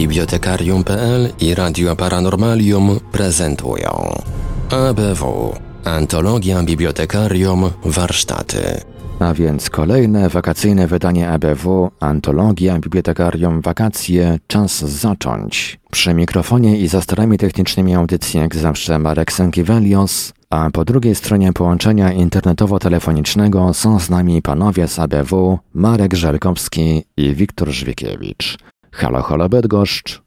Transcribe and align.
Bibliotekarium.pl 0.00 1.28
i 1.40 1.54
Radio 1.54 1.96
Paranormalium 1.96 3.00
prezentują 3.12 4.20
ABW 4.70 5.54
Antologia 5.84 6.62
Bibliotekarium 6.62 7.70
Warsztaty. 7.84 8.80
A 9.18 9.34
więc 9.34 9.70
kolejne 9.70 10.28
wakacyjne 10.28 10.86
wydanie 10.86 11.28
ABW, 11.28 11.90
Antologia 12.00 12.78
Bibliotekarium 12.78 13.60
Wakacje, 13.60 14.38
czas 14.46 14.78
zacząć. 14.78 15.78
Przy 15.90 16.14
mikrofonie 16.14 16.78
i 16.78 16.88
za 16.88 17.00
starami 17.00 17.38
technicznymi 17.38 17.94
audycji 17.94 18.40
jak 18.40 18.56
zawsze 18.56 18.98
Marek 18.98 19.32
Sękiewelios, 19.32 20.32
a 20.50 20.70
po 20.70 20.84
drugiej 20.84 21.14
stronie 21.14 21.52
połączenia 21.52 22.12
internetowo-telefonicznego 22.12 23.74
są 23.74 24.00
z 24.00 24.10
nami 24.10 24.42
panowie 24.42 24.88
z 24.88 24.98
ABW, 24.98 25.58
Marek 25.74 26.14
Żelkowski 26.14 27.04
i 27.16 27.34
Wiktor 27.34 27.68
Żwikiewicz. 27.68 28.69
Halo, 28.92 29.22
halo 29.22 29.48
Bydgoszcz. 29.48 30.22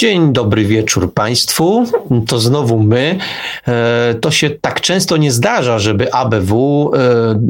Dzień 0.00 0.32
dobry 0.32 0.64
wieczór 0.64 1.14
Państwu. 1.14 1.84
To 2.26 2.38
znowu 2.38 2.78
my. 2.78 3.18
E, 3.68 4.14
to 4.20 4.30
się 4.30 4.50
tak 4.50 4.80
często 4.80 5.16
nie 5.16 5.32
zdarza, 5.32 5.78
żeby 5.78 6.12
ABW 6.12 6.90
e, 6.94 7.40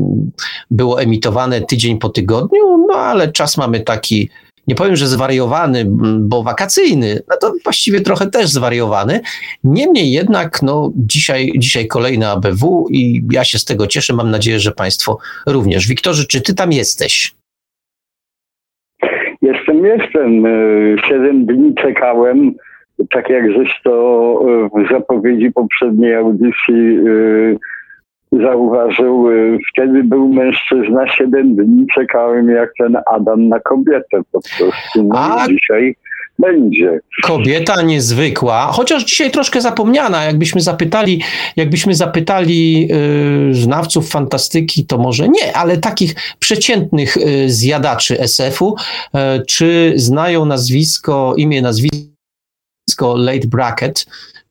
było 0.71 1.03
emitowane 1.03 1.61
tydzień 1.61 1.99
po 1.99 2.09
tygodniu, 2.09 2.87
no 2.89 2.95
ale 2.95 3.33
czas 3.33 3.57
mamy 3.57 3.81
taki, 3.81 4.31
nie 4.67 4.75
powiem, 4.75 4.97
że 4.97 5.09
zwariowany, 5.09 5.87
bo 6.21 6.43
wakacyjny, 6.43 7.23
no 7.29 7.37
to 7.41 7.53
właściwie 7.65 8.01
trochę 8.01 8.27
też 8.27 8.51
zwariowany. 8.51 9.21
Niemniej 9.65 10.13
jednak, 10.13 10.63
no 10.63 10.93
dzisiaj, 10.97 11.53
dzisiaj 11.59 11.87
kolejny 11.87 12.29
ABW 12.29 12.87
i 12.91 13.23
ja 13.31 13.45
się 13.45 13.59
z 13.59 13.65
tego 13.65 13.87
cieszę. 13.87 14.13
Mam 14.13 14.31
nadzieję, 14.31 14.61
że 14.61 14.73
Państwo 14.73 15.19
również. 15.47 15.87
Wiktorze, 15.87 16.25
czy 16.25 16.41
Ty 16.41 16.55
tam 16.55 16.73
jesteś? 16.73 17.38
Jestem, 19.49 19.85
jestem. 19.85 20.47
E, 20.47 20.51
siedem 21.09 21.47
dni 21.47 21.75
czekałem, 21.75 22.53
tak 23.11 23.29
jak 23.29 23.53
żeś 23.53 23.81
to 23.85 23.93
e, 24.49 24.85
w 24.85 24.93
zapowiedzi 24.93 25.53
poprzedniej 25.53 26.15
audycji 26.15 26.99
e, 26.99 28.43
zauważył. 28.43 29.27
Wtedy 29.73 30.05
był 30.05 30.29
mężczyzna, 30.29 31.09
siedem 31.09 31.57
dni 31.57 31.87
czekałem 31.95 32.51
jak 32.51 32.71
ten 32.79 32.97
Adam 33.07 33.49
na 33.49 33.61
kobietę 33.61 34.21
po 34.33 34.41
prostu. 34.41 35.03
No 35.05 35.15
A... 35.19 35.47
dzisiaj 35.47 35.95
będzie. 36.39 37.01
Kobieta 37.23 37.83
niezwykła, 37.83 38.73
chociaż 38.73 39.05
dzisiaj 39.05 39.31
troszkę 39.31 39.61
zapomniana. 39.61 40.25
Jakbyśmy 40.25 40.61
zapytali, 40.61 41.23
jakbyśmy 41.57 41.95
zapytali 41.95 42.89
yy, 42.89 43.55
znawców 43.55 44.09
fantastyki, 44.09 44.87
to 44.87 44.99
może 44.99 45.29
nie, 45.29 45.57
ale 45.57 45.77
takich 45.77 46.15
przeciętnych 46.39 47.17
yy, 47.17 47.51
zjadaczy 47.51 48.21
SF-u, 48.21 48.75
yy, 49.15 49.21
czy 49.47 49.93
znają 49.97 50.45
nazwisko, 50.45 51.35
imię, 51.37 51.63
nazwisko 51.63 53.17
Late 53.17 53.49
Bracket, 53.49 54.07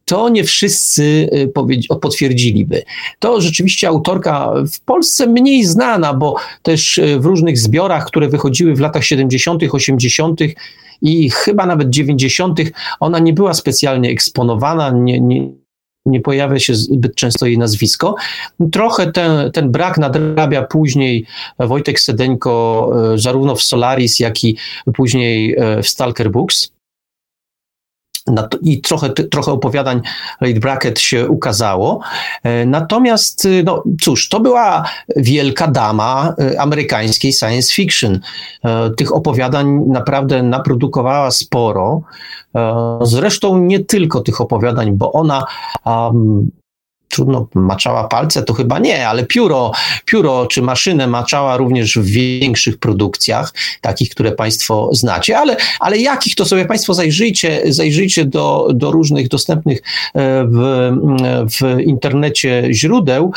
to 0.08 0.30
nie 0.30 0.44
wszyscy 0.44 1.30
y, 1.34 1.98
potwierdziliby. 2.02 2.84
To 3.20 3.42
rzeczywiście 3.42 3.88
autorka 3.88 4.54
w 4.74 4.80
Polsce 4.80 5.28
mniej 5.28 5.66
znana, 5.66 6.14
bo 6.14 6.36
też 6.62 6.98
y, 6.98 7.20
w 7.20 7.26
różnych 7.26 7.58
zbiorach, 7.58 8.06
które 8.06 8.28
wychodziły 8.28 8.76
w 8.76 8.80
latach 8.80 9.06
70., 9.06 9.64
80., 9.72 10.40
i 11.02 11.30
chyba 11.30 11.66
nawet 11.66 11.90
90. 11.90 12.60
ona 13.00 13.20
nie 13.20 13.34
była 13.34 13.54
specjalnie 13.54 14.10
eksponowana, 14.10 14.90
nie, 14.90 15.20
nie, 15.20 15.50
nie 16.06 16.22
pojawia 16.22 16.60
się 16.60 16.76
zbyt 16.76 17.16
często 17.16 17.46
jej 17.46 17.58
nazwisko. 17.58 18.16
Trochę 18.72 19.12
ten, 19.12 19.52
ten 19.52 19.72
brak 19.72 19.98
nadrabia 19.98 20.62
później 20.62 21.26
Wojtek 21.60 22.00
Sedeńko, 22.00 22.92
e, 23.14 23.18
zarówno 23.18 23.56
w 23.56 23.62
Solaris, 23.64 24.20
jak 24.20 24.44
i 24.44 24.58
później 24.94 25.56
w 25.84 25.88
Stalker 25.88 26.32
Books 26.32 26.77
i 28.62 28.82
trochę, 28.82 29.10
trochę 29.10 29.52
opowiadań 29.52 30.02
Late 30.42 30.60
Bracket 30.60 31.00
się 31.00 31.28
ukazało. 31.28 32.00
E, 32.44 32.66
natomiast, 32.66 33.46
y, 33.46 33.64
no 33.66 33.84
cóż, 34.02 34.30
to 34.30 34.40
była 34.40 34.84
wielka 35.16 35.68
dama 35.68 36.36
y, 36.42 36.60
amerykańskiej 36.60 37.34
science 37.34 37.74
fiction. 37.74 38.20
E, 38.66 38.90
tych 38.90 39.16
opowiadań 39.16 39.80
naprawdę 39.88 40.44
naprodukowała 40.44 41.32
sporo. 41.32 42.02
E, 42.56 43.00
zresztą 43.02 43.58
nie 43.58 43.80
tylko 43.80 44.22
tych 44.22 44.42
opowiadań, 44.42 44.92
bo 44.92 45.12
ona 45.12 45.46
trudno 47.18 47.48
maczała 47.54 48.08
palce, 48.08 48.44
to 48.44 48.54
chyba 48.54 48.80
nie, 48.80 49.08
ale 49.08 49.26
pióro, 49.26 49.72
pióro 50.06 50.46
czy 50.46 50.62
maszynę 50.62 51.08
maczała 51.08 51.58
również 51.58 51.98
w 51.98 52.06
większych 52.06 52.78
produkcjach, 52.78 53.54
takich, 53.82 54.10
które 54.10 54.32
Państwo 54.32 54.90
znacie, 54.94 55.38
ale, 55.38 55.58
ale 55.80 55.98
jakich 55.98 56.36
to 56.36 56.46
sobie 56.46 56.66
Państwo 56.66 56.94
zajrzyjcie, 56.94 57.62
zajrzyjcie 57.66 58.26
do, 58.26 58.68
do 58.74 58.92
różnych 58.92 59.28
dostępnych 59.28 59.78
e, 59.80 59.82
w, 60.46 60.92
w 61.60 61.80
internecie 61.82 62.68
źródeł, 62.72 63.32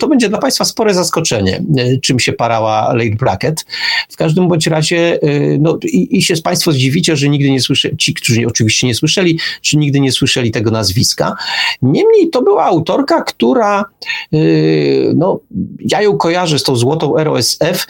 to 0.00 0.08
będzie 0.08 0.28
dla 0.28 0.38
Państwa 0.38 0.64
spore 0.64 0.94
zaskoczenie, 0.94 1.62
e, 1.78 1.98
czym 1.98 2.20
się 2.20 2.32
parała 2.32 2.94
Late 2.94 3.16
Bracket. 3.16 3.64
W 4.08 4.16
każdym 4.16 4.48
bądź 4.48 4.66
razie, 4.66 5.18
e, 5.22 5.58
no 5.58 5.78
i, 5.82 6.16
i 6.16 6.22
się 6.22 6.34
Państwo 6.44 6.72
zdziwicie, 6.72 7.16
że 7.16 7.28
nigdy 7.28 7.50
nie 7.50 7.60
słyszeli, 7.60 7.96
ci, 7.96 8.14
którzy 8.14 8.46
oczywiście 8.46 8.86
nie 8.86 8.94
słyszeli, 8.94 9.38
czy 9.60 9.76
nigdy 9.76 10.00
nie 10.00 10.12
słyszeli 10.12 10.50
tego 10.50 10.70
nazwiska. 10.70 11.34
Niemniej 11.82 12.30
to 12.30 12.42
była 12.42 12.64
autor 12.64 13.01
która, 13.06 13.84
y, 14.34 15.12
no, 15.16 15.40
ja 15.80 16.02
ją 16.02 16.16
kojarzę 16.16 16.58
z 16.58 16.62
tą 16.62 16.76
złotą 16.76 17.14
ROSF 17.16 17.86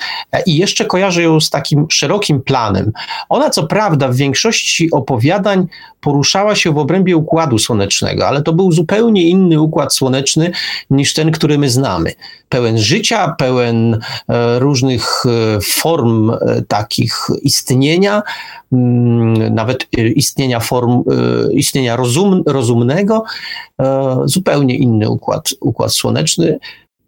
i 0.47 0.57
jeszcze 0.57 0.85
kojarzę 0.85 1.23
ją 1.23 1.41
z 1.41 1.51
takim 1.51 1.87
szerokim 1.91 2.43
planem. 2.43 2.93
Ona, 3.29 3.51
co 3.51 3.67
prawda, 3.67 4.09
w 4.09 4.17
większości 4.17 4.91
opowiadań 4.91 5.67
poruszała 6.03 6.55
się 6.55 6.73
w 6.73 6.79
obrębie 6.79 7.17
układu 7.17 7.59
słonecznego, 7.59 8.29
ale 8.29 8.43
to 8.43 8.53
był 8.53 8.73
zupełnie 8.73 9.29
inny 9.29 9.61
układ 9.61 9.95
słoneczny 9.95 10.53
niż 10.91 11.15
ten, 11.15 11.31
który 11.31 11.59
my 11.59 11.71
znamy. 11.71 12.13
Pełen 12.49 12.79
życia, 12.79 13.35
pełen 13.39 13.95
e, 14.29 14.59
różnych 14.59 15.25
e, 15.27 15.61
form 15.61 16.31
e, 16.31 16.37
takich 16.69 17.27
istnienia, 17.43 18.23
mm, 18.73 19.55
nawet 19.55 19.87
istnienia 20.15 20.61
form, 20.61 21.05
istnienia 21.53 21.97
rozum, 21.97 22.43
rozumnego, 22.47 23.25
zupełnie 24.25 24.77
inny 24.77 25.02
układ, 25.11 25.51
układ 25.61 25.95
słoneczny 25.95 26.59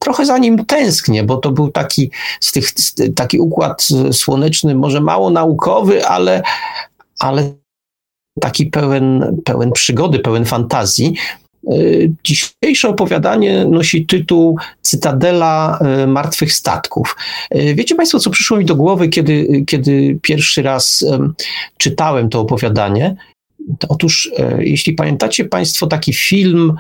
trochę 0.05 0.27
za 0.27 0.39
nim 0.39 0.67
tęsknię, 0.67 1.23
bo 1.25 1.37
to 1.37 1.51
był 1.51 1.71
taki, 1.71 2.11
z 2.41 2.53
tych, 2.53 2.69
taki 3.17 3.39
układ 3.39 3.89
słoneczny, 4.13 4.75
może 4.75 5.01
mało 5.01 5.31
naukowy, 5.31 6.07
ale, 6.07 6.43
ale 7.19 7.53
taki 8.41 8.67
pełen, 8.67 9.37
pełen 9.45 9.73
przygody, 9.73 10.19
pełen 10.19 10.45
fantazji. 10.45 11.15
E, 11.69 11.75
dzisiejsze 12.25 12.89
opowiadanie 12.89 13.65
nosi 13.65 14.07
tytuł 14.07 14.59
Cytadela 14.83 15.79
e, 15.79 16.07
Martwych 16.07 16.53
Statków. 16.53 17.17
E, 17.51 17.75
wiecie 17.75 17.95
Państwo, 17.95 18.19
co 18.19 18.31
przyszło 18.31 18.57
mi 18.57 18.65
do 18.65 18.77
głowy, 18.77 19.09
kiedy, 19.09 19.65
kiedy 19.67 20.19
pierwszy 20.23 20.63
raz 20.63 21.05
czytałem 21.77 22.29
to 22.29 22.41
opowiadanie? 22.41 23.17
Otóż, 23.89 24.31
jeśli 24.59 24.93
pamiętacie 24.93 25.45
Państwo 25.45 25.87
taki 25.87 26.13
film 26.13 26.77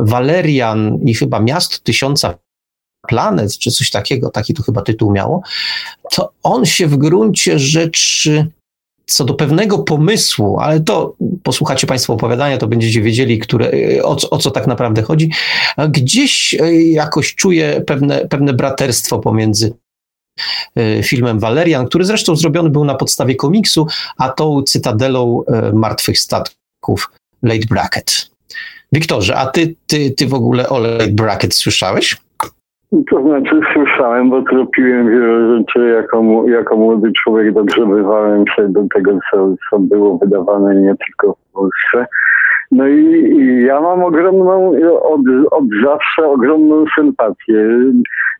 Walerian 0.00 0.98
i 1.04 1.14
chyba 1.14 1.40
Miasto 1.40 1.76
Tysiąca 1.82 2.38
Planet, 3.08 3.58
czy 3.58 3.70
coś 3.70 3.90
takiego, 3.90 4.30
taki 4.30 4.54
to 4.54 4.62
chyba 4.62 4.82
tytuł 4.82 5.12
miało, 5.12 5.42
to 6.10 6.32
on 6.42 6.64
się 6.64 6.86
w 6.86 6.96
gruncie 6.96 7.58
rzeczy 7.58 8.50
co 9.06 9.24
do 9.24 9.34
pewnego 9.34 9.78
pomysłu, 9.78 10.58
ale 10.60 10.80
to 10.80 11.16
posłuchacie 11.42 11.86
Państwo 11.86 12.12
opowiadania, 12.12 12.58
to 12.58 12.66
będziecie 12.66 13.02
wiedzieli, 13.02 13.38
które, 13.38 13.70
o, 14.02 14.16
o 14.30 14.38
co 14.38 14.50
tak 14.50 14.66
naprawdę 14.66 15.02
chodzi. 15.02 15.30
Gdzieś 15.88 16.54
e, 16.54 16.74
jakoś 16.82 17.34
czuję 17.34 17.82
pewne, 17.86 18.28
pewne 18.28 18.52
braterstwo 18.52 19.18
pomiędzy 19.18 19.66
e, 19.66 19.83
filmem 21.02 21.38
Valerian, 21.38 21.86
który 21.86 22.04
zresztą 22.04 22.36
zrobiony 22.36 22.70
był 22.70 22.84
na 22.84 22.94
podstawie 22.94 23.34
komiksu, 23.34 23.86
a 24.18 24.28
tą 24.28 24.62
cytadelą 24.62 25.42
e, 25.46 25.72
martwych 25.72 26.18
statków 26.18 27.10
Late 27.42 27.66
Bracket. 27.70 28.30
Wiktorze, 28.92 29.36
a 29.36 29.46
ty, 29.46 29.74
ty, 29.86 30.10
ty 30.10 30.26
w 30.26 30.34
ogóle 30.34 30.68
o 30.68 30.78
Late 30.78 31.12
Bracket 31.12 31.54
słyszałeś? 31.54 32.16
To 33.10 33.22
znaczy 33.22 33.60
słyszałem, 33.72 34.30
bo 34.30 34.42
tropiłem 34.42 35.10
wiele 35.10 35.58
rzeczy 35.58 35.88
jako, 35.88 36.44
jako 36.48 36.76
młody 36.76 37.12
człowiek, 37.22 37.54
dogrzebywałem 37.54 38.44
się 38.56 38.68
do 38.68 38.80
tego, 38.94 39.18
co, 39.30 39.54
co 39.70 39.78
było 39.78 40.18
wydawane 40.18 40.74
nie 40.74 40.94
tylko 41.06 41.32
w 41.32 41.52
Polsce. 41.52 42.06
No 42.70 42.88
i, 42.88 43.04
i 43.38 43.62
ja 43.62 43.80
mam 43.80 44.04
ogromną, 44.04 44.72
od, 45.02 45.20
od 45.50 45.64
zawsze 45.84 46.28
ogromną 46.30 46.84
sympatię. 46.94 47.68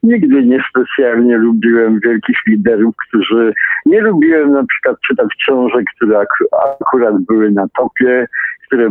Nigdy 0.04 0.42
niespecjalnie 0.42 1.36
lubiłem 1.36 2.00
wielkich 2.00 2.36
liderów, 2.46 2.94
którzy 3.08 3.54
nie 3.86 4.00
lubiłem 4.00 4.52
na 4.52 4.64
przykład 4.66 5.00
czytać 5.00 5.28
książek, 5.38 5.84
które 5.96 6.18
ak 6.18 6.28
akurat 6.80 7.18
były 7.18 7.50
na 7.50 7.66
topie 7.68 8.26
które, 8.66 8.90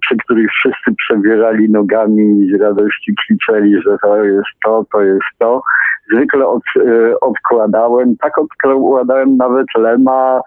przy 0.00 0.16
których 0.16 0.50
wszyscy 0.50 0.94
przebierali 0.98 1.70
nogami 1.70 2.42
i 2.42 2.50
z 2.50 2.60
radości 2.60 3.14
krzyczeli, 3.14 3.82
że 3.82 3.96
to 4.02 4.24
jest 4.24 4.48
to, 4.64 4.84
to 4.92 5.02
jest 5.02 5.26
to. 5.38 5.62
Zwykle 6.12 6.46
od, 6.46 6.62
e, 6.76 7.20
odkładałem, 7.20 8.16
tak 8.16 8.38
odkładałem 8.38 9.36
nawet 9.36 9.66
Lema, 9.78 10.40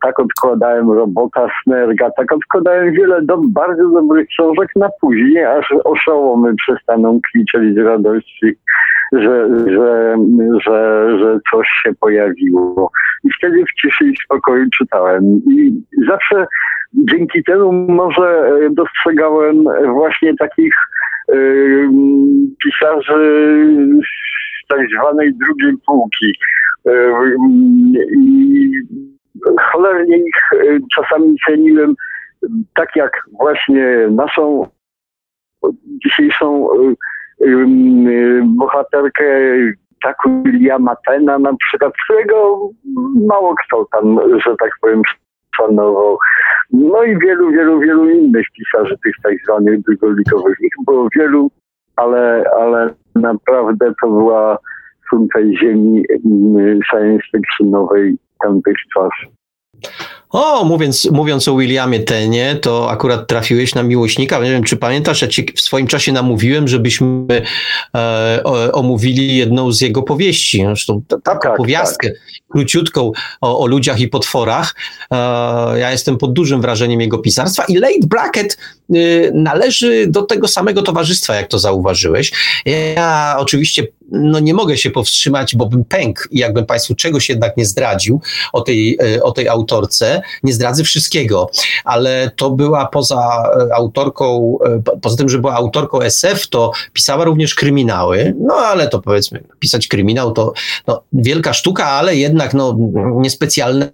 tak 0.00 0.18
odkładałem 0.20 0.90
robota 0.90 1.48
Snerga, 1.62 2.10
tak 2.10 2.32
odkładałem 2.32 2.92
wiele 2.92 3.22
do, 3.22 3.38
bardzo 3.48 3.88
dobrych 3.88 4.28
książek 4.28 4.68
na 4.76 4.88
później, 5.00 5.44
aż 5.44 5.74
oszołomy 5.84 6.54
przestaną 6.56 7.20
kwiczeć 7.28 7.74
z 7.74 7.78
radości, 7.78 8.56
że, 9.12 9.48
że, 9.66 10.16
że, 10.64 11.08
że 11.18 11.38
coś 11.50 11.66
się 11.82 11.92
pojawiło. 12.00 12.90
I 13.24 13.28
wtedy 13.38 13.64
w 13.64 13.80
ciszy 13.80 14.04
i 14.04 14.14
spokoju 14.24 14.66
czytałem. 14.78 15.24
I 15.50 15.82
zawsze 16.08 16.46
dzięki 16.94 17.44
temu 17.44 17.72
może 17.72 18.50
dostrzegałem 18.70 19.64
właśnie 19.86 20.36
takich 20.36 20.74
pisarzy 22.64 23.56
z 24.64 24.68
tak 24.68 24.80
zwanej 24.98 25.34
drugiej 25.34 25.72
półki. 25.86 26.32
I 28.16 28.70
cholernie 29.60 30.16
ich 30.16 30.50
czasami 30.94 31.36
ceniłem, 31.46 31.94
tak 32.74 32.96
jak 32.96 33.12
właśnie 33.40 34.08
naszą 34.10 34.66
dzisiejszą 36.04 36.68
bohaterkę 38.44 39.24
taką 40.02 40.42
Williama 40.42 40.96
Tena 41.06 41.38
na 41.38 41.56
przykład, 41.56 41.92
którego 42.04 42.68
mało 43.28 43.54
kto 43.66 43.86
tam, 43.92 44.18
że 44.46 44.56
tak 44.56 44.70
powiem, 44.80 45.02
szanował. 45.56 46.18
No 46.72 47.02
i 47.04 47.18
wielu, 47.18 47.50
wielu, 47.50 47.80
wielu 47.80 48.10
innych 48.10 48.46
pisarzy 48.56 48.98
tych 49.04 49.14
tak 49.22 49.34
zwanych 49.44 49.80
drugolikowych. 49.82 50.56
Ich 50.60 50.72
było 50.86 51.08
wielu, 51.16 51.50
ale, 51.96 52.44
ale 52.60 52.94
naprawdę 53.14 53.92
to 54.02 54.08
była 54.08 54.58
sum 55.10 55.28
tej 55.28 55.58
ziemi 55.58 56.04
mm, 56.26 56.80
science 56.90 57.24
fictionowej 57.32 58.18
tamtych 58.42 58.76
czasów. 58.94 59.41
O, 60.32 60.64
mówiąc, 60.64 61.08
mówiąc 61.10 61.48
o 61.48 61.56
Williamie 61.56 62.00
Tenie, 62.00 62.56
to 62.62 62.90
akurat 62.90 63.26
trafiłeś 63.26 63.74
na 63.74 63.82
miłośnika. 63.82 64.38
Nie 64.38 64.50
wiem, 64.50 64.64
czy 64.64 64.76
pamiętasz, 64.76 65.22
ja 65.22 65.28
ci 65.28 65.46
w 65.56 65.60
swoim 65.60 65.86
czasie 65.86 66.12
namówiłem, 66.12 66.68
żebyśmy 66.68 67.42
e, 67.94 68.40
o, 68.44 68.72
omówili 68.72 69.36
jedną 69.36 69.72
z 69.72 69.80
jego 69.80 70.02
powieści. 70.02 70.64
Zresztą 70.66 71.02
taką 71.24 71.40
tak, 71.40 71.56
powiastkę 71.56 72.08
tak. 72.10 72.18
Króciutką 72.52 73.12
o, 73.40 73.58
o, 73.58 73.66
ludziach 73.66 74.00
i 74.00 74.08
potworach. 74.08 74.74
E, 75.10 75.16
ja 75.78 75.90
jestem 75.90 76.18
pod 76.18 76.32
dużym 76.32 76.60
wrażeniem 76.60 77.00
jego 77.00 77.18
pisarstwa 77.18 77.64
i 77.68 77.76
Late 77.76 78.06
Bracket 78.06 78.58
y, 78.94 79.30
należy 79.34 80.06
do 80.06 80.22
tego 80.22 80.48
samego 80.48 80.82
towarzystwa, 80.82 81.34
jak 81.34 81.48
to 81.48 81.58
zauważyłeś. 81.58 82.32
Ja 82.96 83.36
oczywiście 83.38 83.86
no 84.12 84.40
nie 84.40 84.54
mogę 84.54 84.76
się 84.76 84.90
powstrzymać, 84.90 85.56
bo 85.56 85.66
bym 85.66 85.84
pękł 85.84 86.22
i 86.30 86.38
jakbym 86.38 86.66
Państwu 86.66 86.94
czegoś 86.94 87.28
jednak 87.28 87.56
nie 87.56 87.64
zdradził 87.64 88.20
o 88.52 88.60
tej, 88.60 88.98
e, 89.16 89.22
o 89.22 89.32
tej 89.32 89.48
autorce. 89.48 90.22
Nie 90.42 90.52
zdradzę 90.52 90.84
wszystkiego, 90.84 91.50
ale 91.84 92.30
to 92.36 92.50
była 92.50 92.86
poza 92.86 93.52
e, 93.70 93.74
autorką, 93.74 94.58
poza 95.02 95.16
tym, 95.16 95.28
że 95.28 95.38
była 95.38 95.54
autorką 95.54 96.00
SF, 96.00 96.48
to 96.48 96.72
pisała 96.92 97.24
również 97.24 97.54
kryminały, 97.54 98.34
no 98.40 98.54
ale 98.54 98.88
to 98.88 98.98
powiedzmy, 98.98 99.42
pisać 99.58 99.88
kryminał 99.88 100.32
to 100.32 100.52
no, 100.86 101.02
wielka 101.12 101.52
sztuka, 101.52 101.86
ale 101.86 102.16
jednak 102.16 102.41
no, 102.54 102.76
niespecjalne 103.14 103.92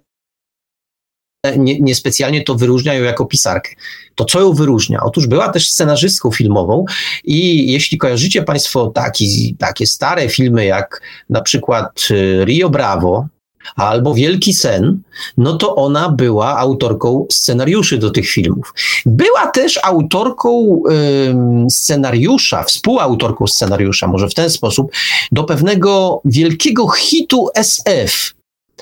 nie, 1.57 1.79
niespecjalnie 1.79 2.43
to 2.43 2.55
wyróżnia 2.55 2.93
ją 2.93 3.03
jako 3.03 3.25
pisarkę. 3.25 3.69
To 4.15 4.25
co 4.25 4.39
ją 4.39 4.53
wyróżnia? 4.53 4.99
Otóż 5.03 5.27
była 5.27 5.49
też 5.49 5.71
scenarzystką 5.71 6.31
filmową 6.31 6.85
i 7.23 7.71
jeśli 7.71 7.97
kojarzycie 7.97 8.43
Państwo 8.43 8.87
taki, 8.87 9.55
takie 9.59 9.87
stare 9.87 10.29
filmy 10.29 10.65
jak 10.65 11.01
na 11.29 11.41
przykład 11.41 12.07
y, 12.11 12.45
Rio 12.45 12.69
Bravo, 12.69 13.27
albo 13.75 14.13
Wielki 14.13 14.53
Sen, 14.53 15.01
no 15.37 15.57
to 15.57 15.75
ona 15.75 16.09
była 16.09 16.57
autorką 16.57 17.25
scenariuszy 17.31 17.97
do 17.97 18.11
tych 18.11 18.29
filmów. 18.29 18.73
Była 19.05 19.47
też 19.47 19.79
autorką 19.83 20.81
scenariusza, 21.69 22.63
współautorką 22.63 23.47
scenariusza, 23.47 24.07
może 24.07 24.29
w 24.29 24.33
ten 24.33 24.49
sposób, 24.49 24.91
do 25.31 25.43
pewnego 25.43 26.21
wielkiego 26.25 26.87
hitu 26.87 27.49
SF 27.55 28.38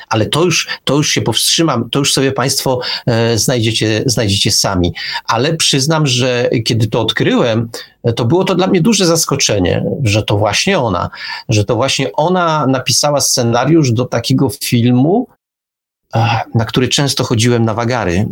ale 0.10 0.26
to 0.26 0.44
już, 0.44 0.68
to 0.84 0.96
już 0.96 1.10
się 1.10 1.22
powstrzymam, 1.22 1.90
to 1.90 2.00
już 2.00 2.14
sobie 2.14 2.32
Państwo 2.32 2.80
e, 3.06 3.38
znajdziecie, 3.38 4.04
znajdziecie 4.06 4.52
sami. 4.52 4.94
Ale 5.26 5.54
przyznam, 5.54 6.08
że 6.08 6.50
kiedy 6.66 6.88
to 6.88 7.02
odkryłem, 7.02 7.70
to 8.16 8.26
było 8.26 8.44
to 8.44 8.56
dla 8.56 8.68
mnie 8.68 8.82
duże 8.82 9.06
zaskoczenie, 9.06 9.84
że 10.04 10.24
to 10.24 10.38
właśnie 10.38 10.80
ona, 10.80 11.10
że 11.50 11.66
to 11.66 11.76
właśnie 11.76 12.12
ona 12.14 12.68
napisała 12.68 13.22
scenariusz 13.22 13.92
do 13.92 14.06
takiego 14.06 14.50
filmu, 14.64 15.28
na 16.56 16.66
który 16.66 16.88
często 16.88 17.24
chodziłem 17.24 17.66
na 17.66 17.74
wagary. 17.74 18.28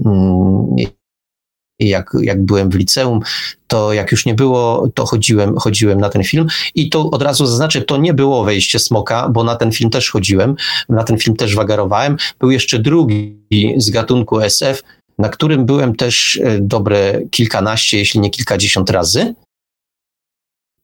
Jak, 1.80 2.12
jak 2.22 2.46
byłem 2.46 2.70
w 2.70 2.76
liceum, 2.76 3.20
to 3.68 3.94
jak 3.94 4.12
już 4.12 4.26
nie 4.26 4.34
było, 4.34 4.88
to 4.94 5.06
chodziłem, 5.06 5.58
chodziłem 5.58 6.00
na 6.00 6.10
ten 6.10 6.24
film. 6.24 6.48
I 6.76 6.90
to 6.90 7.10
od 7.12 7.22
razu 7.22 7.46
zaznaczę, 7.46 7.82
to 7.82 7.98
nie 7.98 8.14
było 8.14 8.44
wejście 8.44 8.80
smoka, 8.80 9.30
bo 9.30 9.44
na 9.44 9.56
ten 9.56 9.72
film 9.72 9.90
też 9.90 10.10
chodziłem, 10.10 10.56
na 10.90 11.04
ten 11.04 11.18
film 11.18 11.36
też 11.36 11.56
wagarowałem. 11.56 12.18
Był 12.40 12.52
jeszcze 12.52 12.80
drugi 12.80 13.40
z 13.78 13.90
gatunku 13.90 14.40
SF, 14.40 14.84
na 15.18 15.30
którym 15.30 15.66
byłem 15.66 15.96
też 15.96 16.40
e, 16.44 16.60
dobre 16.60 17.22
kilkanaście, 17.32 17.98
jeśli 17.98 18.20
nie 18.20 18.30
kilkadziesiąt 18.30 18.90
razy. 18.90 19.36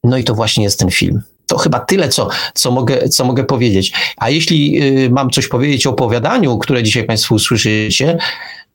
No 0.04 0.18
i 0.18 0.24
to 0.24 0.36
właśnie 0.36 0.64
jest 0.64 0.80
ten 0.80 0.92
film. 0.92 1.22
To 1.48 1.58
chyba 1.58 1.80
tyle, 1.80 2.10
co, 2.10 2.30
co, 2.54 2.72
mogę, 2.72 3.10
co 3.10 3.26
mogę 3.26 3.44
powiedzieć. 3.44 3.94
A 4.18 4.30
jeśli 4.30 4.84
y, 4.84 5.10
mam 5.10 5.30
coś 5.30 5.48
powiedzieć 5.48 5.88
o 5.88 5.90
opowiadaniu, 5.90 6.58
które 6.58 6.84
dzisiaj 6.84 7.04
Państwo 7.04 7.36
usłyszycie, 7.36 8.18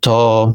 to 0.01 0.55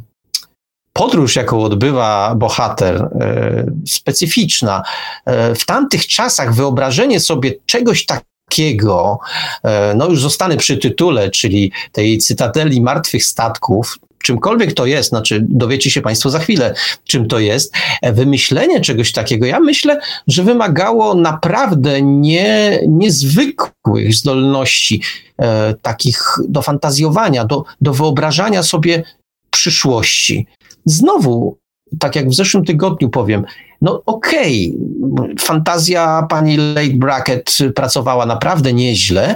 podróż, 0.94 1.36
jaką 1.36 1.64
odbywa 1.64 2.36
bohater, 2.36 2.96
e, 2.96 3.66
specyficzna. 3.88 4.84
E, 5.26 5.56
w 5.56 5.66
tamtych 5.66 6.08
czasach 6.08 6.54
wyobrażenie 6.54 7.20
sobie 7.20 7.54
czegoś 7.66 8.06
takiego, 8.06 9.20
e, 9.64 9.94
no 9.96 10.10
już 10.10 10.22
zostanę 10.22 10.58
przy 10.58 10.78
tytule, 10.78 11.30
czyli 11.30 11.72
tej 11.92 12.18
cytadeli 12.18 12.82
martwych 12.82 13.24
statków, 13.26 13.98
czymkolwiek 14.24 14.74
to 14.74 14.86
jest, 14.86 15.10
znaczy 15.10 15.46
dowiecie 15.50 15.92
się 15.92 16.02
Państwo 16.02 16.30
za 16.30 16.40
chwilę, 16.40 16.74
czym 17.04 17.28
to 17.28 17.40
jest, 17.40 17.74
wymyślenie 18.04 18.82
czegoś 18.82 19.12
takiego, 19.12 19.46
ja 19.46 19.60
myślę, 19.60 20.00
że 20.28 20.44
wymagało 20.44 21.16
naprawdę 21.16 22.02
nie, 22.02 22.80
niezwykłych 22.88 24.14
zdolności 24.14 25.02
e, 25.38 25.74
takich 25.82 26.24
do 26.48 26.62
fantazjowania, 26.62 27.46
do, 27.46 27.64
do 27.82 27.94
wyobrażania 27.94 28.64
sobie 28.64 29.04
przyszłości. 29.52 30.48
Znowu, 30.86 31.58
tak 32.00 32.16
jak 32.16 32.30
w 32.30 32.36
zeszłym 32.36 32.66
tygodniu 32.66 33.10
powiem, 33.10 33.46
no 33.82 34.02
okej, 34.06 34.78
okay, 35.14 35.36
fantazja 35.40 36.28
pani 36.30 36.58
Late 36.58 36.94
Bracket 36.94 37.58
pracowała 37.76 38.26
naprawdę 38.26 38.74
nieźle, 38.74 39.36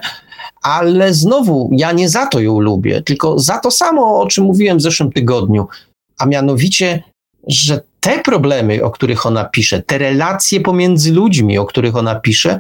ale 0.62 1.14
znowu 1.14 1.70
ja 1.74 1.92
nie 1.92 2.10
za 2.10 2.28
to 2.28 2.40
ją 2.40 2.60
lubię, 2.60 3.02
tylko 3.02 3.40
za 3.40 3.60
to 3.60 3.72
samo, 3.72 4.22
o 4.22 4.28
czym 4.28 4.44
mówiłem 4.44 4.78
w 4.78 4.82
zeszłym 4.82 5.12
tygodniu, 5.12 5.68
a 6.18 6.26
mianowicie, 6.26 7.04
że 7.48 7.82
te 8.00 8.20
problemy, 8.20 8.84
o 8.84 8.92
których 8.92 9.26
ona 9.26 9.46
pisze, 9.46 9.82
te 9.82 9.98
relacje 9.98 10.62
pomiędzy 10.62 11.14
ludźmi, 11.14 11.58
o 11.58 11.66
których 11.66 11.96
ona 11.96 12.16
pisze, 12.16 12.60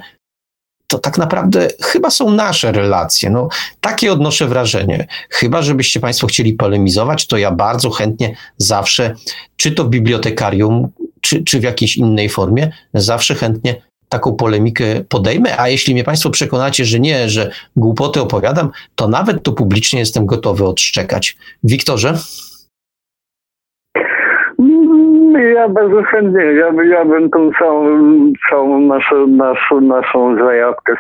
to 0.95 0.99
tak 0.99 1.17
naprawdę 1.17 1.67
chyba 1.81 2.09
są 2.09 2.31
nasze 2.31 2.71
relacje. 2.71 3.29
No, 3.29 3.47
takie 3.81 4.13
odnoszę 4.13 4.47
wrażenie. 4.47 5.07
Chyba, 5.29 5.61
żebyście 5.61 5.99
Państwo 5.99 6.27
chcieli 6.27 6.53
polemizować, 6.53 7.27
to 7.27 7.37
ja 7.37 7.51
bardzo 7.51 7.89
chętnie 7.89 8.35
zawsze, 8.57 9.15
czy 9.55 9.71
to 9.71 9.83
w 9.83 9.89
bibliotekarium, 9.89 10.87
czy, 11.21 11.43
czy 11.43 11.59
w 11.59 11.63
jakiejś 11.63 11.97
innej 11.97 12.29
formie, 12.29 12.71
zawsze 12.93 13.35
chętnie 13.35 13.81
taką 14.09 14.35
polemikę 14.35 15.03
podejmę, 15.09 15.59
a 15.59 15.69
jeśli 15.69 15.93
mnie 15.93 16.03
Państwo 16.03 16.29
przekonacie, 16.29 16.85
że 16.85 16.99
nie, 16.99 17.29
że 17.29 17.51
głupoty 17.75 18.21
opowiadam, 18.21 18.71
to 18.95 19.07
nawet 19.07 19.43
to 19.43 19.51
publicznie 19.51 19.99
jestem 19.99 20.25
gotowy 20.25 20.65
odszczekać. 20.65 21.37
Wiktorze? 21.63 22.17
Ja 25.53 25.69
bardzo 25.69 26.03
chętnie, 26.03 26.43
ja, 26.43 26.71
ja 26.83 27.05
bym 27.05 27.29
tą 27.29 27.51
całą, 27.59 27.87
całą 28.49 28.79
naszą, 28.79 29.27
naszą, 29.27 29.81
naszą 29.81 30.35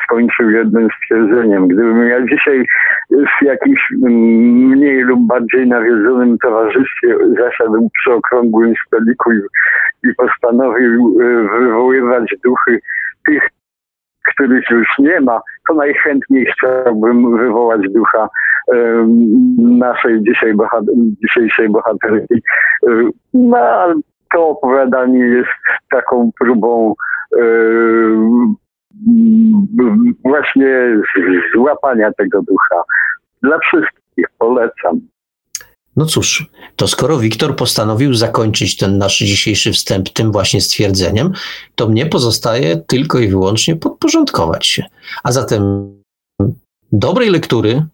skończył 0.03 0.49
jednym 0.49 0.87
stwierdzeniem. 0.97 1.67
Gdybym 1.67 2.07
ja 2.07 2.25
dzisiaj 2.25 2.65
w 3.11 3.45
jakimś 3.45 3.79
mniej 4.01 5.01
lub 5.01 5.27
bardziej 5.27 5.67
nawiedzonym 5.67 6.37
towarzystwie 6.37 7.15
zasiadł 7.37 7.89
przy 7.99 8.13
okrągłym 8.13 8.73
stoliku 8.87 9.31
i, 9.31 9.39
i 10.03 10.15
postanowił 10.17 11.17
e, 11.21 11.59
wywoływać 11.59 12.35
duchy 12.43 12.79
tych, 13.27 13.49
których 14.33 14.69
już 14.69 14.87
nie 14.99 15.21
ma, 15.21 15.41
to 15.67 15.73
najchętniej 15.73 16.45
chciałbym 16.45 17.37
wywołać 17.37 17.81
ducha 17.89 18.29
naszej 19.57 20.23
dzisiaj 20.23 20.53
bohater, 20.53 20.95
dzisiejszej 21.23 21.69
bohaterki. 21.69 22.41
No, 23.33 23.93
to 24.33 24.49
opowiadanie 24.49 25.19
jest 25.19 25.49
taką 25.91 26.31
próbą 26.39 26.95
właśnie 30.23 30.97
złapania 31.55 32.11
tego 32.17 32.41
ducha. 32.41 32.83
Dla 33.43 33.59
wszystkich 33.59 34.25
polecam. 34.37 35.01
No 35.95 36.05
cóż, 36.05 36.49
to 36.75 36.87
skoro 36.87 37.17
Wiktor 37.17 37.55
postanowił 37.55 38.13
zakończyć 38.13 38.77
ten 38.77 38.97
nasz 38.97 39.17
dzisiejszy 39.17 39.71
wstęp 39.71 40.09
tym 40.09 40.31
właśnie 40.31 40.61
stwierdzeniem, 40.61 41.33
to 41.75 41.89
mnie 41.89 42.05
pozostaje 42.05 42.77
tylko 42.77 43.19
i 43.19 43.27
wyłącznie 43.27 43.75
podporządkować 43.75 44.67
się. 44.67 44.83
A 45.23 45.31
zatem 45.31 45.93
dobrej 46.91 47.29
lektury, 47.29 47.85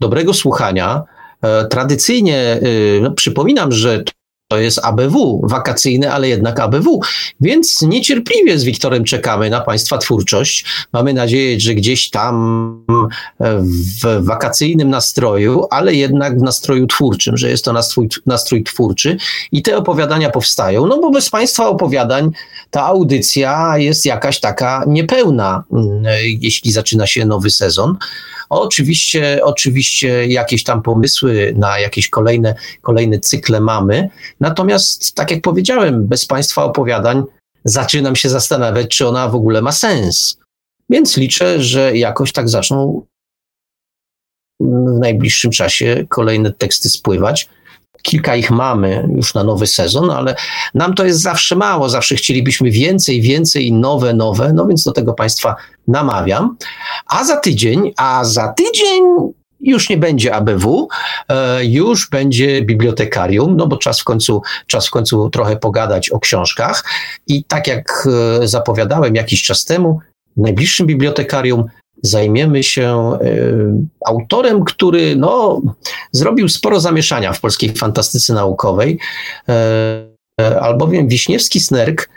dobrego 0.00 0.34
słuchania. 0.34 1.02
E, 1.42 1.64
tradycyjnie 1.64 2.38
e, 2.38 2.60
no, 3.02 3.10
przypominam, 3.10 3.72
że 3.72 4.04
to 4.52 4.58
jest 4.58 4.80
ABW, 4.82 5.40
wakacyjny, 5.44 6.12
ale 6.12 6.28
jednak 6.28 6.60
ABW. 6.60 7.00
Więc 7.40 7.82
niecierpliwie 7.82 8.58
z 8.58 8.64
Wiktorem 8.64 9.04
czekamy 9.04 9.50
na 9.50 9.60
Państwa 9.60 9.98
twórczość. 9.98 10.64
Mamy 10.92 11.14
nadzieję, 11.14 11.60
że 11.60 11.74
gdzieś 11.74 12.10
tam 12.10 12.84
e, 13.40 13.62
w 14.02 14.24
wakacyjnym 14.24 14.90
nastroju, 14.90 15.66
ale 15.70 15.94
jednak 15.94 16.38
w 16.38 16.42
nastroju 16.42 16.86
twórczym, 16.86 17.36
że 17.36 17.50
jest 17.50 17.64
to 17.64 17.72
nastrój, 17.72 18.08
nastrój 18.26 18.64
twórczy 18.64 19.16
i 19.52 19.62
te 19.62 19.76
opowiadania 19.76 20.30
powstają. 20.30 20.86
No 20.86 21.00
bo 21.00 21.10
bez 21.10 21.30
Państwa 21.30 21.68
opowiadań 21.68 22.30
ta 22.70 22.84
audycja 22.84 23.78
jest 23.78 24.06
jakaś 24.06 24.40
taka 24.40 24.84
niepełna, 24.86 25.64
mm, 25.72 26.04
jeśli 26.40 26.72
zaczyna 26.72 27.06
się 27.06 27.26
nowy 27.26 27.50
sezon. 27.50 27.96
Oczywiście, 28.52 29.40
oczywiście 29.44 30.26
jakieś 30.26 30.64
tam 30.64 30.82
pomysły 30.82 31.54
na 31.56 31.78
jakieś 31.78 32.08
kolejne, 32.08 32.54
kolejne 32.82 33.18
cykle 33.18 33.60
mamy. 33.60 34.08
Natomiast, 34.40 35.14
tak 35.14 35.30
jak 35.30 35.40
powiedziałem, 35.40 36.06
bez 36.06 36.26
Państwa 36.26 36.64
opowiadań 36.64 37.22
zaczynam 37.64 38.16
się 38.16 38.28
zastanawiać, 38.28 38.88
czy 38.88 39.08
ona 39.08 39.28
w 39.28 39.34
ogóle 39.34 39.62
ma 39.62 39.72
sens. 39.72 40.38
Więc 40.90 41.16
liczę, 41.16 41.62
że 41.62 41.96
jakoś 41.96 42.32
tak 42.32 42.48
zaczną 42.48 43.06
w 44.60 44.98
najbliższym 45.00 45.50
czasie 45.50 46.06
kolejne 46.08 46.52
teksty 46.52 46.88
spływać. 46.88 47.48
Kilka 48.02 48.36
ich 48.36 48.50
mamy 48.50 49.08
już 49.16 49.34
na 49.34 49.44
nowy 49.44 49.66
sezon, 49.66 50.10
ale 50.10 50.34
nam 50.74 50.94
to 50.94 51.04
jest 51.04 51.20
zawsze 51.20 51.56
mało. 51.56 51.88
Zawsze 51.88 52.14
chcielibyśmy 52.14 52.70
więcej, 52.70 53.20
więcej 53.20 53.72
nowe, 53.72 54.14
nowe. 54.14 54.52
No 54.52 54.66
więc 54.66 54.84
do 54.84 54.92
tego 54.92 55.12
Państwa 55.12 55.56
namawiam. 55.88 56.56
A 57.06 57.24
za 57.24 57.36
tydzień, 57.36 57.92
a 57.96 58.24
za 58.24 58.48
tydzień 58.48 59.02
już 59.62 59.88
nie 59.88 59.96
będzie 59.96 60.34
ABW, 60.34 60.88
e, 61.28 61.64
już 61.64 62.10
będzie 62.10 62.62
bibliotekarium, 62.62 63.56
no 63.56 63.66
bo 63.66 63.76
czas 63.76 64.00
w 64.00 64.04
końcu, 64.04 64.42
czas 64.66 64.86
w 64.86 64.90
końcu 64.90 65.30
trochę 65.30 65.56
pogadać 65.56 66.10
o 66.10 66.20
książkach. 66.20 66.84
I 67.26 67.44
tak 67.44 67.66
jak 67.66 68.08
e, 68.42 68.48
zapowiadałem 68.48 69.14
jakiś 69.14 69.42
czas 69.42 69.64
temu, 69.64 70.00
w 70.36 70.40
najbliższym 70.40 70.86
bibliotekarium 70.86 71.64
zajmiemy 72.02 72.62
się 72.62 73.18
y, 73.22 73.72
autorem, 74.06 74.64
który 74.64 75.16
no, 75.16 75.62
zrobił 76.12 76.48
sporo 76.48 76.80
zamieszania 76.80 77.32
w 77.32 77.40
polskiej 77.40 77.72
fantastyce 77.72 78.34
naukowej, 78.34 78.98
y, 80.40 80.60
albowiem 80.60 81.08
Wiśniewski 81.08 81.60
Snerk 81.60 82.08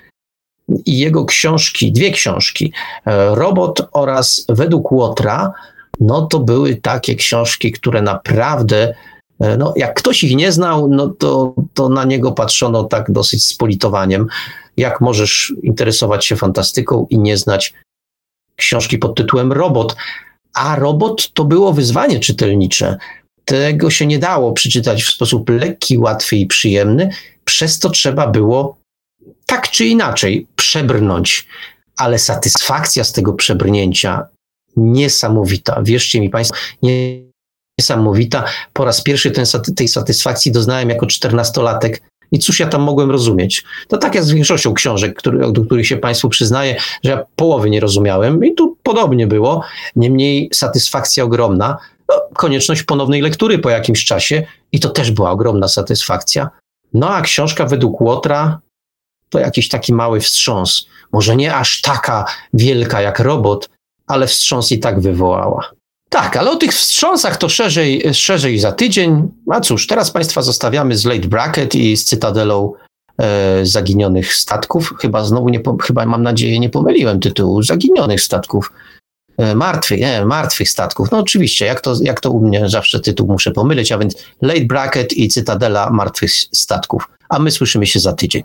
i 0.86 1.00
jego 1.00 1.26
książki, 1.26 1.92
dwie 1.92 2.12
książki, 2.12 2.66
y, 2.66 3.12
Robot 3.36 3.88
oraz 3.92 4.46
Według 4.50 4.92
Łotra, 4.92 5.54
no 6.00 6.22
to 6.22 6.40
były 6.40 6.76
takie 6.76 7.16
książki, 7.16 7.72
które 7.72 8.02
naprawdę 8.02 8.94
no, 9.58 9.74
jak 9.76 9.94
ktoś 9.94 10.24
ich 10.24 10.36
nie 10.36 10.52
znał, 10.52 10.88
no 10.88 11.08
to, 11.08 11.54
to 11.74 11.90
na 11.90 12.04
niego 12.04 12.32
patrzono 12.32 12.84
tak 12.84 13.12
dosyć 13.12 13.48
z 13.48 13.54
politowaniem. 13.54 14.28
Jak 14.78 15.02
możesz 15.02 15.54
interesować 15.64 16.26
się 16.26 16.36
fantastyką 16.36 17.08
i 17.10 17.20
nie 17.20 17.38
znać 17.38 17.74
książki 18.56 18.98
pod 18.98 19.16
tytułem 19.16 19.52
Robot, 19.52 19.96
a 20.54 20.76
Robot 20.76 21.34
to 21.34 21.46
było 21.46 21.74
wyzwanie 21.74 22.20
czytelnicze. 22.20 22.98
Tego 23.46 23.90
się 23.90 24.08
nie 24.08 24.20
dało 24.20 24.54
przeczytać 24.54 25.04
w 25.04 25.10
sposób 25.10 25.50
lekki, 25.50 25.98
łatwy 25.98 26.36
i 26.36 26.46
przyjemny, 26.46 27.10
przez 27.46 27.80
to 27.80 27.90
trzeba 27.90 28.28
było 28.28 28.78
tak 29.46 29.70
czy 29.70 29.86
inaczej 29.86 30.48
przebrnąć, 30.56 31.48
ale 31.98 32.20
satysfakcja 32.20 33.04
z 33.04 33.12
tego 33.12 33.34
przebrnięcia 33.34 34.28
niesamowita. 34.76 35.82
Wierzcie 35.84 36.22
mi 36.22 36.30
Państwo, 36.30 36.58
niesamowita. 37.80 38.46
Po 38.74 38.86
raz 38.86 39.02
pierwszy 39.02 39.32
ten, 39.32 39.46
tej 39.76 39.88
satysfakcji 39.88 40.52
doznałem 40.52 40.90
jako 40.90 41.06
czternastolatek 41.06 42.02
i 42.36 42.40
cóż 42.40 42.60
ja 42.60 42.68
tam 42.68 42.82
mogłem 42.82 43.12
rozumieć? 43.12 43.64
To 43.88 43.98
tak 43.98 44.16
jak 44.16 44.24
z 44.24 44.32
większością 44.32 44.74
książek, 44.74 45.18
który, 45.18 45.52
do 45.52 45.66
których 45.66 45.88
się 45.88 45.98
Państwu 45.98 46.30
przyznaję, 46.30 46.76
że 47.04 47.12
ja 47.12 47.26
połowy 47.36 47.70
nie 47.70 47.80
rozumiałem 47.80 48.46
i 48.46 48.54
tu 48.54 48.78
podobnie 48.84 49.28
było. 49.28 49.64
Niemniej 49.96 50.50
satysfakcja 50.54 51.24
ogromna. 51.24 51.78
No, 52.10 52.16
konieczność 52.34 52.84
ponownej 52.84 53.22
lektury 53.22 53.60
po 53.60 53.70
jakimś 53.70 54.06
czasie 54.06 54.44
i 54.72 54.80
to 54.80 54.90
też 54.90 55.12
była 55.12 55.32
ogromna 55.32 55.68
satysfakcja. 55.68 56.50
No 56.94 57.10
a 57.10 57.22
książka 57.22 57.66
według 57.66 58.02
Łotra 58.02 58.60
to 59.30 59.40
jakiś 59.40 59.70
taki 59.70 59.94
mały 59.94 60.20
wstrząs. 60.20 60.86
Może 61.12 61.36
nie 61.36 61.56
aż 61.56 61.82
taka 61.82 62.26
wielka 62.54 63.02
jak 63.02 63.20
robot, 63.20 63.70
ale 64.08 64.28
wstrząs 64.28 64.72
i 64.72 64.80
tak 64.80 65.00
wywołała. 65.00 65.72
Tak, 66.10 66.38
ale 66.38 66.52
o 66.52 66.56
tych 66.56 66.72
wstrząsach 66.72 67.38
to 67.38 67.50
szerzej, 67.50 68.14
szerzej 68.14 68.60
za 68.60 68.72
tydzień. 68.72 69.32
A 69.52 69.60
cóż, 69.62 69.88
teraz 69.88 70.12
Państwa 70.12 70.42
zostawiamy 70.42 70.98
z 70.98 71.06
Late 71.06 71.28
Bracket 71.28 71.76
i 71.76 71.98
z 71.98 72.06
Cytadelą 72.06 72.74
e, 73.18 73.66
zaginionych 73.66 74.34
statków. 74.34 74.94
Chyba 75.02 75.24
znowu, 75.24 75.50
nie, 75.50 75.62
chyba 75.82 76.06
mam 76.06 76.24
nadzieję, 76.24 76.60
nie 76.60 76.70
pomyliłem 76.70 77.20
tytułu. 77.20 77.64
Zaginionych 77.64 78.22
statków. 78.22 78.72
E, 79.38 79.56
martwych, 79.56 80.00
nie, 80.00 80.26
martwych 80.26 80.70
statków. 80.70 81.12
No 81.12 81.20
oczywiście, 81.20 81.66
jak 81.66 81.82
to, 81.82 81.96
jak 82.02 82.20
to 82.20 82.32
u 82.32 82.48
mnie 82.48 82.70
zawsze 82.70 83.00
tytuł 83.00 83.28
muszę 83.28 83.52
pomylić, 83.52 83.92
a 83.92 83.98
więc 83.98 84.16
Late 84.42 84.66
Bracket 84.66 85.14
i 85.14 85.28
Cytadela 85.28 85.90
martwych 85.90 86.32
statków. 86.32 87.10
A 87.30 87.40
my 87.40 87.52
słyszymy 87.52 87.88
się 87.88 88.00
za 88.00 88.14
tydzień. 88.14 88.44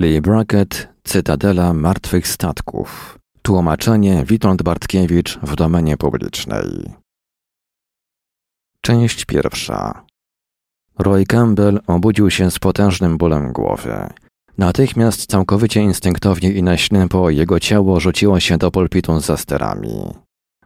Lee 0.00 0.20
Brackett, 0.20 0.88
Cytadela 1.08 1.72
Martwych 1.72 2.28
Statków. 2.28 3.18
Tłumaczenie 3.42 4.24
Witold 4.24 4.62
Bartkiewicz 4.62 5.38
w 5.42 5.56
domenie 5.56 5.96
publicznej. 5.96 6.92
Część 8.80 9.24
pierwsza. 9.24 10.04
Roy 10.98 11.26
Campbell 11.26 11.80
obudził 11.86 12.30
się 12.30 12.50
z 12.50 12.58
potężnym 12.58 13.18
bólem 13.18 13.52
głowy. 13.52 14.06
Natychmiast 14.58 15.30
całkowicie 15.30 15.80
instynktownie 15.80 16.52
i 16.52 16.62
na 16.62 16.76
ślepo 16.76 17.30
jego 17.30 17.60
ciało 17.60 18.00
rzuciło 18.00 18.40
się 18.40 18.58
do 18.58 18.70
pulpitu 18.70 19.20
za 19.20 19.36
sterami. 19.36 20.14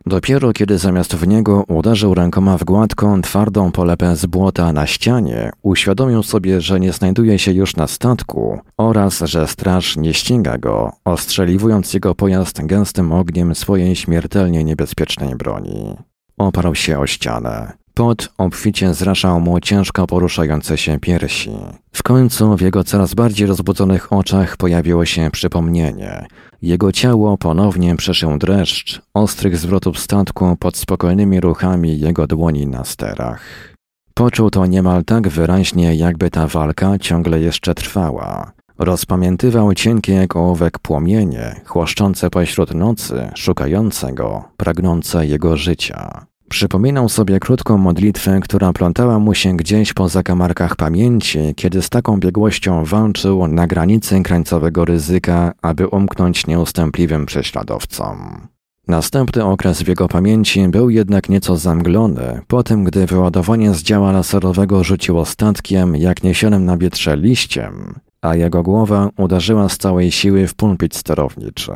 Dopiero 0.07 0.53
kiedy 0.53 0.79
zamiast 0.79 1.17
w 1.17 1.27
niego 1.27 1.65
uderzył 1.69 2.15
rękoma 2.15 2.59
w 2.59 2.65
gładką, 2.65 3.23
twardą 3.23 3.73
polepę 3.73 4.17
z 4.17 4.27
błota 4.27 4.73
na 4.73 4.87
ścianie, 4.87 5.51
uświadomił 5.63 6.23
sobie, 6.23 6.61
że 6.61 6.81
nie 6.81 6.93
znajduje 6.93 7.39
się 7.39 7.53
już 7.53 7.77
na 7.77 7.87
statku 7.87 8.61
oraz 8.77 9.19
że 9.19 9.49
straż 9.49 9.97
nie 9.97 10.15
ściga 10.15 10.59
go, 10.59 10.93
ostrzeliwując 11.05 11.95
jego 11.95 12.15
pojazd 12.15 12.67
gęstym 12.67 13.13
ogniem 13.13 13.55
swojej 13.55 13.97
śmiertelnie 13.97 14.65
niebezpiecznej 14.65 15.35
broni. 15.35 15.97
Oparł 16.39 16.75
się 16.75 16.99
o 16.99 17.07
ścianę. 17.07 17.82
Pot 17.95 18.29
obficie 18.39 18.95
zraszał 18.95 19.41
mu 19.41 19.61
ciężko 19.61 20.07
poruszające 20.07 20.79
się 20.79 20.99
piersi. 21.01 21.51
W 21.93 22.03
końcu 22.03 22.57
w 22.57 22.61
jego 22.61 22.85
coraz 22.85 23.15
bardziej 23.15 23.47
rozbudzonych 23.47 24.13
oczach 24.13 24.57
pojawiło 24.57 25.05
się 25.05 25.31
przypomnienie. 25.31 26.27
Jego 26.63 26.93
ciało 26.93 27.39
ponownie 27.39 27.97
przeszył 27.97 28.39
dreszcz 28.39 29.01
ostrych 29.15 29.57
zwrotów 29.57 29.99
statku 29.99 30.57
pod 30.57 30.77
spokojnymi 30.77 31.41
ruchami 31.41 32.01
jego 32.01 32.27
dłoni 32.27 32.67
na 32.67 32.85
sterach. 32.85 33.73
Poczuł 34.15 34.51
to 34.51 34.67
niemal 34.67 35.05
tak 35.05 35.29
wyraźnie, 35.29 35.95
jakby 35.95 36.31
ta 36.31 36.47
walka 36.47 36.99
ciągle 36.99 37.41
jeszcze 37.41 37.75
trwała. 37.75 38.53
Rozpamiętywał 38.79 39.75
cienkie 39.75 40.13
jak 40.13 40.37
ołówek 40.37 40.79
płomienie, 40.79 41.61
chłoszczące 41.65 42.31
pośród 42.31 42.75
nocy, 42.75 43.31
szukające 43.35 44.13
go, 44.13 44.45
pragnące 44.57 45.27
jego 45.27 45.57
życia. 45.57 46.27
Przypominał 46.53 47.09
sobie 47.09 47.41
krótką 47.41 47.79
modlitwę, 47.79 48.41
która 48.41 48.73
plątała 48.73 49.19
mu 49.19 49.35
się 49.35 49.57
gdzieś 49.57 49.93
po 49.93 50.09
zakamarkach 50.09 50.77
pamięci, 50.77 51.39
kiedy 51.57 51.83
z 51.83 51.91
taką 51.91 52.21
biegłością 52.21 52.85
walczył 52.85 53.47
na 53.49 53.67
granicy 53.67 54.23
krańcowego 54.23 54.85
ryzyka, 54.85 55.53
aby 55.63 55.87
umknąć 55.87 56.47
nieustępliwym 56.47 57.27
prześladowcom. 57.27 58.49
Następny 58.89 59.45
okres 59.45 59.83
w 59.83 59.89
jego 59.89 60.09
pamięci 60.09 60.69
był 60.69 60.91
jednak 60.91 61.29
nieco 61.29 61.57
zamglony, 61.57 62.41
po 62.47 62.63
tym 62.63 62.85
gdy 62.85 63.07
wyładowanie 63.07 63.75
z 63.75 63.83
działa 63.83 64.13
laserowego 64.13 64.85
rzuciło 64.85 65.25
statkiem 65.25 65.97
jak 65.97 66.23
niesionym 66.23 66.65
na 66.65 66.77
wietrze 66.77 67.17
liściem, 67.17 67.95
a 68.23 68.37
jego 68.37 68.63
głowa 68.63 69.11
uderzyła 69.17 69.69
z 69.69 69.79
całej 69.79 70.11
siły 70.11 70.47
w 70.47 70.55
pulpit 70.55 70.97
sterowniczy. 70.97 71.73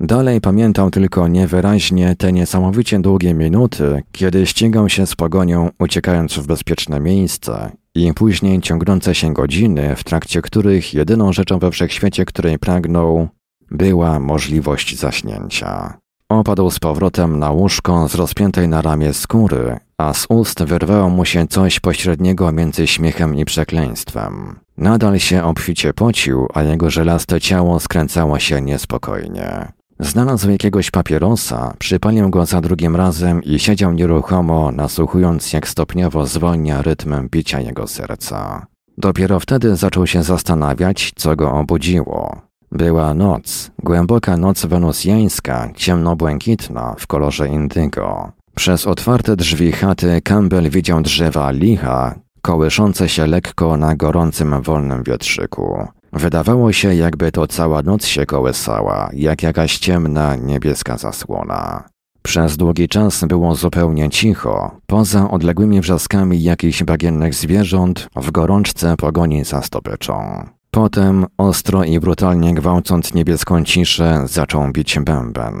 Dalej 0.00 0.40
pamiętał 0.40 0.90
tylko 0.90 1.28
niewyraźnie 1.28 2.16
te 2.16 2.32
niesamowicie 2.32 3.00
długie 3.00 3.34
minuty, 3.34 4.02
kiedy 4.12 4.46
ścigał 4.46 4.88
się 4.88 5.06
z 5.06 5.16
pogonią, 5.16 5.70
uciekając 5.78 6.34
w 6.34 6.46
bezpieczne 6.46 7.00
miejsce, 7.00 7.70
i 7.94 8.14
później 8.14 8.60
ciągnące 8.60 9.14
się 9.14 9.34
godziny, 9.34 9.96
w 9.96 10.04
trakcie 10.04 10.42
których 10.42 10.94
jedyną 10.94 11.32
rzeczą 11.32 11.58
we 11.58 11.70
wszechświecie, 11.70 12.24
której 12.24 12.58
pragnął, 12.58 13.28
była 13.70 14.20
możliwość 14.20 14.98
zaśnięcia. 14.98 15.98
Opadł 16.28 16.70
z 16.70 16.78
powrotem 16.78 17.38
na 17.38 17.50
łóżko 17.50 18.08
z 18.08 18.14
rozpiętej 18.14 18.68
na 18.68 18.82
ramię 18.82 19.12
skóry, 19.12 19.76
a 19.98 20.14
z 20.14 20.26
ust 20.28 20.64
wyrwało 20.64 21.08
mu 21.10 21.24
się 21.24 21.46
coś 21.46 21.80
pośredniego 21.80 22.52
między 22.52 22.86
śmiechem 22.86 23.36
i 23.36 23.44
przekleństwem. 23.44 24.58
Nadal 24.76 25.18
się 25.18 25.44
obficie 25.44 25.92
pocił, 25.92 26.48
a 26.54 26.62
jego 26.62 26.90
żelaste 26.90 27.40
ciało 27.40 27.80
skręcało 27.80 28.38
się 28.38 28.62
niespokojnie. 28.62 29.72
Znalazł 30.00 30.50
jakiegoś 30.50 30.90
papierosa, 30.90 31.74
przypalił 31.78 32.30
go 32.30 32.46
za 32.46 32.60
drugim 32.60 32.96
razem 32.96 33.42
i 33.42 33.58
siedział 33.58 33.92
nieruchomo, 33.92 34.72
nasłuchując 34.72 35.52
jak 35.52 35.68
stopniowo 35.68 36.26
zwolnia 36.26 36.82
rytm 36.82 37.28
bicia 37.28 37.60
jego 37.60 37.86
serca. 37.86 38.66
Dopiero 38.98 39.40
wtedy 39.40 39.76
zaczął 39.76 40.06
się 40.06 40.22
zastanawiać, 40.22 41.12
co 41.16 41.36
go 41.36 41.52
obudziło. 41.52 42.40
Była 42.72 43.14
noc, 43.14 43.70
głęboka 43.82 44.36
noc 44.36 44.66
wenusjańska, 44.66 45.70
ciemnobłękitna, 45.76 46.94
w 46.98 47.06
kolorze 47.06 47.48
indygo. 47.48 48.32
Przez 48.54 48.86
otwarte 48.86 49.36
drzwi 49.36 49.72
chaty 49.72 50.20
Campbell 50.22 50.70
widział 50.70 51.02
drzewa 51.02 51.50
licha, 51.50 52.14
kołyszące 52.42 53.08
się 53.08 53.26
lekko 53.26 53.76
na 53.76 53.96
gorącym 53.96 54.62
wolnym 54.62 55.02
wietrzyku. 55.02 55.88
Wydawało 56.14 56.72
się, 56.72 56.94
jakby 56.94 57.32
to 57.32 57.46
cała 57.46 57.82
noc 57.82 58.06
się 58.06 58.26
kołysała, 58.26 59.10
jak 59.12 59.42
jakaś 59.42 59.78
ciemna, 59.78 60.36
niebieska 60.36 60.98
zasłona. 60.98 61.84
Przez 62.22 62.56
długi 62.56 62.88
czas 62.88 63.24
było 63.24 63.54
zupełnie 63.54 64.10
cicho, 64.10 64.76
poza 64.86 65.30
odległymi 65.30 65.80
wrzaskami 65.80 66.42
jakichś 66.42 66.82
bagiennych 66.82 67.34
zwierząt 67.34 68.08
w 68.16 68.30
gorączce 68.30 68.96
pogoni 68.96 69.44
za 69.44 69.62
stopyczą. 69.62 70.44
Potem, 70.70 71.26
ostro 71.38 71.84
i 71.84 72.00
brutalnie 72.00 72.54
gwałcąc 72.54 73.14
niebieską 73.14 73.64
ciszę, 73.64 74.22
zaczął 74.24 74.72
bić 74.72 74.98
bęben. 74.98 75.54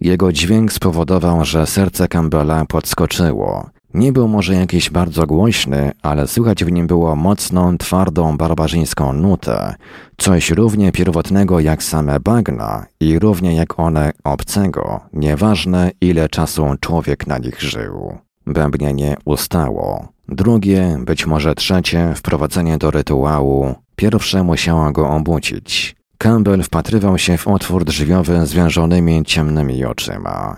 Jego 0.00 0.32
dźwięk 0.32 0.72
spowodował, 0.72 1.44
że 1.44 1.66
serce 1.66 2.08
Campbella 2.08 2.64
podskoczyło. 2.64 3.70
Nie 3.94 4.12
był 4.12 4.28
może 4.28 4.54
jakiś 4.54 4.90
bardzo 4.90 5.26
głośny, 5.26 5.92
ale 6.02 6.28
słychać 6.28 6.64
w 6.64 6.72
nim 6.72 6.86
było 6.86 7.16
mocną, 7.16 7.78
twardą, 7.78 8.36
barbarzyńską 8.36 9.12
nutę, 9.12 9.74
coś 10.16 10.50
równie 10.50 10.92
pierwotnego 10.92 11.60
jak 11.60 11.82
same 11.82 12.20
bagna 12.20 12.86
i 13.00 13.18
równie 13.18 13.54
jak 13.54 13.78
one 13.78 14.12
obcego, 14.24 15.00
nieważne 15.12 15.90
ile 16.00 16.28
czasu 16.28 16.66
człowiek 16.80 17.26
na 17.26 17.38
nich 17.38 17.60
żył. 17.60 18.18
Bębnienie 18.46 19.16
ustało. 19.24 20.08
Drugie, 20.28 20.98
być 21.00 21.26
może 21.26 21.54
trzecie, 21.54 22.12
wprowadzenie 22.16 22.78
do 22.78 22.90
rytuału, 22.90 23.74
pierwsze 23.96 24.42
musiało 24.42 24.92
go 24.92 25.10
obudzić. 25.10 25.96
Campbell 26.18 26.62
wpatrywał 26.62 27.18
się 27.18 27.38
w 27.38 27.48
otwór 27.48 27.84
drzwiowy 27.84 28.46
zwiążonymi 28.46 29.24
ciemnymi 29.24 29.84
oczyma. 29.84 30.56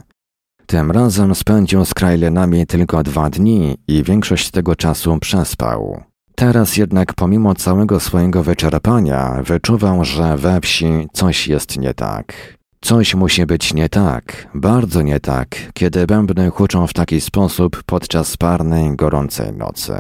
Tym 0.67 0.91
razem 0.91 1.35
spędził 1.35 1.85
z 1.85 1.95
Krajlenami 1.95 2.67
tylko 2.67 3.03
dwa 3.03 3.31
dni 3.31 3.77
i 3.89 4.03
większość 4.03 4.51
tego 4.51 4.77
czasu 4.77 5.19
przespał. 5.19 6.03
Teraz 6.35 6.77
jednak 6.77 7.15
pomimo 7.15 7.55
całego 7.55 8.01
swojego 8.01 8.43
wyczerpania 8.43 9.43
wyczuwał, 9.43 10.05
że 10.05 10.37
we 10.37 10.61
wsi 10.61 11.09
coś 11.13 11.49
jest 11.49 11.79
nie 11.79 11.95
tak. 11.95 12.57
Coś 12.81 13.15
musi 13.15 13.47
być 13.47 13.75
nie 13.75 13.89
tak, 13.89 14.49
bardzo 14.55 15.03
nie 15.03 15.21
tak, 15.21 15.49
kiedy 15.75 16.07
bębny 16.07 16.51
huczą 16.51 16.87
w 16.87 16.93
taki 16.93 17.21
sposób 17.21 17.83
podczas 17.87 18.37
parnej, 18.37 18.97
gorącej 18.97 19.53
nocy. 19.53 19.95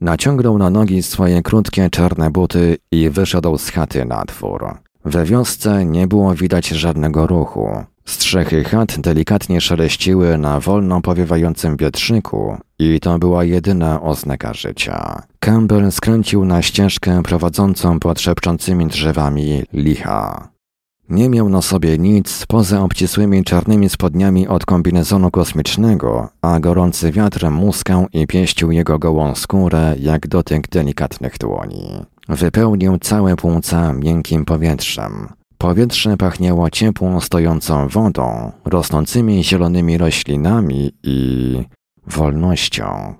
Naciągnął 0.00 0.58
na 0.58 0.70
nogi 0.70 1.02
swoje 1.02 1.42
krótkie 1.42 1.90
czarne 1.90 2.30
buty 2.30 2.76
i 2.92 3.10
wyszedł 3.10 3.58
z 3.58 3.70
chaty 3.70 4.04
na 4.04 4.24
dwór. 4.24 4.78
We 5.04 5.24
wiosce 5.24 5.84
nie 5.84 6.06
było 6.06 6.34
widać 6.34 6.68
żadnego 6.68 7.26
ruchu. 7.26 7.84
Strzechy 8.04 8.64
chat 8.64 9.00
delikatnie 9.00 9.60
szeleściły 9.60 10.38
na 10.38 10.60
wolno 10.60 11.00
powiewającym 11.00 11.76
wietrzyku 11.76 12.56
i 12.78 13.00
to 13.00 13.18
była 13.18 13.44
jedyna 13.44 14.02
oznaka 14.02 14.54
życia. 14.54 15.22
Campbell 15.40 15.92
skręcił 15.92 16.44
na 16.44 16.62
ścieżkę 16.62 17.22
prowadzącą 17.22 18.00
pod 18.00 18.20
szepczącymi 18.20 18.86
drzewami 18.86 19.62
licha. 19.72 20.48
Nie 21.08 21.28
miał 21.28 21.48
na 21.48 21.62
sobie 21.62 21.98
nic 21.98 22.46
poza 22.46 22.82
obcisłymi 22.82 23.44
czarnymi 23.44 23.88
spodniami 23.88 24.48
od 24.48 24.66
kombinezonu 24.66 25.30
kosmicznego, 25.30 26.28
a 26.42 26.60
gorący 26.60 27.12
wiatr 27.12 27.50
muskał 27.50 28.06
i 28.12 28.26
pieścił 28.26 28.70
jego 28.70 28.98
gołą 28.98 29.34
skórę 29.34 29.94
jak 29.98 30.28
dotyk 30.28 30.68
delikatnych 30.68 31.38
dłoni. 31.38 31.88
Wypełnił 32.28 32.98
całe 32.98 33.36
płuca 33.36 33.92
miękkim 33.92 34.44
powietrzem. 34.44 35.28
Powietrze 35.64 36.16
pachniało 36.16 36.70
ciepłą, 36.70 37.20
stojącą 37.20 37.88
wodą, 37.88 38.52
rosnącymi 38.64 39.44
zielonymi 39.44 39.98
roślinami 39.98 40.92
i 41.02 41.58
wolnością. 42.06 43.14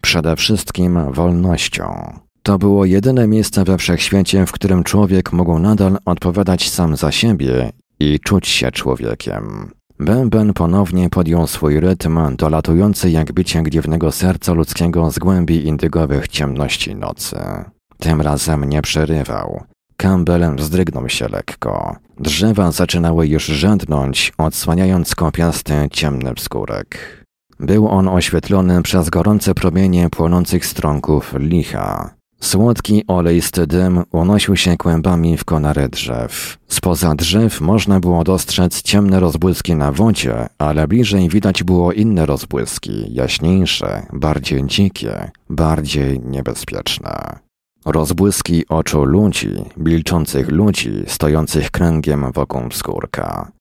Przede 0.00 0.36
wszystkim 0.36 1.12
wolnością. 1.12 2.18
To 2.42 2.58
było 2.58 2.84
jedyne 2.84 3.28
miejsce 3.28 3.64
we 3.64 3.78
wszechświecie, 3.78 4.46
w 4.46 4.52
którym 4.52 4.84
człowiek 4.84 5.32
mógł 5.32 5.58
nadal 5.58 5.98
odpowiadać 6.04 6.70
sam 6.70 6.96
za 6.96 7.12
siebie 7.12 7.72
i 8.00 8.20
czuć 8.20 8.48
się 8.48 8.70
człowiekiem. 8.70 9.70
Bęben 9.98 10.52
ponownie 10.52 11.10
podjął 11.10 11.46
swój 11.46 11.80
rytm, 11.80 12.36
dolatujący 12.36 13.10
jak 13.10 13.32
bicie 13.32 13.62
gniewnego 13.62 14.12
serca 14.12 14.52
ludzkiego 14.52 15.10
z 15.10 15.18
głębi 15.18 15.66
indygowych 15.66 16.28
ciemności 16.28 16.94
nocy. 16.94 17.36
Tym 17.98 18.20
razem 18.20 18.64
nie 18.64 18.82
przerywał. 18.82 19.64
Campbell 20.00 20.56
wzdrygnął 20.56 21.08
się 21.08 21.28
lekko. 21.28 21.96
Drzewa 22.20 22.72
zaczynały 22.72 23.26
już 23.26 23.46
rzędnąć, 23.46 24.32
odsłaniając 24.38 25.14
kopiasty, 25.14 25.88
ciemny 25.92 26.34
wskórek. 26.34 26.98
Był 27.58 27.88
on 27.88 28.08
oświetlony 28.08 28.82
przez 28.82 29.10
gorące 29.10 29.54
promienie 29.54 30.10
płonących 30.10 30.66
strąków 30.66 31.34
licha. 31.38 32.14
Słodki, 32.40 33.04
olejsty 33.06 33.66
dym 33.66 34.02
unosił 34.12 34.56
się 34.56 34.76
kłębami 34.76 35.36
w 35.36 35.44
konary 35.44 35.88
drzew. 35.88 36.58
Spoza 36.68 37.14
drzew 37.14 37.60
można 37.60 38.00
było 38.00 38.24
dostrzec 38.24 38.82
ciemne 38.82 39.20
rozbłyski 39.20 39.74
na 39.74 39.92
wodzie, 39.92 40.46
ale 40.58 40.88
bliżej 40.88 41.28
widać 41.28 41.62
było 41.62 41.92
inne 41.92 42.26
rozbłyski, 42.26 43.14
jaśniejsze, 43.14 44.06
bardziej 44.12 44.66
dzikie, 44.66 45.30
bardziej 45.50 46.20
niebezpieczne. 46.20 47.49
Rozbłyski 47.84 48.68
oczu 48.68 49.04
ludzi, 49.04 49.64
milczących 49.76 50.48
ludzi, 50.48 50.92
stojących 51.06 51.70
kręgiem 51.70 52.32
wokół 52.32 52.62
skórka. 52.72 53.52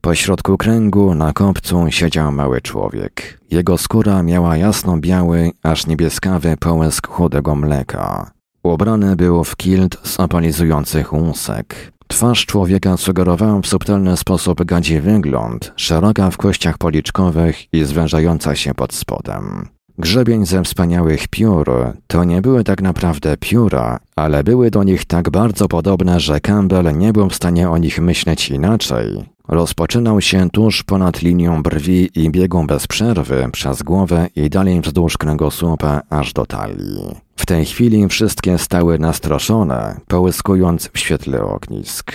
Pośrodku 0.00 0.56
kręgu 0.56 1.14
na 1.14 1.32
kopcu 1.32 1.86
siedział 1.88 2.32
mały 2.32 2.60
człowiek. 2.60 3.40
Jego 3.50 3.78
skóra 3.78 4.22
miała 4.22 4.56
jasno-biały, 4.56 5.50
aż 5.62 5.86
niebieskawy 5.86 6.56
połysk 6.56 7.08
chudego 7.08 7.54
mleka. 7.54 8.30
Ubrany 8.62 9.16
był 9.16 9.44
w 9.44 9.56
kilt 9.56 9.98
z 10.02 10.20
opalizujących 10.20 11.12
łusek. 11.12 11.92
Twarz 12.08 12.46
człowieka 12.46 12.96
sugerowała 12.96 13.60
w 13.60 13.66
subtelny 13.66 14.16
sposób 14.16 14.64
gadzi 14.64 15.00
wygląd, 15.00 15.72
szeroka 15.76 16.30
w 16.30 16.36
kościach 16.36 16.78
policzkowych 16.78 17.74
i 17.74 17.84
zwężająca 17.84 18.56
się 18.56 18.74
pod 18.74 18.94
spodem. 18.94 19.68
Grzebień 19.98 20.46
ze 20.46 20.62
wspaniałych 20.62 21.28
piór 21.28 21.70
to 22.06 22.24
nie 22.24 22.42
były 22.42 22.64
tak 22.64 22.82
naprawdę 22.82 23.36
pióra, 23.36 23.98
ale 24.16 24.44
były 24.44 24.70
do 24.70 24.82
nich 24.82 25.04
tak 25.04 25.30
bardzo 25.30 25.68
podobne, 25.68 26.20
że 26.20 26.40
Campbell 26.40 26.98
nie 26.98 27.12
był 27.12 27.28
w 27.28 27.34
stanie 27.34 27.70
o 27.70 27.78
nich 27.78 27.98
myśleć 28.00 28.50
inaczej. 28.50 29.24
Rozpoczynał 29.48 30.20
się 30.20 30.50
tuż 30.50 30.82
ponad 30.82 31.22
linią 31.22 31.62
brwi 31.62 32.10
i 32.14 32.30
biegł 32.30 32.66
bez 32.66 32.86
przerwy 32.86 33.48
przez 33.52 33.82
głowę 33.82 34.28
i 34.36 34.50
dalej 34.50 34.80
wzdłuż 34.80 35.18
kręgosłupa 35.18 36.00
aż 36.10 36.32
do 36.32 36.46
talii. 36.46 37.16
W 37.36 37.46
tej 37.46 37.64
chwili 37.64 38.08
wszystkie 38.08 38.58
stały 38.58 38.98
nastroszone, 38.98 40.00
połyskując 40.08 40.90
w 40.92 40.98
świetle 40.98 41.42
ognisk. 41.42 42.12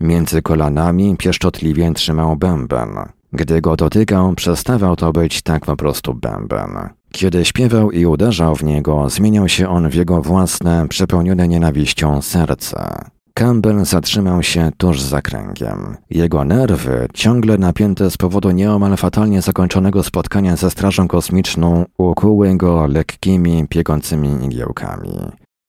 Między 0.00 0.42
kolanami 0.42 1.16
pieszczotliwie 1.16 1.92
trzymał 1.92 2.36
bęben. 2.36 2.88
Gdy 3.32 3.60
go 3.60 3.76
dotykał, 3.76 4.34
przestawał 4.34 4.96
to 4.96 5.12
być 5.12 5.42
tak 5.42 5.66
po 5.66 5.76
prostu 5.76 6.14
bęben. 6.14 6.97
Kiedy 7.12 7.44
śpiewał 7.44 7.90
i 7.90 8.06
uderzał 8.06 8.56
w 8.56 8.64
niego, 8.64 9.10
zmieniał 9.10 9.48
się 9.48 9.68
on 9.68 9.90
w 9.90 9.94
jego 9.94 10.22
własne, 10.22 10.88
przepełnione 10.88 11.48
nienawiścią 11.48 12.22
serce. 12.22 13.10
Campbell 13.34 13.84
zatrzymał 13.84 14.42
się 14.42 14.70
tuż 14.76 15.02
za 15.02 15.22
kręgiem. 15.22 15.96
Jego 16.10 16.44
nerwy, 16.44 17.08
ciągle 17.14 17.58
napięte 17.58 18.10
z 18.10 18.16
powodu 18.16 18.50
nieomal 18.50 18.96
fatalnie 18.96 19.42
zakończonego 19.42 20.02
spotkania 20.02 20.56
ze 20.56 20.70
Strażą 20.70 21.08
Kosmiczną, 21.08 21.84
ukuły 21.98 22.56
go 22.56 22.86
lekkimi, 22.86 23.68
piekącymi 23.68 24.44
igiełkami. 24.44 25.18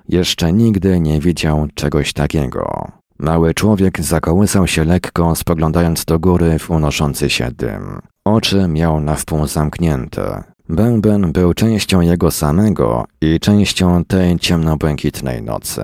Jeszcze 0.10 0.54
nigdy 0.54 0.99
nie 0.99 1.19
widział 1.19 1.67
czegoś 1.75 2.13
takiego. 2.13 2.88
Mały 3.19 3.54
człowiek 3.54 4.02
zakołysał 4.02 4.67
się 4.67 4.84
lekko, 4.84 5.36
spoglądając 5.36 6.06
do 6.06 6.19
góry 6.19 6.60
w 6.60 6.71
unoszący 6.71 7.30
się 7.30 7.52
dym. 7.52 7.99
Oczy 8.25 8.67
miał 8.67 8.99
na 8.99 9.15
wpół 9.15 9.47
zamknięte. 9.47 10.43
Bęben 10.69 11.32
był 11.32 11.53
częścią 11.53 12.01
jego 12.01 12.32
samego 12.32 13.05
i 13.21 13.39
częścią 13.39 14.05
tej 14.05 14.39
ciemnobłękitnej 14.39 15.43
nocy. 15.43 15.82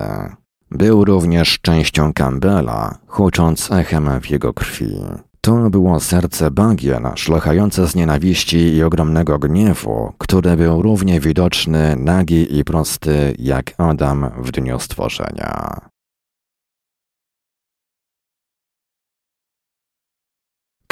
Był 0.70 1.04
również 1.04 1.58
częścią 1.62 2.12
Campbella, 2.12 2.98
hucząc 3.06 3.72
echem 3.72 4.20
w 4.20 4.30
jego 4.30 4.54
krwi. 4.54 4.96
To 5.40 5.70
było 5.70 6.00
serce 6.00 6.50
bagien, 6.50 7.08
szlochające 7.14 7.86
z 7.86 7.94
nienawiści 7.94 8.58
i 8.58 8.82
ogromnego 8.82 9.38
gniewu, 9.38 10.12
który 10.18 10.56
był 10.56 10.82
równie 10.82 11.20
widoczny, 11.20 11.96
nagi 11.96 12.58
i 12.58 12.64
prosty 12.64 13.34
jak 13.38 13.74
Adam 13.78 14.30
w 14.38 14.50
dniu 14.50 14.80
stworzenia. 14.80 15.80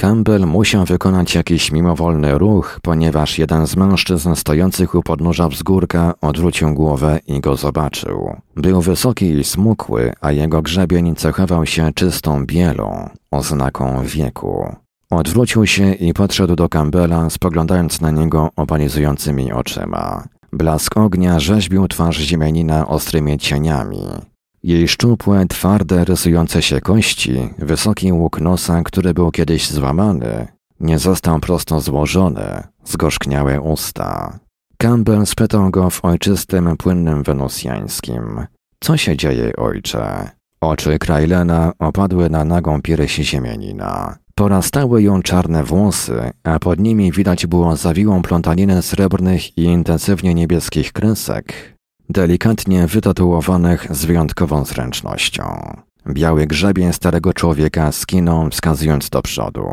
Campbell 0.04 0.46
musiał 0.46 0.84
wykonać 0.84 1.34
jakiś 1.34 1.72
mimowolny 1.72 2.38
ruch, 2.38 2.78
ponieważ 2.82 3.38
jeden 3.38 3.66
z 3.66 3.76
mężczyzn 3.76 4.34
stojących 4.34 4.94
u 4.94 5.02
podnóża 5.02 5.48
wzgórka 5.48 6.14
odwrócił 6.20 6.74
głowę 6.74 7.20
i 7.26 7.40
go 7.40 7.56
zobaczył. 7.56 8.36
Był 8.56 8.80
wysoki 8.80 9.26
i 9.26 9.44
smukły, 9.44 10.12
a 10.20 10.32
jego 10.32 10.62
grzebień 10.62 11.14
cechował 11.14 11.66
się 11.66 11.92
czystą 11.94 12.46
bielą, 12.46 13.10
oznaką 13.30 14.02
wieku. 14.04 14.76
Odwrócił 15.10 15.66
się 15.66 15.92
i 15.92 16.14
podszedł 16.14 16.56
do 16.56 16.68
Campbella, 16.68 17.30
spoglądając 17.30 18.00
na 18.00 18.10
niego 18.10 18.50
opalizującymi 18.56 19.52
oczyma. 19.52 20.24
Blask 20.52 20.96
ognia 20.96 21.40
rzeźbił 21.40 21.88
twarz 21.88 22.16
ziemianina 22.16 22.88
ostrymi 22.88 23.38
cieniami. 23.38 24.33
Jej 24.64 24.88
szczupłe, 24.88 25.46
twarde, 25.48 26.04
rysujące 26.04 26.62
się 26.62 26.80
kości, 26.80 27.48
wysoki 27.58 28.12
łuk 28.12 28.40
nosa, 28.40 28.82
który 28.82 29.14
był 29.14 29.30
kiedyś 29.30 29.70
złamany, 29.70 30.48
nie 30.80 30.98
został 30.98 31.40
prosto 31.40 31.80
złożony, 31.80 32.62
zgorzkniałe 32.84 33.60
usta. 33.60 34.38
Campbell 34.78 35.26
spytał 35.26 35.70
go 35.70 35.90
w 35.90 36.04
ojczystym, 36.04 36.76
płynnym 36.76 37.22
wenusjańskim. 37.22 38.46
Co 38.80 38.96
się 38.96 39.16
dzieje, 39.16 39.56
ojcze? 39.56 40.30
Oczy 40.60 40.98
Krajlena 40.98 41.72
opadły 41.78 42.30
na 42.30 42.44
nagą 42.44 42.82
pierś 42.82 43.16
ziemianina. 43.16 44.18
Porastały 44.34 45.02
ją 45.02 45.22
czarne 45.22 45.64
włosy, 45.64 46.30
a 46.44 46.58
pod 46.58 46.80
nimi 46.80 47.12
widać 47.12 47.46
było 47.46 47.76
zawiłą 47.76 48.22
plątaninę 48.22 48.82
srebrnych 48.82 49.58
i 49.58 49.62
intensywnie 49.62 50.34
niebieskich 50.34 50.92
kresek, 50.92 51.73
delikatnie 52.10 52.86
wytatuowanych 52.86 53.86
z 53.90 54.04
wyjątkową 54.04 54.64
zręcznością. 54.64 55.76
Biały 56.08 56.46
grzebień 56.46 56.92
starego 56.92 57.32
człowieka 57.32 57.92
skinął, 57.92 58.50
wskazując 58.50 59.10
do 59.10 59.22
przodu. 59.22 59.68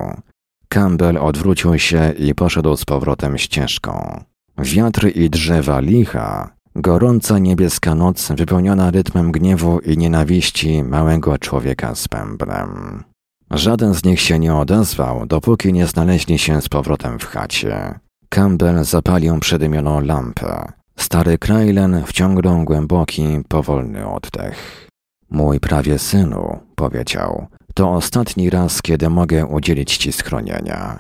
Campbell 0.69 1.17
odwrócił 1.17 1.79
się 1.79 2.13
i 2.17 2.35
poszedł 2.35 2.77
z 2.77 2.85
powrotem 2.85 3.37
ścieżką. 3.37 4.23
Wiatr 4.57 5.07
i 5.15 5.29
drzewa 5.29 5.79
licha, 5.79 6.49
gorąca 6.75 7.39
niebieska 7.39 7.95
noc 7.95 8.31
wypełniona 8.31 8.91
rytmem 8.91 9.31
gniewu 9.31 9.79
i 9.79 9.97
nienawiści 9.97 10.83
małego 10.83 11.37
człowieka 11.37 11.95
z 11.95 12.07
pębrem. 12.07 13.03
Żaden 13.51 13.93
z 13.93 14.03
nich 14.03 14.21
się 14.21 14.39
nie 14.39 14.55
odezwał, 14.55 15.25
dopóki 15.25 15.73
nie 15.73 15.87
znaleźli 15.87 16.39
się 16.39 16.61
z 16.61 16.69
powrotem 16.69 17.19
w 17.19 17.25
chacie. 17.25 17.99
Campbell 18.29 18.83
zapalił 18.83 19.39
przedymioną 19.39 20.01
lampę. 20.01 20.80
Stary 21.01 21.37
Krajlen 21.37 22.03
wciągnął 22.05 22.63
głęboki, 22.63 23.27
powolny 23.47 24.07
oddech. 24.07 24.87
Mój 25.29 25.59
prawie 25.59 25.99
synu, 25.99 26.59
powiedział, 26.75 27.47
to 27.73 27.91
ostatni 27.91 28.49
raz, 28.49 28.81
kiedy 28.81 29.09
mogę 29.09 29.45
udzielić 29.45 29.97
ci 29.97 30.11
schronienia. 30.11 30.99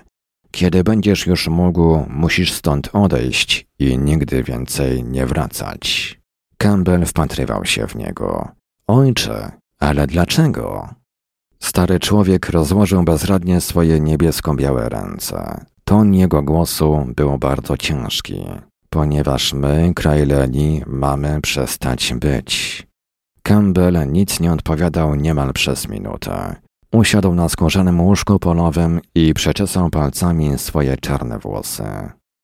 Kiedy 0.51 0.83
będziesz 0.83 1.27
już 1.27 1.47
mógł, 1.47 2.05
musisz 2.09 2.53
stąd 2.53 2.89
odejść 2.93 3.67
i 3.79 3.97
nigdy 3.97 4.43
więcej 4.43 5.03
nie 5.03 5.25
wracać. 5.25 6.19
Campbell 6.57 7.05
wpatrywał 7.05 7.65
się 7.65 7.87
w 7.87 7.95
niego. 7.95 8.47
Ojcze, 8.87 9.51
ale 9.79 10.07
dlaczego? 10.07 10.89
Stary 11.59 11.99
człowiek 11.99 12.49
rozłożył 12.49 13.03
bezradnie 13.03 13.61
swoje 13.61 13.99
niebiesko-białe 13.99 14.89
ręce. 14.89 15.65
Ton 15.83 16.13
jego 16.13 16.43
głosu 16.43 17.05
był 17.15 17.37
bardzo 17.37 17.77
ciężki 17.77 18.45
ponieważ 18.93 19.53
my, 19.53 19.93
Krajleni, 19.95 20.81
mamy 20.87 21.41
przestać 21.41 22.13
być. 22.13 22.87
Campbell 23.43 24.11
nic 24.11 24.39
nie 24.39 24.51
odpowiadał 24.53 25.15
niemal 25.15 25.53
przez 25.53 25.87
minutę. 25.87 26.55
Usiadł 26.93 27.33
na 27.33 27.49
skórzanym 27.49 28.01
łóżku 28.01 28.39
polowym 28.39 28.99
i 29.15 29.33
przeczesał 29.33 29.89
palcami 29.89 30.57
swoje 30.57 30.97
czarne 30.97 31.39
włosy. 31.39 31.83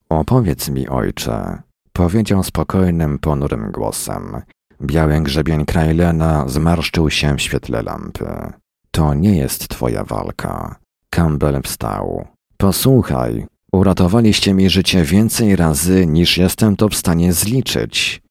Opowiedz 0.09 0.69
mi, 0.69 0.87
ojcze, 0.87 1.61
powiedział 1.93 2.43
spokojnym, 2.43 3.19
ponurym 3.19 3.71
głosem. 3.71 4.41
Biały 4.81 5.21
grzebień 5.21 5.65
Krajlena 5.65 6.47
zmarszczył 6.47 7.09
się 7.09 7.35
w 7.35 7.41
świetle 7.41 7.83
lampy. 7.83 8.53
To 8.91 9.13
nie 9.13 9.37
jest 9.37 9.67
twoja 9.67 10.03
walka. 10.03 10.75
Campbell 11.09 11.61
wstał. 11.61 12.27
Posłuchaj, 12.57 13.45
Uratowaliście 13.71 14.53
mi 14.53 14.69
życie 14.69 15.03
więcej 15.03 15.55
razy, 15.55 16.07
niż 16.07 16.37
jestem 16.37 16.75
to 16.75 16.89
w 16.89 16.95
stanie 16.95 17.33
zliczyć. 17.33 18.21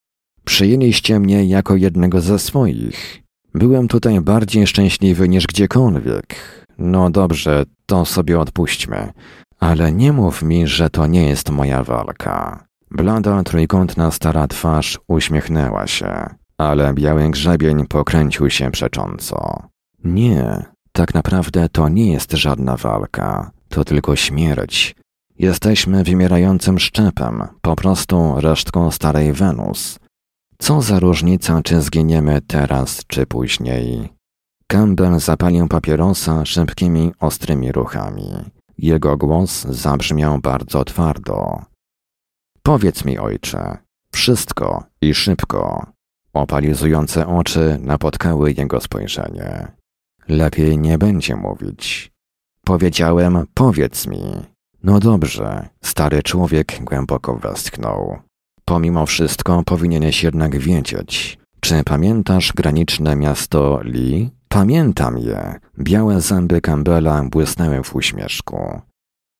Przyjęliście 0.45 1.21
mnie 1.21 1.45
jako 1.45 1.77
jednego 1.77 2.21
ze 2.21 2.39
swoich. 2.39 3.23
Byłem 3.55 3.89
tutaj 3.89 4.21
bardziej 4.21 4.67
szczęśliwy 4.67 5.29
niż 5.29 5.47
gdziekolwiek. 5.47 6.27
No 6.79 7.11
dobrze, 7.11 7.65
to 7.87 8.05
sobie 8.05 8.41
odpuśćmy. 8.41 9.13
Ale 9.61 9.93
nie 9.93 10.13
mów 10.13 10.43
mi, 10.43 10.67
że 10.67 10.91
to 10.91 11.07
nie 11.07 11.29
jest 11.29 11.51
moja 11.51 11.85
walka. 11.85 12.67
Blada, 12.91 13.43
trójkątna 13.43 14.11
stara 14.11 14.49
twarz 14.49 14.99
uśmiechnęła 15.09 15.87
się, 15.87 16.27
ale 16.59 16.95
biały 16.95 17.31
grzebień 17.31 17.87
pokręcił 17.87 18.51
się 18.51 18.71
przecząco. 18.71 19.63
Nie, 20.05 20.65
tak 20.93 21.15
naprawdę 21.15 21.69
to 21.69 21.89
nie 21.89 22.13
jest 22.13 22.33
żadna 22.33 22.77
walka, 22.77 23.51
to 23.69 23.85
tylko 23.85 24.17
śmierć, 24.17 24.95
Jesteśmy 25.39 26.05
wymierającym 26.05 26.79
szczepem, 26.79 27.43
po 27.61 27.77
prostu 27.77 28.35
resztką 28.41 28.91
starej 28.91 29.33
Wenus. 29.33 29.99
Co 30.59 30.83
za 30.83 31.01
różnica, 31.01 31.63
czy 31.63 31.83
zginiemy 31.83 32.41
teraz, 32.47 33.03
czy 33.07 33.27
później. 33.27 34.13
Campbell 34.67 35.21
zapalił 35.21 35.69
papierosa 35.69 36.45
szybkimi, 36.45 37.13
ostrymi 37.21 37.73
ruchami. 37.73 38.33
Jego 38.79 39.17
głos 39.17 39.65
zabrzmiał 39.65 40.39
bardzo 40.39 40.85
twardo. 40.85 41.63
Powiedz 42.63 43.05
mi, 43.05 43.19
ojcze, 43.19 43.79
wszystko 44.13 44.85
i 45.01 45.15
szybko. 45.15 45.87
Opalizujące 46.33 47.27
oczy 47.27 47.79
napotkały 47.81 48.53
jego 48.53 48.81
spojrzenie. 48.81 49.73
Lepiej 50.29 50.79
nie 50.79 50.99
będzie 50.99 51.37
mówić. 51.37 52.13
Powiedziałem, 52.65 53.47
powiedz 53.55 54.07
mi. 54.07 54.56
No 54.87 55.01
dobrze, 55.01 55.69
stary 55.85 56.23
człowiek 56.23 56.85
głęboko 56.85 57.37
westchnął. 57.37 58.19
Pomimo 58.65 59.07
wszystko 59.07 59.63
powinieneś 59.67 60.23
jednak 60.23 60.59
wiedzieć. 60.59 61.39
Czy 61.61 61.85
pamiętasz 61.85 62.53
graniczne 62.53 63.17
miasto 63.17 63.81
Lee? 63.85 64.31
Pamiętam 64.49 65.19
je. 65.19 65.55
Białe 65.79 66.21
zęby 66.21 66.61
Campbella 66.61 67.23
błysnęły 67.23 67.83
w 67.83 67.95
uśmieszku. 67.95 68.81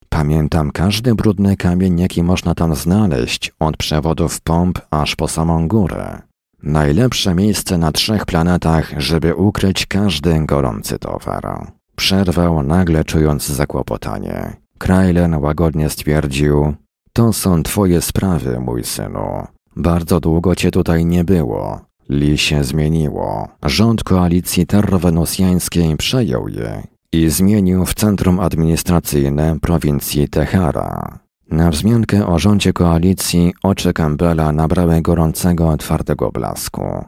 Pamiętam 0.09 0.71
każdy 0.71 1.15
brudny 1.15 1.57
kamień, 1.57 2.01
jaki 2.01 2.23
można 2.23 2.55
tam 2.55 2.75
znaleźć, 2.75 3.53
od 3.61 3.77
przewodów 3.77 4.41
pomp 4.41 4.79
aż 4.91 5.17
po 5.17 5.29
samą 5.29 5.69
górę. 5.69 6.23
Najlepsze 6.63 7.35
miejsce 7.35 7.79
na 7.79 7.93
trzech 7.93 8.27
planetach, 8.27 8.93
żeby 8.97 9.35
ukryć 9.35 9.87
każdy 9.87 10.47
gorący 10.47 10.99
towar. 10.99 11.73
Przerwał 11.97 12.63
nagle 12.63 13.05
czując 13.05 13.47
zakłopotanie. 13.47 14.66
Krajlen 14.79 15.35
łagodnie 15.35 15.91
stwierdził: 15.91 16.75
To 17.13 17.33
są 17.33 17.63
twoje 17.63 18.01
sprawy, 18.01 18.61
mój 18.61 18.85
synu. 18.85 19.47
Bardzo 19.77 20.21
długo 20.21 20.55
cię 20.55 20.71
tutaj 20.71 21.05
nie 21.05 21.25
było. 21.25 21.81
Li 22.09 22.39
się 22.39 22.65
zmieniło. 22.65 23.49
Rząd 23.63 24.05
koalicji 24.05 24.67
terrowenusjańskiej 24.67 25.97
przejął 25.97 26.49
je 26.49 26.83
i 27.13 27.31
zmienił 27.31 27.87
w 27.87 27.95
centrum 27.95 28.41
administracyjne 28.41 29.61
prowincji 29.61 30.29
Tehara. 30.29 31.19
Na 31.51 31.71
wzmiankę 31.71 32.27
o 32.27 32.39
rządzie 32.39 32.73
koalicji 32.73 33.55
oczy 33.63 33.93
Campbella 33.93 34.53
nabrały 34.53 35.03
gorącego, 35.03 35.77
twardego 35.77 36.31
blasku. 36.31 37.05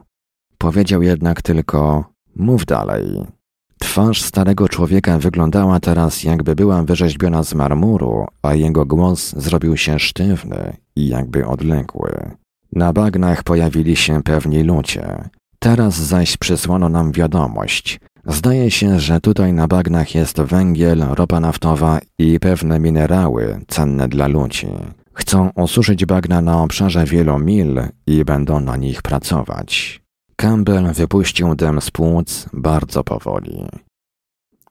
Powiedział 0.57 1.01
jednak 1.01 1.41
tylko: 1.41 2.05
Mów 2.35 2.65
dalej. 2.65 3.25
Twarz 3.79 4.21
starego 4.21 4.69
człowieka 4.69 5.17
wyglądała 5.17 5.79
teraz, 5.79 6.23
jakby 6.23 6.55
była 6.55 6.83
wyrzeźbiona 6.83 7.43
z 7.43 7.53
marmuru, 7.53 8.25
a 8.41 8.53
jego 8.55 8.85
głos 8.85 9.33
zrobił 9.37 9.77
się 9.77 9.99
sztywny 9.99 10.77
i 10.95 11.07
jakby 11.07 11.47
odległy. 11.47 12.31
Na 12.73 12.93
bagnach 12.93 13.43
pojawili 13.43 13.95
się 13.95 14.23
pewni 14.23 14.63
ludzie. 14.63 15.29
Teraz 15.59 15.95
zaś 15.95 16.37
przysłano 16.37 16.89
nam 16.89 17.11
wiadomość. 17.11 17.99
Zdaje 18.25 18.71
się, 18.71 18.99
że 18.99 19.21
tutaj 19.21 19.53
na 19.53 19.67
bagnach 19.67 20.15
jest 20.15 20.41
węgiel, 20.41 21.05
ropa 21.09 21.39
naftowa 21.39 21.99
i 22.19 22.39
pewne 22.39 22.79
minerały 22.79 23.61
cenne 23.67 24.07
dla 24.07 24.27
ludzi. 24.27 24.67
Chcą 25.13 25.53
osuszyć 25.53 26.05
bagna 26.05 26.41
na 26.41 26.63
obszarze 26.63 27.05
wielu 27.05 27.39
mil 27.39 27.81
i 28.07 28.25
będą 28.25 28.59
na 28.59 28.77
nich 28.77 29.01
pracować. 29.01 30.01
Campbell 30.39 30.93
wypuścił 30.93 31.55
dym 31.55 31.81
z 31.81 31.91
płuc 31.91 32.45
bardzo 32.53 33.03
powoli. 33.03 33.67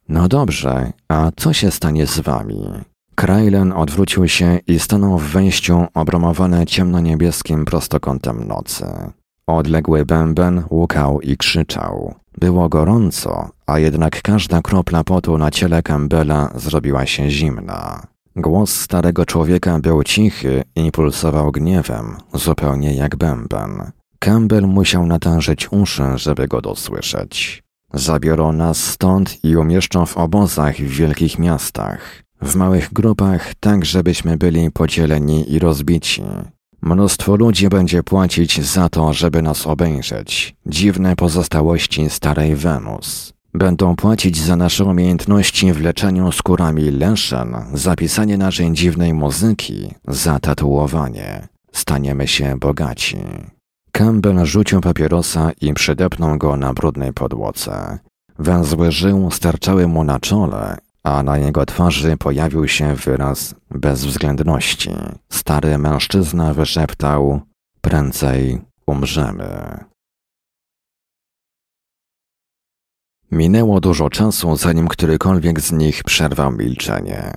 No 0.08 0.28
dobrze, 0.28 0.92
a 1.08 1.30
co 1.36 1.52
się 1.52 1.70
stanie 1.70 2.06
z 2.06 2.20
wami? 2.20 2.64
Krajlen 3.14 3.72
odwrócił 3.72 4.28
się 4.28 4.58
i 4.66 4.78
stanął 4.78 5.18
w 5.18 5.22
wejściu 5.22 5.86
obromowany 5.94 6.66
ciemnoniebieskim 6.66 7.64
prostokątem 7.64 8.48
nocy. 8.48 8.86
Odległy 9.46 10.04
bęben 10.04 10.64
łukał 10.70 11.20
i 11.20 11.36
krzyczał. 11.36 12.14
Było 12.38 12.68
gorąco, 12.68 13.50
a 13.66 13.78
jednak 13.78 14.22
każda 14.22 14.62
kropla 14.62 15.04
potu 15.04 15.38
na 15.38 15.50
ciele 15.50 15.82
Campbella 15.82 16.50
zrobiła 16.54 17.06
się 17.06 17.30
zimna. 17.30 18.06
Głos 18.36 18.74
starego 18.74 19.26
człowieka 19.26 19.78
był 19.78 20.02
cichy 20.02 20.64
i 20.76 20.92
pulsował 20.92 21.52
gniewem, 21.52 22.16
zupełnie 22.34 22.94
jak 22.94 23.16
bęben. 23.16 23.97
Campbell 24.18 24.66
musiał 24.66 25.06
natężyć 25.06 25.72
uszy, 25.72 26.02
żeby 26.16 26.48
go 26.48 26.60
dosłyszeć. 26.60 27.62
Zabiorą 27.94 28.52
nas 28.52 28.84
stąd 28.84 29.44
i 29.44 29.56
umieszczą 29.56 30.06
w 30.06 30.16
obozach 30.16 30.76
w 30.76 30.88
wielkich 30.88 31.38
miastach. 31.38 32.22
W 32.42 32.54
małych 32.54 32.92
grupach, 32.92 33.54
tak 33.60 33.84
żebyśmy 33.84 34.36
byli 34.36 34.70
podzieleni 34.70 35.52
i 35.52 35.58
rozbici. 35.58 36.22
Mnóstwo 36.82 37.36
ludzi 37.36 37.68
będzie 37.68 38.02
płacić 38.02 38.64
za 38.64 38.88
to, 38.88 39.12
żeby 39.12 39.42
nas 39.42 39.66
obejrzeć. 39.66 40.56
Dziwne 40.66 41.16
pozostałości 41.16 42.10
starej 42.10 42.56
Wenus. 42.56 43.32
Będą 43.54 43.96
płacić 43.96 44.42
za 44.42 44.56
nasze 44.56 44.84
umiejętności 44.84 45.72
w 45.72 45.80
leczeniu 45.80 46.32
skórami 46.32 46.90
leszyn, 46.90 47.56
zapisanie 47.74 48.38
naszej 48.38 48.72
dziwnej 48.72 49.14
muzyki, 49.14 49.94
za 50.08 50.38
tatuowanie. 50.38 51.48
Staniemy 51.72 52.28
się 52.28 52.58
bogaci. 52.58 53.16
Campbell 53.98 54.46
rzucił 54.46 54.80
papierosa 54.80 55.50
i 55.60 55.74
przydepnął 55.74 56.38
go 56.38 56.56
na 56.56 56.72
brudnej 56.72 57.12
podłodze. 57.12 57.98
Węzły 58.38 58.92
żył 58.92 59.30
sterczały 59.30 59.88
mu 59.88 60.04
na 60.04 60.20
czole 60.20 60.76
a 61.08 61.22
na 61.22 61.38
jego 61.38 61.66
twarzy 61.66 62.16
pojawił 62.16 62.68
się 62.68 62.94
wyraz 62.94 63.54
bezwzględności. 63.70 64.90
Stary 65.32 65.78
mężczyzna 65.78 66.54
wyszeptał: 66.54 67.40
Prędzej 67.80 68.60
umrzemy. 68.86 69.84
Minęło 73.30 73.80
dużo 73.80 74.10
czasu, 74.10 74.56
zanim 74.56 74.88
którykolwiek 74.88 75.60
z 75.60 75.72
nich 75.72 76.04
przerwał 76.04 76.52
milczenie. 76.52 77.34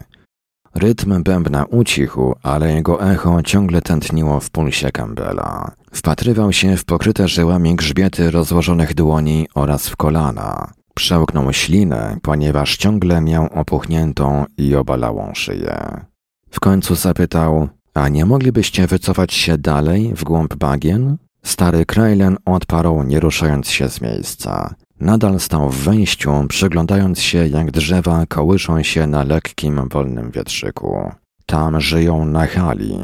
Rytm 0.75 1.23
bębna 1.23 1.65
ucichł, 1.65 2.35
ale 2.43 2.73
jego 2.73 3.11
echo 3.11 3.41
ciągle 3.41 3.81
tętniło 3.81 4.39
w 4.39 4.49
pulsie 4.49 4.91
Campbella. 4.91 5.71
Wpatrywał 5.91 6.53
się 6.53 6.77
w 6.77 6.85
pokryte 6.85 7.27
żyłami 7.27 7.75
grzbiety 7.75 8.31
rozłożonych 8.31 8.93
dłoni 8.93 9.47
oraz 9.55 9.89
w 9.89 9.95
kolana. 9.95 10.71
Przełknął 10.95 11.53
ślinę, 11.53 12.17
ponieważ 12.21 12.77
ciągle 12.77 13.21
miał 13.21 13.45
opuchniętą 13.53 14.45
i 14.57 14.75
obalałą 14.75 15.31
szyję. 15.33 16.05
W 16.51 16.59
końcu 16.59 16.95
zapytał, 16.95 17.67
a 17.93 18.09
nie 18.09 18.25
moglibyście 18.25 18.87
wycofać 18.87 19.33
się 19.33 19.57
dalej 19.57 20.13
w 20.15 20.23
głąb 20.23 20.55
bagien? 20.55 21.17
Stary 21.43 21.85
Krajlen 21.85 22.37
odparł, 22.45 23.03
nie 23.03 23.19
ruszając 23.19 23.67
się 23.67 23.89
z 23.89 24.01
miejsca. 24.01 24.75
Nadal 25.01 25.39
stał 25.39 25.69
w 25.69 25.83
wejściu, 25.83 26.31
przyglądając 26.49 27.19
się, 27.19 27.47
jak 27.47 27.71
drzewa 27.71 28.25
kołyszą 28.25 28.83
się 28.83 29.07
na 29.07 29.23
lekkim, 29.23 29.89
wolnym 29.89 30.31
wietrzyku. 30.31 31.11
Tam 31.45 31.81
żyją 31.81 32.25
na 32.25 32.47
hali. 32.47 32.99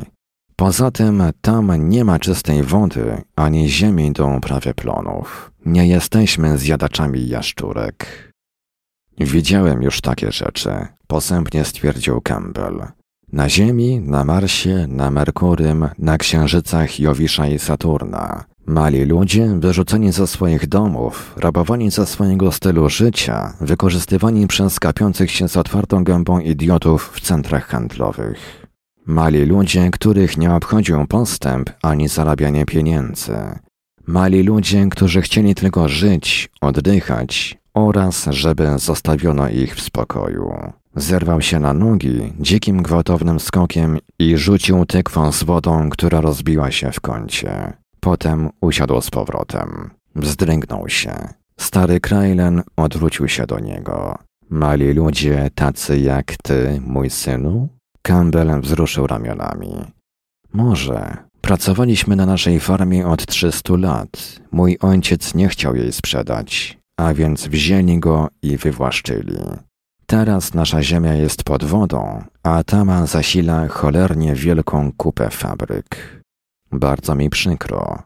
Poza 0.56 0.92
tym 0.92 1.24
tam 1.42 1.90
nie 1.90 2.06
ma 2.06 2.20
czystej 2.20 2.64
wody, 2.64 3.22
ani 3.36 3.70
ziemi 3.70 4.12
do 4.12 4.28
uprawy 4.28 4.74
plonów. 4.74 5.52
Nie 5.66 5.88
jesteśmy 5.88 6.58
zjadaczami 6.58 7.28
jaszczurek. 7.28 8.06
Widziałem 9.20 9.82
już 9.82 10.02
takie 10.02 10.32
rzeczy, 10.32 10.72
posępnie 11.08 11.66
stwierdził 11.66 12.22
Campbell. 12.22 12.86
Na 13.32 13.50
Ziemi, 13.50 14.00
na 14.00 14.26
Marsie, 14.26 14.88
na 14.88 15.12
Merkurym, 15.12 15.90
na 15.98 16.18
księżycach 16.18 17.00
Jowisza 17.00 17.48
i 17.48 17.60
Saturna. 17.60 18.44
Mali 18.68 19.06
ludzie, 19.06 19.48
wyrzuceni 19.60 20.12
ze 20.12 20.28
swoich 20.28 20.68
domów, 20.68 21.34
rabowani 21.38 21.92
ze 21.92 22.06
swojego 22.06 22.52
stylu 22.52 22.90
życia, 22.90 23.54
wykorzystywani 23.62 24.48
przez 24.48 24.80
kapiących 24.80 25.32
się 25.32 25.50
z 25.50 25.58
otwartą 25.58 26.04
gębą 26.04 26.40
idiotów 26.40 27.12
w 27.14 27.22
centrach 27.22 27.68
handlowych. 27.68 28.68
Mali 29.06 29.46
ludzie, 29.46 29.90
których 29.92 30.38
nie 30.38 30.54
obchodził 30.54 31.08
postęp 31.08 31.70
ani 31.82 32.08
zarabianie 32.08 32.66
pieniędzy. 32.66 33.38
Mali 34.08 34.44
ludzie, 34.44 34.88
którzy 34.92 35.22
chcieli 35.22 35.56
tylko 35.56 35.88
żyć, 35.88 36.50
oddychać 36.62 37.58
oraz 37.74 38.26
żeby 38.26 38.80
zostawiono 38.80 39.50
ich 39.50 39.76
w 39.76 39.82
spokoju. 39.82 40.54
Zerwał 40.96 41.42
się 41.42 41.60
na 41.60 41.74
nogi 41.74 42.34
dzikim 42.40 42.84
gwałtownym 42.84 43.40
skokiem 43.40 43.98
i 44.20 44.38
rzucił 44.38 44.86
tykwą 44.86 45.32
z 45.32 45.44
wodą, 45.44 45.90
która 45.90 46.22
rozbiła 46.22 46.72
się 46.72 46.92
w 46.92 47.02
kącie. 47.02 47.74
Potem 48.00 48.50
usiadł 48.62 49.02
z 49.02 49.10
powrotem. 49.10 49.90
Wzdręgnął 50.16 50.90
się. 50.90 51.14
Stary 51.60 52.00
Krajlen 52.00 52.64
odwrócił 52.76 53.28
się 53.28 53.46
do 53.46 53.60
niego. 53.60 54.18
Mali 54.50 54.94
ludzie 54.94 55.50
tacy 55.56 56.00
jak 56.00 56.38
ty, 56.44 56.82
mój 56.86 57.10
synu? 57.10 57.70
Campbell 58.02 58.62
wzruszył 58.62 59.08
ramionami. 59.08 59.86
Może, 60.54 61.28
Pracowaliśmy 61.48 62.16
na 62.16 62.26
naszej 62.26 62.60
farmie 62.60 63.08
od 63.08 63.26
300 63.26 63.74
lat. 63.78 64.40
Mój 64.52 64.78
ojciec 64.82 65.34
nie 65.36 65.48
chciał 65.48 65.76
jej 65.76 65.94
sprzedać, 65.94 66.78
a 67.00 67.14
więc 67.14 67.48
wzięli 67.48 68.00
go 68.00 68.28
i 68.42 68.58
wywłaszczyli. 68.58 69.38
Teraz 70.06 70.54
nasza 70.54 70.84
ziemia 70.84 71.14
jest 71.14 71.44
pod 71.44 71.64
wodą, 71.64 72.24
a 72.44 72.64
tama 72.64 73.06
zasila 73.06 73.68
cholernie 73.68 74.36
wielką 74.36 74.92
kupę 74.98 75.30
fabryk. 75.30 76.17
Bardzo 76.72 77.16
mi 77.16 77.30
przykro. 77.30 78.04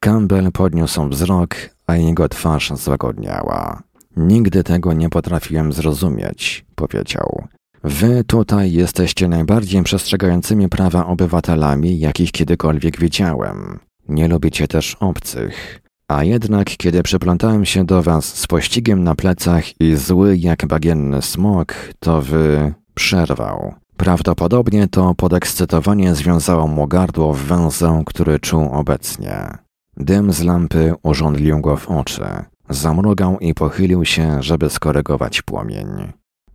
Campbell 0.00 0.52
podniósł 0.52 1.08
wzrok, 1.08 1.56
a 1.86 1.96
jego 1.96 2.28
twarz 2.28 2.72
złagodniała. 2.74 3.82
Nigdy 4.16 4.64
tego 4.64 4.92
nie 4.92 5.08
potrafiłem 5.08 5.72
zrozumieć, 5.72 6.64
powiedział. 6.74 7.44
Wy 7.84 8.24
tutaj 8.24 8.72
jesteście 8.72 9.28
najbardziej 9.28 9.82
przestrzegającymi 9.82 10.68
prawa 10.68 11.06
obywatelami, 11.06 11.98
jakich 11.98 12.32
kiedykolwiek 12.32 12.98
widziałem. 12.98 13.78
Nie 14.08 14.28
lubicie 14.28 14.68
też 14.68 14.96
obcych. 15.00 15.82
A 16.08 16.24
jednak, 16.24 16.66
kiedy 16.66 17.02
przyplątałem 17.02 17.64
się 17.64 17.84
do 17.84 18.02
was 18.02 18.24
z 18.24 18.46
pościgiem 18.46 19.04
na 19.04 19.14
plecach 19.14 19.80
i 19.80 19.96
zły 19.96 20.36
jak 20.36 20.66
bagienny 20.66 21.22
smok, 21.22 21.74
to 22.00 22.22
wy 22.22 22.74
przerwał. 22.94 23.74
Prawdopodobnie 23.96 24.88
to 24.88 25.14
podekscytowanie 25.14 26.14
związało 26.14 26.66
mu 26.66 26.86
gardło 26.86 27.34
w 27.34 27.38
węzeł, 27.38 28.04
który 28.04 28.40
czuł 28.40 28.68
obecnie. 28.72 29.58
Dym 29.96 30.32
z 30.32 30.42
lampy 30.42 30.94
urządlił 31.02 31.60
go 31.60 31.76
w 31.76 31.88
oczy. 31.88 32.24
Zamrugał 32.68 33.38
i 33.38 33.54
pochylił 33.54 34.04
się, 34.04 34.42
żeby 34.42 34.70
skorygować 34.70 35.42
płomień. 35.42 35.86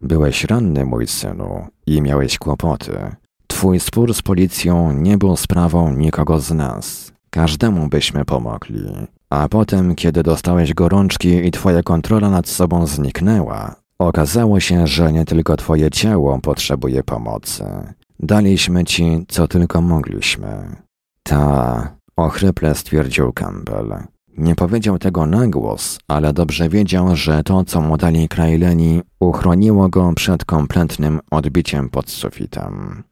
Byłeś 0.01 0.43
ranny, 0.43 0.85
mój 0.85 1.07
synu, 1.07 1.67
i 1.85 2.01
miałeś 2.01 2.37
kłopoty. 2.37 3.15
Twój 3.47 3.79
spór 3.79 4.13
z 4.13 4.21
policją 4.21 4.93
nie 4.93 5.17
był 5.17 5.37
sprawą 5.37 5.93
nikogo 5.93 6.39
z 6.39 6.51
nas. 6.51 7.11
Każdemu 7.29 7.87
byśmy 7.87 8.25
pomogli. 8.25 9.07
A 9.29 9.47
potem, 9.49 9.95
kiedy 9.95 10.23
dostałeś 10.23 10.73
gorączki 10.73 11.29
i 11.29 11.51
twoja 11.51 11.83
kontrola 11.83 12.29
nad 12.29 12.47
sobą 12.47 12.87
zniknęła, 12.87 13.75
okazało 14.07 14.59
się, 14.59 14.87
że 14.87 15.13
nie 15.13 15.25
tylko 15.25 15.57
twoje 15.57 15.89
ciało 15.89 16.39
potrzebuje 16.39 17.03
pomocy. 17.03 17.63
Daliśmy 18.19 18.83
ci, 18.83 19.25
co 19.27 19.47
tylko 19.47 19.81
mogliśmy. 19.81 20.75
Ta, 21.23 21.95
ochryple 22.15 22.75
stwierdził 22.75 23.33
Campbell. 23.33 23.93
Nie 24.37 24.55
powiedział 24.55 24.99
tego 24.99 25.25
na 25.25 25.47
głos, 25.47 25.99
ale 26.07 26.33
dobrze 26.33 26.69
wiedział, 26.69 27.15
że 27.15 27.43
to, 27.43 27.63
co 27.63 27.81
mu 27.81 27.97
dali 27.97 28.27
Kraileni, 28.29 29.01
uchroniło 29.19 29.89
go 29.89 30.13
przed 30.15 30.45
kompletnym 30.45 31.19
odbiciem 31.31 31.89
pod 31.89 32.09
sufitem. 32.09 33.03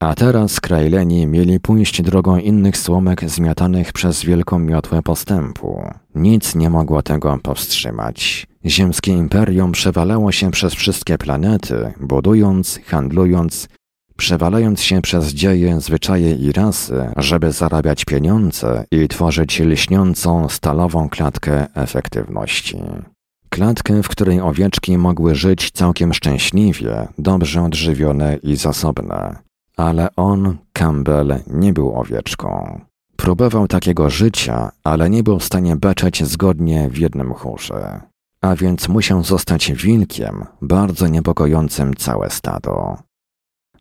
A 0.00 0.14
teraz 0.14 0.60
Kraileni 0.60 1.26
mieli 1.26 1.60
pójść 1.60 2.02
drogą 2.02 2.36
innych 2.36 2.76
słomek 2.76 3.30
zmiatanych 3.30 3.92
przez 3.92 4.24
wielką 4.24 4.58
miotłę 4.58 5.02
postępu. 5.02 5.82
Nic 6.14 6.54
nie 6.54 6.70
mogło 6.70 7.02
tego 7.02 7.38
powstrzymać. 7.42 8.47
Ziemskie 8.68 9.12
imperium 9.12 9.72
przewalało 9.72 10.32
się 10.32 10.50
przez 10.50 10.74
wszystkie 10.74 11.18
planety, 11.18 11.92
budując, 12.00 12.80
handlując 12.86 13.68
przewalając 14.18 14.82
się 14.82 15.02
przez 15.02 15.26
dzieje, 15.28 15.80
zwyczaje 15.80 16.34
i 16.34 16.52
rasy, 16.52 17.10
żeby 17.16 17.52
zarabiać 17.52 18.04
pieniądze 18.04 18.84
i 18.90 19.08
tworzyć 19.08 19.60
lśniącą, 19.60 20.48
stalową 20.48 21.08
klatkę 21.08 21.66
efektywności. 21.74 22.78
Klatkę, 23.48 24.02
w 24.02 24.08
której 24.08 24.40
owieczki 24.40 24.98
mogły 24.98 25.34
żyć 25.34 25.70
całkiem 25.70 26.14
szczęśliwie, 26.14 27.08
dobrze 27.18 27.62
odżywione 27.62 28.36
i 28.36 28.56
zasobne. 28.56 29.36
Ale 29.76 30.08
on, 30.16 30.58
Campbell, 30.72 31.40
nie 31.46 31.72
był 31.72 32.00
owieczką. 32.00 32.80
Próbował 33.16 33.68
takiego 33.68 34.10
życia, 34.10 34.70
ale 34.84 35.10
nie 35.10 35.22
był 35.22 35.38
w 35.38 35.44
stanie 35.44 35.76
beczeć 35.76 36.24
zgodnie 36.24 36.88
w 36.90 36.98
jednym 36.98 37.34
chórze. 37.34 38.00
A 38.40 38.56
więc 38.56 38.88
musiał 38.88 39.24
zostać 39.24 39.72
wilkiem, 39.72 40.44
bardzo 40.62 41.08
niepokojącym 41.08 41.94
całe 41.94 42.30
stado. 42.30 42.96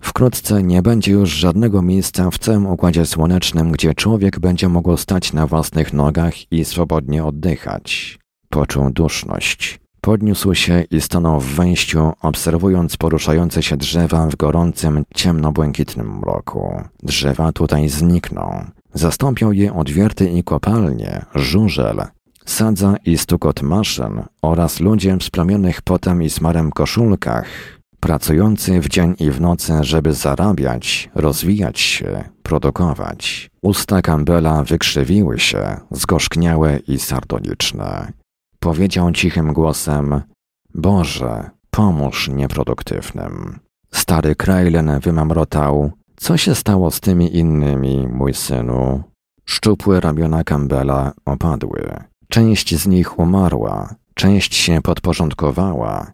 Wkrótce 0.02 0.64
nie 0.64 0.82
będzie 0.82 1.12
już 1.12 1.30
żadnego 1.30 1.82
miejsca 1.82 2.32
w 2.32 2.38
całym 2.38 2.66
układzie 2.66 3.06
słonecznym, 3.06 3.72
gdzie 3.72 3.94
człowiek 3.94 4.40
będzie 4.40 4.70
mógł 4.70 4.98
stać 4.98 5.34
na 5.34 5.48
własnych 5.48 5.94
nogach 5.94 6.52
i 6.52 6.66
swobodnie 6.66 7.26
oddychać. 7.26 8.20
Poczuł 8.50 8.90
duszność. 8.92 9.80
Podniósł 10.02 10.56
się 10.56 10.84
i 10.92 11.02
stanął 11.02 11.40
w 11.40 11.46
wejściu, 11.46 12.12
obserwując 12.22 12.98
poruszające 12.98 13.64
się 13.64 13.78
drzewa 13.78 14.28
w 14.28 14.36
gorącym, 14.36 15.04
ciemnobłękitnym 15.16 16.18
mroku. 16.18 16.82
Drzewa 17.04 17.52
tutaj 17.52 17.90
znikną. 17.90 18.66
Zastąpią 18.94 19.52
je 19.52 19.74
odwierty 19.74 20.30
i 20.30 20.44
kopalnie, 20.44 21.26
żużel, 21.36 22.04
sadza 22.50 22.96
i 23.06 23.18
stukot 23.18 23.62
maszyn 23.62 24.24
oraz 24.42 24.80
ludzie 24.80 25.18
w 25.18 25.24
splamionych 25.24 25.82
potem 25.82 26.24
i 26.24 26.30
smarem 26.30 26.72
koszulkach, 26.72 27.46
pracujący 28.00 28.82
w 28.82 28.88
dzień 28.90 29.16
i 29.20 29.32
w 29.32 29.42
nocy, 29.42 29.74
żeby 29.82 30.14
zarabiać, 30.14 31.10
rozwijać 31.16 31.80
się, 31.80 32.24
produkować. 32.44 33.50
Usta 33.62 34.02
Campbella 34.02 34.64
wykrzywiły 34.64 35.40
się, 35.40 35.78
zgorzkniałe 35.92 36.80
i 36.88 37.00
sardoniczne. 37.00 38.12
Powiedział 38.60 39.12
cichym 39.12 39.54
głosem: 39.54 40.22
Boże, 40.74 41.50
pomóż 41.72 42.30
nieproduktywnym. 42.30 43.60
Stary 43.94 44.36
Krajlen 44.36 45.00
wymamrotał: 45.00 45.92
Co 46.16 46.38
się 46.38 46.56
stało 46.56 46.92
z 46.92 47.00
tymi 47.00 47.38
innymi, 47.38 48.08
mój 48.08 48.34
synu? 48.34 49.04
Szczupłe 49.46 50.00
ramiona 50.00 50.44
Campbella 50.44 51.12
opadły. 51.26 51.98
Część 52.30 52.76
z 52.76 52.88
nich 52.88 53.20
umarła, 53.20 53.96
część 54.14 54.56
się 54.56 54.82
podporządkowała, 54.82 56.12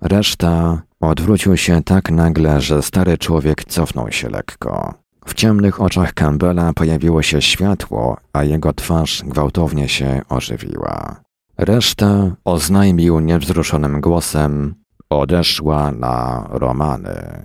reszta 0.00 0.82
odwrócił 1.00 1.56
się 1.56 1.82
tak 1.82 2.10
nagle, 2.10 2.60
że 2.60 2.82
stary 2.82 3.18
człowiek 3.18 3.64
cofnął 3.64 4.12
się 4.12 4.28
lekko. 4.28 4.94
W 5.26 5.34
ciemnych 5.34 5.80
oczach 5.80 6.14
Campbella 6.14 6.72
pojawiło 6.72 7.22
się 7.22 7.42
światło, 7.42 8.16
a 8.32 8.44
jego 8.44 8.72
twarz 8.72 9.22
gwałtownie 9.24 9.88
się 9.88 10.22
ożywiła. 10.28 11.20
Reszta 11.58 12.36
oznajmił 12.44 13.20
niewzruszonym 13.20 14.00
głosem, 14.00 14.74
odeszła 15.10 15.92
na 15.92 16.46
Romany. 16.50 17.44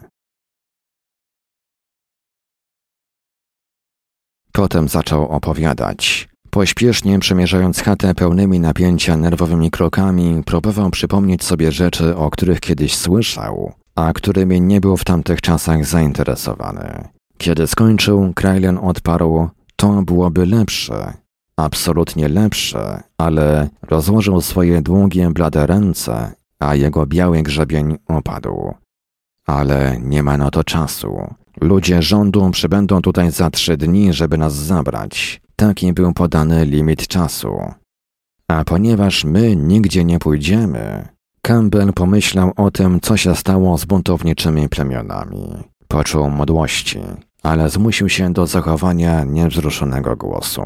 Potem 4.51 4.87
zaczął 4.87 5.27
opowiadać. 5.29 6.30
Pośpiesznie 6.51 7.19
przemierzając 7.19 7.79
chatę 7.79 8.15
pełnymi 8.15 8.59
napięcia 8.59 9.17
nerwowymi 9.17 9.71
krokami, 9.71 10.43
próbował 10.45 10.89
przypomnieć 10.89 11.43
sobie 11.43 11.71
rzeczy, 11.71 12.15
o 12.15 12.29
których 12.29 12.59
kiedyś 12.59 12.97
słyszał, 12.97 13.73
a 13.95 14.13
którymi 14.13 14.61
nie 14.61 14.81
był 14.81 14.97
w 14.97 15.03
tamtych 15.03 15.41
czasach 15.41 15.85
zainteresowany. 15.85 17.07
Kiedy 17.37 17.67
skończył, 17.67 18.33
Krajlen 18.35 18.77
odparł, 18.77 19.49
to 19.75 20.01
byłoby 20.01 20.45
lepsze, 20.45 21.13
absolutnie 21.57 22.29
lepsze, 22.29 23.03
ale 23.17 23.69
rozłożył 23.81 24.41
swoje 24.41 24.81
długie, 24.81 25.29
blade 25.29 25.67
ręce, 25.67 26.31
a 26.59 26.75
jego 26.75 27.05
biały 27.05 27.43
grzebień 27.43 27.97
opadł. 28.07 28.73
Ale 29.47 29.97
nie 30.01 30.23
ma 30.23 30.37
na 30.37 30.51
to 30.51 30.63
czasu. 30.63 31.33
Ludzie 31.61 32.01
rządu 32.01 32.49
przybędą 32.51 33.01
tutaj 33.01 33.31
za 33.31 33.49
trzy 33.49 33.77
dni, 33.77 34.13
żeby 34.13 34.37
nas 34.37 34.53
zabrać. 34.53 35.40
Taki 35.61 35.93
był 35.93 36.13
podany 36.13 36.65
limit 36.65 37.07
czasu. 37.07 37.57
A 38.47 38.63
ponieważ 38.63 39.23
my 39.23 39.55
nigdzie 39.55 40.03
nie 40.05 40.19
pójdziemy, 40.19 41.07
Campbell 41.41 41.93
pomyślał 41.93 42.51
o 42.55 42.71
tym, 42.71 42.99
co 43.01 43.17
się 43.17 43.35
stało 43.35 43.77
z 43.77 43.85
buntowniczymi 43.85 44.69
plemionami. 44.69 45.63
Poczuł 45.87 46.29
modłości, 46.29 46.99
ale 47.43 47.69
zmusił 47.69 48.09
się 48.09 48.33
do 48.33 48.47
zachowania 48.47 49.23
niewzruszonego 49.23 50.15
głosu. 50.15 50.63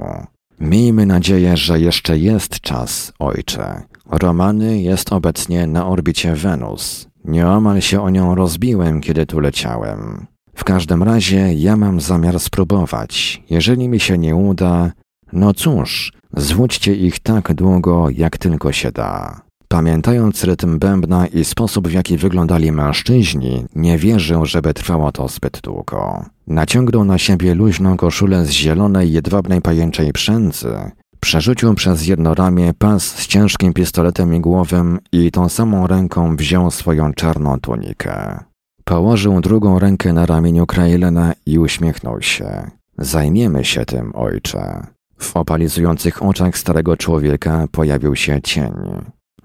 Miejmy 0.59 1.05
nadzieję, 1.05 1.57
że 1.57 1.79
jeszcze 1.79 2.17
jest 2.17 2.59
czas, 2.59 3.13
ojcze. 3.19 3.81
Romany 4.11 4.81
jest 4.81 5.13
obecnie 5.13 5.67
na 5.67 5.87
orbicie 5.87 6.35
Wenus. 6.35 7.07
Nieomal 7.25 7.81
się 7.81 8.01
o 8.01 8.09
nią 8.09 8.35
rozbiłem, 8.35 9.01
kiedy 9.01 9.25
tu 9.25 9.39
leciałem. 9.39 10.25
W 10.55 10.63
każdym 10.63 11.03
razie 11.03 11.53
ja 11.53 11.77
mam 11.77 12.01
zamiar 12.01 12.39
spróbować. 12.39 13.43
Jeżeli 13.49 13.89
mi 13.89 13.99
się 13.99 14.17
nie 14.17 14.35
uda, 14.35 14.91
no 15.33 15.53
cóż, 15.53 16.13
zwódźcie 16.37 16.95
ich 16.95 17.19
tak 17.19 17.53
długo, 17.53 18.09
jak 18.09 18.37
tylko 18.37 18.71
się 18.71 18.91
da. 18.91 19.41
Pamiętając 19.67 20.43
rytm 20.43 20.79
bębna 20.79 21.27
i 21.27 21.45
sposób, 21.45 21.87
w 21.87 21.93
jaki 21.93 22.17
wyglądali 22.17 22.71
mężczyźni, 22.71 23.65
nie 23.75 23.97
wierzył, 23.97 24.45
żeby 24.45 24.73
trwało 24.73 25.11
to 25.11 25.27
zbyt 25.27 25.59
długo. 25.63 26.25
Naciągnął 26.47 27.05
na 27.05 27.17
siebie 27.17 27.55
luźną 27.55 27.97
koszulę 27.97 28.45
z 28.45 28.49
zielonej, 28.49 29.11
jedwabnej 29.11 29.61
pajęczej 29.61 30.13
przędzy, 30.13 30.91
przerzucił 31.19 31.73
przez 31.73 32.07
jedno 32.07 32.35
ramię 32.35 32.73
pas 32.77 33.03
z 33.03 33.27
ciężkim 33.27 33.73
pistoletem 33.73 34.33
igłowym 34.33 34.99
i 35.11 35.31
tą 35.31 35.49
samą 35.49 35.87
ręką 35.87 36.35
wziął 36.35 36.71
swoją 36.71 37.13
czarną 37.13 37.59
tunikę. 37.59 38.39
Położył 38.85 39.41
drugą 39.41 39.79
rękę 39.79 40.13
na 40.13 40.25
ramieniu 40.25 40.65
Krailena 40.65 41.33
i 41.45 41.59
uśmiechnął 41.59 42.21
się. 42.21 42.71
Zajmiemy 42.97 43.65
się 43.65 43.85
tym, 43.85 44.11
ojcze. 44.15 44.87
W 45.17 45.35
opalizujących 45.37 46.23
oczach 46.23 46.57
starego 46.57 46.97
człowieka 46.97 47.67
pojawił 47.71 48.15
się 48.15 48.41
cień. 48.41 48.73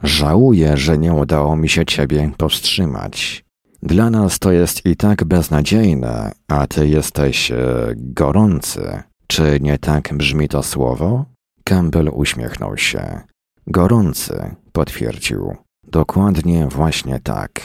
Żałuję, 0.03 0.77
że 0.77 0.99
nie 0.99 1.13
udało 1.13 1.57
mi 1.57 1.69
się 1.69 1.87
ciebie 1.87 2.31
powstrzymać. 2.37 3.45
Dla 3.83 4.11
nas 4.11 4.39
to 4.39 4.53
jest 4.53 4.87
i 4.87 4.97
tak 4.97 5.25
beznadziejne, 5.25 6.33
a 6.49 6.67
ty 6.67 6.89
jesteś 6.89 7.51
e, 7.51 7.57
gorący. 7.97 9.03
Czy 9.27 9.59
nie 9.61 9.79
tak 9.79 10.15
brzmi 10.15 10.49
to 10.49 10.63
słowo? 10.63 11.25
Campbell 11.65 12.11
uśmiechnął 12.15 12.77
się. 12.77 13.21
Gorący, 13.67 14.55
potwierdził. 14.73 15.57
Dokładnie 15.87 16.67
właśnie 16.67 17.21
tak. 17.21 17.61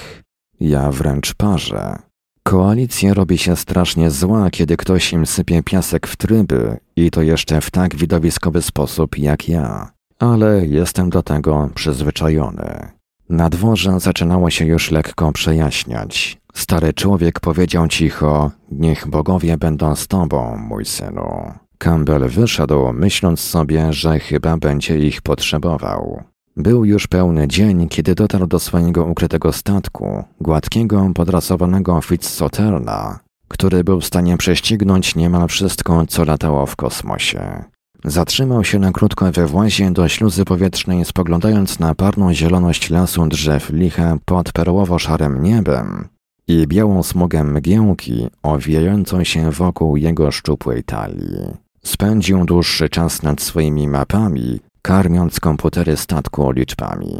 Ja 0.60 0.92
wręcz 0.92 1.34
parzę. 1.34 1.96
Koalicja 2.44 3.14
robi 3.14 3.38
się 3.38 3.56
strasznie 3.56 4.12
zła, 4.12 4.50
kiedy 4.50 4.78
ktoś 4.78 5.14
im 5.14 5.26
sypie 5.26 5.64
piasek 5.64 6.08
w 6.08 6.16
tryby 6.16 6.78
i 6.96 7.12
to 7.12 7.22
jeszcze 7.22 7.62
w 7.62 7.72
tak 7.72 7.96
widowiskowy 7.96 8.62
sposób 8.62 9.18
jak 9.18 9.50
ja. 9.50 9.92
Ale 10.20 10.66
jestem 10.66 11.10
do 11.10 11.24
tego 11.24 11.70
przyzwyczajony. 11.76 12.92
Na 13.30 13.50
dworze 13.50 14.00
zaczynało 14.00 14.50
się 14.50 14.66
już 14.66 14.92
lekko 14.92 15.32
przejaśniać. 15.32 16.38
Stary 16.54 16.94
człowiek 16.94 17.40
powiedział 17.40 17.88
cicho: 17.88 18.52
Niech 18.72 19.08
bogowie 19.08 19.58
będą 19.58 19.96
z 19.96 20.08
tobą, 20.08 20.58
mój 20.58 20.86
synu. 20.86 21.52
Campbell 21.78 22.30
wyszedł, 22.30 22.94
myśląc 22.94 23.40
sobie, 23.40 23.94
że 23.94 24.20
chyba 24.20 24.58
będzie 24.58 25.00
ich 25.00 25.22
potrzebował. 25.22 26.24
Był 26.58 26.86
już 26.86 27.08
pełny 27.08 27.48
dzień, 27.48 27.88
kiedy 27.88 28.16
dotarł 28.16 28.48
do 28.48 28.60
swojego 28.60 29.06
ukrytego 29.06 29.54
statku, 29.54 30.24
gładkiego, 30.42 31.12
podrasowanego 31.16 32.02
Fitzsoterna, 32.02 33.20
który 33.48 33.84
był 33.84 34.02
w 34.02 34.06
stanie 34.06 34.38
prześcignąć 34.38 35.16
niemal 35.16 35.48
wszystko, 35.48 36.06
co 36.06 36.26
latało 36.26 36.66
w 36.66 36.76
kosmosie. 36.76 37.64
Zatrzymał 38.06 38.64
się 38.64 38.80
na 38.80 38.92
krótko 38.92 39.32
we 39.32 39.48
włazie 39.48 39.92
do 39.92 40.08
śluzy 40.08 40.46
powietrznej, 40.46 41.06
spoglądając 41.06 41.80
na 41.80 41.96
parną 41.96 42.34
zieloność 42.34 42.90
lasu 42.90 43.28
drzew 43.28 43.70
licha 43.70 44.18
pod 44.26 44.52
perłowo-szarym 44.52 45.44
niebem 45.44 46.08
i 46.48 46.68
białą 46.68 47.04
smugę 47.04 47.44
mgiełki 47.44 48.28
owijającą 48.44 49.24
się 49.24 49.52
wokół 49.52 49.98
jego 49.98 50.32
szczupłej 50.32 50.84
talii. 50.84 51.58
Spędził 51.84 52.46
dłuższy 52.46 52.90
czas 52.90 53.24
nad 53.24 53.42
swoimi 53.42 53.88
mapami, 53.88 54.60
karmiąc 54.86 55.40
komputery 55.40 55.98
statku 55.98 56.52
liczbami. 56.52 57.18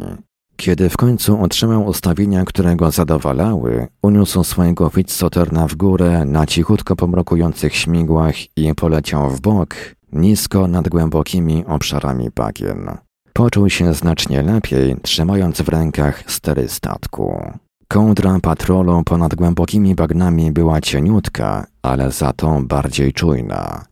Kiedy 0.56 0.88
w 0.88 0.96
końcu 0.96 1.42
otrzymał 1.42 1.86
ustawienia, 1.86 2.44
które 2.44 2.76
go 2.76 2.90
zadowalały, 2.90 3.86
uniósł 4.02 4.44
swojego 4.44 4.88
Fitzsoterna 4.88 5.68
w 5.68 5.74
górę 5.74 6.24
na 6.24 6.46
cichutko 6.46 6.96
pomrokujących 6.96 7.76
śmigłach 7.76 8.34
i 8.56 8.74
poleciał 8.74 9.30
w 9.30 9.40
bok, 9.40 9.74
nisko 10.12 10.68
nad 10.68 10.88
głębokimi 10.88 11.64
obszarami 11.66 12.30
bagien. 12.34 12.90
Poczuł 13.32 13.70
się 13.70 13.94
znacznie 13.94 14.42
lepiej, 14.42 14.96
trzymając 15.02 15.62
w 15.62 15.68
rękach 15.68 16.30
stery 16.30 16.68
statku. 16.68 17.52
Kołdra 17.88 18.38
patrolu 18.42 19.02
ponad 19.04 19.34
głębokimi 19.34 19.94
bagnami 19.94 20.52
była 20.52 20.80
cieniutka, 20.80 21.66
ale 21.82 22.12
za 22.12 22.32
to 22.32 22.62
bardziej 22.62 23.12
czujna. 23.12 23.84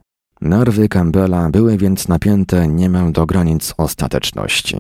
Nerwy 0.45 0.88
Campbella 0.88 1.51
były 1.51 1.78
więc 1.78 2.09
napięte 2.09 2.68
niemal 2.68 3.12
do 3.12 3.26
granic 3.26 3.74
ostateczności. 3.76 4.76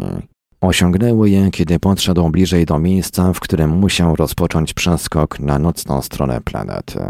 Osiągnęły 0.60 1.30
je, 1.30 1.50
kiedy 1.50 1.78
podszedł 1.78 2.30
bliżej 2.30 2.66
do 2.66 2.78
miejsca, 2.78 3.32
w 3.32 3.40
którym 3.40 3.70
musiał 3.70 4.16
rozpocząć 4.16 4.74
przeskok 4.74 5.40
na 5.40 5.58
nocną 5.58 6.02
stronę 6.02 6.40
planety. 6.40 7.00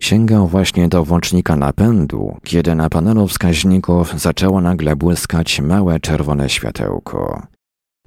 Sięgał 0.00 0.48
właśnie 0.48 0.88
do 0.88 1.04
włącznika 1.04 1.56
napędu, 1.56 2.36
kiedy 2.44 2.74
na 2.74 2.90
panelu 2.90 3.28
wskaźników 3.28 4.20
zaczęło 4.20 4.60
nagle 4.60 4.96
błyskać 4.96 5.60
małe 5.60 6.00
czerwone 6.00 6.48
światełko. 6.50 7.42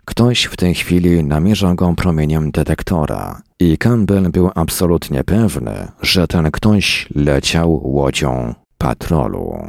Ktoś 0.05 0.43
w 0.43 0.57
tej 0.57 0.75
chwili 0.75 1.23
namierzał 1.23 1.75
go 1.75 1.93
promieniem 1.93 2.51
detektora 2.51 3.41
i 3.59 3.77
Campbell 3.77 4.29
był 4.29 4.49
absolutnie 4.55 5.23
pewny, 5.23 5.87
że 6.01 6.27
ten 6.27 6.51
ktoś 6.51 7.09
leciał 7.15 7.81
łodzią 7.83 8.53
patrolu. 8.77 9.67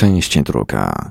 Część 0.00 0.42
druga. 0.42 1.10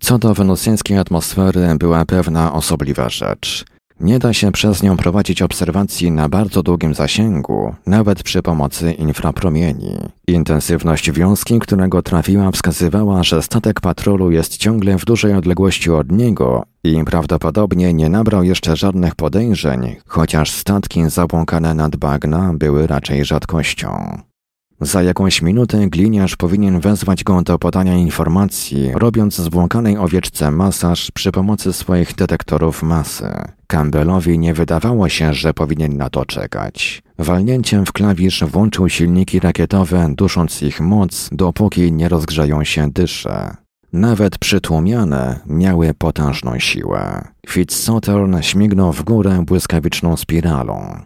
Co 0.00 0.18
do 0.18 0.34
wenusjańskiej 0.34 0.98
atmosfery 0.98 1.76
była 1.78 2.04
pewna 2.04 2.52
osobliwa 2.52 3.08
rzecz. 3.08 3.64
Nie 4.00 4.18
da 4.18 4.32
się 4.32 4.52
przez 4.52 4.82
nią 4.82 4.96
prowadzić 4.96 5.42
obserwacji 5.42 6.10
na 6.10 6.28
bardzo 6.28 6.62
długim 6.62 6.94
zasięgu, 6.94 7.74
nawet 7.86 8.22
przy 8.22 8.42
pomocy 8.42 8.92
infrapromieni. 8.92 9.96
Intensywność 10.26 11.12
wiązki, 11.12 11.58
którego 11.58 12.02
trafiła, 12.02 12.50
wskazywała, 12.50 13.22
że 13.22 13.42
statek 13.42 13.80
patrolu 13.80 14.30
jest 14.30 14.56
ciągle 14.56 14.98
w 14.98 15.04
dużej 15.04 15.34
odległości 15.34 15.90
od 15.90 16.12
niego 16.12 16.64
i 16.84 17.04
prawdopodobnie 17.04 17.94
nie 17.94 18.08
nabrał 18.08 18.44
jeszcze 18.44 18.76
żadnych 18.76 19.14
podejrzeń, 19.14 19.96
chociaż 20.06 20.50
statki 20.50 21.10
zabłąkane 21.10 21.74
nad 21.74 21.96
bagna 21.96 22.52
były 22.54 22.86
raczej 22.86 23.24
rzadkością. 23.24 24.18
Za 24.80 25.02
jakąś 25.02 25.42
minutę 25.42 25.86
gliniarz 25.86 26.36
powinien 26.36 26.80
wezwać 26.80 27.24
go 27.24 27.42
do 27.42 27.58
podania 27.58 27.96
informacji, 27.96 28.90
robiąc 28.94 29.36
zwłąkanej 29.36 29.96
owieczce 29.96 30.50
masaż 30.50 31.10
przy 31.10 31.32
pomocy 31.32 31.72
swoich 31.72 32.14
detektorów 32.14 32.82
masy. 32.82 33.30
Campbellowi 33.66 34.38
nie 34.38 34.54
wydawało 34.54 35.08
się, 35.08 35.34
że 35.34 35.54
powinien 35.54 35.96
na 35.96 36.10
to 36.10 36.24
czekać. 36.24 37.02
Walnięciem 37.18 37.86
w 37.86 37.92
klawisz 37.92 38.44
włączył 38.44 38.88
silniki 38.88 39.40
rakietowe, 39.40 40.14
dusząc 40.16 40.62
ich 40.62 40.80
moc, 40.80 41.28
dopóki 41.32 41.92
nie 41.92 42.08
rozgrzeją 42.08 42.64
się 42.64 42.90
dysze. 42.90 43.56
Nawet 43.92 44.38
przytłumiane 44.38 45.40
miały 45.46 45.94
potężną 45.94 46.58
siłę. 46.58 47.28
Fitzsothern 47.48 48.40
śmignął 48.40 48.92
w 48.92 49.04
górę 49.04 49.42
błyskawiczną 49.46 50.16
spiralą. 50.16 51.00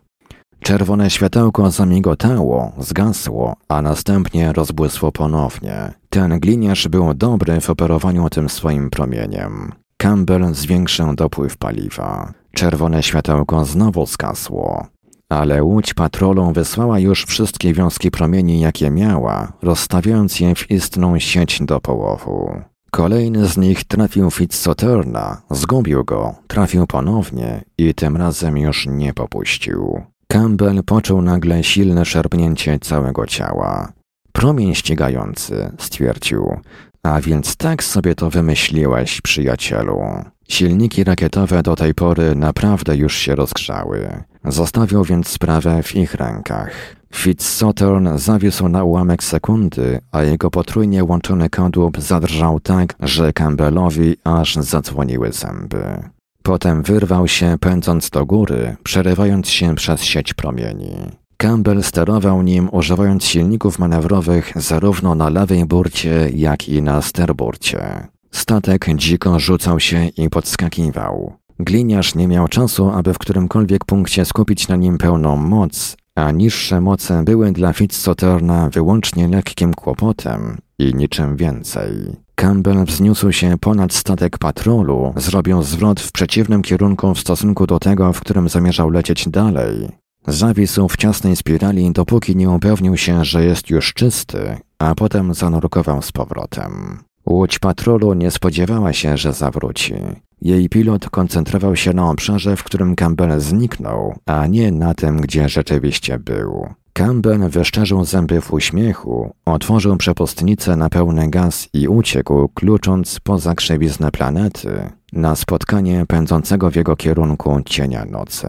Czerwone 0.63 1.11
światełko 1.11 1.71
zamigotało, 1.71 2.73
zgasło, 2.79 3.57
a 3.69 3.83
następnie 3.83 4.53
rozbłysło 4.53 5.13
ponownie. 5.13 5.93
Ten 6.11 6.41
gliniarz 6.41 6.89
był 6.89 7.15
dobry 7.15 7.61
w 7.61 7.71
operowaniu 7.71 8.31
tym 8.31 8.49
swoim 8.49 8.91
promieniem. 8.91 9.73
Campbell 9.97 10.55
zwiększył 10.55 11.15
dopływ 11.15 11.57
paliwa. 11.57 12.33
Czerwone 12.53 13.03
światełko 13.03 13.65
znowu 13.65 14.07
zgasło. 14.07 14.87
Ale 15.29 15.63
łódź 15.65 15.95
patrolą 15.95 16.53
wysłała 16.53 16.99
już 16.99 17.25
wszystkie 17.25 17.73
wiązki 17.75 18.11
promieni, 18.11 18.61
jakie 18.61 18.91
miała, 18.91 19.53
rozstawiając 19.63 20.41
je 20.41 20.55
w 20.55 20.71
istną 20.71 21.19
sieć 21.19 21.61
do 21.63 21.81
połowu. 21.81 22.61
Kolejny 22.91 23.47
z 23.47 23.57
nich 23.57 23.85
trafił 23.85 24.31
Fitzsoterna, 24.31 25.43
zgubił 25.51 26.05
go, 26.05 26.35
trafił 26.47 26.87
ponownie 26.87 27.65
i 27.79 27.95
tym 27.95 28.17
razem 28.17 28.59
już 28.59 28.87
nie 28.87 29.15
popuścił. 29.15 30.12
Campbell 30.33 30.83
poczuł 30.85 31.23
nagle 31.23 31.65
silne 31.65 32.05
szarpnięcie 32.05 32.79
całego 32.79 33.27
ciała. 33.27 33.93
Promień 34.33 34.75
ścigający, 34.75 35.73
stwierdził. 35.79 36.61
A 37.03 37.21
więc 37.21 37.57
tak 37.57 37.85
sobie 37.85 38.15
to 38.15 38.31
wymyśliłeś, 38.31 39.21
przyjacielu. 39.21 40.01
Silniki 40.49 41.05
rakietowe 41.05 41.63
do 41.63 41.77
tej 41.77 41.95
pory 41.95 42.35
naprawdę 42.35 42.97
już 42.97 43.17
się 43.17 43.35
rozgrzały. 43.35 44.25
Zostawił 44.45 45.05
więc 45.05 45.29
sprawę 45.29 45.83
w 45.83 45.97
ich 45.97 46.15
rękach. 46.15 46.97
Fitzsothern 47.15 48.19
zawisł 48.19 48.69
na 48.69 48.85
ułamek 48.85 49.25
sekundy, 49.25 50.01
a 50.13 50.23
jego 50.23 50.51
potrójnie 50.51 51.05
łączony 51.05 51.49
kadłub 51.49 52.01
zadrżał 52.01 52.61
tak, 52.61 52.95
że 53.01 53.33
Campbellowi 53.33 54.17
aż 54.25 54.57
zadzwoniły 54.57 55.33
zęby. 55.33 56.03
Potem 56.43 56.83
wyrwał 56.83 57.29
się, 57.29 57.57
pędząc 57.61 58.11
do 58.11 58.27
góry, 58.27 58.77
przerywając 58.83 59.49
się 59.49 59.75
przez 59.75 60.03
sieć 60.03 60.35
promieni. 60.35 60.97
Campbell 61.37 61.83
sterował 61.83 62.43
nim, 62.43 62.69
używając 62.73 63.25
silników 63.25 63.79
manewrowych 63.79 64.53
zarówno 64.57 65.15
na 65.15 65.29
lewej 65.29 65.67
burcie, 65.67 66.31
jak 66.35 66.69
i 66.69 66.83
na 66.83 67.03
sterburcie. 67.03 68.09
Statek 68.31 68.87
dziko 68.97 69.39
rzucał 69.39 69.81
się 69.81 70.07
i 70.07 70.31
podskakiwał. 70.31 71.33
Gliniarz 71.59 72.15
nie 72.15 72.29
miał 72.29 72.49
czasu, 72.49 72.91
aby 72.91 73.15
w 73.15 73.19
którymkolwiek 73.19 73.85
punkcie 73.85 74.25
skupić 74.25 74.69
na 74.69 74.77
nim 74.77 74.99
pełną 74.99 75.37
moc, 75.37 75.97
a 76.15 76.31
niższe 76.31 76.81
moce 76.81 77.23
były 77.25 77.53
dla 77.53 77.73
Fitzsoterna 77.73 78.69
wyłącznie 78.69 79.29
lekkim 79.29 79.75
kłopotem 79.75 80.59
i 80.79 80.95
niczym 80.95 81.37
więcej. 81.37 82.22
Campbell 82.35 82.85
wzniósł 82.85 83.33
się 83.33 83.59
ponad 83.59 83.93
statek 83.93 84.39
patrolu, 84.39 85.13
zrobił 85.17 85.63
zwrot 85.63 86.01
w 86.01 86.13
przeciwnym 86.13 86.63
kierunku 86.63 87.15
w 87.15 87.21
stosunku 87.21 87.67
do 87.67 87.79
tego, 87.79 88.13
w 88.13 88.21
którym 88.21 88.49
zamierzał 88.49 88.91
lecieć 88.91 89.29
dalej. 89.29 89.89
Zawisł 90.27 90.89
w 90.89 90.97
ciasnej 90.97 91.37
spirali, 91.37 91.93
dopóki 91.93 92.37
nie 92.37 92.51
upewnił 92.51 92.97
się, 92.97 93.25
że 93.25 93.45
jest 93.45 93.71
już 93.71 93.95
czysty, 93.95 94.57
a 94.79 94.95
potem 94.95 95.35
zanurkował 95.35 96.03
z 96.03 96.13
powrotem. 96.13 96.99
Łódź 97.27 97.59
patrolu 97.59 98.15
nie 98.15 98.31
spodziewała 98.31 98.93
się, 98.93 99.17
że 99.17 99.33
zawróci. 99.33 99.95
Jej 100.43 100.69
pilot 100.69 101.11
koncentrował 101.11 101.77
się 101.77 101.93
na 101.93 102.11
obszarze, 102.11 102.57
w 102.57 102.65
którym 102.65 102.97
Campbell 102.97 103.41
zniknął, 103.41 104.15
a 104.27 104.47
nie 104.47 104.73
na 104.73 104.95
tym, 104.95 105.21
gdzie 105.21 105.49
rzeczywiście 105.49 106.19
był. 106.19 106.67
Campbell 106.93 107.49
wyszczerzył 107.49 108.05
zęby 108.05 108.41
w 108.41 108.53
uśmiechu, 108.53 109.35
otworzył 109.45 109.97
przepustnicę 109.97 110.77
na 110.77 110.89
pełny 110.89 111.31
gaz 111.31 111.69
i 111.73 111.89
uciekł, 111.89 112.49
klucząc 112.49 113.21
poza 113.21 113.55
krzewiznę 113.55 114.11
planety, 114.11 114.91
na 115.13 115.37
spotkanie 115.37 116.05
pędzącego 116.09 116.71
w 116.71 116.77
jego 116.77 116.97
kierunku 116.97 117.61
cienia 117.67 118.05
nocy. 118.05 118.49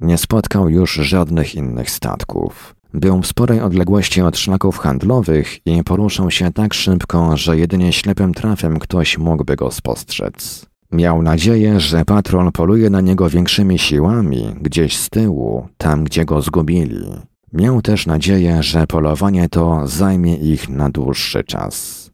Nie 0.00 0.18
spotkał 0.18 0.68
już 0.68 0.94
żadnych 0.94 1.54
innych 1.54 1.90
statków. 1.90 2.74
Był 2.94 3.22
w 3.22 3.26
sporej 3.26 3.60
odległości 3.60 4.22
od 4.22 4.38
szlaków 4.38 4.78
handlowych 4.78 5.66
i 5.66 5.84
poruszał 5.84 6.30
się 6.30 6.52
tak 6.52 6.74
szybko, 6.74 7.36
że 7.36 7.58
jedynie 7.58 7.92
ślepym 7.92 8.34
trafem 8.34 8.78
ktoś 8.78 9.18
mógłby 9.18 9.56
go 9.56 9.70
spostrzec. 9.70 10.66
Miał 10.92 11.22
nadzieję, 11.22 11.80
że 11.80 12.04
patrol 12.04 12.52
poluje 12.52 12.90
na 12.90 13.00
niego 13.00 13.30
większymi 13.30 13.78
siłami, 13.78 14.54
gdzieś 14.60 14.96
z 14.96 15.10
tyłu, 15.10 15.68
tam 15.78 16.04
gdzie 16.04 16.24
go 16.24 16.42
zgubili. 16.42 17.06
Miał 17.52 17.82
też 17.82 18.06
nadzieję, 18.06 18.62
że 18.62 18.86
polowanie 18.86 19.48
to 19.48 19.86
zajmie 19.86 20.36
ich 20.36 20.68
na 20.68 20.90
dłuższy 20.90 21.44
czas. 21.44 22.06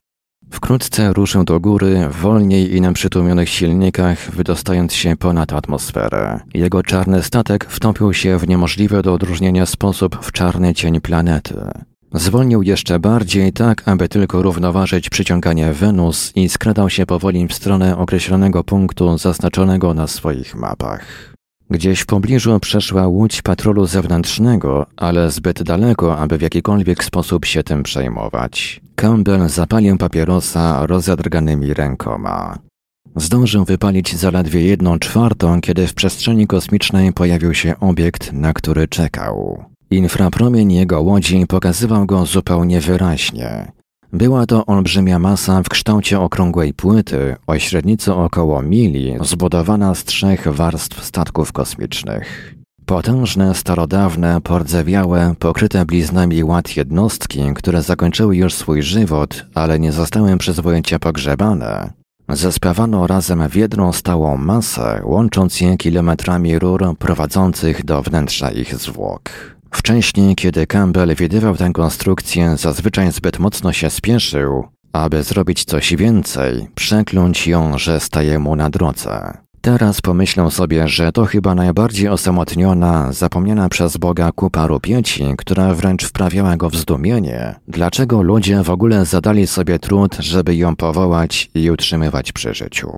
Wkrótce 0.50 1.12
ruszył 1.12 1.44
do 1.44 1.60
góry, 1.60 2.08
wolniej 2.20 2.76
i 2.76 2.80
na 2.80 2.92
przytłumionych 2.92 3.48
silnikach, 3.48 4.30
wydostając 4.30 4.92
się 4.92 5.16
ponad 5.16 5.52
atmosferę. 5.52 6.40
Jego 6.54 6.82
czarny 6.82 7.22
statek 7.22 7.64
wtopił 7.64 8.12
się 8.12 8.38
w 8.38 8.48
niemożliwy 8.48 9.02
do 9.02 9.12
odróżnienia 9.12 9.66
sposób 9.66 10.18
w 10.24 10.32
czarny 10.32 10.74
cień 10.74 11.00
planety. 11.00 11.54
Zwolnił 12.14 12.62
jeszcze 12.62 12.98
bardziej, 12.98 13.52
tak 13.52 13.88
aby 13.88 14.08
tylko 14.08 14.42
równoważyć 14.42 15.10
przyciąganie 15.10 15.72
Wenus 15.72 16.32
i 16.36 16.48
skradał 16.48 16.90
się 16.90 17.06
powoli 17.06 17.48
w 17.48 17.54
stronę 17.54 17.98
określonego 17.98 18.64
punktu 18.64 19.18
zaznaczonego 19.18 19.94
na 19.94 20.06
swoich 20.06 20.54
mapach. 20.54 21.31
Gdzieś 21.72 22.00
w 22.00 22.06
pobliżu 22.06 22.60
przeszła 22.60 23.06
łódź 23.06 23.42
patrolu 23.42 23.86
zewnętrznego, 23.86 24.86
ale 24.96 25.30
zbyt 25.30 25.62
daleko, 25.62 26.18
aby 26.18 26.38
w 26.38 26.42
jakikolwiek 26.42 27.04
sposób 27.04 27.44
się 27.44 27.62
tym 27.62 27.82
przejmować. 27.82 28.80
Campbell 28.94 29.48
zapalił 29.48 29.98
papierosa 29.98 30.86
rozedrganymi 30.86 31.74
rękoma. 31.74 32.58
Zdążył 33.16 33.64
wypalić 33.64 34.16
zaledwie 34.16 34.62
jedną 34.62 34.98
czwartą, 34.98 35.60
kiedy 35.60 35.86
w 35.86 35.94
przestrzeni 35.94 36.46
kosmicznej 36.46 37.12
pojawił 37.12 37.54
się 37.54 37.80
obiekt, 37.80 38.32
na 38.32 38.52
który 38.52 38.88
czekał. 38.88 39.64
Infrapromień 39.90 40.72
jego 40.72 41.02
łodzi 41.02 41.46
pokazywał 41.46 42.06
go 42.06 42.26
zupełnie 42.26 42.80
wyraźnie. 42.80 43.72
Była 44.12 44.46
to 44.46 44.66
olbrzymia 44.66 45.18
masa 45.18 45.62
w 45.62 45.68
kształcie 45.68 46.20
okrągłej 46.20 46.74
płyty 46.74 47.36
o 47.46 47.58
średnicy 47.58 48.14
około 48.14 48.62
mili, 48.62 49.16
zbudowana 49.20 49.94
z 49.94 50.04
trzech 50.04 50.48
warstw 50.48 51.04
statków 51.04 51.52
kosmicznych. 51.52 52.54
Potężne, 52.86 53.54
starodawne, 53.54 54.40
pordzewiałe, 54.40 55.34
pokryte 55.38 55.84
bliznami 55.86 56.44
ład 56.44 56.76
jednostki, 56.76 57.40
które 57.54 57.82
zakończyły 57.82 58.36
już 58.36 58.54
swój 58.54 58.82
żywot, 58.82 59.46
ale 59.54 59.80
nie 59.80 59.92
zostały 59.92 60.38
przyzwoicie 60.38 60.98
pogrzebane, 60.98 61.92
zespawano 62.28 63.06
razem 63.06 63.48
w 63.48 63.56
jedną 63.56 63.92
stałą 63.92 64.36
masę, 64.36 65.00
łącząc 65.04 65.60
je 65.60 65.76
kilometrami 65.76 66.58
rur 66.58 66.84
prowadzących 66.98 67.84
do 67.84 68.02
wnętrza 68.02 68.50
ich 68.50 68.74
zwłok. 68.74 69.51
Wcześniej, 69.72 70.34
kiedy 70.34 70.66
Campbell 70.66 71.14
widywał 71.14 71.56
tę 71.56 71.70
konstrukcję, 71.72 72.56
zazwyczaj 72.56 73.12
zbyt 73.12 73.38
mocno 73.38 73.72
się 73.72 73.90
spieszył, 73.90 74.64
aby 74.92 75.22
zrobić 75.22 75.64
coś 75.64 75.94
więcej, 75.96 76.68
przekląć 76.74 77.46
ją, 77.46 77.78
że 77.78 78.00
staje 78.00 78.38
mu 78.38 78.56
na 78.56 78.70
drodze. 78.70 79.38
Teraz 79.60 80.00
pomyślę 80.00 80.50
sobie, 80.50 80.88
że 80.88 81.12
to 81.12 81.24
chyba 81.24 81.54
najbardziej 81.54 82.08
osamotniona, 82.08 83.12
zapomniana 83.12 83.68
przez 83.68 83.96
Boga 83.96 84.32
kupa 84.32 84.66
rupieci, 84.66 85.24
która 85.38 85.74
wręcz 85.74 86.04
wprawiała 86.04 86.56
go 86.56 86.70
w 86.70 86.76
zdumienie, 86.76 87.54
dlaczego 87.68 88.22
ludzie 88.22 88.62
w 88.62 88.70
ogóle 88.70 89.04
zadali 89.04 89.46
sobie 89.46 89.78
trud, 89.78 90.16
żeby 90.18 90.56
ją 90.56 90.76
powołać 90.76 91.50
i 91.54 91.70
utrzymywać 91.70 92.32
przy 92.32 92.54
życiu. 92.54 92.92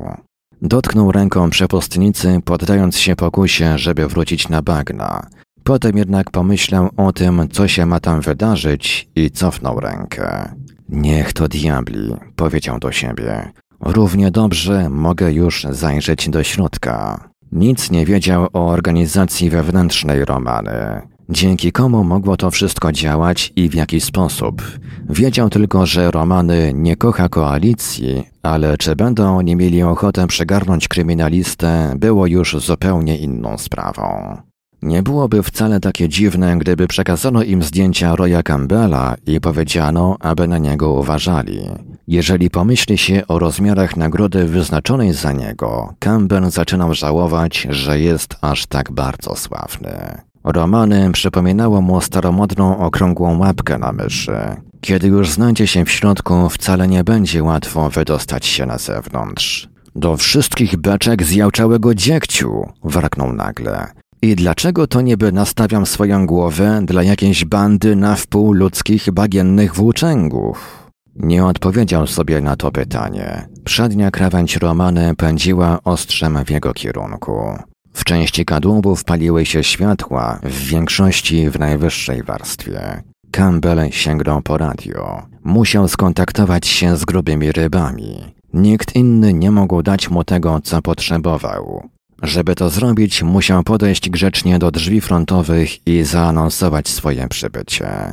Dotknął 0.63 1.13
ręką 1.13 1.51
przepustnicy, 1.51 2.39
poddając 2.45 2.99
się 2.99 3.17
pokusie, 3.17 3.79
żeby 3.79 4.09
wrócić 4.09 4.49
na 4.49 4.63
bagna. 4.63 5.27
Potem 5.65 5.97
jednak 5.97 6.31
pomyślał 6.31 6.89
o 6.97 7.13
tym, 7.13 7.49
co 7.53 7.69
się 7.69 7.87
ma 7.87 8.01
tam 8.01 8.21
wydarzyć 8.21 9.09
i 9.17 9.31
cofnął 9.31 9.81
rękę. 9.81 10.55
Niech 10.89 11.33
to 11.33 11.49
diabli, 11.49 12.15
powiedział 12.37 12.79
do 12.79 12.93
siebie. 12.93 13.53
Równie 13.81 14.31
dobrze 14.31 14.89
mogę 14.91 15.33
już 15.33 15.67
zajrzeć 15.71 16.29
do 16.29 16.43
środka. 16.43 17.29
Nic 17.53 17.91
nie 17.91 18.07
wiedział 18.07 18.49
o 18.53 18.67
organizacji 18.67 19.51
wewnętrznej 19.51 20.25
Romany. 20.25 21.03
Dzięki 21.29 21.73
komu 21.73 22.05
mogło 22.05 22.37
to 22.37 22.51
wszystko 22.51 22.93
działać 22.93 23.53
i 23.57 23.69
w 23.69 23.75
jaki 23.75 24.01
sposób. 24.01 24.63
Wiedział 25.11 25.51
tylko, 25.51 25.87
że 25.87 26.11
Romany 26.11 26.73
nie 26.75 26.97
kocha 26.97 27.29
koalicji, 27.29 28.25
ale 28.43 28.79
czy 28.79 28.97
będą 28.97 29.37
oni 29.37 29.57
mieli 29.57 29.83
ochotę 29.83 30.27
przegarnąć 30.27 30.89
kryminalistę, 30.89 31.95
było 31.97 32.27
już 32.27 32.57
zupełnie 32.57 33.19
inną 33.19 33.59
sprawą. 33.59 34.37
Nie 34.85 35.03
byłoby 35.03 35.43
wcale 35.43 35.81
takie 35.81 36.09
dziwne, 36.09 36.59
gdyby 36.59 36.87
przekazano 36.87 37.43
im 37.43 37.63
zdjęcia 37.63 38.17
Roya 38.17 38.43
Campbella 38.45 39.15
i 39.27 39.41
powiedziano, 39.41 40.17
aby 40.21 40.49
na 40.49 40.59
niego 40.59 40.93
uważali. 40.93 41.61
Jeżeli 42.09 42.51
pomyśli 42.51 42.99
się 42.99 43.23
o 43.29 43.39
rozmiarach 43.39 43.97
nagrody 43.97 44.45
wyznaczonej 44.45 45.13
za 45.13 45.33
niego, 45.33 45.95
Campbell 45.99 46.51
zaczynał 46.51 46.95
żałować, 46.95 47.67
że 47.71 48.01
jest 48.01 48.37
aż 48.41 48.67
tak 48.67 48.93
bardzo 48.93 49.37
sławny. 49.37 50.23
Romany 50.45 51.13
przypominało 51.13 51.81
mu 51.81 52.01
staromodną 52.01 52.79
okrągłą 52.79 53.39
łapkę 53.39 53.79
na 53.79 53.93
myszy. 53.93 54.39
Kiedy 54.81 55.09
już 55.09 55.31
znajdzie 55.31 55.67
się 55.67 55.85
w 55.85 55.91
środku, 55.91 56.49
wcale 56.49 56.89
nie 56.89 57.05
będzie 57.05 57.43
łatwo 57.43 57.91
wydostać 57.91 58.47
się 58.47 58.67
na 58.67 58.79
zewnątrz. 58.79 59.69
Do 59.97 60.17
wszystkich 60.17 60.77
beczek 60.77 61.23
zjałczałego 61.23 61.95
dziegciu, 61.95 62.69
warknął 62.83 63.33
nagle. 63.33 64.04
I 64.25 64.35
dlaczego 64.37 64.87
to 64.87 65.01
niby 65.01 65.33
nastawiam 65.33 65.87
swoją 65.87 66.27
głowę 66.27 66.81
dla 66.85 67.03
jakiejś 67.03 67.45
bandy 67.45 67.97
na 67.97 68.15
wpół 68.17 68.53
ludzkich 68.53 69.11
bagiennych 69.11 69.75
włóczęgów? 69.75 70.89
Nie 71.17 71.45
odpowiedział 71.45 72.07
sobie 72.07 72.41
na 72.41 72.57
to 72.57 72.73
pytanie. 72.73 73.49
Przednia 73.65 74.11
krawędź 74.11 74.57
Romany 74.57 75.15
pędziła 75.17 75.79
ostrzem 75.85 76.45
w 76.45 76.51
jego 76.51 76.73
kierunku. 76.73 77.59
W 77.93 78.05
części 78.05 78.45
kadłubów 78.45 79.05
paliły 79.05 79.47
się 79.47 79.65
światła, 79.65 80.39
w 80.43 80.59
większości 80.59 81.51
w 81.51 81.59
najwyższej 81.59 82.23
warstwie. 82.23 83.03
Campbell 83.31 83.91
sięgnął 83.91 84.43
po 84.43 84.59
radio. 84.59 85.23
Musiał 85.45 85.89
skontaktować 85.89 86.67
się 86.67 86.97
z 86.97 87.05
grubymi 87.05 87.53
rybami. 87.53 88.35
Nikt 88.53 88.97
inny 88.97 89.35
nie 89.35 89.51
mógł 89.51 89.83
dać 89.83 90.11
mu 90.11 90.25
tego, 90.25 90.61
co 90.61 90.83
potrzebował. 90.83 91.94
Żeby 92.25 92.55
to 92.55 92.71
zrobić, 92.71 93.23
musiał 93.23 93.63
podejść 93.63 94.11
grzecznie 94.11 94.59
do 94.59 94.71
drzwi 94.71 95.01
frontowych 95.01 95.87
i 95.87 96.03
zaanonsować 96.03 96.89
swoje 96.89 97.29
przybycie. 97.29 98.13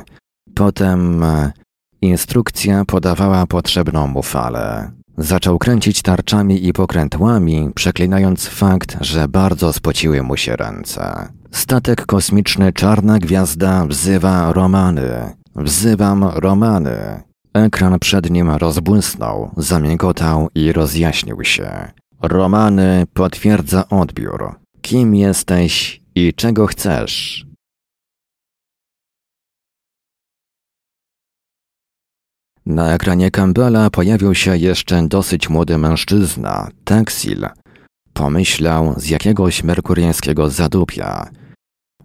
Potem 0.54 1.22
e, 1.22 1.52
instrukcja 2.02 2.84
podawała 2.84 3.46
potrzebną 3.46 4.06
mu 4.06 4.22
falę. 4.22 4.90
Zaczął 5.18 5.58
kręcić 5.58 6.02
tarczami 6.02 6.66
i 6.66 6.72
pokrętłami, 6.72 7.70
przeklinając 7.74 8.46
fakt, 8.46 8.96
że 9.00 9.28
bardzo 9.28 9.72
spociły 9.72 10.22
mu 10.22 10.36
się 10.36 10.56
ręce. 10.56 11.28
Statek 11.50 12.06
kosmiczny 12.06 12.72
Czarna 12.72 13.18
Gwiazda 13.18 13.86
wzywa 13.86 14.52
Romany. 14.52 15.36
Wzywam 15.56 16.24
Romany. 16.24 17.22
Ekran 17.54 17.98
przed 17.98 18.30
nim 18.30 18.50
rozbłysnął, 18.50 19.50
zamigotał 19.56 20.48
i 20.54 20.72
rozjaśnił 20.72 21.44
się. 21.44 21.92
Romany 22.22 23.06
potwierdza 23.14 23.88
odbiór. 23.88 24.54
Kim 24.82 25.14
jesteś 25.14 26.00
i 26.14 26.34
czego 26.34 26.66
chcesz? 26.66 27.46
Na 32.66 32.94
ekranie 32.94 33.30
Campbella 33.30 33.90
pojawił 33.90 34.34
się 34.34 34.56
jeszcze 34.56 35.08
dosyć 35.08 35.48
młody 35.48 35.78
mężczyzna, 35.78 36.68
Taxil. 36.84 37.46
Pomyślał 38.12 38.94
z 38.96 39.08
jakiegoś 39.08 39.64
merkuriańskiego 39.64 40.50
zadupia. 40.50 41.30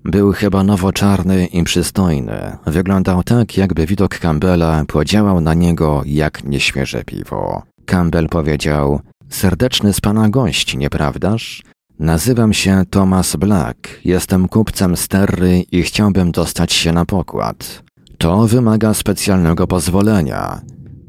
Był 0.04 0.32
chyba 0.32 0.64
nowoczarny 0.64 1.46
i 1.46 1.64
przystojny. 1.64 2.58
Wyglądał 2.66 3.24
tak, 3.24 3.58
jakby 3.58 3.86
widok 3.86 4.20
Campbella 4.20 4.86
podziałał 4.88 5.42
na 5.42 5.54
niego 5.54 6.02
jak 6.06 6.44
nieświeże 6.44 7.04
piwo. 7.04 7.64
Campbell 7.86 8.30
powiedział, 8.30 9.02
Serdeczny 9.30 9.94
z 9.94 10.02
pana 10.02 10.30
gość, 10.30 10.78
nieprawdaż? 10.78 11.64
Nazywam 12.00 12.54
się 12.54 12.84
Thomas 12.90 13.36
Black, 13.36 13.78
jestem 14.06 14.48
kupcem 14.48 14.98
z 14.98 15.08
Terry 15.08 15.64
i 15.72 15.84
chciałbym 15.84 16.32
dostać 16.32 16.74
się 16.74 16.92
na 16.92 17.06
pokład. 17.06 17.84
To 18.18 18.48
wymaga 18.48 18.94
specjalnego 18.94 19.68
pozwolenia. 19.68 20.62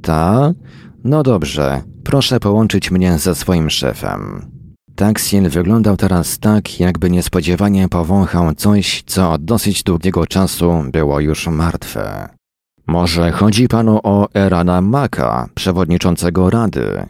Ta? 0.02 0.52
No 1.04 1.22
dobrze, 1.22 1.82
proszę 2.04 2.40
połączyć 2.40 2.90
mnie 2.90 3.18
ze 3.18 3.34
swoim 3.34 3.70
szefem. 3.70 4.50
Taksin 4.96 5.48
wyglądał 5.48 5.96
teraz 5.96 6.38
tak, 6.38 6.80
jakby 6.80 7.10
niespodziewanie 7.10 7.88
powąchał 7.88 8.54
coś, 8.54 9.02
co 9.06 9.32
od 9.32 9.44
dosyć 9.44 9.82
długiego 9.82 10.26
czasu 10.26 10.84
było 10.92 11.20
już 11.20 11.46
martwe. 11.46 12.28
Może 12.86 13.32
chodzi 13.32 13.68
panu 13.68 14.00
o 14.02 14.28
Erana 14.34 14.80
Maka, 14.80 15.48
przewodniczącego 15.54 16.50
rady. 16.50 17.06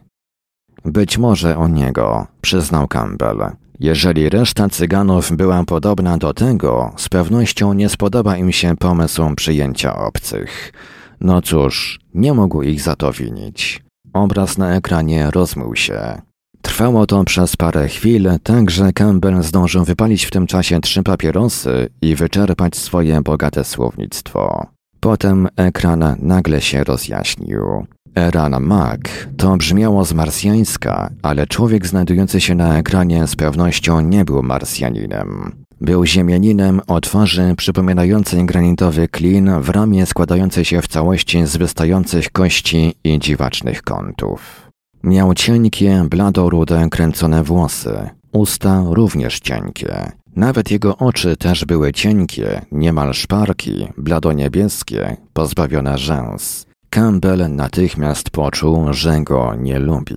Być 0.85 1.19
może 1.19 1.57
o 1.57 1.69
niego, 1.69 2.27
przyznał 2.41 2.89
Campbell. 2.89 3.51
Jeżeli 3.81 4.29
reszta 4.29 4.69
cyganów 4.69 5.33
była 5.33 5.65
podobna 5.65 6.19
do 6.19 6.35
tego, 6.35 6.93
z 6.97 7.09
pewnością 7.09 7.73
nie 7.73 7.89
spodoba 7.89 8.37
im 8.37 8.53
się 8.53 8.77
pomysł 8.77 9.35
przyjęcia 9.37 9.97
obcych. 9.97 10.73
No 11.21 11.43
cóż, 11.43 12.01
nie 12.15 12.33
mógł 12.33 12.63
ich 12.63 12.81
za 12.81 12.97
to 12.97 13.13
winić. 13.13 13.83
Obraz 14.13 14.59
na 14.59 14.75
ekranie 14.75 15.31
rozmył 15.31 15.77
się. 15.77 16.23
Trwało 16.63 17.07
to 17.07 17.25
przez 17.25 17.57
parę 17.57 17.89
chwil, 17.89 18.29
tak 18.43 18.71
że 18.71 18.93
Campbell 18.93 19.43
zdążył 19.43 19.85
wypalić 19.85 20.25
w 20.25 20.31
tym 20.31 20.47
czasie 20.47 20.81
trzy 20.81 21.03
papierosy 21.03 21.89
i 22.03 22.15
wyczerpać 22.15 22.77
swoje 22.77 23.21
bogate 23.21 23.65
słownictwo. 23.65 24.67
Potem 25.01 25.49
ekran 25.57 26.17
nagle 26.19 26.61
się 26.61 26.85
rozjaśnił. 26.85 27.87
Eran 28.17 28.63
Mac 28.63 29.01
to 29.37 29.57
brzmiało 29.57 30.05
z 30.05 30.13
marsjańska, 30.13 31.11
ale 31.23 31.47
człowiek 31.47 31.87
znajdujący 31.87 32.41
się 32.41 32.55
na 32.55 32.79
ekranie 32.79 33.27
z 33.27 33.37
pewnością 33.37 34.01
nie 34.01 34.25
był 34.25 34.43
Marsjaninem. 34.43 35.53
Był 35.81 36.07
ziemianinem 36.07 36.81
o 36.87 37.01
twarzy 37.01 37.55
przypominającej 37.57 38.47
granitowy 38.47 39.09
klin 39.09 39.51
w 39.61 39.69
ramie 39.69 40.07
składającej 40.07 40.65
się 40.65 40.83
w 40.83 40.89
całości 40.89 41.47
z 41.47 41.57
wystających 41.57 42.31
kości 42.31 42.95
i 43.05 43.19
dziwacznych 43.19 43.83
kątów. 43.83 44.71
Miał 45.03 45.35
cienkie, 45.35 46.05
bladorude, 46.11 46.89
kręcone 46.91 47.43
włosy, 47.43 48.11
usta 48.33 48.85
również 48.91 49.41
cienkie. 49.41 50.13
Nawet 50.37 50.71
jego 50.71 50.97
oczy 50.97 51.37
też 51.37 51.65
były 51.65 51.93
cienkie, 51.93 52.63
niemal 52.73 53.15
szparki, 53.15 53.89
bladoniebieskie, 53.97 55.17
pozbawione 55.33 55.99
rzęs. 55.99 56.68
Campbell 56.91 57.55
natychmiast 57.55 58.31
poczuł, 58.31 58.93
że 58.93 59.21
go 59.21 59.55
nie 59.55 59.79
lubi. 59.79 60.17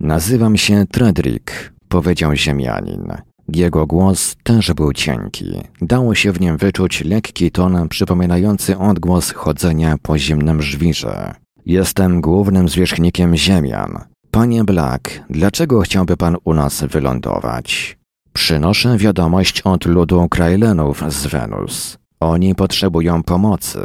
Nazywam 0.00 0.56
się 0.56 0.86
Tredrick, 0.86 1.72
powiedział 1.88 2.34
ziemianin. 2.34 3.12
Jego 3.48 3.86
głos 3.86 4.36
też 4.42 4.72
był 4.72 4.92
cienki. 4.92 5.44
Dało 5.80 6.14
się 6.14 6.32
w 6.32 6.40
nim 6.40 6.56
wyczuć 6.56 7.04
lekki 7.04 7.50
ton 7.50 7.88
przypominający 7.88 8.78
odgłos 8.78 9.30
chodzenia 9.32 9.96
po 10.02 10.18
zimnym 10.18 10.62
żwirze. 10.62 11.34
Jestem 11.66 12.20
głównym 12.20 12.68
zwierzchnikiem 12.68 13.36
ziemian. 13.36 13.98
Panie 14.30 14.64
Black, 14.64 15.20
dlaczego 15.30 15.80
chciałby 15.80 16.16
pan 16.16 16.36
u 16.44 16.54
nas 16.54 16.84
wylądować? 16.84 17.98
Przynoszę 18.32 18.96
wiadomość 18.96 19.60
od 19.60 19.86
ludu 19.86 20.28
Krajlenów 20.28 21.02
z 21.08 21.26
Wenus. 21.26 21.98
Oni 22.20 22.54
potrzebują 22.54 23.22
pomocy. 23.22 23.80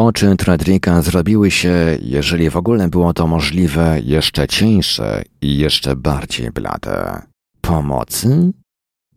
Oczy 0.00 0.36
Tredrika 0.36 1.02
zrobiły 1.02 1.50
się, 1.50 1.98
jeżeli 2.02 2.50
w 2.50 2.56
ogóle 2.56 2.88
było 2.88 3.12
to 3.12 3.26
możliwe, 3.26 4.00
jeszcze 4.04 4.48
cieńsze 4.48 5.22
i 5.42 5.58
jeszcze 5.58 5.96
bardziej 5.96 6.50
blade. 6.50 7.22
Pomocy? 7.60 8.52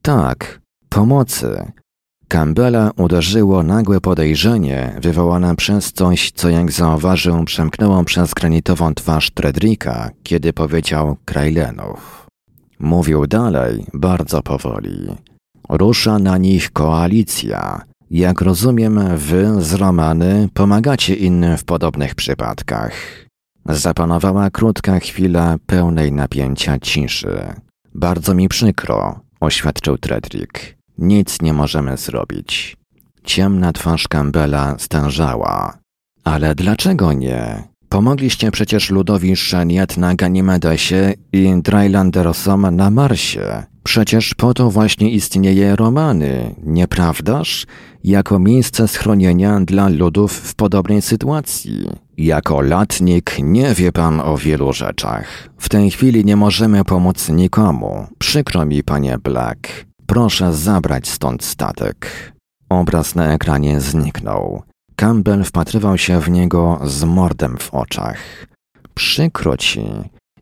Tak, 0.02 0.62
pomocy. 0.90 1.72
Campbella 2.28 2.92
uderzyło 2.98 3.64
nagłe 3.64 4.02
podejrzenie 4.02 4.96
wywołane 5.02 5.56
przez 5.56 5.94
coś, 5.94 6.32
co 6.32 6.50
jak 6.50 6.72
zauważył 6.72 7.44
przemknęło 7.44 8.04
przez 8.04 8.34
granitową 8.34 8.94
twarz 8.94 9.32
Tredrika, 9.32 10.10
kiedy 10.24 10.54
powiedział 10.54 11.18
Krajlenów. 11.26 12.28
Mówił 12.80 13.28
dalej, 13.28 13.86
bardzo 13.94 14.42
powoli. 14.42 15.16
Rusza 15.70 16.20
na 16.20 16.38
nich 16.38 16.72
koalicja. 16.72 17.82
Jak 18.14 18.42
rozumiem, 18.42 19.18
wy 19.18 19.64
z 19.64 19.74
Romany 19.74 20.50
pomagacie 20.54 21.16
innym 21.16 21.58
w 21.58 21.64
podobnych 21.64 22.16
przypadkach. 22.16 22.94
Zapanowała 23.66 24.50
krótka 24.50 25.00
chwila 25.00 25.56
pełnej 25.66 26.12
napięcia 26.12 26.80
ciszy. 26.80 27.54
Bardzo 27.94 28.34
mi 28.34 28.48
przykro, 28.50 29.20
oświadczył 29.40 29.98
Tredrick. 29.98 30.76
Nic 30.98 31.42
nie 31.42 31.54
możemy 31.54 31.98
zrobić. 31.98 32.78
Ciemna 33.24 33.74
twarz 33.74 34.08
Campbella 34.08 34.76
stężała. 34.80 35.78
Ale 36.24 36.56
dlaczego 36.56 37.14
nie? 37.14 37.64
Pomogliście 37.94 38.52
przecież 38.52 38.90
ludowi 38.90 39.36
Szeniat 39.36 39.98
na 39.98 40.16
Ganimedesie 40.16 41.14
i 41.34 41.54
Drylandersom 41.62 42.76
na 42.76 42.90
Marsie. 42.90 43.64
Przecież 43.84 44.34
po 44.36 44.54
to 44.54 44.70
właśnie 44.70 45.12
istnieje 45.12 45.76
Romany, 45.76 46.56
nieprawdaż? 46.64 47.66
Jako 48.04 48.40
miejsce 48.40 48.88
schronienia 48.88 49.60
dla 49.62 49.90
ludów 49.90 50.34
w 50.34 50.56
podobnej 50.56 51.02
sytuacji. 51.02 51.90
Jako 52.18 52.62
latnik 52.62 53.36
nie 53.40 53.74
wie 53.74 53.92
pan 53.92 54.20
o 54.20 54.38
wielu 54.38 54.74
rzeczach. 54.74 55.50
W 55.58 55.70
tej 55.70 55.92
chwili 55.92 56.26
nie 56.26 56.36
możemy 56.36 56.84
pomóc 56.84 57.30
nikomu. 57.30 58.08
Przykro 58.18 58.66
mi, 58.66 58.84
panie 58.84 59.18
Black. 59.24 59.86
Proszę 60.06 60.54
zabrać 60.54 61.08
stąd 61.08 61.44
statek. 61.44 62.34
Obraz 62.70 63.16
na 63.16 63.34
ekranie 63.34 63.82
zniknął. 63.82 64.73
Campbell 64.96 65.44
wpatrywał 65.44 65.98
się 65.98 66.22
w 66.22 66.30
niego 66.30 66.80
z 66.84 67.04
mordem 67.04 67.58
w 67.58 67.74
oczach. 67.74 68.48
Przykro 68.94 69.58
ci. 69.58 69.86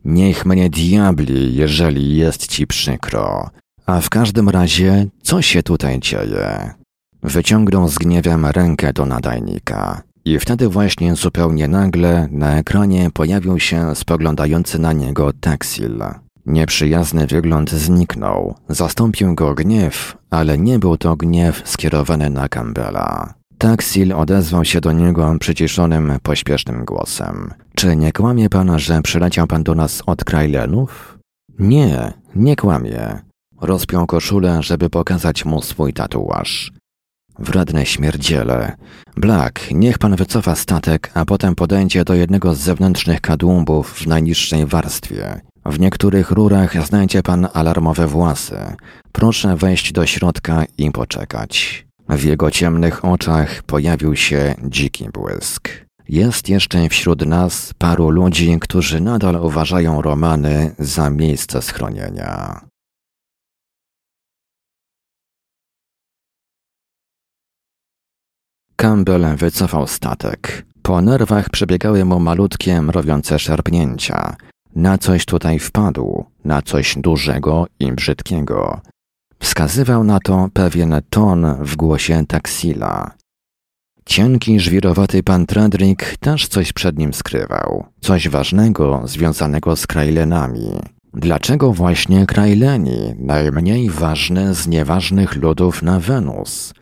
Niech 0.05 0.45
mnie 0.45 0.69
diabli, 0.69 1.55
jeżeli 1.55 2.17
jest 2.17 2.47
ci 2.47 2.67
przykro. 2.67 3.49
A 3.85 4.01
w 4.01 4.09
każdym 4.09 4.49
razie, 4.49 5.07
co 5.23 5.41
się 5.41 5.63
tutaj 5.63 5.99
dzieje? 5.99 6.73
Wyciągnął 7.23 7.87
z 7.87 7.95
gniewem 7.95 8.45
rękę 8.45 8.93
do 8.93 9.05
nadajnika. 9.05 10.01
I 10.25 10.39
wtedy 10.39 10.67
właśnie 10.67 11.15
zupełnie 11.15 11.67
nagle 11.67 12.27
na 12.31 12.57
ekranie 12.57 13.09
pojawił 13.13 13.59
się 13.59 13.95
spoglądający 13.95 14.79
na 14.79 14.93
niego 14.93 15.33
Taxil. 15.33 16.03
Nieprzyjazny 16.45 17.27
wygląd 17.27 17.71
zniknął. 17.71 18.55
Zastąpił 18.69 19.35
go 19.35 19.53
gniew, 19.53 20.17
ale 20.29 20.57
nie 20.57 20.79
był 20.79 20.97
to 20.97 21.15
gniew 21.15 21.61
skierowany 21.65 22.29
na 22.29 22.49
Campbella. 22.49 23.40
Taxil 23.61 24.13
odezwał 24.13 24.65
się 24.65 24.81
do 24.81 24.91
niego 24.91 25.35
przyciszonym, 25.39 26.13
pośpiesznym 26.23 26.85
głosem. 26.85 27.53
Czy 27.75 27.95
nie 27.95 28.11
kłamie 28.11 28.49
pan, 28.49 28.79
że 28.79 29.01
przyleciał 29.01 29.47
pan 29.47 29.63
do 29.63 29.75
nas 29.75 30.03
od 30.05 30.23
Krajlenów? 30.23 31.17
Nie, 31.59 32.13
nie 32.35 32.55
kłamie. 32.55 33.19
Rozpiął 33.61 34.07
koszulę, 34.07 34.63
żeby 34.63 34.89
pokazać 34.89 35.45
mu 35.45 35.61
swój 35.61 35.93
tatuaż. 35.93 36.71
Wredne 37.39 37.85
śmierdziele. 37.85 38.75
Black, 39.17 39.71
niech 39.71 39.97
pan 39.97 40.15
wycofa 40.15 40.55
statek, 40.55 41.11
a 41.13 41.25
potem 41.25 41.55
podejdzie 41.55 42.03
do 42.03 42.13
jednego 42.13 42.55
z 42.55 42.59
zewnętrznych 42.59 43.21
kadłumbów 43.21 43.93
w 43.93 44.07
najniższej 44.07 44.65
warstwie. 44.65 45.41
W 45.65 45.79
niektórych 45.79 46.31
rurach 46.31 46.85
znajdzie 46.85 47.23
pan 47.23 47.47
alarmowe 47.53 48.07
własy. 48.07 48.57
Proszę 49.11 49.55
wejść 49.55 49.91
do 49.91 50.05
środka 50.05 50.63
i 50.77 50.91
poczekać. 50.91 51.85
W 52.11 52.23
jego 52.23 52.51
ciemnych 52.51 53.05
oczach 53.05 53.63
pojawił 53.63 54.15
się 54.15 54.55
dziki 54.63 55.09
błysk. 55.13 55.69
Jest 56.09 56.49
jeszcze 56.49 56.89
wśród 56.89 57.25
nas 57.25 57.73
paru 57.73 58.09
ludzi, 58.09 58.57
którzy 58.61 59.01
nadal 59.01 59.35
uważają 59.35 60.01
Romany 60.01 60.75
za 60.79 61.09
miejsce 61.09 61.61
schronienia. 61.61 62.61
Campbell 68.75 69.35
wycofał 69.35 69.87
statek. 69.87 70.65
Po 70.81 71.01
nerwach 71.01 71.49
przebiegały 71.49 72.05
mu 72.05 72.19
malutkie, 72.19 72.81
mrowiące 72.81 73.39
szarpnięcia. 73.39 74.35
Na 74.75 74.97
coś 74.97 75.25
tutaj 75.25 75.59
wpadł, 75.59 76.25
na 76.45 76.61
coś 76.61 76.95
dużego 76.97 77.67
i 77.79 77.91
brzydkiego. 77.91 78.81
Wskazywał 79.41 80.03
na 80.03 80.19
to 80.19 80.49
pewien 80.53 81.01
ton 81.09 81.45
w 81.59 81.75
głosie 81.75 82.23
taksila. 82.27 83.11
Cienki, 84.05 84.59
żwirowaty 84.59 85.23
pan 85.23 85.45
Tredrick 85.45 86.17
też 86.17 86.47
coś 86.47 86.73
przed 86.73 86.97
nim 86.97 87.13
skrywał. 87.13 87.85
Coś 88.01 88.29
ważnego 88.29 89.01
związanego 89.05 89.75
z 89.75 89.87
Krajlenami. 89.87 90.79
Dlaczego 91.13 91.73
właśnie 91.73 92.25
Krajleni, 92.25 93.13
najmniej 93.19 93.89
ważne 93.89 94.55
z 94.55 94.67
nieważnych 94.67 95.35
ludów 95.35 95.83
na 95.83 95.99
Wenus? 95.99 96.73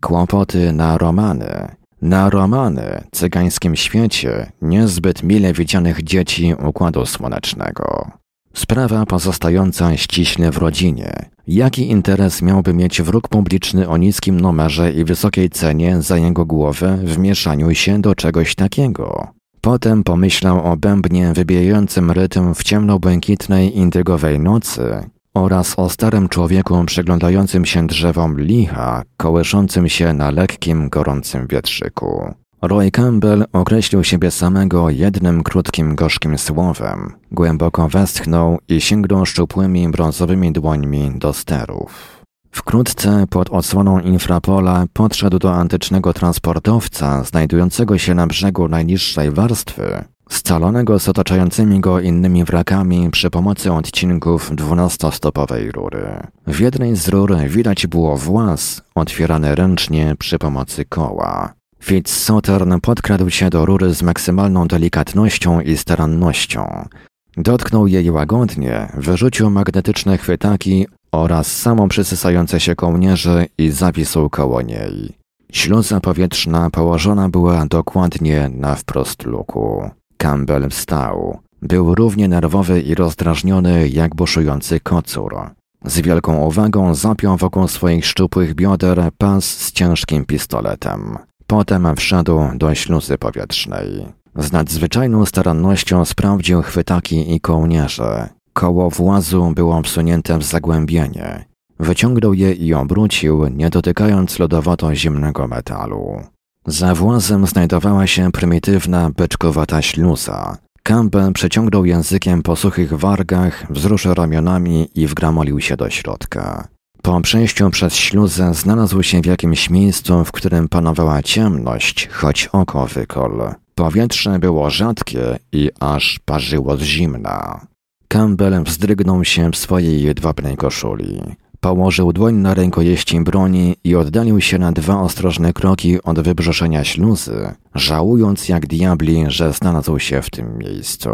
Kłopoty 0.00 0.72
na 0.72 0.98
Romany. 0.98 1.68
Na 2.02 2.30
Romany, 2.30 3.04
cygańskim 3.12 3.76
świecie, 3.76 4.52
niezbyt 4.62 5.22
mile 5.22 5.52
widzianych 5.52 6.02
dzieci 6.02 6.54
Układu 6.68 7.06
Słonecznego. 7.06 8.10
Sprawa 8.54 9.06
pozostająca 9.06 9.96
ściśle 9.96 10.50
w 10.50 10.58
rodzinie. 10.58 11.30
Jaki 11.46 11.90
interes 11.90 12.42
miałby 12.42 12.74
mieć 12.74 13.02
wróg 13.02 13.28
publiczny 13.28 13.88
o 13.88 13.96
niskim 13.96 14.40
numerze 14.40 14.92
i 14.92 15.04
wysokiej 15.04 15.50
cenie 15.50 16.02
za 16.02 16.18
jego 16.18 16.46
głowę 16.46 16.98
w 17.04 17.18
mieszaniu 17.18 17.74
się 17.74 18.00
do 18.00 18.14
czegoś 18.14 18.54
takiego? 18.54 19.28
Potem 19.60 20.04
pomyślał 20.04 20.72
o 20.72 20.76
bębnie 20.76 21.32
wybijającym 21.32 22.10
rytm 22.10 22.54
w 22.54 22.62
ciemno-błękitnej 22.62 23.76
indygowej 23.76 24.40
nocy 24.40 25.10
oraz 25.34 25.78
o 25.78 25.90
starym 25.90 26.28
człowieku 26.28 26.84
przyglądającym 26.84 27.64
się 27.64 27.86
drzewom 27.86 28.40
licha, 28.40 29.02
kołyszącym 29.16 29.88
się 29.88 30.12
na 30.12 30.30
lekkim, 30.30 30.88
gorącym 30.88 31.46
wietrzyku. 31.46 32.34
Roy 32.66 32.90
Campbell 32.90 33.44
określił 33.52 34.04
siebie 34.04 34.30
samego 34.30 34.90
jednym 34.90 35.42
krótkim, 35.42 35.94
gorzkim 35.94 36.38
słowem. 36.38 37.12
Głęboko 37.32 37.88
westchnął 37.88 38.58
i 38.68 38.80
sięgnął 38.80 39.26
szczupłymi, 39.26 39.88
brązowymi 39.88 40.52
dłońmi 40.52 41.12
do 41.18 41.32
sterów. 41.32 42.22
Wkrótce 42.50 43.26
pod 43.30 43.50
odsłoną 43.50 44.00
infrapola 44.00 44.84
podszedł 44.92 45.38
do 45.38 45.54
antycznego 45.54 46.12
transportowca 46.12 47.24
znajdującego 47.24 47.98
się 47.98 48.14
na 48.14 48.26
brzegu 48.26 48.68
najniższej 48.68 49.30
warstwy, 49.30 50.04
scalonego 50.30 50.98
z 50.98 51.08
otaczającymi 51.08 51.80
go 51.80 52.00
innymi 52.00 52.44
wrakami 52.44 53.10
przy 53.10 53.30
pomocy 53.30 53.72
odcinków 53.72 54.56
dwunastostopowej 54.56 55.72
rury. 55.72 56.06
W 56.46 56.60
jednej 56.60 56.96
z 56.96 57.08
rur 57.08 57.36
widać 57.48 57.86
było 57.86 58.16
włas 58.16 58.82
otwierany 58.94 59.54
ręcznie 59.54 60.14
przy 60.18 60.38
pomocy 60.38 60.84
koła. 60.84 61.54
Fitz-Sauternes 61.84 62.80
podkradł 62.80 63.30
się 63.30 63.50
do 63.50 63.66
rury 63.66 63.94
z 63.94 64.02
maksymalną 64.02 64.68
delikatnością 64.68 65.60
i 65.60 65.76
starannością. 65.76 66.88
Dotknął 67.36 67.86
jej 67.86 68.10
łagodnie, 68.10 68.88
wyrzucił 68.94 69.50
magnetyczne 69.50 70.18
chwytaki 70.18 70.86
oraz 71.12 71.56
samo 71.56 71.88
przysysające 71.88 72.60
się 72.60 72.74
kołnierze 72.74 73.46
i 73.58 73.70
zawisł 73.70 74.30
koło 74.30 74.62
niej. 74.62 75.12
Śluza 75.52 76.00
powietrzna 76.00 76.70
położona 76.70 77.28
była 77.28 77.66
dokładnie 77.66 78.50
na 78.54 78.74
wprost 78.74 79.24
luku. 79.24 79.90
Campbell 80.16 80.70
wstał. 80.70 81.38
Był 81.62 81.94
równie 81.94 82.28
nerwowy 82.28 82.80
i 82.80 82.94
rozdrażniony 82.94 83.88
jak 83.88 84.14
buszujący 84.14 84.80
kocur. 84.80 85.36
Z 85.84 86.00
wielką 86.00 86.44
uwagą 86.44 86.94
zapiął 86.94 87.36
wokół 87.36 87.68
swoich 87.68 88.06
szczupłych 88.06 88.54
bioder 88.54 89.10
pas 89.18 89.44
z 89.44 89.72
ciężkim 89.72 90.24
pistoletem. 90.24 91.18
Potem 91.46 91.96
wszedł 91.96 92.40
do 92.54 92.74
śluzy 92.74 93.18
powietrznej. 93.18 94.06
Z 94.36 94.52
nadzwyczajną 94.52 95.26
starannością 95.26 96.04
sprawdził 96.04 96.62
chwytaki 96.62 97.34
i 97.34 97.40
kołnierze. 97.40 98.28
Koło 98.52 98.90
włazu 98.90 99.52
było 99.54 99.82
wsunięte 99.82 100.38
w 100.38 100.42
zagłębienie. 100.42 101.44
Wyciągnął 101.78 102.34
je 102.34 102.52
i 102.52 102.74
obrócił, 102.74 103.46
nie 103.48 103.70
dotykając 103.70 104.38
lodowato-zimnego 104.38 105.48
metalu. 105.48 106.22
Za 106.66 106.94
włazem 106.94 107.46
znajdowała 107.46 108.06
się 108.06 108.32
prymitywna, 108.32 109.10
beczkowata 109.10 109.82
śluza. 109.82 110.56
Campbell 110.82 111.32
przeciągnął 111.32 111.84
językiem 111.84 112.42
po 112.42 112.56
suchych 112.56 112.92
wargach, 112.92 113.66
wzruszył 113.70 114.14
ramionami 114.14 114.88
i 114.94 115.06
wgramolił 115.06 115.60
się 115.60 115.76
do 115.76 115.90
środka. 115.90 116.68
Po 117.04 117.20
przejściu 117.20 117.70
przez 117.70 117.94
śluzę 117.94 118.54
znalazł 118.54 119.02
się 119.02 119.20
w 119.20 119.26
jakimś 119.26 119.70
miejscu, 119.70 120.24
w 120.24 120.32
którym 120.32 120.68
panowała 120.68 121.22
ciemność, 121.22 122.08
choć 122.08 122.48
oko 122.52 122.86
wykol. 122.86 123.54
Powietrze 123.74 124.38
było 124.38 124.70
rzadkie 124.70 125.38
i 125.52 125.70
aż 125.80 126.20
parzyło 126.24 126.76
z 126.76 126.82
zimna. 126.82 127.66
Campbell 128.08 128.64
wzdrygnął 128.64 129.24
się 129.24 129.50
w 129.50 129.56
swojej 129.56 130.02
jedwabnej 130.02 130.56
koszuli. 130.56 131.22
Położył 131.60 132.12
dłoń 132.12 132.34
na 132.34 132.54
rękojeści 132.54 133.20
broni 133.20 133.76
i 133.84 133.96
oddalił 133.96 134.40
się 134.40 134.58
na 134.58 134.72
dwa 134.72 135.00
ostrożne 135.00 135.52
kroki 135.52 136.02
od 136.02 136.20
wybrzeszenia 136.20 136.84
śluzy, 136.84 137.54
żałując 137.74 138.48
jak 138.48 138.66
diabli, 138.66 139.24
że 139.28 139.52
znalazł 139.52 139.98
się 139.98 140.22
w 140.22 140.30
tym 140.30 140.58
miejscu. 140.58 141.10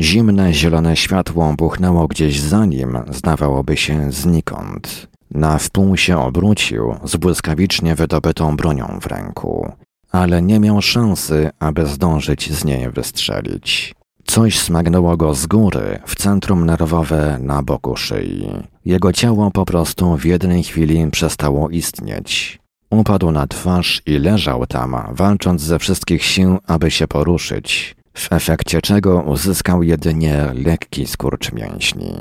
Zimne, 0.00 0.54
zielone 0.54 0.96
światło 0.96 1.54
buchnęło 1.56 2.08
gdzieś 2.08 2.40
za 2.40 2.64
nim, 2.64 2.98
zdawałoby 3.10 3.76
się 3.76 4.12
znikąd. 4.12 5.08
Na 5.30 5.58
wpół 5.58 5.96
się 5.96 6.18
obrócił 6.18 6.94
z 7.04 7.16
błyskawicznie 7.16 7.94
wydobytą 7.94 8.56
bronią 8.56 8.98
w 9.00 9.06
ręku, 9.06 9.72
ale 10.12 10.42
nie 10.42 10.60
miał 10.60 10.82
szansy, 10.82 11.50
aby 11.58 11.86
zdążyć 11.86 12.52
z 12.52 12.64
niej 12.64 12.90
wystrzelić. 12.90 13.94
Coś 14.24 14.58
smagnęło 14.58 15.16
go 15.16 15.34
z 15.34 15.46
góry, 15.46 15.98
w 16.06 16.16
centrum 16.16 16.66
nerwowe 16.66 17.38
na 17.40 17.62
boku 17.62 17.96
szyi. 17.96 18.50
Jego 18.84 19.12
ciało 19.12 19.50
po 19.50 19.64
prostu 19.64 20.16
w 20.16 20.24
jednej 20.24 20.62
chwili 20.62 21.10
przestało 21.10 21.70
istnieć. 21.70 22.58
Upadł 22.90 23.30
na 23.30 23.46
twarz 23.46 24.02
i 24.06 24.18
leżał 24.18 24.66
tam, 24.66 24.96
walcząc 25.10 25.62
ze 25.62 25.78
wszystkich 25.78 26.24
sił, 26.24 26.58
aby 26.66 26.90
się 26.90 27.08
poruszyć, 27.08 27.97
w 28.18 28.32
efekcie 28.32 28.82
czego 28.82 29.22
uzyskał 29.22 29.82
jedynie 29.82 30.46
lekki 30.54 31.06
skurcz 31.06 31.52
mięśni. 31.52 32.14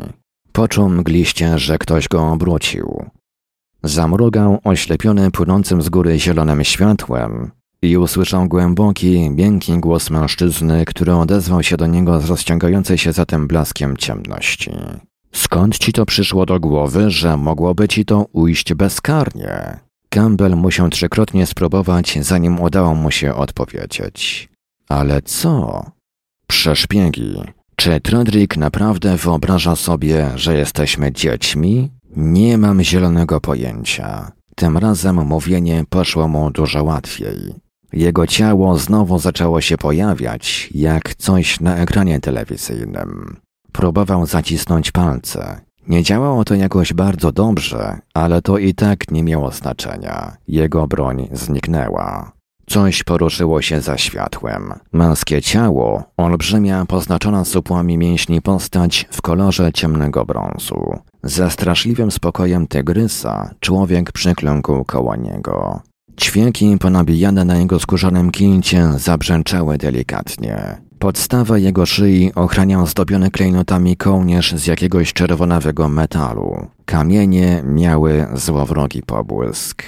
Poczuł 0.52 0.90
mgliście, 0.90 1.60
że 1.60 1.78
ktoś 1.78 2.08
go 2.08 2.32
obrócił. 2.32 3.06
Zamrugał 3.84 4.60
oślepiony 4.64 5.32
płynącym 5.32 5.82
z 5.82 5.90
góry 5.90 6.20
zielonym 6.20 6.64
światłem 6.64 7.52
i 7.82 7.98
usłyszał 7.98 8.48
głęboki, 8.48 9.30
miękki 9.30 9.80
głos 9.80 10.10
mężczyzny, 10.10 10.86
który 10.86 11.14
odezwał 11.14 11.64
się 11.64 11.78
do 11.78 11.88
niego 11.88 12.22
z 12.22 12.30
rozciągającej 12.30 12.98
się 12.98 13.14
za 13.14 13.26
tym 13.26 13.48
blaskiem 13.48 13.98
ciemności. 13.98 14.72
Skąd 15.32 15.78
ci 15.78 15.94
to 15.94 16.06
przyszło 16.06 16.46
do 16.46 16.60
głowy, 16.60 17.12
że 17.12 17.38
mogłoby 17.38 17.88
ci 17.88 18.06
to 18.06 18.26
ujść 18.32 18.74
bezkarnie? 18.74 19.80
Campbell 20.10 20.56
musiał 20.56 20.90
trzykrotnie 20.90 21.46
spróbować, 21.46 22.18
zanim 22.22 22.60
udało 22.60 22.96
mu 22.96 23.12
się 23.12 23.36
odpowiedzieć. 23.36 24.50
Ale 24.90 25.22
co? 25.22 25.86
Przeszpiegi. 26.48 27.42
Czy 27.76 28.02
Tredrick 28.02 28.58
naprawdę 28.58 29.18
wyobraża 29.18 29.76
sobie, 29.76 30.32
że 30.36 30.58
jesteśmy 30.58 31.12
dziećmi? 31.12 31.92
Nie 32.16 32.58
mam 32.58 32.82
zielonego 32.84 33.42
pojęcia. 33.42 34.32
Tym 34.56 34.78
razem 34.78 35.16
mówienie 35.16 35.84
poszło 35.90 36.28
mu 36.28 36.52
dużo 36.52 36.84
łatwiej. 36.84 37.54
Jego 37.94 38.28
ciało 38.28 38.78
znowu 38.78 39.20
zaczęło 39.20 39.62
się 39.62 39.78
pojawiać, 39.78 40.70
jak 40.76 41.16
coś 41.16 41.60
na 41.60 41.78
ekranie 41.78 42.20
telewizyjnym. 42.20 43.38
Próbował 43.72 44.26
zacisnąć 44.26 44.92
palce. 44.92 45.62
Nie 45.88 46.04
działało 46.04 46.44
to 46.44 46.56
jakoś 46.56 46.94
bardzo 46.94 47.32
dobrze, 47.32 48.00
ale 48.14 48.42
to 48.42 48.58
i 48.58 48.74
tak 48.74 49.12
nie 49.12 49.24
miało 49.24 49.52
znaczenia. 49.52 50.38
Jego 50.48 50.88
broń 50.88 51.28
zniknęła. 51.32 52.37
Coś 52.70 53.04
poruszyło 53.04 53.62
się 53.62 53.82
za 53.82 53.98
światłem. 53.98 54.74
Męskie 54.94 55.42
ciało, 55.42 56.04
olbrzymia, 56.18 56.86
poznaczona 56.86 57.46
supłami 57.46 57.98
mięśni 57.98 58.42
postać 58.42 59.08
w 59.12 59.22
kolorze 59.22 59.74
ciemnego 59.74 60.26
brązu. 60.26 61.00
Ze 61.24 61.52
straszliwym 61.52 62.12
spokojem 62.12 62.68
tygrysa 62.68 63.50
człowiek 63.60 64.12
przykląkł 64.12 64.84
koło 64.84 65.16
niego. 65.16 65.82
Ćwieki 66.22 66.78
ponabijane 66.78 67.46
na 67.46 67.58
jego 67.58 67.80
skórzanym 67.80 68.32
kilcie 68.32 68.88
zabrzęczały 68.98 69.78
delikatnie. 69.78 70.78
Podstawę 71.00 71.60
jego 71.62 71.86
szyi 71.86 72.32
ochraniał 72.36 72.88
zdobiony 72.88 73.32
klejnotami 73.32 73.98
kołnierz 73.98 74.56
z 74.56 74.68
jakiegoś 74.68 75.14
czerwonawego 75.14 75.90
metalu. 75.90 76.68
Kamienie 76.86 77.64
miały 77.66 78.28
złowrogi 78.34 79.02
pobłysk. 79.02 79.84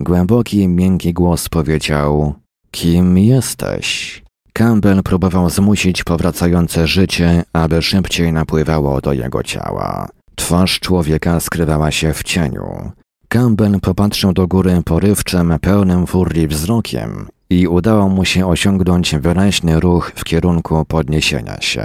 Głęboki, 0.00 0.68
miękki 0.68 1.12
głos 1.12 1.48
powiedział: 1.48 2.34
Kim 2.70 3.18
jesteś? 3.18 4.22
Campbell 4.52 5.02
próbował 5.02 5.50
zmusić 5.50 6.04
powracające 6.04 6.86
życie, 6.86 7.42
aby 7.52 7.82
szybciej 7.82 8.32
napływało 8.32 9.00
do 9.00 9.12
jego 9.12 9.42
ciała. 9.42 10.08
Twarz 10.34 10.80
człowieka 10.80 11.40
skrywała 11.40 11.90
się 11.90 12.12
w 12.12 12.22
cieniu. 12.22 12.92
Campbell 13.28 13.80
popatrzył 13.80 14.32
do 14.32 14.46
góry 14.46 14.82
porywczym, 14.84 15.54
pełnym 15.60 16.06
furii 16.06 16.48
wzrokiem 16.48 17.28
i 17.50 17.68
udało 17.68 18.08
mu 18.08 18.24
się 18.24 18.46
osiągnąć 18.46 19.16
wyraźny 19.16 19.80
ruch 19.80 20.12
w 20.14 20.24
kierunku 20.24 20.84
podniesienia 20.84 21.60
się. 21.60 21.84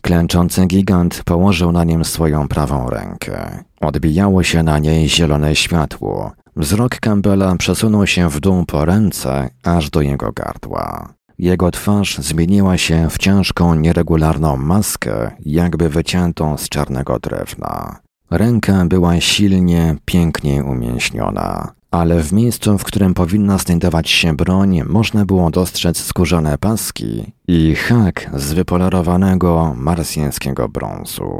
Klęczący 0.00 0.66
gigant 0.66 1.22
położył 1.24 1.72
na 1.72 1.84
nim 1.84 2.04
swoją 2.04 2.48
prawą 2.48 2.90
rękę. 2.90 3.64
Odbijało 3.80 4.42
się 4.42 4.62
na 4.62 4.78
niej 4.78 5.08
zielone 5.08 5.56
światło. 5.56 6.32
Wzrok 6.56 6.96
Campbella 6.96 7.56
przesunął 7.56 8.06
się 8.06 8.30
w 8.30 8.40
dół 8.40 8.64
po 8.66 8.84
ręce, 8.84 9.50
aż 9.62 9.90
do 9.90 10.00
jego 10.00 10.32
gardła. 10.32 11.14
Jego 11.38 11.70
twarz 11.70 12.18
zmieniła 12.18 12.78
się 12.78 13.10
w 13.10 13.18
ciężką, 13.18 13.74
nieregularną 13.74 14.56
maskę, 14.56 15.30
jakby 15.40 15.88
wyciętą 15.88 16.56
z 16.56 16.68
czarnego 16.68 17.18
drewna. 17.18 17.98
Ręka 18.30 18.84
była 18.84 19.20
silnie, 19.20 19.96
pięknie 20.04 20.64
umięśniona, 20.64 21.72
ale 21.90 22.22
w 22.22 22.32
miejscu, 22.32 22.78
w 22.78 22.84
którym 22.84 23.14
powinna 23.14 23.58
znajdować 23.58 24.10
się 24.10 24.36
broń, 24.36 24.82
można 24.86 25.26
było 25.26 25.50
dostrzec 25.50 25.98
skórzane 25.98 26.58
paski 26.58 27.32
i 27.48 27.74
hak 27.74 28.30
z 28.34 28.52
wypolerowanego 28.52 29.74
marsjańskiego 29.76 30.68
brązu. 30.68 31.30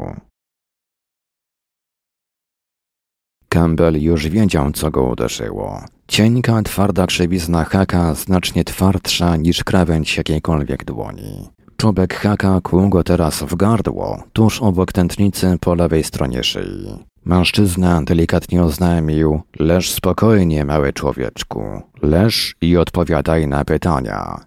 Campbell 3.53 4.01
już 4.01 4.27
wiedział, 4.27 4.71
co 4.71 4.91
go 4.91 5.03
uderzyło. 5.03 5.81
Cienka, 6.07 6.61
twarda 6.61 7.07
krzywizna 7.07 7.63
haka 7.63 8.13
znacznie 8.13 8.63
twardsza 8.63 9.35
niż 9.35 9.63
krawędź 9.63 10.17
jakiejkolwiek 10.17 10.85
dłoni. 10.85 11.49
Czubek 11.77 12.13
haka 12.13 12.61
kłuł 12.61 12.89
go 12.89 13.03
teraz 13.03 13.43
w 13.43 13.55
gardło, 13.55 14.23
tuż 14.33 14.61
obok 14.61 14.91
tętnicy 14.91 15.57
po 15.61 15.75
lewej 15.75 16.03
stronie 16.03 16.43
szyi. 16.43 17.05
Mężczyzna 17.25 18.01
delikatnie 18.03 18.63
oznajmił: 18.63 19.41
Leż 19.59 19.91
spokojnie, 19.91 20.65
mały 20.65 20.93
człowieczku. 20.93 21.63
Leż 22.01 22.55
i 22.61 22.77
odpowiadaj 22.77 23.47
na 23.47 23.65
pytania. 23.65 24.45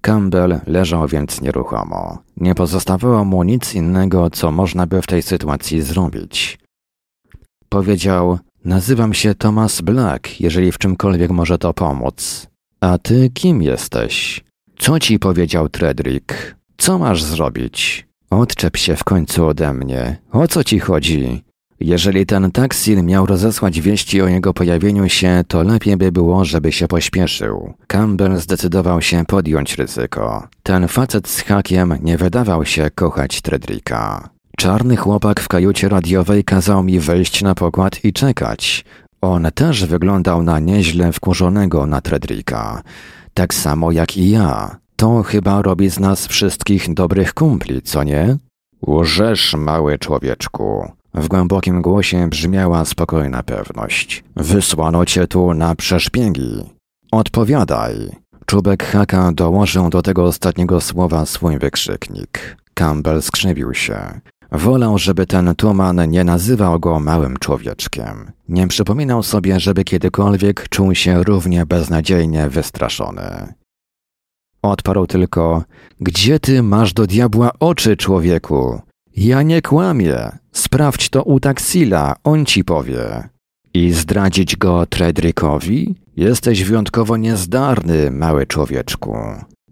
Campbell 0.00 0.60
leżał 0.66 1.08
więc 1.08 1.40
nieruchomo. 1.40 2.18
Nie 2.36 2.54
pozostawało 2.54 3.24
mu 3.24 3.42
nic 3.42 3.74
innego, 3.74 4.30
co 4.30 4.50
można 4.50 4.86
by 4.86 5.02
w 5.02 5.06
tej 5.06 5.22
sytuacji 5.22 5.82
zrobić. 5.82 6.63
Powiedział: 7.74 8.38
Nazywam 8.64 9.14
się 9.14 9.34
Thomas 9.34 9.80
Black, 9.80 10.40
jeżeli 10.40 10.72
w 10.72 10.78
czymkolwiek 10.78 11.30
może 11.30 11.58
to 11.58 11.74
pomóc. 11.74 12.46
A 12.80 12.98
ty 12.98 13.30
kim 13.30 13.62
jesteś? 13.62 14.44
Co 14.78 14.98
ci 14.98 15.18
powiedział 15.18 15.68
Tredrick? 15.68 16.54
Co 16.76 16.98
masz 16.98 17.22
zrobić? 17.22 18.06
Odczep 18.30 18.76
się 18.76 18.96
w 18.96 19.04
końcu 19.04 19.46
ode 19.46 19.72
mnie. 19.72 20.16
O 20.32 20.48
co 20.48 20.64
ci 20.64 20.78
chodzi? 20.78 21.44
Jeżeli 21.80 22.26
ten 22.26 22.50
taksil 22.50 23.02
miał 23.02 23.26
rozesłać 23.26 23.80
wieści 23.80 24.22
o 24.22 24.28
jego 24.28 24.54
pojawieniu 24.54 25.08
się, 25.08 25.44
to 25.48 25.62
lepiej 25.62 25.96
by 25.96 26.12
było, 26.12 26.44
żeby 26.44 26.72
się 26.72 26.88
pośpieszył. 26.88 27.74
Campbell 27.86 28.38
zdecydował 28.38 29.02
się 29.02 29.24
podjąć 29.24 29.78
ryzyko. 29.78 30.48
Ten 30.62 30.88
facet 30.88 31.28
z 31.28 31.40
hakiem 31.40 31.94
nie 32.02 32.16
wydawał 32.16 32.64
się 32.64 32.90
kochać 32.90 33.40
Tredricka. 33.40 34.33
Czarny 34.56 34.96
chłopak 34.96 35.40
w 35.40 35.48
kajucie 35.48 35.88
radiowej 35.88 36.44
kazał 36.44 36.82
mi 36.82 37.00
wejść 37.00 37.42
na 37.42 37.54
pokład 37.54 38.04
i 38.04 38.12
czekać. 38.12 38.84
On 39.20 39.48
też 39.54 39.84
wyglądał 39.84 40.42
na 40.42 40.58
nieźle 40.58 41.12
wkurzonego 41.12 41.86
na 41.86 42.00
Tredricka. 42.00 42.82
Tak 43.34 43.54
samo 43.54 43.92
jak 43.92 44.16
i 44.16 44.30
ja. 44.30 44.76
To 44.96 45.22
chyba 45.22 45.62
robi 45.62 45.90
z 45.90 46.00
nas 46.00 46.26
wszystkich 46.26 46.94
dobrych 46.94 47.34
kumpli, 47.34 47.82
co 47.82 48.04
nie? 48.04 48.36
Łżesz, 48.86 49.54
mały 49.54 49.98
człowieczku. 49.98 50.92
W 51.14 51.28
głębokim 51.28 51.82
głosie 51.82 52.28
brzmiała 52.28 52.84
spokojna 52.84 53.42
pewność. 53.42 54.24
Wysłano 54.36 55.04
cię 55.04 55.26
tu 55.26 55.54
na 55.54 55.74
przeszpiegi. 55.74 56.62
Odpowiadaj. 57.12 57.94
Czubek 58.46 58.84
haka 58.84 59.32
dołożył 59.32 59.90
do 59.90 60.02
tego 60.02 60.24
ostatniego 60.24 60.80
słowa 60.80 61.26
swój 61.26 61.58
wykrzyknik. 61.58 62.56
Campbell 62.74 63.22
skrzywił 63.22 63.74
się. 63.74 64.20
Wolał, 64.54 64.98
żeby 64.98 65.26
ten 65.26 65.54
tuman 65.54 66.10
nie 66.10 66.24
nazywał 66.24 66.80
go 66.80 67.00
małym 67.00 67.36
człowieczkiem. 67.36 68.32
Nie 68.48 68.68
przypominał 68.68 69.22
sobie, 69.22 69.60
żeby 69.60 69.84
kiedykolwiek 69.84 70.68
czuł 70.68 70.94
się 70.94 71.22
równie 71.22 71.66
beznadziejnie 71.66 72.48
wystraszony. 72.48 73.54
Odparł 74.62 75.06
tylko: 75.06 75.64
Gdzie 76.00 76.40
ty 76.40 76.62
masz 76.62 76.92
do 76.92 77.06
diabła 77.06 77.50
oczy, 77.60 77.96
człowieku? 77.96 78.80
Ja 79.16 79.42
nie 79.42 79.62
kłamię. 79.62 80.38
Sprawdź 80.52 81.08
to 81.08 81.22
u 81.22 81.40
taksila, 81.40 82.16
on 82.24 82.46
ci 82.46 82.64
powie. 82.64 83.28
I 83.74 83.92
zdradzić 83.92 84.56
go 84.56 84.86
Tredrickowi? 84.86 85.94
Jesteś 86.16 86.64
wyjątkowo 86.64 87.16
niezdarny, 87.16 88.10
mały 88.10 88.46
człowieczku. 88.46 89.16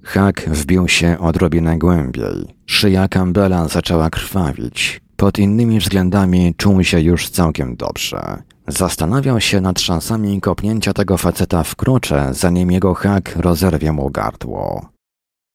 Hak 0.05 0.41
wbił 0.41 0.89
się 0.89 1.19
odrobinę 1.19 1.79
głębiej. 1.79 2.55
Szyja 2.67 3.09
Campbella 3.09 3.69
zaczęła 3.69 4.11
krwawić. 4.11 5.01
Pod 5.17 5.39
innymi 5.39 5.79
względami 5.79 6.55
czuł 6.57 6.85
się 6.85 7.01
już 7.01 7.29
całkiem 7.29 7.77
dobrze. 7.77 8.43
Zastanawiał 8.69 9.41
się 9.41 9.61
nad 9.61 9.81
szansami 9.81 10.41
kopnięcia 10.41 10.93
tego 10.93 11.19
faceta 11.19 11.63
w 11.63 11.77
krocze, 11.77 12.29
zanim 12.35 12.71
jego 12.71 12.95
hak 12.95 13.37
rozerwie 13.37 13.93
mu 13.93 14.11
gardło. 14.11 14.89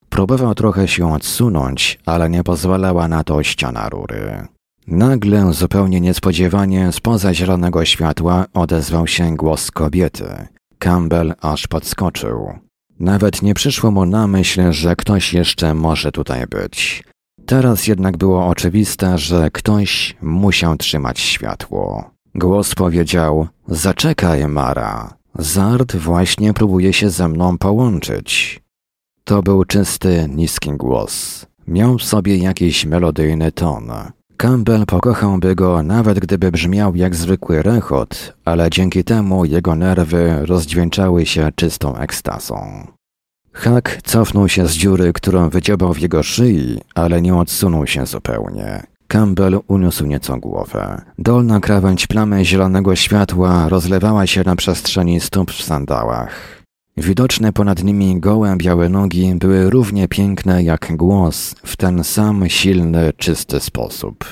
Próbował 0.09 0.55
trochę 0.55 0.87
się 0.87 1.13
odsunąć, 1.13 1.99
ale 2.05 2.29
nie 2.29 2.43
pozwalała 2.43 3.07
na 3.07 3.23
to 3.23 3.43
ściana 3.43 3.89
rury. 3.89 4.47
Nagle, 4.87 5.53
zupełnie 5.53 6.01
niespodziewanie, 6.01 6.91
spoza 6.91 7.33
zielonego 7.33 7.85
światła 7.85 8.45
odezwał 8.53 9.07
się 9.07 9.35
głos 9.35 9.71
kobiety. 9.71 10.47
Campbell 10.79 11.33
aż 11.41 11.67
podskoczył. 11.67 12.66
Nawet 12.99 13.41
nie 13.41 13.53
przyszło 13.53 13.91
mu 13.91 14.05
na 14.05 14.27
myśl, 14.27 14.71
że 14.71 14.95
ktoś 14.95 15.33
jeszcze 15.33 15.73
może 15.73 16.11
tutaj 16.11 16.47
być. 16.47 17.03
Teraz 17.45 17.87
jednak 17.87 18.17
było 18.17 18.47
oczywiste, 18.47 19.17
że 19.17 19.51
ktoś 19.51 20.17
musiał 20.21 20.77
trzymać 20.77 21.19
światło. 21.19 22.11
Głos 22.35 22.75
powiedział: 22.75 23.47
Zaczekaj, 23.67 24.47
Mara. 24.47 25.13
Zard 25.35 25.95
właśnie 25.95 26.53
próbuje 26.53 26.93
się 26.93 27.09
ze 27.09 27.27
mną 27.27 27.57
połączyć. 27.57 28.61
To 29.23 29.43
był 29.43 29.65
czysty, 29.65 30.29
niski 30.29 30.71
głos. 30.71 31.45
Miał 31.67 31.97
w 31.97 32.03
sobie 32.03 32.37
jakiś 32.37 32.85
melodyjny 32.85 33.51
ton. 33.51 33.91
Campbell 34.37 34.85
pokochałby 34.85 35.55
go 35.55 35.83
nawet 35.83 36.19
gdyby 36.19 36.51
brzmiał 36.51 36.95
jak 36.95 37.15
zwykły 37.15 37.61
rechot, 37.61 38.33
ale 38.45 38.69
dzięki 38.69 39.03
temu 39.03 39.45
jego 39.45 39.75
nerwy 39.75 40.45
rozdźwięczały 40.45 41.25
się 41.25 41.51
czystą 41.55 41.95
ekstazą. 41.95 42.87
Hak 43.53 43.99
cofnął 44.03 44.49
się 44.49 44.67
z 44.67 44.71
dziury, 44.71 45.13
którą 45.13 45.49
wydziobał 45.49 45.93
w 45.93 45.99
jego 45.99 46.23
szyi, 46.23 46.81
ale 46.95 47.21
nie 47.21 47.35
odsunął 47.35 47.87
się 47.87 48.05
zupełnie. 48.05 48.83
Campbell 49.07 49.59
uniósł 49.67 50.05
nieco 50.05 50.37
głowę. 50.37 51.01
Dolna 51.17 51.59
krawędź 51.59 52.07
plamy 52.07 52.45
zielonego 52.45 52.95
światła 52.95 53.69
rozlewała 53.69 54.27
się 54.27 54.43
na 54.43 54.55
przestrzeni 54.55 55.19
stóp 55.19 55.51
w 55.51 55.63
sandałach. 55.63 56.56
Widoczne 56.97 57.53
ponad 57.53 57.83
nimi 57.83 58.19
gołe 58.19 58.55
białe 58.57 58.89
nogi 58.89 59.35
były 59.35 59.69
równie 59.69 60.07
piękne 60.07 60.63
jak 60.63 60.95
głos 60.95 61.55
w 61.63 61.75
ten 61.75 62.03
sam 62.03 62.49
silny, 62.49 63.13
czysty 63.17 63.59
sposób. 63.59 64.25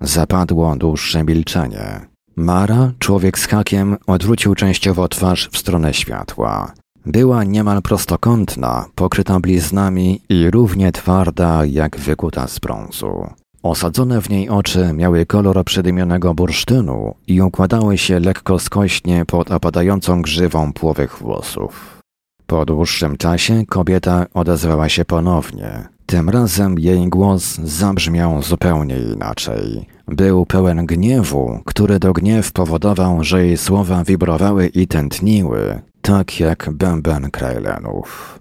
Zapadło 0.00 0.76
dłuższe 0.76 1.24
milczenie. 1.24 2.00
Mara, 2.36 2.92
człowiek 2.98 3.38
z 3.38 3.46
hakiem, 3.46 3.96
odwrócił 4.06 4.54
częściowo 4.54 5.08
twarz 5.08 5.48
w 5.52 5.58
stronę 5.58 5.94
światła. 5.94 6.72
Była 7.06 7.44
niemal 7.44 7.82
prostokątna, 7.82 8.86
pokryta 8.94 9.40
bliznami 9.40 10.20
i 10.28 10.50
równie 10.50 10.92
twarda 10.92 11.64
jak 11.64 11.96
wykuta 11.96 12.48
z 12.48 12.58
brązu. 12.58 13.26
Osadzone 13.62 14.20
w 14.20 14.30
niej 14.30 14.48
oczy 14.48 14.92
miały 14.92 15.26
kolor 15.26 15.64
przedymionego 15.64 16.34
bursztynu 16.34 17.14
i 17.26 17.40
układały 17.40 17.98
się 17.98 18.20
lekko 18.20 18.58
skośnie 18.58 19.24
pod 19.24 19.50
opadającą 19.50 20.22
grzywą 20.22 20.72
płowych 20.72 21.18
włosów. 21.18 22.00
Po 22.46 22.66
dłuższym 22.66 23.16
czasie 23.16 23.66
kobieta 23.66 24.26
odezwała 24.34 24.88
się 24.88 25.04
ponownie. 25.04 25.88
Tym 26.06 26.30
razem 26.30 26.78
jej 26.78 27.08
głos 27.08 27.54
zabrzmiał 27.54 28.42
zupełnie 28.42 28.98
inaczej. 28.98 29.86
Był 30.06 30.46
pełen 30.46 30.86
gniewu, 30.86 31.60
który 31.64 31.98
do 31.98 32.12
gniew 32.12 32.52
powodował, 32.52 33.24
że 33.24 33.46
jej 33.46 33.56
słowa 33.56 34.04
wibrowały 34.04 34.66
i 34.66 34.86
tętniły, 34.86 35.80
tak 36.02 36.40
jak 36.40 36.70
bęben 36.72 37.30
Krajlenów. 37.30 38.38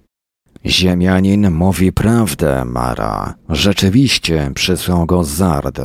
Ziemianin 0.67 1.51
mówi 1.51 1.91
prawdę, 1.91 2.65
Mara. 2.65 3.33
Rzeczywiście 3.49 4.51
przysłał 4.55 5.05
go 5.05 5.23
Zard. 5.23 5.81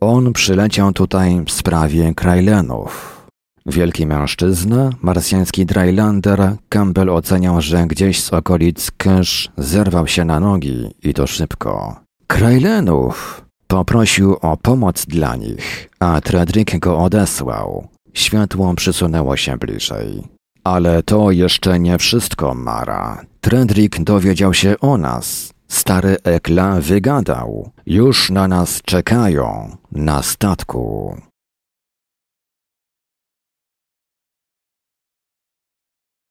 On 0.00 0.32
przyleciał 0.32 0.92
tutaj 0.92 1.42
w 1.46 1.50
sprawie 1.50 2.14
Krajlenów. 2.14 3.22
Wielki 3.66 4.06
mężczyzna, 4.06 4.90
marsjański 5.02 5.66
Drylander, 5.66 6.56
Campbell 6.68 7.10
oceniał, 7.10 7.60
że 7.60 7.86
gdzieś 7.86 8.22
z 8.22 8.32
okolic 8.32 8.90
Kysz 8.90 9.50
zerwał 9.58 10.06
się 10.06 10.24
na 10.24 10.40
nogi 10.40 10.90
i 11.02 11.14
to 11.14 11.26
szybko. 11.26 11.96
Krajlenów! 12.26 13.44
Poprosił 13.66 14.36
o 14.40 14.56
pomoc 14.56 15.06
dla 15.06 15.36
nich, 15.36 15.90
a 16.00 16.20
Tredrick 16.20 16.78
go 16.78 16.98
odesłał. 16.98 17.88
Światło 18.14 18.74
przysunęło 18.74 19.36
się 19.36 19.56
bliżej. 19.56 20.22
Ale 20.64 21.02
to 21.02 21.30
jeszcze 21.30 21.80
nie 21.80 21.98
wszystko, 21.98 22.54
Mara. 22.54 23.31
Tredrick 23.44 24.02
dowiedział 24.02 24.54
się 24.54 24.74
o 24.80 24.98
nas. 24.98 25.52
Stary 25.68 26.16
Ekla 26.24 26.80
wygadał. 26.80 27.70
Już 27.86 28.30
na 28.30 28.48
nas 28.48 28.82
czekają. 28.82 29.76
Na 29.92 30.22
statku. 30.22 31.16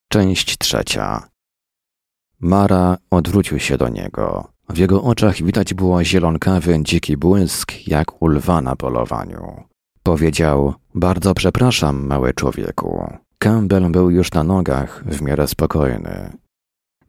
Część 0.10 0.58
trzecia. 0.58 1.28
Mara 2.40 2.98
odwrócił 3.10 3.60
się 3.60 3.78
do 3.78 3.90
niego. 3.90 4.52
W 4.70 4.78
jego 4.78 5.04
oczach 5.04 5.44
widać 5.44 5.74
było 5.74 6.04
zielonkawy, 6.04 6.80
dziki 6.84 7.18
błysk, 7.18 7.88
jak 7.88 8.22
u 8.22 8.28
lwa 8.28 8.62
na 8.62 8.76
polowaniu. 8.76 9.64
Powiedział, 10.04 10.74
bardzo 10.96 11.34
przepraszam, 11.34 12.08
mały 12.08 12.34
człowieku. 12.34 13.18
Campbell 13.38 13.90
był 13.92 14.10
już 14.10 14.32
na 14.32 14.44
nogach, 14.44 15.04
w 15.06 15.22
miarę 15.22 15.48
spokojny. 15.48 16.41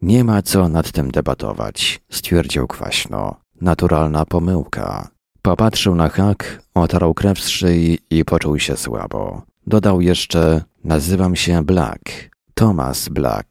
Nie 0.03 0.25
ma 0.25 0.43
co 0.43 0.69
nad 0.69 0.93
tym 0.93 1.11
debatować, 1.11 2.01
stwierdził 2.11 2.67
kwaśno. 2.67 3.37
Naturalna 3.61 4.25
pomyłka. 4.25 5.09
Popatrzył 5.43 5.95
na 5.95 6.09
hak, 6.09 6.63
otarł 6.75 7.15
krew 7.15 7.41
z 7.41 7.49
szyi 7.49 7.99
i 8.11 8.25
poczuł 8.25 8.59
się 8.59 8.77
słabo. 8.77 9.43
Dodał 9.67 10.01
jeszcze, 10.01 10.63
nazywam 10.85 11.37
się 11.37 11.65
Black, 11.65 12.03
Thomas 12.55 13.09
Black. 13.09 13.49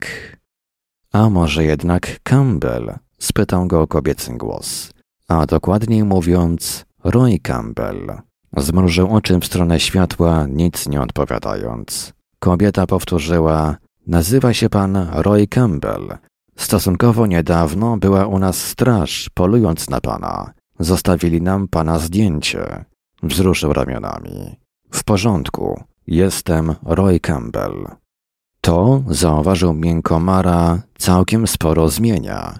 A 1.11 1.29
może 1.29 1.63
jednak 1.63 2.19
Campbell? 2.23 2.93
spytał 3.19 3.67
go 3.67 3.87
kobiecy 3.87 4.33
głos. 4.37 4.93
A 5.27 5.45
dokładniej 5.45 6.03
mówiąc, 6.03 6.85
Roy 7.03 7.39
Campbell. 7.39 8.21
Zmrużył 8.57 9.15
oczy 9.15 9.39
w 9.39 9.45
stronę 9.45 9.79
światła, 9.79 10.47
nic 10.49 10.87
nie 10.87 11.01
odpowiadając. 11.01 12.13
Kobieta 12.39 12.87
powtórzyła: 12.87 13.77
Nazywa 14.07 14.53
się 14.53 14.69
pan 14.69 15.07
Roy 15.11 15.47
Campbell. 15.47 16.17
Stosunkowo 16.55 17.27
niedawno 17.27 17.97
była 17.97 18.25
u 18.25 18.39
nas 18.39 18.63
straż, 18.63 19.29
polując 19.33 19.89
na 19.89 20.01
pana. 20.01 20.53
Zostawili 20.79 21.41
nam 21.41 21.67
pana 21.67 21.99
zdjęcie. 21.99 22.85
Wzruszył 23.23 23.73
ramionami. 23.73 24.55
W 24.91 25.03
porządku. 25.03 25.83
Jestem 26.07 26.75
Roy 26.85 27.19
Campbell. 27.19 27.87
To, 28.61 29.03
zauważył 29.07 29.73
miękomara, 29.73 30.81
całkiem 30.97 31.47
sporo 31.47 31.89
zmienia. 31.89 32.59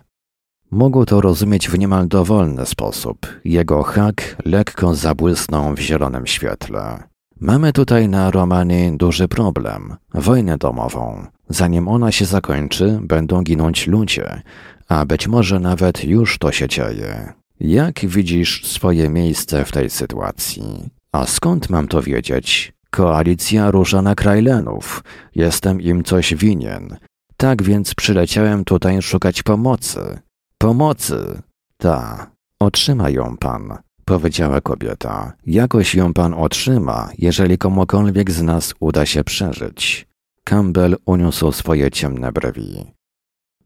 Mógł 0.72 1.06
to 1.06 1.22
rozumieć 1.22 1.70
w 1.70 1.80
niemal 1.80 2.08
dowolny 2.08 2.66
sposób. 2.66 3.28
Jego 3.46 3.84
hak 3.84 4.38
lekko 4.46 4.96
zabłysnął 4.96 5.76
w 5.76 5.80
zielonym 5.80 6.28
świetle. 6.28 7.04
Mamy 7.40 7.74
tutaj 7.74 8.10
na 8.10 8.32
Romanie 8.32 8.92
duży 8.98 9.28
problem 9.28 9.96
wojnę 10.14 10.58
domową. 10.58 11.26
Zanim 11.52 11.88
ona 11.88 12.12
się 12.12 12.26
zakończy, 12.26 13.00
będą 13.02 13.42
ginąć 13.42 13.88
ludzie, 13.88 14.42
a 14.88 15.06
być 15.06 15.28
może 15.28 15.60
nawet 15.60 16.04
już 16.04 16.38
to 16.38 16.52
się 16.52 16.68
dzieje. 16.68 17.34
Jak 17.60 18.00
widzisz 18.00 18.66
swoje 18.66 19.10
miejsce 19.10 19.66
w 19.66 19.72
tej 19.72 19.90
sytuacji? 19.90 20.90
A 21.12 21.26
skąd 21.26 21.70
mam 21.70 21.88
to 21.88 22.02
wiedzieć? 22.02 22.74
Koalicja 22.90 23.72
rusza 23.72 24.02
na 24.02 24.16
Krajlenów. 24.16 25.04
Jestem 25.36 25.82
im 25.82 26.04
coś 26.04 26.36
winien. 26.36 26.98
Tak 27.38 27.64
więc 27.64 27.96
przyleciałem 27.96 28.66
tutaj 28.66 29.02
szukać 29.02 29.44
pomocy. 29.44 30.20
Pomocy! 30.58 31.42
Ta. 31.78 32.32
Otrzyma 32.60 33.10
ją 33.10 33.38
pan 33.38 33.78
powiedziała 34.06 34.62
kobieta. 34.62 35.34
Jakoś 35.46 35.96
ją 35.96 36.14
pan 36.14 36.34
otrzyma, 36.34 37.10
jeżeli 37.18 37.58
komukolwiek 37.58 38.32
z 38.32 38.42
nas 38.42 38.74
uda 38.80 39.06
się 39.06 39.24
przeżyć. 39.24 40.08
Campbell 40.44 40.98
uniósł 41.06 41.52
swoje 41.52 41.92
ciemne 41.92 42.32
brwi. 42.32 42.86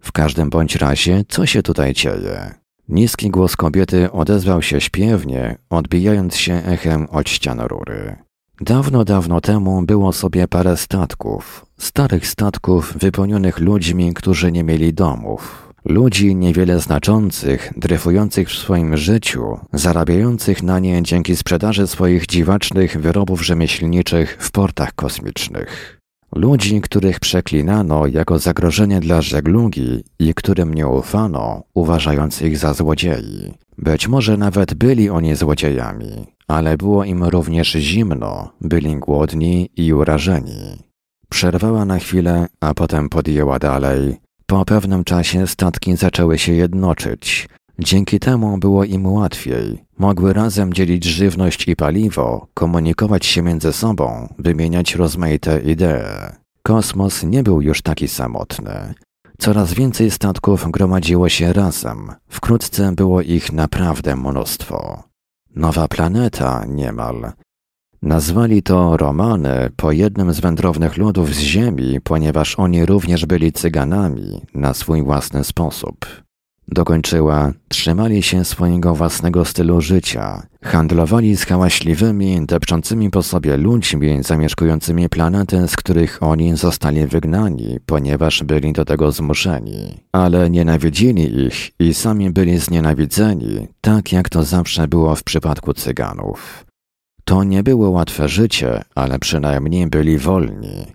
W 0.02 0.12
każdym 0.12 0.50
bądź 0.50 0.76
razie, 0.76 1.24
co 1.28 1.46
się 1.46 1.64
tutaj 1.64 1.94
dzieje? 1.94 2.54
Niski 2.90 3.30
głos 3.30 3.56
kobiety 3.56 4.12
odezwał 4.12 4.62
się 4.62 4.82
śpiewnie, 4.82 5.58
odbijając 5.70 6.36
się 6.36 6.54
echem 6.54 7.08
od 7.12 7.30
ścian 7.30 7.60
rury. 7.60 8.16
Dawno, 8.62 9.06
dawno 9.06 9.42
temu 9.42 9.82
było 9.82 10.14
sobie 10.14 10.48
parę 10.48 10.78
statków, 10.78 11.66
starych 11.78 12.28
statków 12.28 12.94
wypełnionych 12.98 13.60
ludźmi, 13.60 14.14
którzy 14.14 14.52
nie 14.52 14.64
mieli 14.64 14.94
domów, 14.94 15.66
Ludzi 15.86 16.36
niewiele 16.36 16.80
znaczących, 16.80 17.74
dryfujących 17.78 18.50
w 18.50 18.58
swoim 18.58 18.98
życiu, 18.98 19.60
zarabiających 19.74 20.64
na 20.64 20.80
nie 20.80 21.04
dzięki 21.04 21.36
sprzedaży 21.36 21.88
swoich 21.88 22.26
dziwacznych 22.26 22.98
wyrobów 22.98 23.46
rzemieślniczych 23.46 24.38
w 24.40 24.52
portach 24.52 24.96
kosmicznych. 24.96 25.95
Ludzi, 26.36 26.82
których 26.82 27.20
przeklinano 27.20 28.08
jako 28.08 28.40
zagrożenie 28.40 29.00
dla 29.00 29.22
żeglugi 29.22 30.04
i 30.20 30.34
którym 30.34 30.74
nie 30.74 30.88
ufano, 30.88 31.64
uważając 31.74 32.42
ich 32.42 32.58
za 32.58 32.74
złodziei. 32.74 33.54
Być 33.78 34.08
może 34.08 34.38
nawet 34.38 34.74
byli 34.74 35.10
oni 35.10 35.36
złodziejami, 35.36 36.26
ale 36.48 36.78
było 36.78 37.04
im 37.04 37.24
również 37.24 37.72
zimno, 37.72 38.52
byli 38.62 38.96
głodni 38.96 39.70
i 39.78 39.94
urażeni. 39.94 40.84
Przerwała 41.30 41.86
na 41.86 42.00
chwilę, 42.00 42.48
a 42.60 42.74
potem 42.74 43.10
podjęła 43.10 43.60
dalej. 43.60 44.18
Po 44.46 44.66
pewnym 44.66 45.04
czasie 45.04 45.48
statki 45.48 45.96
zaczęły 45.96 46.38
się 46.38 46.54
jednoczyć. 46.54 47.48
Dzięki 47.80 48.20
temu 48.20 48.58
było 48.58 48.84
im 48.84 49.08
łatwiej. 49.08 49.86
Mogły 49.98 50.34
razem 50.34 50.74
dzielić 50.74 51.04
żywność 51.04 51.68
i 51.68 51.76
paliwo, 51.76 52.48
komunikować 52.54 53.26
się 53.26 53.42
między 53.42 53.74
sobą, 53.74 54.34
wymieniać 54.40 54.96
rozmaite 54.96 55.60
idee. 55.60 56.04
Kosmos 56.64 57.24
nie 57.24 57.44
był 57.44 57.62
już 57.62 57.82
taki 57.82 58.08
samotny. 58.08 58.94
Coraz 59.38 59.74
więcej 59.74 60.12
statków 60.12 60.72
gromadziło 60.72 61.30
się 61.30 61.54
razem. 61.54 62.12
Wkrótce 62.28 62.92
było 62.92 63.22
ich 63.22 63.52
naprawdę 63.52 64.16
mnóstwo. 64.16 65.04
Nowa 65.56 65.88
planeta 65.88 66.66
niemal. 66.66 67.32
Nazwali 68.02 68.64
to 68.64 68.98
Romany 68.98 69.70
po 69.76 69.92
jednym 69.92 70.34
z 70.34 70.40
wędrownych 70.40 70.98
ludów 70.98 71.36
z 71.36 71.40
Ziemi, 71.40 72.02
ponieważ 72.04 72.60
oni 72.60 72.86
również 72.86 73.26
byli 73.26 73.52
cyganami 73.52 74.42
na 74.54 74.74
swój 74.74 75.04
własny 75.04 75.44
sposób. 75.44 76.25
Dokończyła, 76.68 77.52
trzymali 77.68 78.24
się 78.24 78.46
swojego 78.46 78.96
własnego 78.96 79.46
stylu 79.46 79.82
życia, 79.82 80.48
handlowali 80.64 81.38
z 81.38 81.46
hałaśliwymi, 81.46 82.46
depczącymi 82.46 83.10
po 83.10 83.24
sobie 83.24 83.58
ludźmi 83.58 84.24
zamieszkującymi 84.24 85.10
planety, 85.10 85.68
z 85.68 85.76
których 85.76 86.24
oni 86.24 86.58
zostali 86.58 87.08
wygnani, 87.08 87.80
ponieważ 87.86 88.44
byli 88.44 88.74
do 88.74 88.86
tego 88.86 89.12
zmuszeni. 89.12 90.00
Ale 90.12 90.50
nienawidzili 90.50 91.46
ich 91.46 91.72
i 91.80 91.94
sami 91.94 92.30
byli 92.30 92.60
znienawidzeni, 92.60 93.68
tak 93.82 94.12
jak 94.12 94.30
to 94.30 94.44
zawsze 94.44 94.88
było 94.88 95.16
w 95.16 95.24
przypadku 95.24 95.74
Cyganów. 95.74 96.66
To 97.26 97.44
nie 97.44 97.64
było 97.64 97.90
łatwe 97.90 98.30
życie, 98.30 98.82
ale 98.96 99.20
przynajmniej 99.20 99.88
byli 99.88 100.18
wolni. 100.18 100.86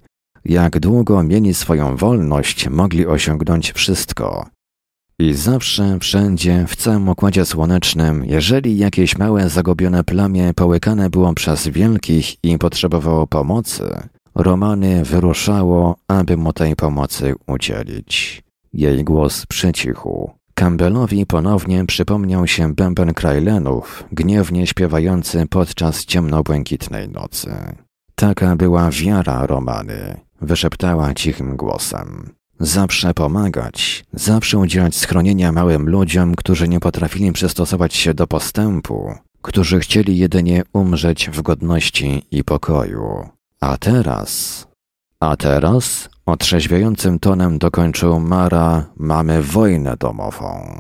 Jak 0.45 0.81
długo 0.81 1.23
mieli 1.23 1.55
swoją 1.55 1.97
wolność, 1.97 2.69
mogli 2.69 3.07
osiągnąć 3.07 3.73
wszystko. 3.73 4.47
I 5.21 5.35
zawsze, 5.35 5.99
wszędzie, 5.99 6.65
w 6.69 6.77
całym 6.77 7.09
układzie 7.09 7.45
słonecznym, 7.45 8.25
jeżeli 8.25 8.79
jakieś 8.79 9.19
małe 9.19 9.49
zagubione 9.49 10.05
plamię 10.05 10.55
połykane 10.55 11.11
było 11.11 11.35
przez 11.35 11.69
wielkich 11.69 12.45
i 12.45 12.59
potrzebowało 12.59 13.27
pomocy, 13.27 13.85
Romany 14.35 15.05
wyruszało, 15.05 15.97
aby 16.09 16.37
mu 16.37 16.53
tej 16.53 16.77
pomocy 16.77 17.35
udzielić. 17.47 18.43
Jej 18.73 19.05
głos 19.05 19.47
przycichł. 19.47 20.31
Campbellowi 20.55 21.27
ponownie 21.27 21.87
przypomniał 21.87 22.47
się 22.47 22.75
bęben 22.75 23.15
Krajlenów, 23.15 24.05
gniewnie 24.13 24.67
śpiewający 24.67 25.47
podczas 25.51 26.05
ciemnobłękitnej 26.05 27.09
nocy. 27.09 27.51
Taka 28.15 28.57
była 28.57 28.91
wiara 28.91 29.47
Romany, 29.47 30.21
wyszeptała 30.41 31.15
cichym 31.15 31.57
głosem. 31.57 32.40
Zawsze 32.63 33.15
pomagać, 33.15 34.05
zawsze 34.13 34.59
udzielać 34.59 34.97
schronienia 34.97 35.53
małym 35.53 35.89
ludziom, 35.89 36.35
którzy 36.35 36.69
nie 36.69 36.81
potrafili 36.81 37.33
przystosować 37.33 37.95
się 37.95 38.15
do 38.15 38.27
postępu, 38.27 39.15
którzy 39.43 39.81
chcieli 39.81 40.19
jedynie 40.19 40.63
umrzeć 40.73 41.31
w 41.31 41.43
godności 41.43 42.27
i 42.31 42.45
pokoju. 42.45 43.29
A 43.61 43.79
teraz, 43.79 44.67
a 45.21 45.37
teraz, 45.37 46.09
otrzeźwiającym 46.27 47.19
tonem 47.19 47.59
dokończył 47.59 48.21
Mara, 48.21 48.87
mamy 48.97 49.43
wojnę 49.43 49.97
domową. 49.97 50.75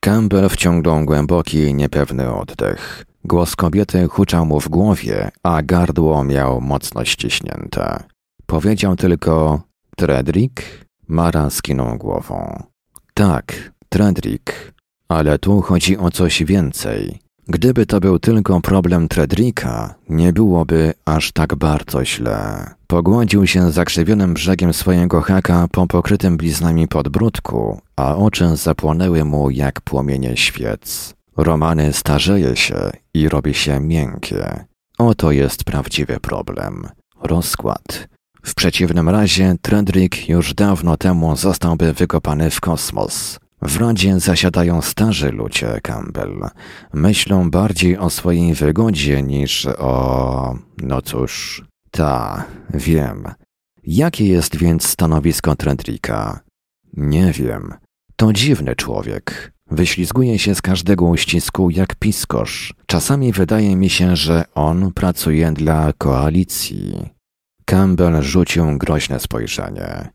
Campbell 0.00 0.48
wciągnął 0.48 1.04
głęboki, 1.04 1.74
niepewny 1.74 2.34
oddech. 2.34 3.13
Głos 3.24 3.56
kobiety 3.56 4.08
huczał 4.08 4.46
mu 4.46 4.60
w 4.60 4.68
głowie, 4.68 5.30
a 5.42 5.62
gardło 5.62 6.24
miał 6.24 6.60
mocno 6.60 7.04
ściśnięte. 7.04 8.02
Powiedział 8.46 8.96
tylko 8.96 9.62
Tredrick? 9.96 10.62
Mara 11.08 11.50
skinął 11.50 11.98
głową. 11.98 12.62
Tak, 13.14 13.72
Tredrick. 13.88 14.72
Ale 15.08 15.38
tu 15.38 15.60
chodzi 15.60 15.98
o 15.98 16.10
coś 16.10 16.44
więcej. 16.44 17.18
Gdyby 17.48 17.86
to 17.86 18.00
był 18.00 18.18
tylko 18.18 18.60
problem 18.60 19.08
Tredricka, 19.08 19.94
nie 20.08 20.32
byłoby 20.32 20.94
aż 21.04 21.32
tak 21.32 21.54
bardzo 21.54 22.04
źle. 22.04 22.70
Pogładził 22.86 23.46
się 23.46 23.72
zakrzywionym 23.72 24.34
brzegiem 24.34 24.72
swojego 24.72 25.20
haka 25.20 25.68
po 25.72 25.86
pokrytym 25.86 26.36
bliznami 26.36 26.88
podbródku, 26.88 27.80
a 27.96 28.16
oczy 28.16 28.56
zapłonęły 28.56 29.24
mu 29.24 29.50
jak 29.50 29.80
płomienie 29.80 30.36
świec. 30.36 31.14
Romany 31.36 31.92
starzeje 31.92 32.56
się 32.56 32.90
i 33.14 33.28
robi 33.28 33.54
się 33.54 33.80
miękkie. 33.80 34.64
Oto 34.98 35.32
jest 35.32 35.64
prawdziwy 35.64 36.20
problem. 36.20 36.88
Rozkład. 37.22 38.08
W 38.44 38.54
przeciwnym 38.54 39.08
razie 39.08 39.54
Tredrick 39.62 40.28
już 40.28 40.54
dawno 40.54 40.96
temu 40.96 41.36
zostałby 41.36 41.92
wykopany 41.92 42.50
w 42.50 42.60
kosmos. 42.60 43.38
W 43.62 43.76
Radzie 43.76 44.20
zasiadają 44.20 44.82
starzy 44.82 45.30
ludzie, 45.32 45.80
Campbell. 45.82 46.48
Myślą 46.92 47.50
bardziej 47.50 47.98
o 47.98 48.10
swojej 48.10 48.54
wygodzie 48.54 49.22
niż 49.22 49.66
o... 49.66 50.58
No 50.82 51.02
cóż, 51.02 51.62
ta, 51.90 52.44
wiem. 52.74 53.24
Jakie 53.82 54.28
jest 54.28 54.56
więc 54.56 54.88
stanowisko 54.88 55.56
Tredricka? 55.56 56.40
Nie 56.96 57.32
wiem. 57.32 57.74
To 58.16 58.32
dziwny 58.32 58.76
człowiek. 58.76 59.53
Wyślizguje 59.70 60.38
się 60.38 60.54
z 60.54 60.62
każdego 60.62 61.04
uścisku 61.04 61.70
jak 61.70 61.94
piskosz. 61.94 62.74
Czasami 62.86 63.32
wydaje 63.32 63.76
mi 63.76 63.90
się, 63.90 64.16
że 64.16 64.44
on 64.54 64.92
pracuje 64.92 65.52
dla 65.52 65.92
koalicji. 65.98 67.08
Campbell 67.64 68.22
rzucił 68.22 68.78
groźne 68.78 69.20
spojrzenie. 69.20 70.08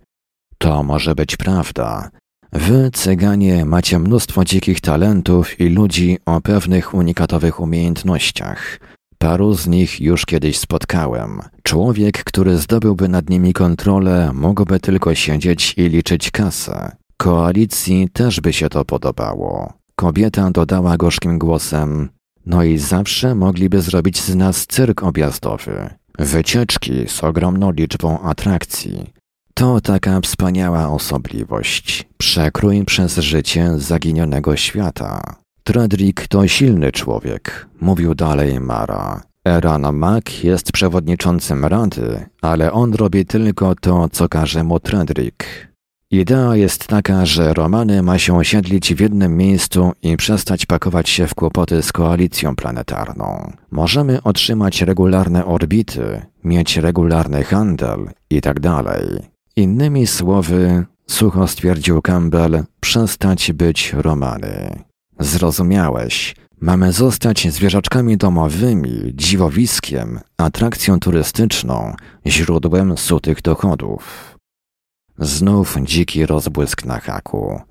To 0.58 0.84
może 0.84 1.16
być 1.16 1.38
prawda. 1.38 2.10
Wy, 2.54 2.92
cyganie, 2.94 3.66
macie 3.66 4.00
mnóstwo 4.00 4.46
dzikich 4.46 4.82
talentów 4.82 5.60
i 5.60 5.70
ludzi 5.70 6.18
o 6.26 6.42
pewnych 6.42 6.94
unikatowych 6.94 7.60
umiejętnościach. 7.60 8.80
Paru 9.18 9.54
z 9.54 9.68
nich 9.68 10.02
już 10.02 10.26
kiedyś 10.26 10.60
spotkałem. 10.60 11.42
Człowiek, 11.64 12.24
który 12.24 12.58
zdobyłby 12.58 13.08
nad 13.08 13.30
nimi 13.30 13.54
kontrolę, 13.54 14.32
mógłby 14.34 14.80
tylko 14.80 15.16
siedzieć 15.16 15.74
i 15.78 15.90
liczyć 15.90 16.32
kasę. 16.32 16.92
Koalicji 17.22 18.10
też 18.14 18.42
by 18.42 18.54
się 18.54 18.70
to 18.70 18.86
podobało. 18.86 19.74
Kobieta 19.96 20.52
dodała 20.52 20.98
gorzkim 20.98 21.40
głosem: 21.40 22.10
No 22.46 22.64
i 22.64 22.78
zawsze 22.78 23.36
mogliby 23.36 23.82
zrobić 23.82 24.22
z 24.22 24.36
nas 24.36 24.68
cyrk 24.68 25.04
objazdowy. 25.04 25.90
Wycieczki 26.20 27.08
z 27.08 27.24
ogromną 27.24 27.72
liczbą 27.72 28.20
atrakcji. 28.20 29.14
To 29.54 29.82
taka 29.82 30.22
wspaniała 30.22 30.90
osobliwość. 30.90 32.08
Przekrój 32.18 32.86
przez 32.86 33.18
życie 33.18 33.72
zaginionego 33.78 34.56
świata. 34.56 35.22
Tredrick 35.64 36.28
to 36.28 36.48
silny 36.48 36.92
człowiek, 36.92 37.68
mówił 37.82 38.16
dalej 38.16 38.60
Mara. 38.60 39.22
Eran 39.48 39.94
Mack 39.94 40.44
jest 40.44 40.72
przewodniczącym 40.72 41.66
rady, 41.66 42.26
ale 42.42 42.72
on 42.72 42.94
robi 42.94 43.26
tylko 43.26 43.76
to, 43.76 44.10
co 44.10 44.30
każe 44.30 44.64
mu 44.64 44.80
Tredrick. 44.80 45.69
Idea 46.12 46.56
jest 46.56 46.88
taka, 46.88 47.26
że 47.26 47.54
Romany 47.54 48.04
ma 48.04 48.18
się 48.18 48.38
osiedlić 48.38 48.94
w 48.94 49.00
jednym 49.00 49.38
miejscu 49.38 49.92
i 50.02 50.18
przestać 50.18 50.66
pakować 50.66 51.10
się 51.10 51.28
w 51.28 51.36
kłopoty 51.36 51.82
z 51.82 51.92
koalicją 51.92 52.56
planetarną. 52.56 53.52
Możemy 53.72 54.24
otrzymać 54.24 54.82
regularne 54.82 55.46
orbity, 55.46 56.22
mieć 56.44 56.78
regularny 56.78 57.44
handel 57.44 58.10
itd. 58.30 58.62
Tak 58.62 58.96
Innymi 59.56 60.08
słowy, 60.08 60.86
sucho 61.08 61.48
stwierdził 61.48 62.02
Campbell, 62.02 62.64
przestać 62.80 63.52
być 63.54 63.94
Romany. 63.94 64.84
Zrozumiałeś. 65.20 66.36
Mamy 66.62 66.92
zostać 66.92 67.52
zwierzaczkami 67.52 68.18
domowymi, 68.18 69.12
dziwowiskiem, 69.14 70.20
atrakcją 70.38 71.00
turystyczną, 71.00 71.94
źródłem 72.28 72.98
sutych 72.98 73.42
dochodów. 73.42 74.29
Znów 75.20 75.78
dziki 75.84 76.26
rozbłysk 76.26 76.86
na 76.86 77.00
haku. 77.00 77.62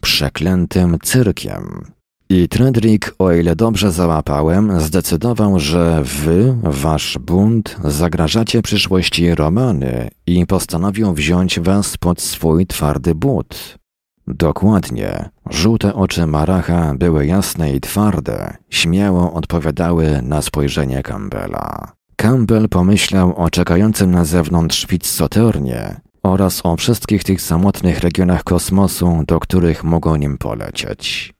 Przeklętym 0.00 0.98
cyrkiem. 1.02 1.92
I 2.30 2.48
Tredrick, 2.48 3.14
o 3.18 3.32
ile 3.32 3.56
dobrze 3.56 3.92
załapałem, 3.92 4.80
zdecydował, 4.80 5.58
że 5.58 6.02
wy, 6.04 6.56
wasz 6.62 7.18
bunt, 7.18 7.76
zagrażacie 7.84 8.62
przyszłości 8.62 9.34
Romany 9.34 10.10
i 10.26 10.46
postanowił 10.46 11.12
wziąć 11.12 11.60
was 11.60 11.96
pod 11.96 12.20
swój 12.20 12.66
twardy 12.66 13.14
but. 13.14 13.78
Dokładnie. 14.26 15.28
Żółte 15.50 15.94
oczy 15.94 16.26
Maracha 16.26 16.94
były 16.94 17.26
jasne 17.26 17.72
i 17.72 17.80
twarde, 17.80 18.56
śmiało 18.70 19.32
odpowiadały 19.32 20.22
na 20.22 20.42
spojrzenie 20.42 21.02
Campbella. 21.02 21.92
Campbell 22.16 22.68
pomyślał 22.68 23.36
o 23.36 23.50
czekającym 23.50 24.10
na 24.10 24.24
zewnątrz 24.24 24.86
Fitzoternie 24.86 26.00
oraz 26.30 26.60
o 26.64 26.76
wszystkich 26.76 27.24
tych 27.24 27.42
samotnych 27.42 28.00
regionach 28.00 28.44
kosmosu, 28.44 29.22
do 29.26 29.40
których 29.40 29.84
mogą 29.84 30.16
nim 30.16 30.38
polecieć. 30.38 31.34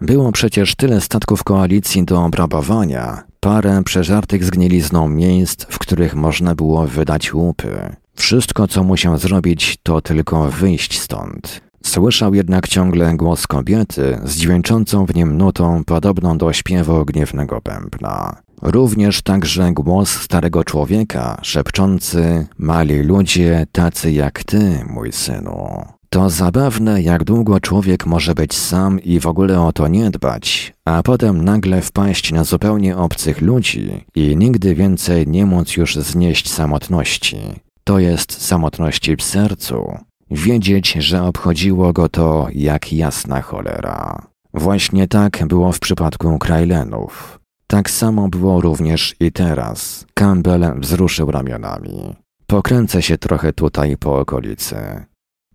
Było 0.00 0.32
przecież 0.32 0.74
tyle 0.74 1.00
statków 1.00 1.44
koalicji 1.44 2.04
do 2.04 2.24
obrabowania, 2.24 3.22
parę 3.40 3.82
przeżartych 3.84 4.44
zgnilizną 4.44 5.08
miejsc, 5.08 5.64
w 5.64 5.78
których 5.78 6.14
można 6.14 6.54
było 6.54 6.86
wydać 6.86 7.34
łupy. 7.34 7.96
Wszystko, 8.14 8.68
co 8.68 8.84
musiał 8.84 9.18
zrobić, 9.18 9.76
to 9.82 10.00
tylko 10.00 10.50
wyjść 10.50 11.00
stąd. 11.00 11.60
Słyszał 11.84 12.34
jednak 12.34 12.68
ciągle 12.68 13.16
głos 13.16 13.46
kobiety 13.46 14.18
z 14.24 14.36
dźwięczącą 14.36 15.06
w 15.06 15.14
nim 15.14 15.36
nutą 15.36 15.84
podobną 15.84 16.38
do 16.38 16.52
śpiewu 16.52 17.04
gniewnego 17.04 17.60
bębna. 17.64 18.43
Również 18.62 19.22
także 19.22 19.72
głos 19.72 20.10
starego 20.10 20.64
człowieka, 20.64 21.38
szepczący: 21.42 22.46
Mali 22.58 23.02
ludzie, 23.02 23.66
tacy 23.72 24.12
jak 24.12 24.44
ty, 24.44 24.84
mój 24.88 25.12
synu. 25.12 25.84
To 26.14 26.30
zabawne, 26.30 27.02
jak 27.02 27.24
długo 27.24 27.60
człowiek 27.60 28.06
może 28.06 28.34
być 28.34 28.54
sam 28.54 29.00
i 29.00 29.20
w 29.20 29.26
ogóle 29.26 29.60
o 29.60 29.72
to 29.72 29.88
nie 29.88 30.10
dbać, 30.10 30.74
a 30.84 31.02
potem 31.02 31.44
nagle 31.44 31.82
wpaść 31.82 32.32
na 32.32 32.44
zupełnie 32.44 32.96
obcych 32.96 33.40
ludzi 33.40 34.04
i 34.14 34.36
nigdy 34.36 34.74
więcej 34.74 35.28
nie 35.28 35.46
móc 35.46 35.76
już 35.76 35.96
znieść 35.96 36.50
samotności. 36.52 37.38
To 37.84 37.98
jest 37.98 38.42
samotności 38.42 39.16
w 39.16 39.22
sercu. 39.22 39.98
Wiedzieć, 40.30 40.92
że 40.92 41.22
obchodziło 41.22 41.92
go 41.92 42.08
to 42.08 42.46
jak 42.52 42.92
jasna 42.92 43.42
cholera. 43.42 44.26
Właśnie 44.54 45.08
tak 45.08 45.46
było 45.46 45.72
w 45.72 45.80
przypadku 45.80 46.38
Krajlenów. 46.38 47.40
Tak 47.74 47.90
samo 47.90 48.28
było 48.28 48.60
również 48.60 49.14
i 49.20 49.32
teraz. 49.32 50.06
Campbell 50.14 50.80
wzruszył 50.80 51.30
ramionami. 51.30 52.16
Pokręcę 52.46 53.02
się 53.02 53.18
trochę 53.18 53.52
tutaj 53.52 53.96
po 53.96 54.18
okolicy. 54.18 55.04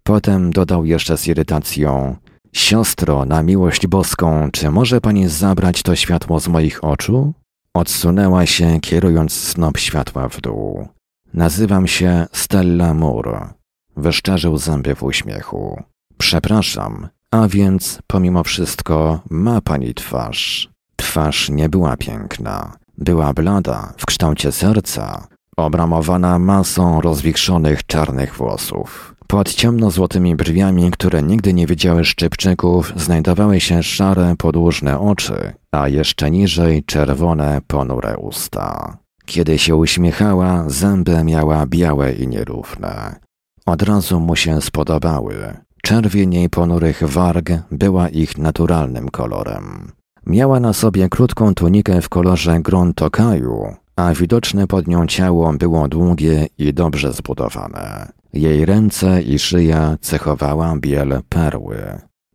Potem 0.04 0.52
dodał 0.52 0.86
jeszcze 0.86 1.18
z 1.18 1.28
irytacją: 1.28 2.16
Siostro, 2.54 3.26
na 3.26 3.44
miłość 3.44 3.88
boską, 3.88 4.50
czy 4.52 4.72
może 4.72 5.02
pani 5.02 5.28
zabrać 5.28 5.84
to 5.84 5.96
światło 5.96 6.40
z 6.40 6.48
moich 6.48 6.84
oczu? 6.84 7.34
Odsunęła 7.74 8.46
się, 8.46 8.80
kierując 8.80 9.34
snop 9.34 9.78
światła 9.78 10.30
w 10.30 10.42
dół. 10.42 10.88
Nazywam 11.34 11.88
się 11.88 12.26
Stella 12.34 12.94
Moore. 12.94 13.54
Wyszczerzył 13.98 14.58
zęby 14.58 14.96
w 14.96 15.04
uśmiechu. 15.04 15.84
Przepraszam, 16.18 17.08
a 17.32 17.48
więc 17.48 18.00
pomimo 18.08 18.44
wszystko 18.44 19.20
ma 19.30 19.62
pani 19.62 19.94
twarz. 19.94 20.70
Twarz 21.00 21.50
nie 21.50 21.70
była 21.70 21.98
piękna. 21.98 22.74
Była 22.98 23.34
blada, 23.34 23.94
w 23.98 24.06
kształcie 24.06 24.52
serca, 24.52 25.28
obramowana 25.58 26.40
masą 26.40 27.02
rozwichrzonych 27.02 27.86
czarnych 27.86 28.36
włosów. 28.36 29.16
Pod 29.28 29.54
ciemno-złotymi 29.54 30.36
brwiami, 30.36 30.92
które 30.92 31.24
nigdy 31.24 31.54
nie 31.54 31.68
widziały 31.68 32.06
szczypczyków, 32.06 32.94
znajdowały 32.96 33.60
się 33.60 33.84
szare, 33.84 34.36
podłużne 34.38 35.00
oczy, 35.00 35.54
a 35.72 35.88
jeszcze 35.88 36.32
niżej 36.32 36.84
czerwone, 36.84 37.62
ponure 37.68 38.18
usta. 38.18 38.98
Kiedy 39.26 39.58
się 39.60 39.76
uśmiechała, 39.76 40.64
zęby 40.68 41.24
miała 41.24 41.66
białe 41.66 42.14
i 42.14 42.28
nierówne. 42.28 43.20
Od 43.66 43.82
razu 43.82 44.20
mu 44.20 44.36
się 44.36 44.62
spodobały. 44.62 45.58
Czerwień 45.84 46.34
jej 46.34 46.50
ponurych 46.50 47.04
warg 47.04 47.50
była 47.72 48.10
ich 48.10 48.38
naturalnym 48.38 49.10
kolorem. 49.10 49.99
Miała 50.26 50.60
na 50.60 50.74
sobie 50.74 51.10
krótką 51.10 51.56
tunikę 51.56 52.02
w 52.02 52.10
kolorze 52.10 52.60
gruntokaju, 52.60 53.76
a 53.96 54.14
widoczne 54.14 54.68
pod 54.68 54.88
nią 54.88 55.08
ciało 55.08 55.54
było 55.54 55.88
długie 55.88 56.48
i 56.58 56.74
dobrze 56.74 57.14
zbudowane. 57.14 58.12
Jej 58.34 58.66
ręce 58.66 59.22
i 59.22 59.40
szyja 59.40 59.98
cechowała 60.02 60.76
biel 60.78 61.22
perły. 61.30 61.78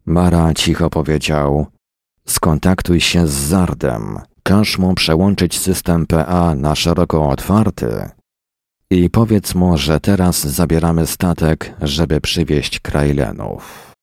Mara 0.06 0.54
cicho 0.54 0.90
powiedział: 0.90 1.66
Skontaktuj 2.26 3.00
się 3.00 3.26
z 3.26 3.32
Zardem, 3.32 4.18
każ 4.42 4.78
mu 4.78 4.94
przełączyć 4.94 5.58
system 5.58 6.06
PA 6.06 6.54
na 6.54 6.74
szeroko 6.74 7.28
otwarty 7.28 8.08
i 8.90 9.10
powiedz 9.10 9.54
mu, 9.54 9.78
że 9.78 10.00
teraz 10.00 10.46
zabieramy 10.46 11.06
statek, 11.06 11.74
żeby 11.82 12.20
przywieźć 12.20 12.80
Krajlenów. 12.80 13.93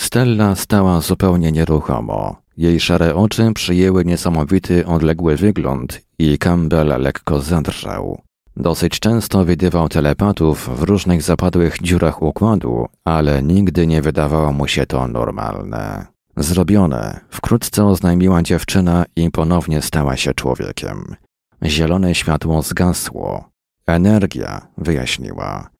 Stella 0.00 0.54
stała 0.54 1.00
zupełnie 1.00 1.52
nieruchomo. 1.52 2.36
Jej 2.56 2.80
szare 2.80 3.14
oczy 3.14 3.52
przyjęły 3.54 4.04
niesamowity, 4.04 4.86
odległy 4.86 5.36
wygląd 5.36 6.00
i 6.18 6.38
Campbell 6.38 7.02
lekko 7.02 7.40
zadrżał. 7.40 8.20
Dosyć 8.56 9.00
często 9.00 9.44
widywał 9.44 9.88
telepatów 9.88 10.78
w 10.78 10.82
różnych 10.82 11.22
zapadłych 11.22 11.78
dziurach 11.82 12.22
układu, 12.22 12.86
ale 13.04 13.42
nigdy 13.42 13.86
nie 13.86 14.02
wydawało 14.02 14.52
mu 14.52 14.68
się 14.68 14.86
to 14.86 15.08
normalne. 15.08 16.06
Zrobione, 16.36 17.20
wkrótce 17.30 17.84
oznajmiła 17.84 18.42
dziewczyna 18.42 19.04
i 19.16 19.30
ponownie 19.30 19.82
stała 19.82 20.16
się 20.16 20.34
człowiekiem. 20.34 21.16
Zielone 21.64 22.14
światło 22.14 22.62
zgasło. 22.62 23.50
Energia, 23.86 24.66
wyjaśniła. 24.78 25.70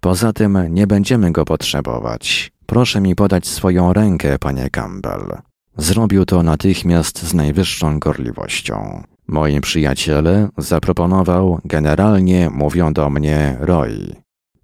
Poza 0.00 0.32
tym 0.32 0.58
nie 0.70 0.86
będziemy 0.86 1.32
go 1.32 1.44
potrzebować. 1.44 2.52
Proszę 2.70 3.00
mi 3.00 3.14
podać 3.14 3.46
swoją 3.46 3.92
rękę, 3.92 4.38
panie 4.38 4.70
Campbell. 4.70 5.38
Zrobił 5.76 6.24
to 6.24 6.42
natychmiast 6.42 7.22
z 7.22 7.34
najwyższą 7.34 7.98
gorliwością. 7.98 9.02
Moi 9.28 9.60
przyjaciele 9.60 10.48
zaproponował, 10.58 11.60
generalnie 11.64 12.50
mówią 12.50 12.92
do 12.92 13.10
mnie 13.10 13.56
Roy. 13.60 14.16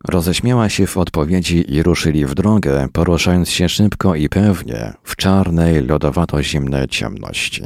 Roześmiała 0.08 0.68
się 0.68 0.86
w 0.86 0.96
odpowiedzi 0.96 1.74
i 1.74 1.82
ruszyli 1.82 2.26
w 2.26 2.34
drogę, 2.34 2.88
poruszając 2.92 3.50
się 3.50 3.68
szybko 3.68 4.14
i 4.14 4.28
pewnie 4.28 4.92
w 5.02 5.16
czarnej, 5.16 5.86
lodowato-zimnej 5.86 6.88
ciemności. 6.88 7.64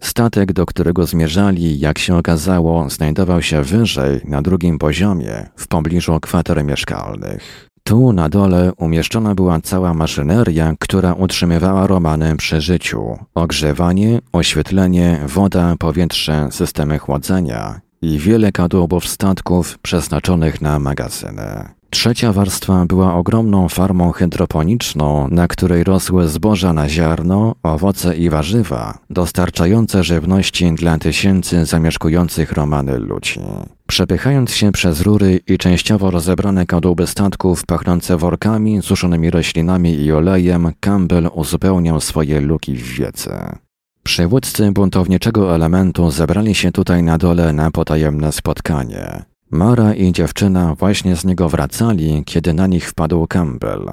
Statek, 0.00 0.52
do 0.52 0.66
którego 0.66 1.06
zmierzali, 1.06 1.80
jak 1.80 1.98
się 1.98 2.16
okazało, 2.16 2.90
znajdował 2.90 3.42
się 3.42 3.62
wyżej, 3.62 4.20
na 4.24 4.42
drugim 4.42 4.78
poziomie, 4.78 5.46
w 5.56 5.68
pobliżu 5.68 6.20
kwater 6.20 6.64
mieszkalnych. 6.64 7.67
Tu 7.88 8.12
na 8.12 8.28
dole 8.28 8.72
umieszczona 8.76 9.34
była 9.34 9.60
cała 9.60 9.94
maszyneria, 9.94 10.74
która 10.78 11.12
utrzymywała 11.14 11.86
Romany 11.86 12.36
przy 12.36 12.60
życiu. 12.60 13.18
Ogrzewanie, 13.34 14.18
oświetlenie, 14.32 15.20
woda, 15.26 15.74
powietrze, 15.78 16.48
systemy 16.50 16.98
chłodzenia 16.98 17.80
i 18.02 18.18
wiele 18.18 18.52
kadłubów 18.52 19.08
statków 19.08 19.78
przeznaczonych 19.78 20.60
na 20.60 20.78
magazyny. 20.78 21.77
Trzecia 21.90 22.32
warstwa 22.32 22.86
była 22.86 23.14
ogromną 23.14 23.68
farmą 23.68 24.12
hydroponiczną, 24.12 25.28
na 25.30 25.48
której 25.48 25.84
rosły 25.84 26.28
zboża 26.28 26.72
na 26.72 26.88
ziarno, 26.88 27.54
owoce 27.62 28.16
i 28.16 28.30
warzywa, 28.30 28.98
dostarczające 29.10 30.04
żywności 30.04 30.72
dla 30.72 30.98
tysięcy 30.98 31.64
zamieszkujących 31.64 32.52
Romany 32.52 32.98
ludzi. 32.98 33.40
Przepychając 33.86 34.52
się 34.52 34.72
przez 34.72 35.00
rury 35.00 35.40
i 35.46 35.58
częściowo 35.58 36.10
rozebrane 36.10 36.66
kadłuby 36.66 37.06
statków 37.06 37.66
pachnące 37.66 38.16
workami, 38.16 38.82
suszonymi 38.82 39.30
roślinami 39.30 39.92
i 39.92 40.12
olejem, 40.12 40.72
Campbell 40.80 41.30
uzupełniał 41.34 42.00
swoje 42.00 42.40
luki 42.40 42.74
w 42.74 42.82
wiece. 42.82 43.56
Przywódcy 44.02 44.72
buntowniczego 44.72 45.54
elementu 45.54 46.10
zebrali 46.10 46.54
się 46.54 46.72
tutaj 46.72 47.02
na 47.02 47.18
dole 47.18 47.52
na 47.52 47.70
potajemne 47.70 48.32
spotkanie. 48.32 49.22
Mara 49.50 49.94
i 49.94 50.12
dziewczyna 50.12 50.74
właśnie 50.74 51.16
z 51.16 51.24
niego 51.24 51.48
wracali, 51.48 52.22
kiedy 52.26 52.54
na 52.54 52.66
nich 52.66 52.88
wpadł 52.90 53.26
Campbell. 53.26 53.90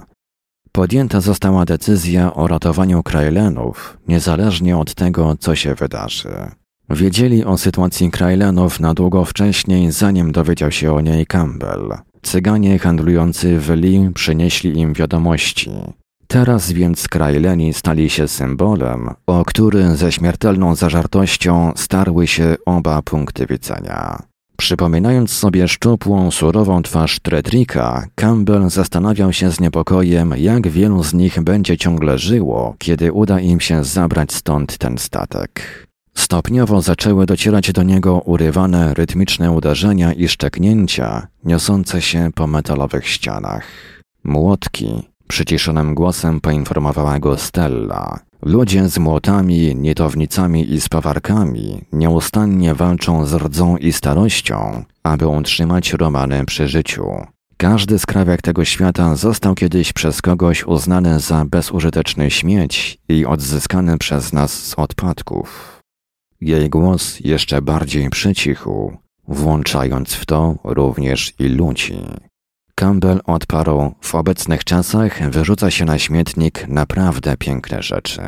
Podjęta 0.72 1.22
została 1.22 1.65
decyzja 1.65 2.34
o 2.34 2.48
ratowaniu 2.48 3.03
Krajlenów, 3.03 3.98
niezależnie 4.07 4.77
od 4.77 4.94
tego, 4.94 5.36
co 5.40 5.56
się 5.56 5.76
wydarzy. 5.76 6.30
Wiedzieli 6.90 7.45
o 7.45 7.57
sytuacji 7.57 8.11
Krajlenów 8.11 8.80
na 8.80 8.94
długo 8.94 9.26
wcześniej, 9.26 9.91
zanim 9.91 10.32
dowiedział 10.32 10.72
się 10.72 10.94
o 10.94 11.02
niej 11.02 11.26
Campbell. 11.26 11.94
Cyganie 12.22 12.80
handlujący 12.80 13.60
w 13.60 13.69
Lee 13.69 14.10
przynieśli 14.14 14.80
im 14.80 14.94
wiadomości. 14.94 15.72
Teraz 16.27 16.72
więc 16.72 17.07
Krajleni 17.07 17.73
stali 17.73 18.10
się 18.10 18.27
symbolem, 18.27 19.10
o 19.27 19.45
który 19.45 19.95
ze 19.95 20.11
śmiertelną 20.11 20.76
zażartością 20.76 21.72
starły 21.76 22.27
się 22.27 22.56
oba 22.65 23.02
punkty 23.02 23.45
widzenia. 23.45 24.23
Przypominając 24.57 25.32
sobie 25.32 25.68
szczupłą, 25.68 26.32
surową 26.32 26.82
twarz 26.84 27.19
Tretrika, 27.19 28.07
Campbell 28.15 28.69
zastanawiał 28.69 29.34
się 29.34 29.52
z 29.52 29.60
niepokojem, 29.60 30.34
jak 30.38 30.68
wielu 30.68 31.03
z 31.03 31.14
nich 31.14 31.41
będzie 31.41 31.77
ciągle 31.77 32.18
żyło, 32.18 32.76
kiedy 32.77 33.11
uda 33.11 33.40
im 33.40 33.60
się 33.60 33.84
zabrać 33.84 34.34
stąd 34.34 34.77
ten 34.77 34.98
statek. 34.98 35.86
Stopniowo 36.15 36.82
zaczęły 36.82 37.26
docierać 37.26 37.72
do 37.72 37.84
niego 37.84 38.19
urywane, 38.19 38.94
rytmiczne 38.94 39.52
uderzenia 39.52 40.14
i 40.14 40.27
szczeknięcia, 40.27 41.27
niosące 41.44 42.02
się 42.02 42.30
po 42.36 42.48
metalowych 42.48 43.07
ścianach. 43.07 43.64
Młotki, 44.23 45.10
przyciszonym 45.27 45.95
głosem 45.95 46.41
poinformowała 46.41 47.19
go 47.19 47.38
Stella. 47.38 48.19
Ludzie 48.45 48.89
z 48.89 48.97
młotami, 48.97 49.76
nietownicami 49.76 50.73
i 50.73 50.81
spawarkami 50.81 51.81
nieustannie 51.91 52.73
walczą 52.73 53.26
z 53.26 53.34
rdzą 53.34 53.77
i 53.77 53.93
starością, 53.93 54.84
aby 55.03 55.27
utrzymać 55.27 55.93
Romany 55.93 56.45
przy 56.45 56.67
życiu. 56.67 57.05
Każdy 57.57 57.99
skrawek 57.99 58.41
tego 58.41 58.65
świata 58.65 59.15
został 59.15 59.55
kiedyś 59.55 59.93
przez 59.93 60.22
kogoś 60.22 60.63
uznany 60.63 61.19
za 61.19 61.45
bezużyteczny 61.45 62.31
śmieć 62.31 62.97
i 63.09 63.26
odzyskany 63.26 63.97
przez 63.97 64.34
nas 64.34 64.53
z 64.65 64.73
odpadków. 64.73 65.80
Jej 66.41 66.69
głos 66.69 67.19
jeszcze 67.19 67.61
bardziej 67.61 68.09
przycichł, 68.09 68.97
włączając 69.27 70.13
w 70.13 70.26
to 70.26 70.55
również 70.63 71.34
i 71.39 71.43
ludzi. 71.43 71.97
Campbell 72.76 73.22
odparł, 73.26 73.95
w 74.02 74.15
obecnych 74.15 74.64
czasach 74.64 75.30
wyrzuca 75.30 75.72
się 75.72 75.85
na 75.85 75.99
śmietnik 75.99 76.68
naprawdę 76.68 77.38
piękne 77.38 77.84
rzeczy. 77.84 78.22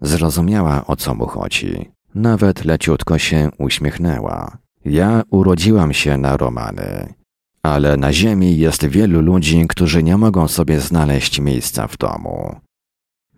Zrozumiała, 0.00 0.86
o 0.86 0.96
co 0.96 1.14
mu 1.14 1.26
chodzi. 1.26 1.90
Nawet 2.14 2.64
leciutko 2.64 3.18
się 3.18 3.50
uśmiechnęła. 3.58 4.58
Ja 4.84 5.22
urodziłam 5.30 5.92
się 5.92 6.18
na 6.18 6.36
romany. 6.36 7.14
Ale 7.62 7.96
na 7.96 8.12
ziemi 8.12 8.58
jest 8.58 8.86
wielu 8.86 9.20
ludzi, 9.22 9.66
którzy 9.68 10.02
nie 10.02 10.16
mogą 10.16 10.48
sobie 10.48 10.80
znaleźć 10.80 11.40
miejsca 11.40 11.86
w 11.86 11.96
domu. 11.96 12.56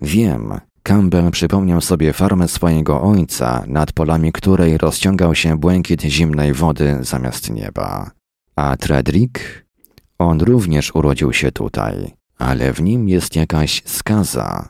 Wiem, 0.02 0.60
Campbell 0.82 1.30
przypomniał 1.30 1.80
sobie 1.80 2.12
farmę 2.12 2.48
swojego 2.48 3.02
ojca, 3.02 3.64
nad 3.66 3.92
polami 3.92 4.32
której 4.32 4.78
rozciągał 4.78 5.34
się 5.34 5.58
błękit 5.58 6.02
zimnej 6.02 6.52
wody 6.52 6.98
zamiast 7.00 7.50
nieba. 7.50 8.10
A 8.56 8.76
Tredrick? 8.76 9.65
On 10.18 10.40
również 10.40 10.94
urodził 10.94 11.32
się 11.32 11.52
tutaj, 11.52 12.14
ale 12.38 12.72
w 12.72 12.82
nim 12.82 13.09
jest 13.09 13.36
jakaś 13.36 13.82
skaza. 13.84 14.68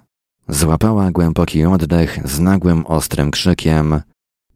Złapała 0.48 1.10
głęboki 1.10 1.64
oddech 1.64 2.18
z 2.24 2.40
nagłym 2.40 2.86
ostrym 2.86 3.30
krzykiem 3.30 4.00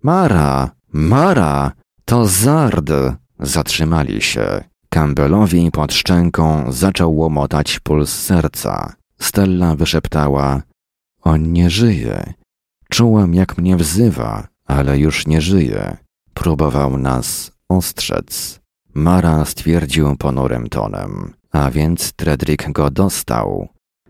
Mara! 0.03 0.71
Mara! 0.93 1.73
To 2.05 2.27
Zard! 2.27 2.91
Zatrzymali 3.39 4.23
się. 4.23 4.65
Campbellowi 4.89 5.71
pod 5.71 5.93
szczęką 5.93 6.73
zaczął 6.73 7.17
łomotać 7.17 7.81
puls 7.81 8.11
serca. 8.11 8.93
Stella 9.21 9.75
wyszeptała 9.75 10.63
On 11.23 11.53
nie 11.53 11.71
żyje. 11.71 12.35
Czułem, 12.91 13.35
jak 13.35 13.59
mnie 13.59 13.77
wzywa, 13.77 14.49
ale 14.67 14.99
już 14.99 15.27
nie 15.27 15.41
żyje. 15.41 15.97
Próbował 16.35 16.99
nas 16.99 17.53
ostrzec. 17.69 18.60
Mara 19.01 19.45
stwierdził 19.45 20.17
ponurym 20.17 20.69
tonem. 20.69 21.33
A 21.53 21.71
więc 21.71 22.13
Tredrick 22.13 22.71
go 22.71 22.91
dostał. 22.91 23.69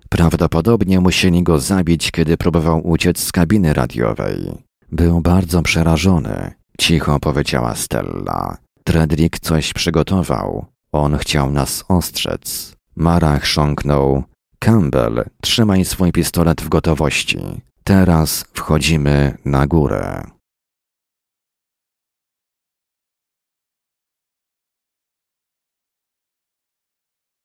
Prawdopodobnie 0.09 1.01
musieli 1.01 1.43
go 1.43 1.59
zabić, 1.59 2.11
kiedy 2.11 2.37
próbował 2.37 2.89
uciec 2.89 3.19
z 3.19 3.33
kabiny 3.33 3.75
radiowej. 3.75 4.53
Był 4.93 5.21
bardzo 5.21 5.63
przerażony. 5.63 6.53
Cicho 6.81 7.21
powiedziała 7.21 7.75
Stella. 7.75 8.57
Tredrick 8.85 9.39
coś 9.41 9.73
przygotował. 9.73 10.67
On 10.93 11.19
chciał 11.19 11.53
nas 11.53 11.85
ostrzec. 11.89 12.77
Mara 12.97 13.39
chrząknął. 13.39 14.23
Campbell, 14.59 15.25
trzymaj 15.43 15.85
swój 15.85 16.13
pistolet 16.13 16.63
w 16.63 16.69
gotowości. 16.69 17.39
Teraz 17.85 18.45
wchodzimy 18.55 19.39
na 19.45 19.67
górę. 19.67 20.23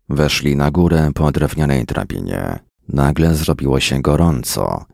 Weszli 0.09 0.55
na 0.55 0.71
górę 0.71 1.11
po 1.15 1.31
drewnianej 1.31 1.85
drabinie. 1.85 2.59
Nagle 2.89 3.35
zrobiło 3.35 3.79
się 3.79 4.01
gorąco. 4.01 4.85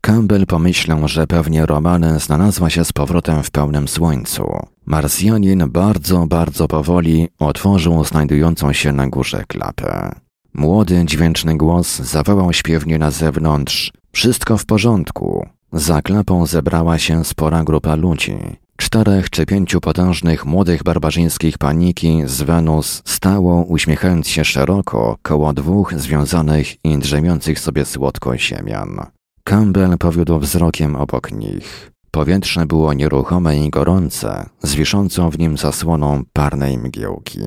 Campbell 0.00 0.46
pomyślał, 0.46 1.08
że 1.08 1.26
pewnie 1.26 1.66
Romany 1.66 2.20
znalazła 2.20 2.70
się 2.70 2.84
z 2.84 2.92
powrotem 2.92 3.42
w 3.42 3.50
pełnym 3.50 3.88
słońcu. 3.88 4.44
Marsjanin 4.86 5.64
bardzo, 5.70 6.26
bardzo 6.26 6.68
powoli 6.68 7.28
otworzył 7.38 8.04
znajdującą 8.04 8.72
się 8.72 8.92
na 8.92 9.08
górze 9.08 9.44
klapę. 9.48 10.12
Młody, 10.54 11.02
dźwięczny 11.04 11.56
głos 11.56 11.96
zawołał 11.96 12.52
śpiewnie 12.52 12.98
na 12.98 13.10
zewnątrz. 13.10 13.92
Wszystko 14.12 14.58
w 14.58 14.66
porządku. 14.66 15.46
Za 15.72 16.02
klapą 16.02 16.46
zebrała 16.46 16.98
się 16.98 17.24
spora 17.24 17.64
grupa 17.64 17.94
ludzi. 17.94 18.38
Czterech 18.76 19.30
czy 19.30 19.46
pięciu 19.46 19.80
potężnych 19.80 20.46
młodych 20.46 20.82
barbarzyńskich 20.82 21.58
paniki 21.58 22.22
z 22.26 22.42
Wenus 22.42 23.02
stało, 23.04 23.64
uśmiechając 23.68 24.28
się 24.28 24.44
szeroko, 24.44 25.16
koło 25.22 25.52
dwóch 25.52 25.94
związanych 25.94 26.84
i 26.84 26.98
drzemiących 26.98 27.60
sobie 27.60 27.84
słodko 27.84 28.38
ziemian. 28.38 29.00
Campbell 29.44 29.98
powiódł 29.98 30.38
wzrokiem 30.38 30.96
obok 30.96 31.32
nich. 31.32 31.92
Powietrze 32.10 32.66
było 32.66 32.92
nieruchome 32.92 33.58
i 33.58 33.70
gorące, 33.70 34.48
z 34.62 34.74
wiszącą 34.74 35.30
w 35.30 35.38
nim 35.38 35.58
zasłoną 35.58 36.22
parnej 36.32 36.78
mgiełki. 36.78 37.40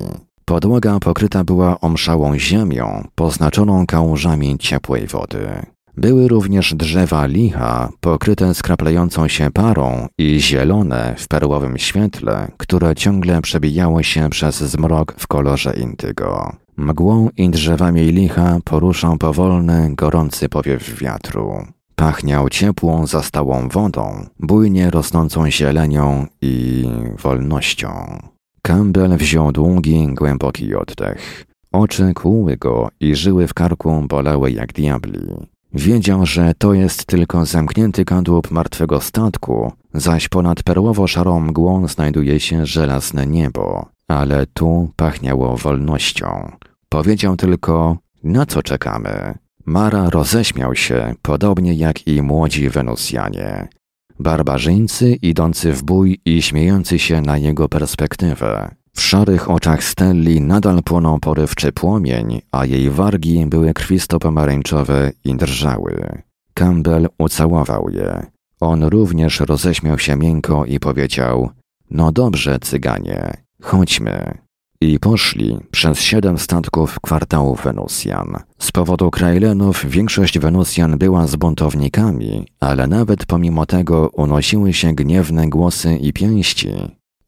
Podłoga 0.44 0.98
pokryta 1.00 1.44
była 1.44 1.80
omszałą 1.80 2.38
ziemią, 2.38 3.08
poznaczoną 3.14 3.86
kałużami 3.86 4.58
ciepłej 4.58 5.06
wody. 5.06 5.66
Były 6.00 6.28
również 6.28 6.74
drzewa 6.74 7.26
licha, 7.26 7.88
pokryte 8.00 8.54
skraplającą 8.54 9.28
się 9.28 9.50
parą 9.50 10.08
i 10.18 10.40
zielone 10.40 11.14
w 11.18 11.28
perłowym 11.28 11.78
świetle, 11.78 12.50
które 12.56 12.94
ciągle 12.94 13.42
przebijało 13.42 14.02
się 14.02 14.30
przez 14.30 14.56
zmrok 14.56 15.14
w 15.18 15.26
kolorze 15.26 15.74
indygo. 15.76 16.56
Mgłą 16.76 17.28
i 17.36 17.50
drzewami 17.50 18.00
licha 18.00 18.58
poruszał 18.64 19.16
powolny, 19.16 19.94
gorący 19.94 20.48
powiew 20.48 20.98
wiatru. 20.98 21.66
Pachniał 21.96 22.48
ciepłą, 22.48 23.06
zastałą 23.06 23.68
wodą, 23.68 24.26
bujnie 24.38 24.90
rosnącą 24.90 25.50
zielenią 25.50 26.26
i 26.42 26.86
wolnością. 27.22 28.18
Campbell 28.62 29.16
wziął 29.16 29.52
długi, 29.52 30.08
głęboki 30.14 30.74
oddech. 30.74 31.46
Oczy 31.72 32.12
kłuły 32.14 32.56
go 32.56 32.88
i 33.00 33.14
żyły 33.14 33.46
w 33.46 33.54
karku 33.54 34.04
bolały 34.08 34.50
jak 34.50 34.72
diabli. 34.72 35.20
Wiedział, 35.74 36.26
że 36.26 36.52
to 36.58 36.74
jest 36.74 37.04
tylko 37.04 37.46
zamknięty 37.46 38.04
kadłub 38.04 38.50
martwego 38.50 39.00
statku, 39.00 39.72
zaś 39.94 40.28
ponad 40.28 40.62
perłowo-szarą 40.62 41.40
mgłą 41.40 41.88
znajduje 41.88 42.40
się 42.40 42.66
żelazne 42.66 43.26
niebo. 43.26 43.86
Ale 44.08 44.46
tu 44.46 44.90
pachniało 44.96 45.56
wolnością. 45.56 46.50
Powiedział 46.88 47.36
tylko, 47.36 47.96
na 48.24 48.46
co 48.46 48.62
czekamy? 48.62 49.34
Mara 49.66 50.10
roześmiał 50.10 50.74
się, 50.74 51.14
podobnie 51.22 51.74
jak 51.74 52.06
i 52.06 52.22
młodzi 52.22 52.68
Wenusjanie. 52.68 53.68
Barbarzyńcy 54.18 55.14
idący 55.14 55.72
w 55.72 55.82
bój 55.82 56.20
i 56.24 56.42
śmiejący 56.42 56.98
się 56.98 57.20
na 57.20 57.38
jego 57.38 57.68
perspektywę. 57.68 58.74
W 58.94 59.00
szarych 59.00 59.50
oczach 59.50 59.84
Stelli 59.84 60.40
nadal 60.40 60.82
płonął 60.82 61.18
porywczy 61.18 61.72
płomień, 61.72 62.40
a 62.52 62.66
jej 62.66 62.90
wargi 62.90 63.46
były 63.46 63.72
krwisto-pomarańczowe 63.74 65.10
i 65.24 65.36
drżały. 65.36 66.22
Campbell 66.54 67.08
ucałował 67.18 67.90
je. 67.90 68.26
On 68.60 68.84
również 68.84 69.40
roześmiał 69.40 69.98
się 69.98 70.16
miękko 70.16 70.66
i 70.66 70.80
powiedział: 70.80 71.50
No 71.90 72.12
dobrze, 72.12 72.58
cyganie, 72.58 73.36
chodźmy 73.62 74.38
i 74.80 74.98
poszli 74.98 75.58
przez 75.70 76.00
siedem 76.00 76.38
statków 76.38 77.00
kwartału 77.00 77.54
Wenusjan. 77.54 78.36
Z 78.58 78.72
powodu 78.72 79.10
Krajlenów 79.10 79.86
większość 79.88 80.38
Wenusjan 80.38 80.98
była 80.98 81.26
z 81.26 81.36
buntownikami, 81.36 82.46
ale 82.60 82.86
nawet 82.86 83.26
pomimo 83.26 83.66
tego 83.66 84.08
unosiły 84.08 84.72
się 84.72 84.94
gniewne 84.94 85.48
głosy 85.48 85.96
i 85.96 86.12
pięści, 86.12 86.68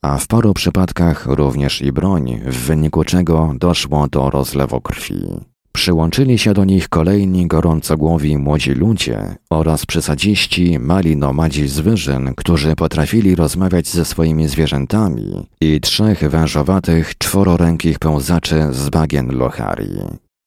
a 0.03 0.19
w 0.19 0.27
paru 0.27 0.55
przypadkach 0.55 1.27
również 1.27 1.83
i 1.83 1.93
broń, 1.93 2.41
w 2.47 2.57
wyniku 2.57 3.05
czego 3.05 3.55
doszło 3.59 4.09
do 4.09 4.31
rozlewu 4.31 4.81
krwi. 4.81 5.27
Przyłączyli 5.73 6.39
się 6.39 6.55
do 6.55 6.65
nich 6.65 6.89
kolejni 6.89 7.47
gorącogłowi 7.47 8.39
młodzi 8.39 8.71
ludzie 8.71 9.37
oraz 9.51 9.87
przesadziści 9.87 10.79
mali 10.79 11.17
nomadzi 11.17 11.69
z 11.69 11.81
wyżyn, 11.81 12.35
którzy 12.37 12.77
potrafili 12.77 13.35
rozmawiać 13.35 13.89
ze 13.89 14.05
swoimi 14.05 14.49
zwierzętami 14.49 15.47
i 15.61 15.81
trzech 15.81 16.31
wężowatych, 16.31 17.19
czwororękich 17.19 17.99
pełzaczy 17.99 18.69
z 18.71 18.91
bagien 18.91 19.37
Locharii. 19.37 20.03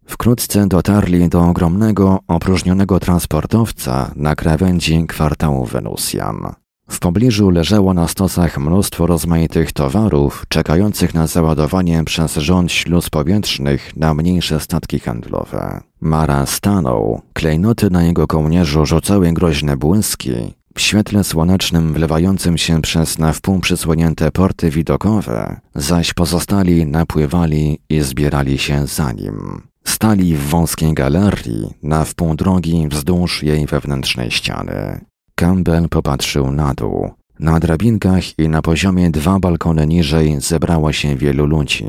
Wkrótce 0.06 0.68
dotarli 0.68 1.30
do 1.30 1.48
ogromnego, 1.48 2.20
opróżnionego 2.28 3.00
transportowca 3.00 4.12
na 4.16 4.36
krawędzi 4.36 5.06
kwartału 5.08 5.66
Wenusjan. 5.66 6.56
W 6.90 7.00
pobliżu 7.00 7.50
leżało 7.50 7.94
na 7.94 8.08
stosach 8.08 8.58
mnóstwo 8.58 9.08
rozmaitych 9.08 9.72
towarów, 9.72 10.46
czekających 10.50 11.14
na 11.14 11.28
załadowanie 11.28 12.04
przez 12.04 12.36
rząd 12.36 12.72
śluz 12.72 13.10
powietrznych 13.10 13.96
na 13.96 14.14
mniejsze 14.14 14.60
statki 14.60 15.00
handlowe. 15.00 15.82
Mara 16.02 16.46
stanął, 16.46 17.22
klejnoty 17.34 17.90
na 17.90 18.04
jego 18.04 18.28
kołnierzu 18.28 18.86
rzucały 18.86 19.32
groźne 19.32 19.78
błyski, 19.78 20.54
w 20.76 20.82
świetle 20.82 21.24
słonecznym 21.24 21.94
wlewającym 21.94 22.58
się 22.58 22.82
przez 22.82 23.18
na 23.18 23.34
wpół 23.34 23.60
przysłonięte 23.60 24.32
porty 24.32 24.70
widokowe, 24.70 25.62
zaś 25.76 26.14
pozostali 26.14 26.86
napływali 26.86 27.80
i 27.90 28.02
zbierali 28.02 28.58
się 28.58 28.88
za 28.88 29.12
nim. 29.12 29.62
Stali 29.84 30.36
w 30.36 30.50
wąskiej 30.50 30.94
galerii, 30.94 31.74
na 31.84 32.06
wpół 32.06 32.36
drogi 32.36 32.88
wzdłuż 32.88 33.44
jej 33.44 33.66
wewnętrznej 33.66 34.32
ściany. 34.32 35.06
Campbell 35.36 35.90
popatrzył 35.90 36.52
na 36.52 36.74
dół. 36.74 37.12
Na 37.40 37.60
drabinkach 37.60 38.40
i 38.40 38.50
na 38.50 38.62
poziomie 38.62 39.12
dwa 39.12 39.40
balkony 39.40 39.88
niżej 39.88 40.42
zebrało 40.42 40.92
się 40.92 41.16
wielu 41.16 41.46
ludzi. 41.46 41.86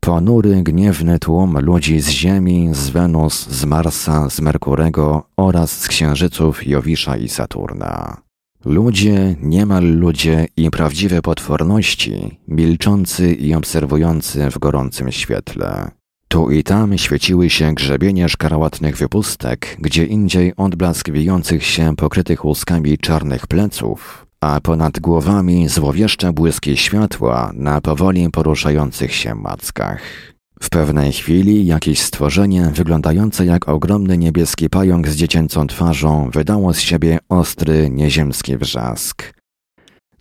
Ponury, 0.00 0.62
gniewny 0.62 1.18
tłum 1.18 1.58
ludzi 1.58 2.00
z 2.00 2.08
Ziemi, 2.08 2.68
z 2.72 2.90
Wenus, 2.90 3.48
z 3.48 3.64
Marsa, 3.64 4.30
z 4.30 4.40
Merkurego 4.40 5.22
oraz 5.36 5.78
z 5.78 5.88
księżyców 5.88 6.66
Jowisza 6.66 7.16
i 7.16 7.28
Saturna. 7.28 8.16
Ludzie, 8.64 9.36
niemal 9.40 9.84
ludzie 9.84 10.46
i 10.56 10.70
prawdziwe 10.70 11.22
potworności, 11.22 12.40
milczący 12.48 13.34
i 13.34 13.54
obserwujący 13.54 14.50
w 14.50 14.58
gorącym 14.58 15.12
świetle. 15.12 15.90
Tu 16.32 16.50
i 16.50 16.64
tam 16.64 16.98
świeciły 16.98 17.50
się 17.50 17.74
grzebienie 17.74 18.28
szkarłatnych 18.28 18.96
wypustek, 18.96 19.76
gdzie 19.78 20.04
indziej 20.04 20.56
odblask 20.56 21.10
wijących 21.10 21.64
się 21.64 21.96
pokrytych 21.96 22.44
łuskami 22.44 22.98
czarnych 22.98 23.46
pleców, 23.46 24.26
a 24.40 24.60
ponad 24.60 25.00
głowami 25.00 25.68
złowieszcze 25.68 26.32
błyski 26.32 26.76
światła 26.76 27.50
na 27.54 27.80
powoli 27.80 28.30
poruszających 28.30 29.14
się 29.14 29.34
mackach. 29.34 30.00
W 30.62 30.70
pewnej 30.70 31.12
chwili 31.12 31.66
jakieś 31.66 32.00
stworzenie 32.00 32.70
wyglądające 32.74 33.46
jak 33.46 33.68
ogromny 33.68 34.18
niebieski 34.18 34.70
pająk 34.70 35.08
z 35.08 35.16
dziecięcą 35.16 35.66
twarzą 35.66 36.30
wydało 36.30 36.74
z 36.74 36.80
siebie 36.80 37.18
ostry, 37.28 37.90
nieziemski 37.90 38.56
wrzask. 38.56 39.32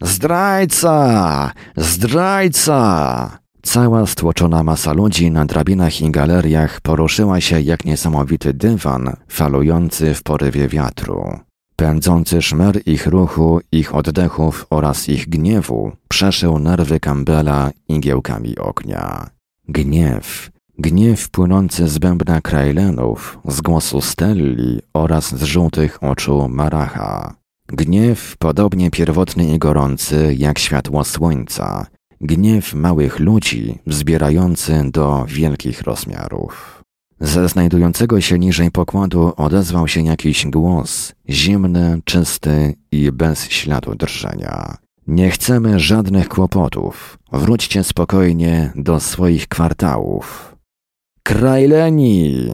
Zdrajca! 0.02 1.52
Zdrajca! 1.78 3.40
Cała 3.70 4.06
stłoczona 4.06 4.64
masa 4.64 4.94
ludzi 4.94 5.32
na 5.32 5.46
drabinach 5.46 6.02
i 6.02 6.12
galeriach 6.12 6.82
poruszyła 6.82 7.42
się 7.42 7.62
jak 7.62 7.86
niesamowity 7.86 8.54
dywan 8.54 9.16
falujący 9.28 10.14
w 10.14 10.24
porywie 10.24 10.68
wiatru. 10.68 11.40
Pędzący 11.76 12.42
szmer 12.42 12.82
ich 12.86 13.08
ruchu, 13.08 13.60
ich 13.72 13.96
oddechów 13.96 14.66
oraz 14.70 15.10
ich 15.10 15.30
gniewu 15.30 15.92
przeszył 16.08 16.60
nerwy 16.60 17.00
Campbella 17.00 17.72
igiełkami 17.88 18.58
ognia. 18.58 19.30
Gniew, 19.68 20.52
gniew 20.80 21.30
płynący 21.30 21.88
z 21.88 21.98
bębna 21.98 22.42
Krajlenów, 22.42 23.40
z 23.46 23.62
głosu 23.62 24.02
Stelli 24.02 24.80
oraz 24.94 25.36
z 25.36 25.44
żółtych 25.44 26.04
oczu 26.04 26.48
Maracha. 26.50 27.36
Gniew 27.68 28.38
podobnie 28.38 28.92
pierwotny 28.92 29.54
i 29.54 29.60
gorący 29.60 30.36
jak 30.38 30.60
światło 30.60 31.04
słońca, 31.04 31.86
gniew 32.22 32.74
małych 32.74 33.20
ludzi 33.20 33.80
wzbierający 33.88 34.84
do 34.92 35.26
wielkich 35.28 35.82
rozmiarów. 35.82 36.84
Ze 37.20 37.50
znajdującego 37.50 38.22
się 38.22 38.40
niżej 38.40 38.72
pokładu 38.72 39.34
odezwał 39.38 39.88
się 39.88 40.02
jakiś 40.02 40.46
głos, 40.48 41.14
zimny, 41.30 42.02
czysty 42.06 42.74
i 42.92 43.12
bez 43.12 43.50
śladu 43.50 43.96
drżenia. 43.96 44.78
Nie 45.08 45.30
chcemy 45.30 45.80
żadnych 45.80 46.30
kłopotów. 46.30 47.20
Wróćcie 47.32 47.84
spokojnie 47.84 48.72
do 48.76 49.00
swoich 49.00 49.48
kwartałów. 49.48 50.56
Krajleni! 51.24 52.48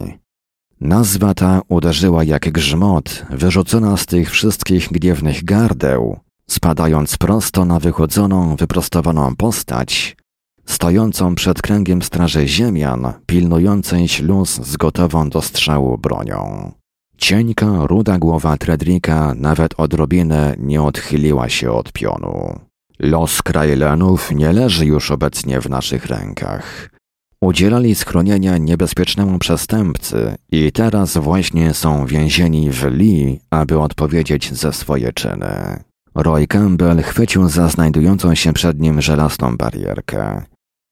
Nazwa 0.80 1.34
ta 1.34 1.60
uderzyła 1.68 2.24
jak 2.24 2.50
grzmot, 2.50 3.26
wyrzucona 3.30 3.96
z 3.96 4.06
tych 4.06 4.30
wszystkich 4.30 4.88
gniewnych 4.88 5.44
gardeł, 5.44 6.20
spadając 6.50 7.16
prosto 7.16 7.64
na 7.64 7.78
wychodzoną, 7.78 8.56
wyprostowaną 8.56 9.36
postać, 9.36 10.16
stojącą 10.66 11.34
przed 11.34 11.62
kręgiem 11.62 12.02
straży 12.02 12.48
ziemian, 12.48 13.12
pilnującej 13.26 14.08
śluz 14.08 14.54
z 14.54 14.76
gotową 14.76 15.30
do 15.30 15.42
strzału 15.42 15.98
bronią. 15.98 16.72
Cienka, 17.18 17.86
ruda 17.86 18.18
głowa 18.18 18.56
Tredrika 18.56 19.34
nawet 19.36 19.74
odrobinę 19.76 20.56
nie 20.58 20.82
odchyliła 20.82 21.48
się 21.48 21.72
od 21.72 21.92
pionu. 21.92 22.60
Los 22.98 23.42
Krajlenów 23.42 24.30
nie 24.32 24.52
leży 24.52 24.86
już 24.86 25.10
obecnie 25.10 25.60
w 25.60 25.70
naszych 25.70 26.06
rękach. 26.06 26.90
Udzielali 27.40 27.94
schronienia 27.94 28.58
niebezpiecznemu 28.58 29.38
przestępcy 29.38 30.34
i 30.52 30.72
teraz 30.72 31.16
właśnie 31.16 31.74
są 31.74 32.06
więzieni 32.06 32.70
w 32.70 32.84
Lee, 32.84 33.40
aby 33.50 33.78
odpowiedzieć 33.78 34.52
za 34.54 34.72
swoje 34.72 35.12
czyny. 35.12 35.84
Roy 36.16 36.46
Campbell 36.46 37.02
chwycił 37.02 37.48
za 37.48 37.68
znajdującą 37.68 38.34
się 38.34 38.52
przed 38.52 38.80
nim 38.80 39.02
żelazną 39.02 39.56
barierkę. 39.56 40.42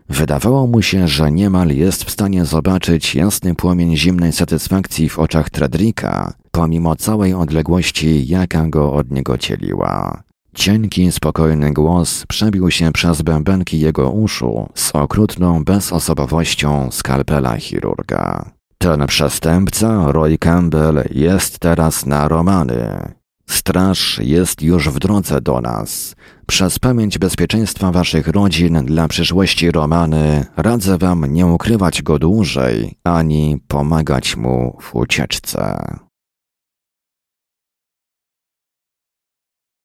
Wydawało 0.08 0.66
mu 0.66 0.82
się, 0.82 1.08
że 1.08 1.32
niemal 1.32 1.68
jest 1.68 2.04
w 2.04 2.10
stanie 2.10 2.44
zobaczyć 2.44 3.14
jasny 3.14 3.54
płomień 3.54 3.96
zimnej 3.96 4.32
satysfakcji 4.32 5.08
w 5.08 5.18
oczach 5.18 5.50
Tredrika, 5.50 6.32
pomimo 6.50 6.96
całej 6.96 7.34
odległości, 7.34 8.26
jaka 8.26 8.66
go 8.66 8.92
od 8.92 9.10
niego 9.10 9.38
cieliła. 9.38 10.22
Cienki, 10.54 11.12
spokojny 11.12 11.72
głos 11.72 12.24
przebił 12.28 12.70
się 12.70 12.92
przez 12.92 13.22
bębenki 13.22 13.80
jego 13.80 14.10
uszu 14.10 14.68
z 14.74 14.90
okrutną 14.94 15.64
bezosobowością 15.64 16.88
skalpela 16.90 17.56
chirurga. 17.56 18.50
Ten 18.78 19.06
przestępca, 19.06 20.12
Roy 20.12 20.38
Campbell, 20.38 21.04
jest 21.10 21.58
teraz 21.58 22.06
na 22.06 22.28
Romany. 22.28 23.14
Straż 23.46 24.18
jest 24.22 24.62
już 24.62 24.88
w 24.88 24.98
drodze 24.98 25.40
do 25.40 25.60
nas. 25.60 26.16
Przez 26.46 26.78
pamięć 26.78 27.18
bezpieczeństwa 27.18 27.92
waszych 27.92 28.28
rodzin 28.28 28.84
dla 28.84 29.08
przyszłości 29.08 29.70
Romany 29.70 30.46
radzę 30.56 30.98
wam 30.98 31.32
nie 31.32 31.46
ukrywać 31.46 32.02
go 32.02 32.18
dłużej, 32.18 32.98
ani 33.04 33.58
pomagać 33.68 34.36
mu 34.36 34.78
w 34.80 34.94
ucieczce. 34.94 35.78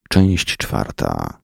Część 0.08 0.56
czwarta. 0.56 1.40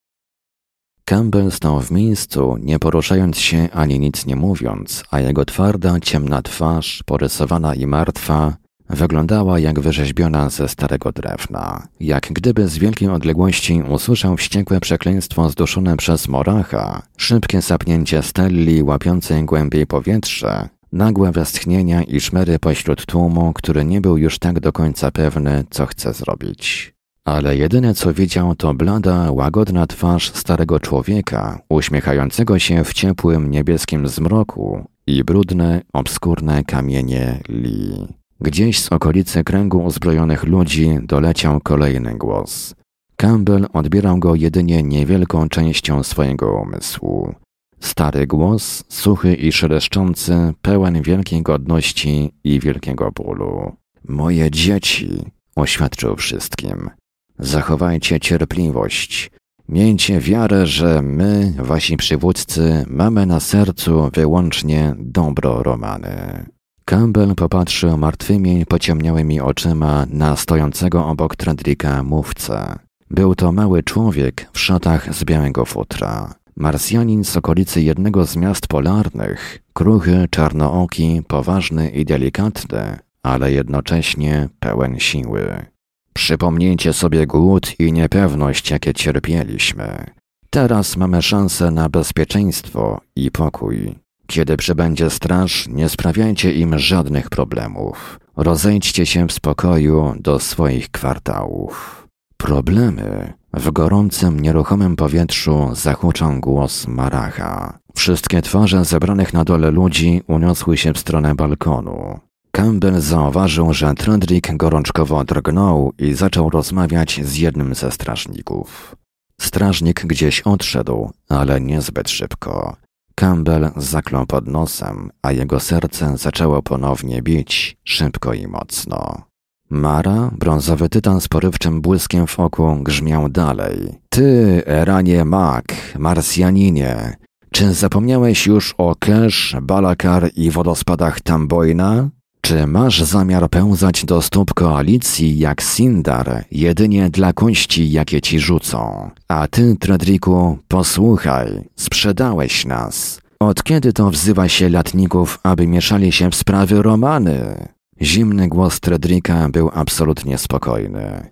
Campbell 1.05 1.51
stał 1.51 1.81
w 1.81 1.91
miejscu, 1.91 2.57
nie 2.61 2.79
poruszając 2.79 3.39
się 3.39 3.69
ani 3.73 3.99
nic 3.99 4.27
nie 4.27 4.37
mówiąc, 4.37 5.05
a 5.11 5.21
jego 5.21 5.45
twarda, 5.45 6.01
ciemna 6.01 6.43
twarz, 6.43 7.03
porysowana 7.07 7.75
i 7.75 7.87
martwa, 7.87 8.57
Wyglądała 8.89 9.59
jak 9.59 9.81
wyrzeźbiona 9.81 10.51
ze 10.51 10.69
starego 10.69 11.13
drewna, 11.13 11.89
jak 12.01 12.33
gdyby 12.33 12.69
z 12.69 12.79
wielkiej 12.79 13.09
odległości 13.09 13.83
usłyszał 13.83 14.37
wściekłe 14.37 14.81
przekleństwo 14.81 15.51
zduszone 15.51 15.97
przez 15.97 16.29
Moracha, 16.29 17.03
szybkie 17.17 17.63
sapnięcie 17.63 18.23
Stelli 18.23 18.83
łapiącej 18.83 19.45
głębiej 19.45 19.87
powietrze, 19.87 20.69
nagłe 20.93 21.33
westchnienia 21.33 22.03
i 22.03 22.21
szmery 22.21 22.59
pośród 22.59 23.07
tłumu, 23.07 23.53
który 23.53 23.85
nie 23.85 24.01
był 24.01 24.19
już 24.19 24.39
tak 24.39 24.61
do 24.61 24.73
końca 24.73 25.11
pewny, 25.11 25.65
co 25.71 25.87
chce 25.87 26.13
zrobić. 26.13 26.95
Ale 27.25 27.57
jedyne 27.57 27.95
co 27.95 28.15
widział 28.15 28.55
to 28.55 28.75
blada, 28.75 29.33
łagodna 29.33 29.87
twarz 29.87 30.33
starego 30.33 30.81
człowieka, 30.81 31.61
uśmiechającego 31.69 32.59
się 32.59 32.85
w 32.85 32.93
ciepłym 32.93 33.51
niebieskim 33.51 34.09
zmroku 34.09 34.85
i 35.07 35.25
brudne, 35.25 35.83
obskurne 35.93 36.65
kamienie 36.65 37.41
Li. 37.49 38.07
Gdzieś 38.41 38.81
z 38.81 38.93
okolicy 38.93 39.45
kręgu 39.45 39.85
uzbrojonych 39.85 40.45
ludzi 40.45 40.99
doleciał 41.03 41.61
kolejny 41.61 42.15
głos. 42.15 42.75
Campbell 43.17 43.67
odbierał 43.73 44.19
go 44.19 44.35
jedynie 44.35 44.83
niewielką 44.83 45.49
częścią 45.49 46.03
swojego 46.03 46.53
umysłu. 46.63 47.35
Stary 47.81 48.27
głos, 48.27 48.85
suchy 48.89 49.35
i 49.35 49.53
szeleszczący, 49.53 50.53
pełen 50.63 51.03
wielkiej 51.03 51.43
godności 51.43 52.33
i 52.45 52.61
wielkiego 52.61 53.11
bólu. 53.13 53.77
Moje 54.09 54.51
dzieci, 54.51 55.09
oświadczył 55.57 56.17
wszystkim. 56.17 56.91
Zachowajcie 57.39 58.21
cierpliwość. 58.21 59.31
Miejcie 59.69 60.21
wiarę, 60.21 60.67
że 60.67 61.03
my, 61.03 61.55
wasi 61.59 61.97
przywódcy, 61.97 62.85
mamy 62.89 63.27
na 63.27 63.41
sercu 63.41 64.11
wyłącznie 64.13 64.95
dobro 64.99 65.63
Romany. 65.63 66.47
Campbell 66.89 67.35
popatrzył 67.35 67.99
martwymi, 67.99 68.67
pociemniałymi 68.67 69.41
oczyma 69.41 70.07
na 70.11 70.37
stojącego 70.37 71.07
obok 71.07 71.37
Tredrika 71.37 72.03
mówcę. 72.03 72.79
Był 73.11 73.35
to 73.35 73.53
mały 73.53 73.83
człowiek 73.83 74.49
w 74.53 74.59
szatach 74.59 75.15
z 75.15 75.25
białego 75.25 75.65
futra. 75.65 76.35
Marsjanin 76.57 77.25
z 77.25 77.37
okolicy 77.37 77.83
jednego 77.83 78.27
z 78.27 78.37
miast 78.37 78.67
polarnych, 78.67 79.59
kruchy, 79.73 80.27
czarnooki, 80.31 81.23
poważny 81.29 81.91
i 81.91 82.05
delikatny, 82.05 82.99
ale 83.23 83.53
jednocześnie 83.53 84.49
pełen 84.61 85.01
siły. 85.01 85.67
Przypomnijcie 86.13 86.93
sobie 86.93 87.27
głód 87.27 87.81
i 87.81 87.93
niepewność, 87.93 88.71
jakie 88.71 88.95
cierpieliśmy. 88.95 90.07
Teraz 90.51 90.97
mamy 90.97 91.23
szansę 91.23 91.71
na 91.71 91.89
bezpieczeństwo 91.89 93.01
i 93.17 93.31
pokój. 93.31 94.06
Kiedy 94.27 94.57
przybędzie 94.57 95.11
straż, 95.11 95.69
nie 95.69 95.89
sprawiajcie 95.89 96.53
im 96.53 96.79
żadnych 96.79 97.31
problemów. 97.31 98.21
Rozejdźcie 98.37 99.07
się 99.07 99.27
w 99.29 99.33
spokoju 99.33 100.15
do 100.21 100.39
swoich 100.39 100.91
kwartałów. 100.91 102.07
Problemy. 102.37 103.33
W 103.55 103.71
gorącym, 103.71 104.41
nieruchomym 104.41 104.97
powietrzu 104.97 105.71
zahuczał 105.75 106.41
głos 106.41 106.87
Maracha. 106.87 107.79
Wszystkie 107.95 108.43
twarze 108.43 108.85
zebranych 108.85 109.33
na 109.33 109.45
dole 109.45 109.71
ludzi 109.71 110.23
uniosły 110.27 110.77
się 110.77 110.93
w 110.93 110.99
stronę 110.99 111.35
balkonu. 111.35 112.21
Campbell 112.51 113.01
zauważył, 113.01 113.73
że 113.73 113.95
Trendrick 113.95 114.57
gorączkowo 114.57 115.25
drgnął 115.25 115.93
i 115.99 116.15
zaczął 116.15 116.51
rozmawiać 116.51 117.21
z 117.25 117.37
jednym 117.37 117.75
ze 117.75 117.91
strażników. 117.91 118.97
Strażnik 119.41 120.07
gdzieś 120.07 120.41
odszedł, 120.41 121.11
ale 121.29 121.61
niezbyt 121.61 122.11
szybko. 122.11 122.77
Campbell 123.21 123.71
zaklął 123.77 124.27
pod 124.27 124.49
nosem, 124.49 125.11
a 125.23 125.33
jego 125.33 125.61
serce 125.61 126.17
zaczęło 126.19 126.63
ponownie 126.63 127.23
bić, 127.23 127.77
szybko 127.85 128.35
i 128.35 128.47
mocno. 128.47 129.23
Mara, 129.71 130.31
brązowy 130.39 130.89
tytan 130.89 131.21
z 131.21 131.29
porywczym 131.29 131.81
błyskiem 131.81 132.27
w 132.27 132.41
oku, 132.41 132.77
grzmiał 132.81 133.29
dalej. 133.29 134.01
Ty, 134.09 134.63
Eranie 134.67 135.25
Mak, 135.25 135.65
Marsjaninie, 135.99 137.17
czy 137.53 137.75
zapomniałeś 137.75 138.47
już 138.47 138.75
o 138.79 138.95
Kesz, 138.95 139.57
Balakar 139.63 140.31
i 140.37 140.51
wodospadach 140.51 141.21
Tamboina? 141.21 142.09
Czy 142.47 142.67
masz 142.67 143.03
zamiar 143.03 143.51
pełzać 143.51 144.05
do 144.05 144.23
stóp 144.23 144.55
koalicji 144.55 145.39
jak 145.39 145.61
Sindar, 145.61 146.45
jedynie 146.51 147.11
dla 147.11 147.33
kości, 147.33 147.91
jakie 147.91 148.21
ci 148.21 148.41
rzucą? 148.41 149.11
A 149.29 149.49
ty, 149.49 149.77
Tredriku, 149.77 150.59
posłuchaj, 150.69 151.69
sprzedałeś 151.77 152.67
nas. 152.67 153.21
Od 153.41 153.63
kiedy 153.63 153.93
to 153.93 154.11
wzywa 154.11 154.49
się 154.49 154.69
latników, 154.69 155.39
aby 155.43 155.67
mieszali 155.67 156.13
się 156.13 156.31
w 156.31 156.35
sprawy 156.35 156.83
Romany? 156.83 157.69
Zimny 158.03 158.49
głos 158.49 158.81
Tredrika 158.81 159.49
był 159.49 159.71
absolutnie 159.75 160.39
spokojny. 160.39 161.31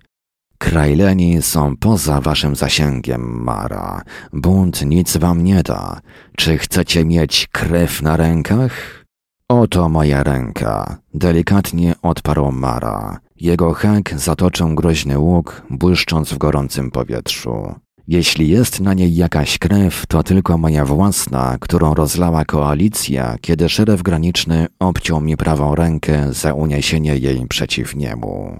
Krajleni 0.57 1.41
są 1.41 1.77
poza 1.77 2.21
waszym 2.21 2.55
zasięgiem, 2.55 3.43
Mara. 3.43 4.01
Bunt 4.33 4.85
nic 4.85 5.17
wam 5.17 5.43
nie 5.43 5.63
da. 5.63 5.99
Czy 6.37 6.57
chcecie 6.57 7.05
mieć 7.05 7.47
krew 7.51 8.01
na 8.01 8.17
rękach? 8.17 9.04
Oto 9.49 9.89
moja 9.89 10.23
ręka, 10.23 10.97
delikatnie 11.13 11.95
odparł 12.01 12.51
Mara. 12.51 13.19
Jego 13.35 13.73
hak 13.73 14.19
zatoczył 14.19 14.75
groźny 14.75 15.19
łuk, 15.19 15.61
błyszcząc 15.69 16.33
w 16.33 16.37
gorącym 16.37 16.91
powietrzu. 16.91 17.75
Jeśli 18.07 18.49
jest 18.49 18.79
na 18.79 18.93
niej 18.93 19.15
jakaś 19.15 19.57
krew, 19.57 20.05
to 20.07 20.23
tylko 20.23 20.57
moja 20.57 20.85
własna, 20.85 21.57
którą 21.59 21.93
rozlała 21.93 22.45
koalicja, 22.45 23.35
kiedy 23.41 23.69
szeref 23.69 24.01
graniczny 24.01 24.67
obciął 24.79 25.21
mi 25.21 25.37
prawą 25.37 25.75
rękę 25.75 26.33
za 26.33 26.53
uniesienie 26.53 27.17
jej 27.17 27.47
przeciw 27.47 27.95
niemu. 27.95 28.59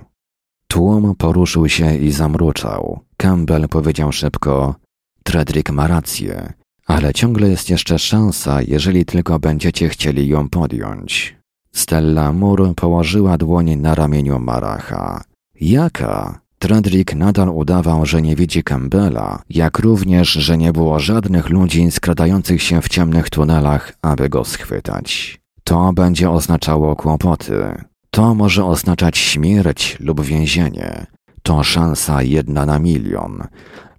Tłum 0.68 1.16
poruszył 1.16 1.70
się 1.70 1.98
i 1.98 2.12
zamruczał. 2.12 3.00
Campbell 3.18 3.70
powiedział 3.70 4.12
szybko: 4.12 4.76
Tredrick 5.24 5.72
ma 5.72 5.88
rację. 5.88 6.54
Ale 6.86 7.14
ciągle 7.14 7.50
jest 7.50 7.70
jeszcze 7.70 8.00
szansa, 8.00 8.62
jeżeli 8.62 9.06
tylko 9.06 9.40
będziecie 9.40 9.90
chcieli 9.90 10.28
ją 10.28 10.50
podjąć. 10.50 11.36
Stella 11.72 12.34
Moore 12.34 12.74
położyła 12.76 13.38
dłoń 13.38 13.76
na 13.76 13.96
ramieniu 13.96 14.40
Maracha. 14.40 15.24
Jaka? 15.62 16.40
Tredrick 16.60 17.16
nadal 17.16 17.50
udawał, 17.50 18.06
że 18.06 18.22
nie 18.22 18.36
widzi 18.36 18.64
Campbella, 18.64 19.42
jak 19.50 19.80
również, 19.80 20.30
że 20.30 20.58
nie 20.58 20.74
było 20.74 21.00
żadnych 21.00 21.50
ludzi 21.50 21.92
skradających 21.92 22.62
się 22.62 22.82
w 22.82 22.90
ciemnych 22.90 23.30
tunelach, 23.30 23.94
aby 24.02 24.30
go 24.30 24.46
schwytać. 24.46 25.40
To 25.64 25.94
będzie 25.94 26.30
oznaczało 26.30 26.96
kłopoty. 26.96 27.84
To 28.12 28.36
może 28.36 28.66
oznaczać 28.66 29.18
śmierć 29.18 29.98
lub 30.00 30.22
więzienie. 30.22 31.06
To 31.44 31.64
szansa 31.64 32.22
jedna 32.22 32.66
na 32.66 32.80
milion. 32.80 33.44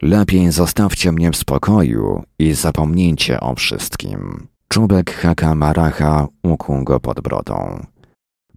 Lepiej 0.03 0.53
zostawcie 0.53 1.13
mnie 1.13 1.31
w 1.31 1.37
spokoju 1.37 2.23
i 2.39 2.53
zapomnijcie 2.53 3.41
o 3.41 3.55
wszystkim. 3.55 4.47
Czubek 4.69 5.15
haka 5.15 5.55
Maracha 5.55 6.27
ukłuł 6.43 6.85
go 6.85 7.01
pod 7.01 7.21
brodą. 7.21 7.87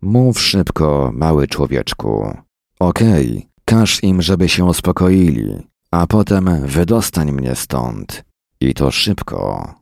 Mów 0.02 0.42
szybko, 0.42 1.12
mały 1.14 1.48
człowieczku. 1.48 2.38
Okej, 2.80 3.30
okay, 3.30 3.50
każ 3.66 4.04
im, 4.04 4.22
żeby 4.22 4.50
się 4.50 4.66
uspokoili, 4.66 5.68
a 5.92 6.08
potem 6.08 6.68
wydostań 6.68 7.32
mnie 7.32 7.56
stąd. 7.56 8.24
I 8.62 8.74
to 8.74 8.92
szybko. 8.92 9.74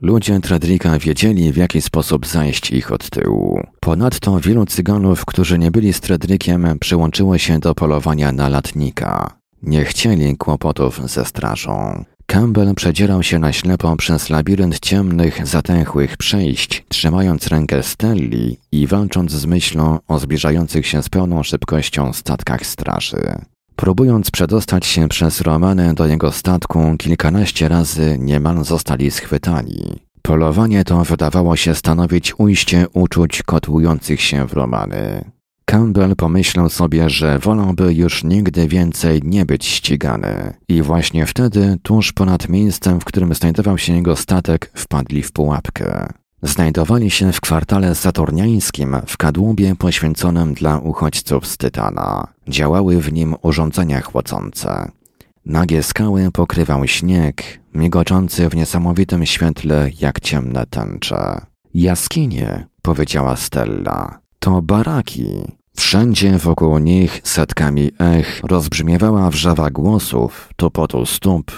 Ludzie 0.00 0.40
Tredrika 0.40 0.98
wiedzieli, 0.98 1.52
w 1.52 1.56
jaki 1.56 1.82
sposób 1.82 2.26
zajść 2.26 2.70
ich 2.70 2.92
od 2.92 3.10
tyłu. 3.10 3.60
Ponadto 3.80 4.40
wielu 4.40 4.66
cyganów, 4.66 5.24
którzy 5.24 5.58
nie 5.58 5.70
byli 5.70 5.92
z 5.92 6.00
Tredrikiem, 6.00 6.78
przyłączyło 6.80 7.38
się 7.38 7.58
do 7.58 7.74
polowania 7.74 8.32
na 8.32 8.48
latnika. 8.48 9.38
Nie 9.62 9.84
chcieli 9.84 10.36
kłopotów 10.36 11.00
ze 11.10 11.24
strażą. 11.24 12.04
Campbell 12.26 12.74
przedzierał 12.74 13.22
się 13.22 13.38
na 13.38 13.52
ślepo 13.52 13.96
przez 13.96 14.30
labirynt 14.30 14.80
ciemnych, 14.80 15.46
zatęchłych 15.46 16.16
przejść, 16.16 16.84
trzymając 16.88 17.46
rękę 17.46 17.82
Stelli 17.82 18.58
i 18.72 18.86
walcząc 18.86 19.32
z 19.32 19.46
myślą 19.46 19.98
o 20.08 20.18
zbliżających 20.18 20.86
się 20.86 21.02
z 21.02 21.08
pełną 21.08 21.42
szybkością 21.42 22.12
statkach 22.12 22.66
straży. 22.66 23.34
Próbując 23.76 24.30
przedostać 24.30 24.86
się 24.86 25.08
przez 25.08 25.40
Romanę 25.40 25.94
do 25.94 26.06
jego 26.06 26.32
statku, 26.32 26.94
kilkanaście 26.98 27.68
razy 27.68 28.16
niemal 28.20 28.64
zostali 28.64 29.10
schwytani. 29.10 30.00
Polowanie 30.22 30.84
to 30.84 31.04
wydawało 31.04 31.56
się 31.56 31.74
stanowić 31.74 32.34
ujście 32.38 32.86
uczuć 32.92 33.42
kotłujących 33.42 34.20
się 34.20 34.46
w 34.46 34.52
Romany. 34.52 35.30
Campbell 35.64 36.16
pomyślał 36.16 36.68
sobie, 36.68 37.10
że 37.10 37.38
wolałby 37.38 37.94
już 37.94 38.24
nigdy 38.24 38.68
więcej 38.68 39.20
nie 39.24 39.46
być 39.46 39.64
ścigany. 39.66 40.54
I 40.68 40.82
właśnie 40.82 41.26
wtedy, 41.26 41.76
tuż 41.82 42.12
ponad 42.12 42.48
miejscem, 42.48 43.00
w 43.00 43.04
którym 43.04 43.34
znajdował 43.34 43.78
się 43.78 43.92
jego 43.96 44.16
statek, 44.16 44.70
wpadli 44.74 45.22
w 45.22 45.32
pułapkę. 45.32 46.12
Znajdowali 46.42 47.10
się 47.10 47.32
w 47.32 47.40
kwartale 47.40 47.94
saturniańskim 47.94 48.96
w 49.06 49.16
kadłubie 49.16 49.76
poświęconym 49.76 50.54
dla 50.54 50.78
uchodźców 50.78 51.46
z 51.46 51.56
Tytana. 51.56 52.28
Działały 52.48 53.00
w 53.00 53.12
nim 53.12 53.34
urządzenia 53.42 54.00
chłodzące. 54.00 54.90
Nagie 55.46 55.82
skały 55.82 56.30
pokrywał 56.32 56.86
śnieg, 56.86 57.60
migoczący 57.74 58.48
w 58.48 58.56
niesamowitym 58.56 59.26
świetle 59.26 59.90
jak 60.00 60.20
ciemne 60.20 60.66
tęcze. 60.66 61.40
Jaskinie, 61.74 62.66
powiedziała 62.82 63.36
Stella, 63.36 64.18
to 64.38 64.62
baraki. 64.62 65.42
Wszędzie 65.76 66.38
wokół 66.38 66.78
nich 66.78 67.20
setkami 67.24 67.90
ech 67.98 68.40
rozbrzmiewała 68.44 69.30
wrzawa 69.30 69.70
głosów, 69.70 70.48
tupotu 70.56 71.06
stóp, 71.06 71.52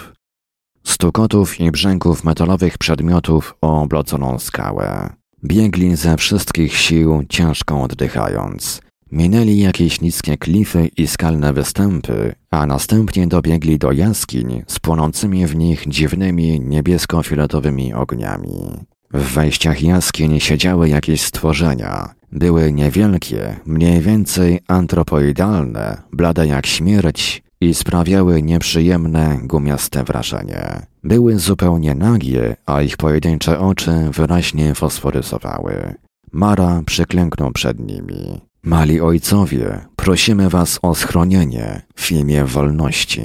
stukotów 0.90 1.60
i 1.60 1.70
brzęków 1.70 2.24
metalowych 2.24 2.78
przedmiotów 2.78 3.54
o 3.60 3.82
obloconą 3.82 4.38
skałę. 4.38 5.10
Biegli 5.44 5.96
ze 5.96 6.16
wszystkich 6.16 6.76
sił, 6.76 7.24
ciężko 7.28 7.82
oddychając. 7.82 8.80
Minęli 9.12 9.58
jakieś 9.58 10.00
niskie 10.00 10.36
klify 10.36 10.90
i 10.96 11.06
skalne 11.06 11.52
występy, 11.52 12.34
a 12.50 12.66
następnie 12.66 13.26
dobiegli 13.26 13.78
do 13.78 13.92
jaskiń 13.92 14.62
z 14.66 14.78
płonącymi 14.78 15.46
w 15.46 15.56
nich 15.56 15.84
dziwnymi 15.88 16.60
niebiesko-fioletowymi 16.60 17.94
ogniami. 17.94 18.86
W 19.12 19.32
wejściach 19.32 19.82
jaskiń 19.82 20.40
siedziały 20.40 20.88
jakieś 20.88 21.20
stworzenia. 21.22 22.14
Były 22.32 22.72
niewielkie, 22.72 23.60
mniej 23.66 24.00
więcej 24.00 24.60
antropoidalne, 24.68 26.02
blade 26.12 26.46
jak 26.46 26.66
śmierć, 26.66 27.42
i 27.60 27.74
sprawiały 27.74 28.42
nieprzyjemne, 28.42 29.38
gumiaste 29.42 30.04
wrażenie. 30.04 30.86
Były 31.04 31.38
zupełnie 31.38 31.94
nagie, 31.94 32.56
a 32.66 32.82
ich 32.82 32.96
pojedyncze 32.96 33.60
oczy 33.60 33.90
wyraźnie 34.12 34.74
fosforyzowały. 34.74 35.94
Mara 36.32 36.82
przyklęknął 36.86 37.52
przed 37.52 37.80
nimi. 37.80 38.40
Mali 38.62 39.00
ojcowie, 39.00 39.86
prosimy 39.96 40.48
was 40.48 40.78
o 40.82 40.94
schronienie 40.94 41.82
w 41.94 42.12
imię 42.12 42.44
wolności. 42.44 43.22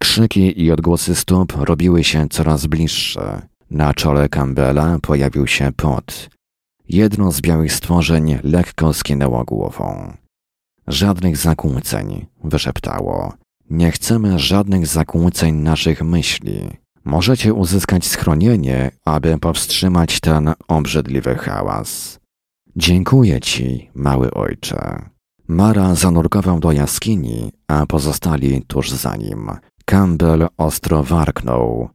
Krzyki 0.00 0.62
i 0.62 0.72
odgłosy 0.72 1.14
stóp 1.14 1.52
robiły 1.56 2.04
się 2.04 2.28
coraz 2.28 2.66
bliższe. 2.66 3.42
Na 3.70 3.94
czole 3.94 4.28
Campbella 4.28 4.98
pojawił 5.02 5.46
się 5.46 5.72
pot. 5.76 6.30
Jedno 6.88 7.32
z 7.32 7.40
białych 7.40 7.72
stworzeń 7.72 8.38
lekko 8.42 8.92
skinęło 8.92 9.44
głową. 9.44 10.12
Żadnych 10.86 11.36
zakłóceń, 11.36 12.26
wyszeptało. 12.44 13.32
Nie 13.70 13.90
chcemy 13.90 14.38
żadnych 14.38 14.86
zakłóceń 14.86 15.54
naszych 15.54 16.02
myśli. 16.02 16.70
Możecie 17.04 17.54
uzyskać 17.54 18.06
schronienie, 18.06 18.90
aby 19.04 19.38
powstrzymać 19.38 20.20
ten 20.20 20.52
obrzydliwy 20.68 21.34
hałas. 21.34 22.18
Dziękuję 22.76 23.40
ci, 23.40 23.90
mały 23.94 24.30
ojcze. 24.30 25.10
Mara 25.48 25.94
zanurkował 25.94 26.60
do 26.60 26.72
jaskini, 26.72 27.52
a 27.68 27.86
pozostali 27.86 28.62
tuż 28.66 28.90
za 28.90 29.16
nim. 29.16 29.50
Campbell 29.84 30.48
ostro 30.56 31.02
warknął. 31.02 31.88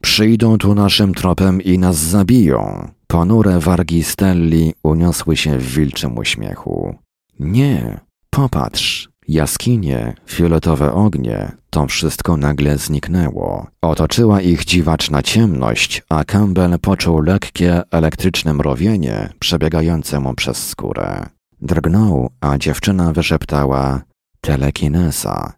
Przyjdą 0.00 0.58
tu 0.58 0.74
naszym 0.74 1.14
tropem 1.14 1.62
i 1.62 1.78
nas 1.78 1.96
zabiją. 1.96 2.88
Ponure 3.06 3.58
wargi 3.58 4.04
Stelli 4.04 4.74
uniosły 4.82 5.36
się 5.36 5.58
w 5.58 5.74
wilczym 5.74 6.18
uśmiechu. 6.18 6.94
Nie, 7.38 8.00
popatrz, 8.30 9.09
Jaskinie, 9.30 10.14
fioletowe 10.26 10.92
ognie, 10.92 11.52
to 11.70 11.86
wszystko 11.86 12.36
nagle 12.36 12.78
zniknęło. 12.78 13.66
Otoczyła 13.82 14.40
ich 14.40 14.64
dziwaczna 14.64 15.22
ciemność, 15.22 16.02
a 16.08 16.24
Campbell 16.24 16.78
poczuł 16.78 17.20
lekkie, 17.20 17.82
elektryczne 17.90 18.54
mrowienie 18.54 19.32
przebiegające 19.38 20.20
mu 20.20 20.34
przez 20.34 20.68
skórę. 20.68 21.26
Drgnął, 21.60 22.30
a 22.40 22.58
dziewczyna 22.58 23.12
wyszeptała 23.12 24.02
telekineza. 24.40 25.52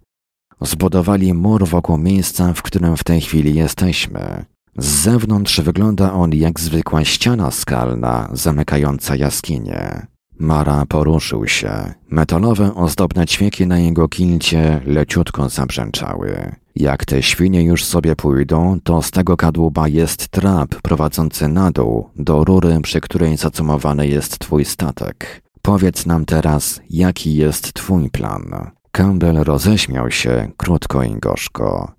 Zbudowali 0.61 1.35
mur 1.35 1.69
wokół 1.69 1.99
miejsca, 1.99 2.53
w 2.53 2.62
którym 2.62 2.97
w 2.97 3.05
tej 3.05 3.20
chwili 3.20 3.55
jesteśmy. 3.55 4.44
Z 4.77 4.86
zewnątrz 4.86 5.61
wygląda 5.61 6.12
on 6.12 6.32
jak 6.32 6.61
zwykła 6.61 7.05
ściana 7.05 7.51
skalna 7.51 8.28
zamykająca 8.32 9.16
jaskinię. 9.16 10.11
Mara 10.38 10.86
poruszył 10.86 11.48
się. 11.48 11.94
Metalowe, 12.10 12.74
ozdobne 12.74 13.26
ćwieki 13.26 13.66
na 13.66 13.78
jego 13.78 14.09
kilcie 14.09 14.80
leciutko 14.86 15.48
zabrzęczały. 15.48 16.54
Jak 16.76 17.04
te 17.04 17.22
świnie 17.22 17.62
już 17.62 17.84
sobie 17.84 18.16
pójdą, 18.16 18.78
to 18.84 19.02
z 19.02 19.10
tego 19.10 19.36
kadłuba 19.36 19.88
jest 19.88 20.28
trap 20.28 20.74
prowadzący 20.82 21.48
na 21.48 21.70
dół, 21.70 22.09
do 22.16 22.44
rury, 22.44 22.80
przy 22.82 23.00
której 23.00 23.36
zacumowany 23.36 24.09
jest 24.09 24.38
twój 24.38 24.64
statek. 24.64 25.42
Powiedz 25.62 26.06
nam 26.06 26.24
teraz, 26.24 26.80
jaki 26.90 27.36
jest 27.36 27.72
twój 27.72 28.10
plan. 28.10 28.70
Campbell 28.92 29.36
roześmiał 29.36 30.10
się 30.10 30.50
krótko 30.56 31.02
i 31.02 31.14
gorzko. 31.14 31.92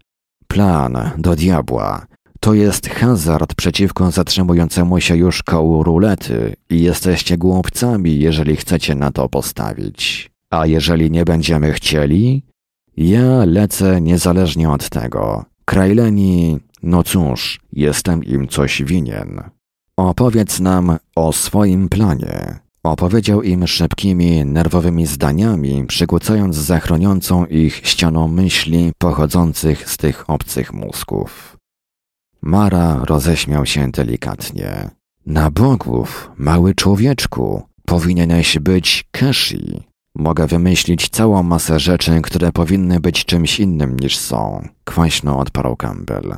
Plan 0.48 0.98
do 1.18 1.36
diabła. 1.36 2.06
To 2.44 2.54
jest 2.54 2.90
hazard 2.90 3.56
przeciwko 3.56 4.12
zatrzymującemu 4.12 5.00
się 5.02 5.16
już 5.16 5.44
kołu 5.44 5.84
rulety 5.84 6.56
i 6.70 6.82
jesteście 6.82 7.38
głupcami, 7.38 8.20
jeżeli 8.20 8.56
chcecie 8.56 8.96
na 8.96 9.12
to 9.12 9.30
postawić. 9.30 10.32
A 10.50 10.66
jeżeli 10.66 11.12
nie 11.12 11.26
będziemy 11.26 11.74
chcieli? 11.74 12.44
Ja 12.98 13.46
lecę 13.46 14.02
niezależnie 14.02 14.70
od 14.70 14.90
tego. 14.90 15.46
Krajleni, 15.66 16.60
no 16.84 17.04
cóż, 17.04 17.60
jestem 17.74 18.24
im 18.24 18.48
coś 18.48 18.84
winien. 18.84 19.42
Opowiedz 19.98 20.60
nam 20.60 20.98
o 21.16 21.34
swoim 21.34 21.90
planie. 21.90 22.60
Opowiedział 22.84 23.42
im 23.42 23.68
szybkimi, 23.68 24.46
nerwowymi 24.46 25.06
zdaniami, 25.06 25.86
przykucając 25.88 26.56
zachroniącą 26.56 27.46
ich 27.46 27.76
ścianą 27.76 28.28
myśli 28.28 28.92
pochodzących 28.98 29.90
z 29.90 29.98
tych 29.98 30.30
obcych 30.30 30.74
mózgów. 30.74 31.54
Mara 32.46 33.06
roześmiał 33.06 33.66
się 33.66 33.92
delikatnie. 33.92 34.90
Na 35.26 35.52
bogów, 35.52 36.32
mały 36.38 36.76
człowieczku, 36.76 37.64
powinieneś 37.86 38.60
być 38.60 39.06
Keshi. 39.12 39.84
Mogę 40.16 40.48
wymyślić 40.48 41.10
całą 41.10 41.44
masę 41.44 41.80
rzeczy, 41.80 42.22
które 42.22 42.52
powinny 42.52 43.00
być 43.00 43.26
czymś 43.26 43.60
innym 43.60 44.00
niż 44.00 44.18
są. 44.18 44.68
Kwaśno 44.84 45.40
odparł 45.40 45.76
Campbell. 45.76 46.36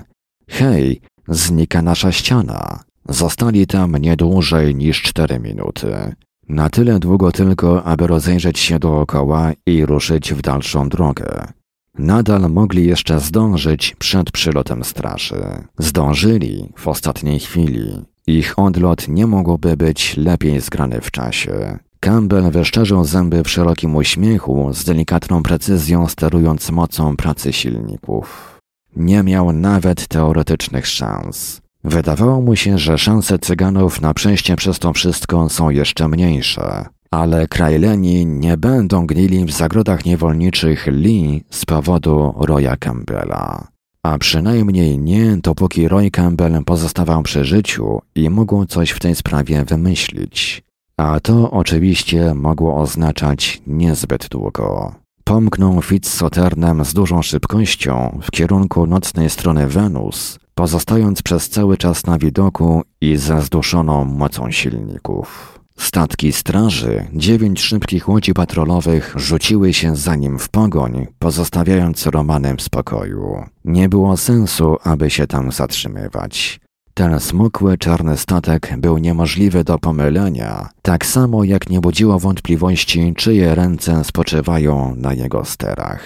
Hej, 0.49 1.02
znika 1.27 1.82
nasza 1.82 2.11
ściana. 2.11 2.84
Zostali 3.10 3.68
tam 3.68 3.95
nie 3.95 4.15
dłużej 4.15 4.76
niż 4.76 5.02
cztery 5.02 5.40
minuty. 5.40 6.15
Na 6.49 6.69
tyle 6.69 6.99
długo 6.99 7.32
tylko, 7.32 7.84
aby 7.84 8.07
rozejrzeć 8.07 8.60
się 8.60 8.80
dookoła 8.80 9.52
i 9.65 9.86
ruszyć 9.86 10.34
w 10.34 10.41
dalszą 10.41 10.90
drogę. 10.90 11.48
Nadal 11.97 12.49
mogli 12.49 12.88
jeszcze 12.88 13.19
zdążyć 13.19 13.95
przed 13.99 14.31
przylotem 14.31 14.84
straży. 14.84 15.43
Zdążyli 15.77 16.69
w 16.77 16.88
ostatniej 16.88 17.39
chwili. 17.39 18.01
Ich 18.27 18.59
odlot 18.59 19.07
nie 19.07 19.27
mógłby 19.27 19.77
być 19.77 20.17
lepiej 20.17 20.61
zgrany 20.61 21.01
w 21.01 21.11
czasie. 21.11 21.80
Campbell 21.99 22.51
wyszczerzył 22.51 23.05
zęby 23.05 23.43
w 23.43 23.49
szerokim 23.49 23.95
uśmiechu, 23.95 24.73
z 24.73 24.84
delikatną 24.84 25.43
precyzją 25.43 26.07
sterując 26.07 26.72
mocą 26.72 27.15
pracy 27.15 27.53
silników. 27.53 28.59
Nie 28.95 29.23
miał 29.23 29.51
nawet 29.51 30.07
teoretycznych 30.07 30.88
szans. 30.88 31.61
Wydawało 31.84 32.41
mu 32.41 32.55
się, 32.55 32.77
że 32.77 32.97
szanse 32.97 33.39
cyganów 33.39 34.01
na 34.01 34.13
przejście 34.13 34.55
przez 34.55 34.80
to 34.80 34.93
wszystko 34.93 35.49
są 35.49 35.69
jeszcze 35.69 36.07
mniejsze. 36.07 36.85
Ale 37.15 37.47
Krajleni 37.47 38.25
nie 38.25 38.57
będą 38.57 39.07
gnili 39.07 39.45
w 39.45 39.51
zagrodach 39.51 40.05
niewolniczych 40.05 40.87
Lee 40.87 41.43
z 41.49 41.65
powodu 41.65 42.33
Roya 42.37 42.77
Campbella. 42.79 43.67
A 44.03 44.17
przynajmniej 44.17 44.99
nie, 44.99 45.37
dopóki 45.37 45.87
Roy 45.87 46.11
Campbell 46.11 46.63
pozostawał 46.63 47.23
przy 47.23 47.45
życiu 47.45 48.01
i 48.15 48.29
mógł 48.29 48.65
coś 48.65 48.91
w 48.91 48.99
tej 48.99 49.15
sprawie 49.15 49.65
wymyślić. 49.65 50.63
A 50.97 51.19
to 51.19 51.51
oczywiście 51.51 52.33
mogło 52.33 52.77
oznaczać 52.77 53.61
niezbyt 53.67 54.27
długo. 54.27 54.95
Pomknął 55.23 55.81
Fitzsoternem 55.81 56.85
z 56.85 56.93
dużą 56.93 57.21
szybkością 57.21 58.19
w 58.23 58.31
kierunku 58.31 58.87
nocnej 58.87 59.29
strony 59.29 59.67
Wenus, 59.67 60.39
pozostając 60.55 61.21
przez 61.21 61.49
cały 61.49 61.77
czas 61.77 62.05
na 62.05 62.17
widoku 62.17 62.81
i 63.01 63.17
ze 63.17 63.41
zduszoną 63.41 64.05
mocą 64.05 64.51
silników. 64.51 65.55
Statki 65.80 66.31
straży, 66.31 67.07
dziewięć 67.14 67.61
szybkich 67.61 68.10
łodzi 68.10 68.34
patrolowych 68.34 69.14
rzuciły 69.15 69.73
się 69.73 69.95
za 69.95 70.15
nim 70.15 70.39
w 70.39 70.49
pogoń, 70.49 71.07
pozostawiając 71.19 72.06
Romanem 72.06 72.57
w 72.57 72.61
spokoju. 72.61 73.43
Nie 73.65 73.89
było 73.89 74.18
sensu, 74.18 74.77
aby 74.84 75.10
się 75.10 75.27
tam 75.27 75.52
zatrzymywać. 75.52 76.60
Ten 76.93 77.19
smukły, 77.19 77.77
czarny 77.77 78.18
statek 78.18 78.73
był 78.77 78.97
niemożliwy 78.97 79.64
do 79.64 79.80
pomylenia, 79.80 80.69
tak 80.81 81.06
samo 81.06 81.43
jak 81.43 81.69
nie 81.69 81.81
budziło 81.81 82.19
wątpliwości, 82.19 83.14
czyje 83.18 83.56
ręce 83.56 84.03
spoczywają 84.03 84.95
na 84.97 85.14
jego 85.14 85.45
sterach. 85.45 86.02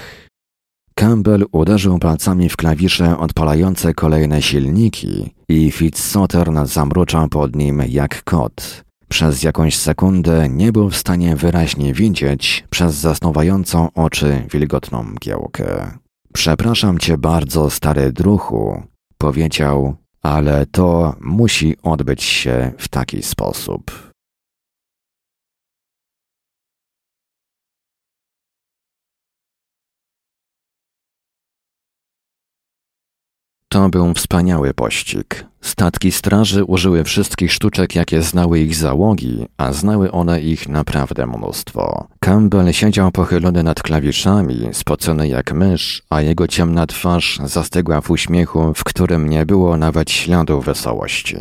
Campbell 0.95 1.45
uderzył 1.51 1.99
palcami 1.99 2.49
w 2.49 2.57
klawisze 2.57 3.17
odpalające 3.17 3.93
kolejne 3.93 4.41
silniki 4.41 5.33
i 5.49 5.71
Fitzsottern 5.71 6.65
zamruczał 6.65 7.29
pod 7.29 7.55
nim 7.55 7.83
jak 7.87 8.23
kot. 8.23 8.88
Przez 9.09 9.43
jakąś 9.43 9.77
sekundę 9.77 10.49
nie 10.49 10.71
był 10.71 10.89
w 10.89 10.97
stanie 10.97 11.35
wyraźnie 11.35 11.93
widzieć 11.93 12.63
przez 12.69 12.95
zasnuwającą 12.95 13.91
oczy 13.93 14.47
wilgotną 14.51 15.03
mgiełkę. 15.03 15.97
Przepraszam 16.33 16.97
cię 16.97 17.17
bardzo, 17.17 17.69
stary 17.69 18.11
druchu, 18.11 18.83
powiedział, 19.17 19.95
ale 20.21 20.65
to 20.65 21.15
musi 21.21 21.75
odbyć 21.83 22.23
się 22.23 22.71
w 22.77 22.87
taki 22.87 23.23
sposób. 23.23 24.11
To 33.69 33.89
był 33.89 34.13
wspaniały 34.13 34.73
pościg. 34.73 35.48
Statki 35.61 36.11
straży 36.11 36.63
użyły 36.63 37.03
wszystkich 37.03 37.53
sztuczek, 37.53 37.95
jakie 37.95 38.21
znały 38.21 38.59
ich 38.59 38.75
załogi, 38.75 39.45
a 39.57 39.73
znały 39.73 40.11
one 40.11 40.41
ich 40.41 40.69
naprawdę 40.69 41.27
mnóstwo. 41.27 42.07
Campbell 42.19 42.73
siedział 42.73 43.11
pochylony 43.11 43.63
nad 43.63 43.83
klawiszami, 43.83 44.69
spocony 44.73 45.27
jak 45.27 45.53
mysz, 45.53 46.03
a 46.09 46.21
jego 46.21 46.47
ciemna 46.47 46.87
twarz 46.87 47.39
zastygła 47.43 48.01
w 48.01 48.11
uśmiechu, 48.11 48.73
w 48.75 48.83
którym 48.83 49.29
nie 49.29 49.45
było 49.45 49.77
nawet 49.77 50.11
śladu 50.11 50.61
wesołości. 50.61 51.37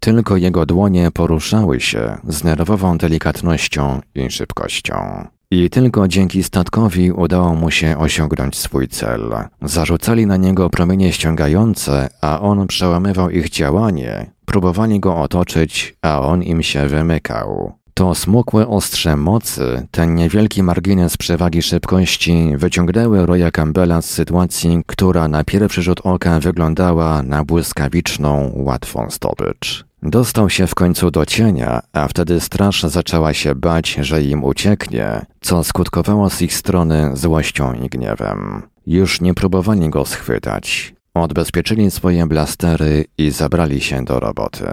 Tylko 0.00 0.36
jego 0.36 0.66
dłonie 0.66 1.10
poruszały 1.10 1.80
się 1.80 2.18
z 2.28 2.44
nerwową 2.44 2.98
delikatnością 2.98 4.00
i 4.14 4.30
szybkością. 4.30 5.28
I 5.54 5.70
tylko 5.70 6.08
dzięki 6.08 6.42
statkowi 6.42 7.12
udało 7.12 7.54
mu 7.54 7.70
się 7.70 7.98
osiągnąć 7.98 8.56
swój 8.56 8.88
cel. 8.88 9.34
Zarzucali 9.62 10.26
na 10.26 10.36
niego 10.36 10.70
promienie 10.70 11.12
ściągające, 11.12 12.08
a 12.20 12.40
on 12.40 12.66
przełamywał 12.66 13.30
ich 13.30 13.50
działanie. 13.50 14.30
Próbowali 14.44 15.00
go 15.00 15.20
otoczyć, 15.20 15.96
a 16.02 16.20
on 16.20 16.42
im 16.42 16.62
się 16.62 16.86
wymykał. 16.86 17.72
To 17.94 18.14
smukłe 18.14 18.68
ostrze 18.68 19.16
mocy, 19.16 19.86
ten 19.90 20.14
niewielki 20.14 20.62
margines 20.62 21.16
przewagi 21.16 21.62
szybkości 21.62 22.52
wyciągnęły 22.56 23.26
Roya 23.26 23.50
Campbella 23.52 24.02
z 24.02 24.10
sytuacji, 24.10 24.82
która 24.86 25.28
na 25.28 25.44
pierwszy 25.44 25.82
rzut 25.82 26.00
oka 26.04 26.40
wyglądała 26.40 27.22
na 27.22 27.44
błyskawiczną, 27.44 28.52
łatwą 28.54 29.10
zdobycz. 29.10 29.84
Dostał 30.02 30.50
się 30.50 30.66
w 30.66 30.74
końcu 30.74 31.10
do 31.10 31.26
cienia, 31.26 31.82
a 31.92 32.08
wtedy 32.08 32.40
straż 32.40 32.82
zaczęła 32.82 33.34
się 33.34 33.54
bać, 33.54 33.96
że 34.00 34.22
im 34.22 34.44
ucieknie, 34.44 35.26
co 35.40 35.64
skutkowało 35.64 36.30
z 36.30 36.42
ich 36.42 36.54
strony 36.54 37.10
złością 37.14 37.72
i 37.72 37.88
gniewem. 37.88 38.62
Już 38.86 39.20
nie 39.20 39.34
próbowali 39.34 39.90
go 39.90 40.04
schwytać. 40.04 40.94
Odbezpieczyli 41.14 41.90
swoje 41.90 42.26
blastery 42.26 43.04
i 43.18 43.30
zabrali 43.30 43.80
się 43.80 44.04
do 44.04 44.20
roboty. 44.20 44.66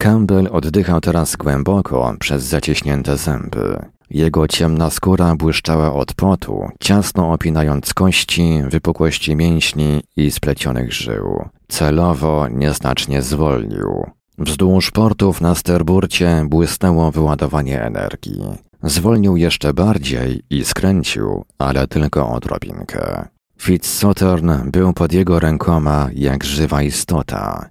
Campbell 0.00 0.48
oddychał 0.52 1.00
teraz 1.00 1.36
głęboko 1.36 2.14
przez 2.20 2.42
zaciśnięte 2.44 3.16
zęby. 3.16 3.78
Jego 4.10 4.48
ciemna 4.48 4.90
skóra 4.90 5.36
błyszczała 5.36 5.92
od 5.92 6.14
potu, 6.14 6.68
ciasno 6.80 7.32
opinając 7.32 7.94
kości, 7.94 8.62
wypukłości 8.68 9.36
mięśni 9.36 10.02
i 10.16 10.30
splecionych 10.30 10.92
żył. 10.92 11.44
Celowo 11.68 12.48
nieznacznie 12.48 13.22
zwolnił. 13.22 14.06
Wzdłuż 14.38 14.90
portów 14.90 15.40
na 15.40 15.54
sterburcie 15.54 16.44
błysnęło 16.48 17.10
wyładowanie 17.10 17.82
energii. 17.82 18.42
Zwolnił 18.82 19.36
jeszcze 19.36 19.74
bardziej 19.74 20.42
i 20.50 20.64
skręcił, 20.64 21.44
ale 21.58 21.86
tylko 21.86 22.28
odrobinkę. 22.28 23.28
Fitzsothern 23.58 24.70
był 24.70 24.92
pod 24.92 25.12
jego 25.12 25.40
rękoma 25.40 26.08
jak 26.14 26.44
żywa 26.44 26.82
istota. 26.82 27.70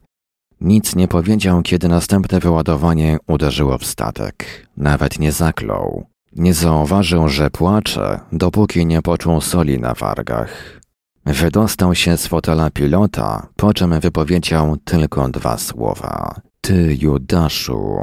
Nic 0.61 0.95
nie 0.95 1.07
powiedział, 1.07 1.61
kiedy 1.61 1.87
następne 1.87 2.39
wyładowanie 2.39 3.17
uderzyło 3.27 3.77
w 3.77 3.85
statek. 3.85 4.67
Nawet 4.77 5.19
nie 5.19 5.31
zaklął. 5.31 6.05
Nie 6.35 6.53
zauważył, 6.53 7.29
że 7.29 7.49
płacze, 7.49 8.19
dopóki 8.31 8.85
nie 8.85 9.01
poczuł 9.01 9.41
soli 9.41 9.79
na 9.79 9.93
wargach. 9.93 10.81
Wydostał 11.25 11.95
się 11.95 12.17
z 12.17 12.27
fotela 12.27 12.69
pilota, 12.69 13.47
po 13.55 13.73
czym 13.73 13.99
wypowiedział 13.99 14.77
tylko 14.77 15.27
dwa 15.27 15.57
słowa. 15.57 16.41
Ty, 16.61 16.97
Judaszu. 17.01 17.97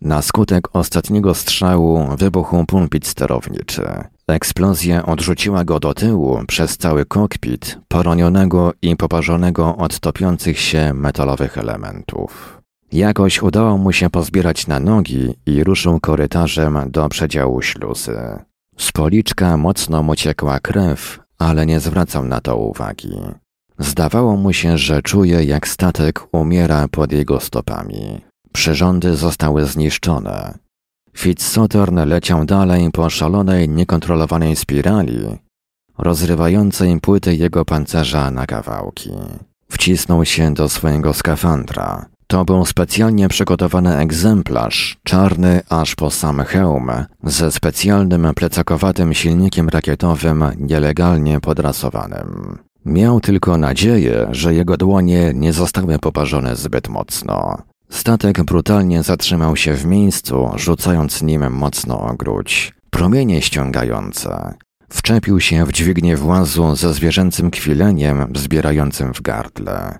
Na 0.00 0.22
skutek 0.22 0.76
ostatniego 0.76 1.34
strzału 1.34 2.16
wybuchł 2.16 2.66
pulpit 2.66 3.06
sterowniczy. 3.06 4.04
Eksplozja 4.28 5.06
odrzuciła 5.06 5.64
go 5.64 5.80
do 5.80 5.94
tyłu 5.94 6.38
przez 6.48 6.76
cały 6.76 7.06
kokpit, 7.06 7.78
poronionego 7.88 8.72
i 8.82 8.96
poparzonego 8.96 9.76
od 9.76 10.00
topiących 10.00 10.60
się 10.60 10.94
metalowych 10.94 11.58
elementów. 11.58 12.62
Jakoś 12.92 13.42
udało 13.42 13.78
mu 13.78 13.92
się 13.92 14.10
pozbierać 14.10 14.66
na 14.66 14.80
nogi 14.80 15.34
i 15.46 15.64
ruszył 15.64 16.00
korytarzem 16.00 16.78
do 16.90 17.08
przedziału 17.08 17.62
śluzy. 17.62 18.18
Z 18.78 18.92
policzka 18.92 19.56
mocno 19.56 20.02
mu 20.02 20.16
ciekła 20.16 20.60
krew, 20.60 21.20
ale 21.38 21.66
nie 21.66 21.80
zwracał 21.80 22.24
na 22.24 22.40
to 22.40 22.56
uwagi. 22.56 23.16
Zdawało 23.78 24.36
mu 24.36 24.52
się, 24.52 24.78
że 24.78 25.02
czuje, 25.02 25.44
jak 25.44 25.68
statek 25.68 26.20
umiera 26.32 26.88
pod 26.88 27.12
jego 27.12 27.40
stopami. 27.40 28.20
Przyrządy 28.52 29.16
zostały 29.16 29.66
zniszczone. 29.66 30.61
Fitzsothorn 31.16 31.98
leciał 32.08 32.44
dalej 32.44 32.90
po 32.92 33.10
szalonej, 33.10 33.68
niekontrolowanej 33.68 34.56
spirali, 34.56 35.18
rozrywającej 35.98 37.00
płyty 37.00 37.36
jego 37.36 37.64
pancerza 37.64 38.30
na 38.30 38.46
kawałki. 38.46 39.10
Wcisnął 39.70 40.24
się 40.24 40.54
do 40.54 40.68
swojego 40.68 41.14
skafandra. 41.14 42.06
To 42.26 42.44
był 42.44 42.66
specjalnie 42.66 43.28
przygotowany 43.28 43.96
egzemplarz, 43.96 44.96
czarny 45.02 45.60
aż 45.68 45.94
po 45.94 46.10
sam 46.10 46.44
hełm, 46.44 46.90
ze 47.24 47.52
specjalnym 47.52 48.34
plecakowatym 48.34 49.14
silnikiem 49.14 49.68
rakietowym 49.68 50.44
nielegalnie 50.58 51.40
podrasowanym. 51.40 52.58
Miał 52.84 53.20
tylko 53.20 53.58
nadzieję, 53.58 54.28
że 54.30 54.54
jego 54.54 54.76
dłonie 54.76 55.32
nie 55.34 55.52
zostały 55.52 55.98
poparzone 55.98 56.56
zbyt 56.56 56.88
mocno. 56.88 57.58
Statek 57.92 58.42
brutalnie 58.44 59.02
zatrzymał 59.02 59.56
się 59.56 59.74
w 59.74 59.84
miejscu, 59.84 60.50
rzucając 60.56 61.22
nim 61.22 61.50
mocno 61.50 62.00
o. 62.00 62.16
Promienie 62.90 63.42
ściągające. 63.42 64.54
Wczepił 64.88 65.40
się 65.40 65.66
w 65.66 65.72
dźwignię 65.72 66.16
włazu 66.16 66.76
ze 66.76 66.94
zwierzęcym 66.94 67.50
kwileniem 67.50 68.32
wzbierającym 68.32 69.14
w 69.14 69.20
gardle. 69.22 69.98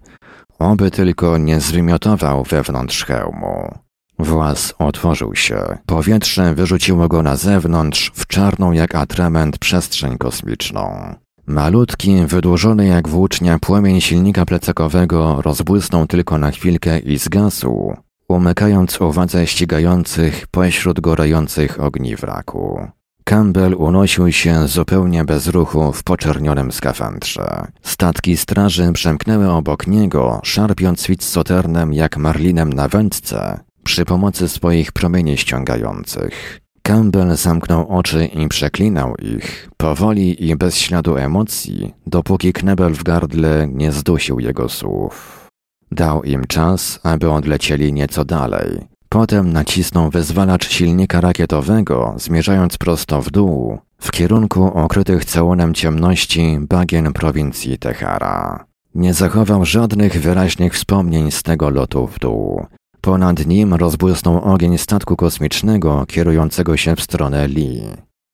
Oby 0.58 0.90
tylko 0.90 1.38
nie 1.38 1.60
zwymiotował 1.60 2.44
wewnątrz 2.44 3.04
hełmu. 3.04 3.74
Właz 4.18 4.74
otworzył 4.78 5.34
się. 5.34 5.78
Powietrze 5.86 6.54
wyrzuciło 6.54 7.08
go 7.08 7.22
na 7.22 7.36
zewnątrz 7.36 8.12
w 8.14 8.26
czarną 8.26 8.72
jak 8.72 8.94
atrament 8.94 9.58
przestrzeń 9.58 10.18
kosmiczną. 10.18 11.14
Malutki, 11.52 12.26
wydłużony 12.26 12.86
jak 12.86 13.08
włócznia 13.08 13.58
płomień 13.58 14.00
silnika 14.00 14.46
plecakowego 14.46 15.42
rozbłysnął 15.42 16.06
tylko 16.06 16.38
na 16.38 16.50
chwilkę 16.50 16.98
i 16.98 17.18
zgasł, 17.18 17.94
umykając 18.28 19.00
uwadze 19.00 19.46
ścigających 19.46 20.46
pośród 20.46 21.00
gorących 21.00 21.80
ogni 21.80 22.16
wraku. 22.16 22.88
Campbell 23.24 23.74
unosił 23.74 24.32
się 24.32 24.68
zupełnie 24.68 25.24
bez 25.24 25.46
ruchu 25.46 25.92
w 25.92 26.02
poczernionym 26.02 26.72
skafandrze. 26.72 27.66
Statki 27.82 28.36
straży 28.36 28.92
przemknęły 28.92 29.50
obok 29.50 29.86
niego, 29.86 30.40
szarpiąc 30.44 31.06
Fitzsoternem 31.06 31.92
jak 31.92 32.16
marlinem 32.16 32.72
na 32.72 32.88
wędce 32.88 33.60
przy 33.84 34.04
pomocy 34.04 34.48
swoich 34.48 34.92
promieni 34.92 35.38
ściągających. 35.38 36.61
Campbell 36.82 37.36
zamknął 37.36 37.88
oczy 37.88 38.24
i 38.24 38.48
przeklinał 38.48 39.16
ich, 39.16 39.70
powoli 39.76 40.48
i 40.48 40.56
bez 40.56 40.76
śladu 40.76 41.16
emocji, 41.16 41.94
dopóki 42.06 42.52
knebel 42.52 42.94
w 42.94 43.02
gardle 43.02 43.68
nie 43.72 43.92
zdusił 43.92 44.40
jego 44.40 44.68
słów. 44.68 45.48
Dał 45.90 46.22
im 46.22 46.44
czas, 46.46 47.00
aby 47.02 47.30
odlecieli 47.30 47.92
nieco 47.92 48.24
dalej. 48.24 48.88
Potem 49.08 49.52
nacisnął 49.52 50.10
wyzwalacz 50.10 50.68
silnika 50.68 51.20
rakietowego, 51.20 52.14
zmierzając 52.16 52.78
prosto 52.78 53.22
w 53.22 53.30
dół, 53.30 53.78
w 53.98 54.10
kierunku 54.10 54.64
okrytych 54.64 55.24
całonem 55.24 55.74
ciemności 55.74 56.58
bagien 56.60 57.12
prowincji 57.12 57.78
Tehara. 57.78 58.64
Nie 58.94 59.14
zachował 59.14 59.64
żadnych 59.64 60.20
wyraźnych 60.20 60.74
wspomnień 60.74 61.30
z 61.30 61.42
tego 61.42 61.70
lotu 61.70 62.06
w 62.06 62.18
dół. 62.18 62.66
Ponad 63.02 63.46
nim 63.46 63.74
rozbłysnął 63.74 64.52
ogień 64.52 64.78
statku 64.78 65.16
kosmicznego 65.16 66.06
kierującego 66.06 66.76
się 66.76 66.96
w 66.96 67.00
stronę 67.00 67.48
Lee. 67.48 67.82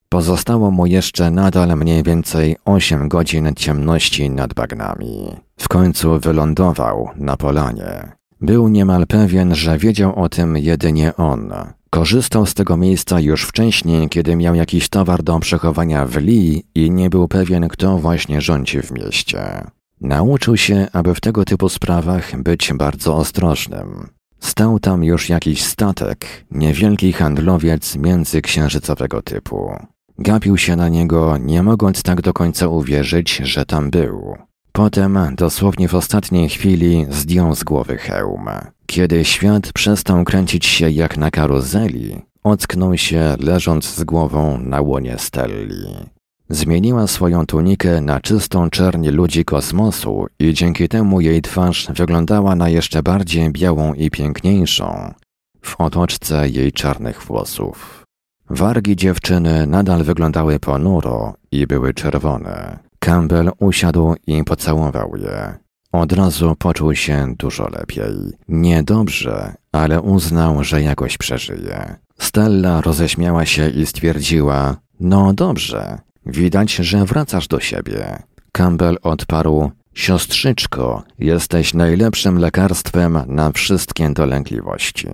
Pozostało 0.08 0.70
mu 0.70 0.86
jeszcze 0.86 1.30
nadal 1.30 1.76
mniej 1.76 2.02
więcej 2.02 2.56
8 2.64 3.08
godzin 3.08 3.54
ciemności 3.56 4.30
nad 4.30 4.54
bagnami. 4.54 5.36
W 5.56 5.68
końcu 5.68 6.18
wylądował 6.20 7.08
na 7.16 7.36
polanie. 7.36 8.12
Był 8.40 8.68
niemal 8.68 9.06
pewien, 9.06 9.54
że 9.54 9.78
wiedział 9.78 10.22
o 10.22 10.28
tym 10.28 10.56
jedynie 10.56 11.16
on. 11.16 11.52
Korzystał 11.90 12.46
z 12.46 12.54
tego 12.54 12.76
miejsca 12.76 13.20
już 13.20 13.44
wcześniej, 13.44 14.08
kiedy 14.08 14.36
miał 14.36 14.54
jakiś 14.54 14.88
towar 14.88 15.22
do 15.22 15.40
przechowania 15.40 16.06
w 16.06 16.16
Lee 16.16 16.64
i 16.74 16.90
nie 16.90 17.10
był 17.10 17.28
pewien, 17.28 17.68
kto 17.68 17.98
właśnie 17.98 18.40
rządzi 18.40 18.82
w 18.82 18.90
mieście. 18.90 19.64
Nauczył 20.00 20.56
się, 20.56 20.86
aby 20.92 21.14
w 21.14 21.20
tego 21.20 21.44
typu 21.44 21.68
sprawach 21.68 22.42
być 22.42 22.72
bardzo 22.74 23.16
ostrożnym. 23.16 24.17
Stał 24.40 24.78
tam 24.80 25.04
już 25.04 25.28
jakiś 25.28 25.62
statek, 25.64 26.44
niewielki 26.50 27.12
handlowiec 27.12 27.96
międzyksiężycowego 27.96 29.22
typu. 29.22 29.70
Gapił 30.18 30.56
się 30.56 30.76
na 30.76 30.88
niego, 30.88 31.36
nie 31.36 31.62
mogąc 31.62 32.02
tak 32.02 32.20
do 32.22 32.32
końca 32.32 32.68
uwierzyć, 32.68 33.36
że 33.36 33.66
tam 33.66 33.90
był. 33.90 34.36
Potem, 34.72 35.18
dosłownie 35.36 35.88
w 35.88 35.94
ostatniej 35.94 36.48
chwili, 36.48 37.06
zdjął 37.10 37.54
z 37.54 37.64
głowy 37.64 37.96
hełm. 37.96 38.48
Kiedy 38.86 39.24
świat 39.24 39.72
przestał 39.72 40.24
kręcić 40.24 40.66
się 40.66 40.90
jak 40.90 41.16
na 41.16 41.30
karuzeli, 41.30 42.22
ocknął 42.44 42.96
się, 42.96 43.36
leżąc 43.40 43.94
z 43.94 44.04
głową 44.04 44.58
na 44.58 44.80
łonie 44.80 45.18
Stelli. 45.18 46.17
Zmieniła 46.50 47.06
swoją 47.06 47.46
tunikę 47.46 48.00
na 48.00 48.20
czystą 48.20 48.70
czerń 48.70 49.08
ludzi 49.08 49.44
kosmosu 49.44 50.26
i 50.38 50.54
dzięki 50.54 50.88
temu 50.88 51.20
jej 51.20 51.42
twarz 51.42 51.88
wyglądała 51.94 52.56
na 52.56 52.68
jeszcze 52.68 53.02
bardziej 53.02 53.50
białą 53.50 53.94
i 53.94 54.10
piękniejszą 54.10 55.14
w 55.62 55.80
otoczce 55.80 56.48
jej 56.48 56.72
czarnych 56.72 57.22
włosów. 57.22 58.04
Wargi 58.50 58.96
dziewczyny 58.96 59.66
nadal 59.66 60.04
wyglądały 60.04 60.58
ponuro 60.58 61.34
i 61.52 61.66
były 61.66 61.94
czerwone. 61.94 62.78
Campbell 62.98 63.50
usiadł 63.58 64.14
i 64.26 64.44
pocałował 64.44 65.16
je. 65.16 65.54
Od 65.92 66.12
razu 66.12 66.56
poczuł 66.58 66.94
się 66.94 67.34
dużo 67.38 67.68
lepiej. 67.68 68.32
Niedobrze, 68.48 69.54
ale 69.72 70.00
uznał, 70.00 70.64
że 70.64 70.82
jakoś 70.82 71.18
przeżyje. 71.18 71.96
Stella 72.18 72.80
roześmiała 72.80 73.46
się 73.46 73.68
i 73.68 73.86
stwierdziła: 73.86 74.76
No 75.00 75.32
dobrze, 75.32 75.98
Widać, 76.28 76.74
że 76.74 77.04
wracasz 77.04 77.48
do 77.48 77.60
siebie. 77.60 78.22
Campbell 78.52 78.98
odparł: 79.02 79.70
Siostrzyczko, 79.94 81.02
jesteś 81.18 81.74
najlepszym 81.74 82.38
lekarstwem 82.38 83.18
na 83.26 83.52
wszystkie 83.52 84.10
dolęgliwości. 84.10 85.08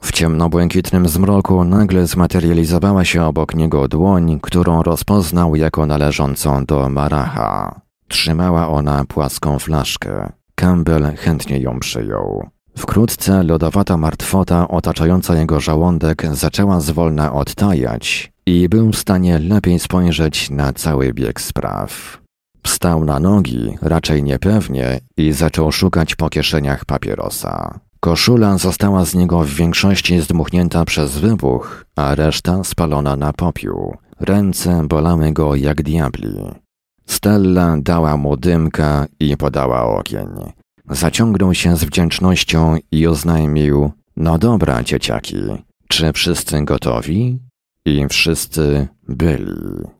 W 0.00 0.12
ciemnobłękitnym 0.12 1.08
zmroku 1.08 1.64
nagle 1.64 2.06
zmaterializowała 2.06 3.04
się 3.04 3.24
obok 3.24 3.54
niego 3.54 3.88
dłoń, 3.88 4.38
którą 4.42 4.82
rozpoznał 4.82 5.56
jako 5.56 5.86
należącą 5.86 6.64
do 6.64 6.88
Maracha. 6.88 7.80
Trzymała 8.08 8.68
ona 8.68 9.04
płaską 9.04 9.58
flaszkę. 9.58 10.32
Campbell 10.54 11.16
chętnie 11.16 11.58
ją 11.58 11.80
przyjął. 11.80 12.48
Wkrótce 12.76 13.42
lodowata 13.42 13.96
martwota 13.96 14.68
otaczająca 14.68 15.36
jego 15.36 15.60
żołądek 15.60 16.22
zaczęła 16.32 16.80
zwolna 16.80 17.32
odtajać 17.32 18.33
i 18.46 18.68
był 18.68 18.92
w 18.92 18.96
stanie 18.96 19.38
lepiej 19.38 19.78
spojrzeć 19.78 20.50
na 20.50 20.72
cały 20.72 21.12
bieg 21.12 21.40
spraw. 21.40 22.20
Wstał 22.62 23.04
na 23.04 23.20
nogi, 23.20 23.76
raczej 23.82 24.22
niepewnie, 24.22 25.00
i 25.16 25.32
zaczął 25.32 25.72
szukać 25.72 26.14
po 26.14 26.30
kieszeniach 26.30 26.84
papierosa. 26.84 27.80
Koszula 28.00 28.58
została 28.58 29.04
z 29.04 29.14
niego 29.14 29.40
w 29.40 29.48
większości 29.48 30.20
zdmuchnięta 30.20 30.84
przez 30.84 31.18
wybuch, 31.18 31.84
a 31.96 32.14
reszta 32.14 32.64
spalona 32.64 33.16
na 33.16 33.32
popiół. 33.32 33.96
Ręce 34.20 34.86
bolały 34.88 35.32
go 35.32 35.54
jak 35.54 35.82
diabli. 35.82 36.34
Stella 37.06 37.76
dała 37.80 38.16
mu 38.16 38.36
dymka 38.36 39.06
i 39.20 39.36
podała 39.36 39.98
ogień. 39.98 40.28
Zaciągnął 40.90 41.54
się 41.54 41.76
z 41.76 41.84
wdzięcznością 41.84 42.76
i 42.92 43.06
oznajmił: 43.06 43.92
No 44.16 44.38
dobra, 44.38 44.82
dzieciaki, 44.82 45.36
czy 45.88 46.12
wszyscy 46.12 46.64
gotowi? 46.64 47.38
I 47.86 48.08
wszyscy 48.08 48.88
byli. 49.08 49.94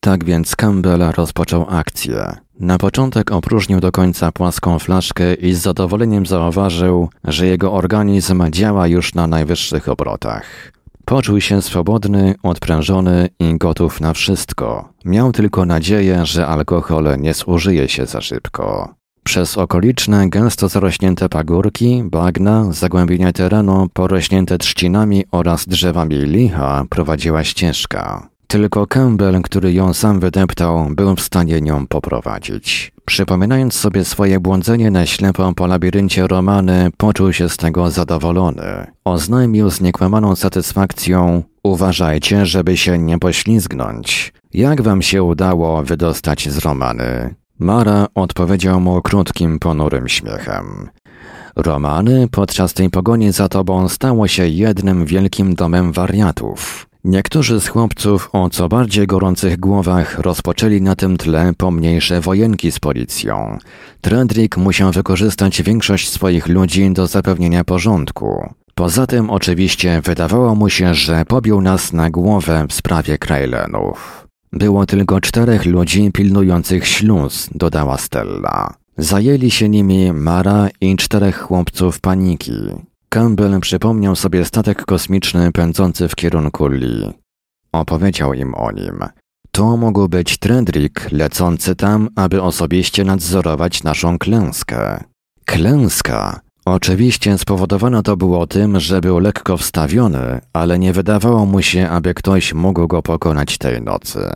Tak 0.00 0.24
więc 0.24 0.56
Campbell 0.56 1.12
rozpoczął 1.16 1.66
akcję. 1.68 2.36
Na 2.60 2.78
początek 2.78 3.32
opróżnił 3.32 3.80
do 3.80 3.92
końca 3.92 4.32
płaską 4.32 4.78
flaszkę 4.78 5.34
i 5.34 5.54
z 5.54 5.58
zadowoleniem 5.58 6.26
zauważył, 6.26 7.08
że 7.24 7.46
jego 7.46 7.72
organizm 7.72 8.50
działa 8.50 8.86
już 8.86 9.14
na 9.14 9.26
najwyższych 9.26 9.88
obrotach. 9.88 10.72
Poczuł 11.04 11.40
się 11.40 11.62
swobodny, 11.62 12.34
odprężony 12.42 13.28
i 13.38 13.58
gotów 13.58 14.00
na 14.00 14.14
wszystko. 14.14 14.92
Miał 15.04 15.32
tylko 15.32 15.64
nadzieję, 15.64 16.26
że 16.26 16.46
alkohol 16.46 17.16
nie 17.18 17.34
zużyje 17.34 17.88
się 17.88 18.06
za 18.06 18.20
szybko. 18.20 18.97
Przez 19.28 19.58
okoliczne, 19.58 20.28
gęsto 20.28 20.68
zarośnięte 20.68 21.28
pagórki, 21.28 22.02
bagna, 22.04 22.72
zagłębienia 22.72 23.32
terenu 23.32 23.88
porośnięte 23.92 24.58
trzcinami 24.58 25.24
oraz 25.30 25.66
drzewami 25.66 26.16
licha 26.16 26.84
prowadziła 26.90 27.44
ścieżka. 27.44 28.28
Tylko 28.46 28.86
Campbell, 28.86 29.42
który 29.42 29.72
ją 29.72 29.94
sam 29.94 30.20
wydeptał, 30.20 30.86
był 30.90 31.16
w 31.16 31.20
stanie 31.20 31.60
nią 31.60 31.86
poprowadzić. 31.86 32.92
Przypominając 33.04 33.74
sobie 33.74 34.04
swoje 34.04 34.40
błądzenie 34.40 34.90
na 34.90 35.06
ślepo 35.06 35.52
po 35.54 35.66
labiryncie 35.66 36.26
Romany, 36.26 36.90
poczuł 36.96 37.32
się 37.32 37.48
z 37.48 37.56
tego 37.56 37.90
zadowolony. 37.90 38.86
Oznajmił 39.04 39.70
z 39.70 39.80
niekłamaną 39.80 40.36
satysfakcją: 40.36 41.42
Uważajcie, 41.62 42.46
żeby 42.46 42.76
się 42.76 42.98
nie 42.98 43.18
poślizgnąć. 43.18 44.32
Jak 44.54 44.82
wam 44.82 45.02
się 45.02 45.22
udało 45.22 45.82
wydostać 45.82 46.48
z 46.48 46.58
Romany? 46.58 47.34
Mara 47.58 48.06
odpowiedział 48.14 48.80
mu 48.80 49.02
krótkim, 49.02 49.58
ponurym 49.58 50.08
śmiechem. 50.08 50.88
Romany 51.56 52.28
podczas 52.30 52.74
tej 52.74 52.90
pogoni 52.90 53.32
za 53.32 53.48
tobą 53.48 53.88
stało 53.88 54.28
się 54.28 54.48
jednym 54.48 55.06
wielkim 55.06 55.54
domem 55.54 55.92
wariatów. 55.92 56.86
Niektórzy 57.04 57.60
z 57.60 57.68
chłopców 57.68 58.28
o 58.32 58.50
co 58.50 58.68
bardziej 58.68 59.06
gorących 59.06 59.60
głowach 59.60 60.18
rozpoczęli 60.18 60.82
na 60.82 60.96
tym 60.96 61.16
tle 61.16 61.52
pomniejsze 61.56 62.20
wojenki 62.20 62.72
z 62.72 62.80
policją. 62.80 63.58
Tredrick 64.00 64.56
musiał 64.56 64.92
wykorzystać 64.92 65.62
większość 65.62 66.10
swoich 66.10 66.48
ludzi 66.48 66.90
do 66.92 67.06
zapewnienia 67.06 67.64
porządku. 67.64 68.54
Poza 68.74 69.06
tym 69.06 69.30
oczywiście 69.30 70.00
wydawało 70.04 70.54
mu 70.54 70.68
się, 70.68 70.94
że 70.94 71.24
pobił 71.24 71.60
nas 71.60 71.92
na 71.92 72.10
głowę 72.10 72.66
w 72.68 72.72
sprawie 72.72 73.18
Krajlenów. 73.18 74.27
Było 74.52 74.86
tylko 74.86 75.20
czterech 75.20 75.66
ludzi 75.66 76.10
pilnujących 76.12 76.86
śluz, 76.86 77.48
dodała 77.54 77.98
Stella. 77.98 78.74
Zajęli 78.98 79.50
się 79.50 79.68
nimi 79.68 80.12
Mara 80.12 80.68
i 80.80 80.96
czterech 80.96 81.38
chłopców 81.38 82.00
paniki. 82.00 82.52
Campbell 83.08 83.60
przypomniał 83.60 84.16
sobie 84.16 84.44
statek 84.44 84.84
kosmiczny 84.84 85.52
pędzący 85.52 86.08
w 86.08 86.14
kierunku 86.14 86.66
Lee. 86.66 87.12
Opowiedział 87.72 88.34
im 88.34 88.54
o 88.54 88.72
nim. 88.72 89.04
To 89.50 89.76
mógł 89.76 90.08
być 90.08 90.38
Trendrick 90.38 91.12
lecący 91.12 91.76
tam, 91.76 92.08
aby 92.16 92.42
osobiście 92.42 93.04
nadzorować 93.04 93.82
naszą 93.82 94.18
klęskę. 94.18 95.04
Klęska! 95.44 96.40
Oczywiście 96.70 97.38
spowodowane 97.38 98.02
to 98.02 98.16
było 98.16 98.46
tym, 98.46 98.80
że 98.80 99.00
był 99.00 99.18
lekko 99.18 99.56
wstawiony, 99.56 100.40
ale 100.52 100.78
nie 100.78 100.92
wydawało 100.92 101.46
mu 101.46 101.62
się, 101.62 101.88
aby 101.88 102.14
ktoś 102.14 102.54
mógł 102.54 102.86
go 102.86 103.02
pokonać 103.02 103.58
tej 103.58 103.82
nocy. 103.82 104.28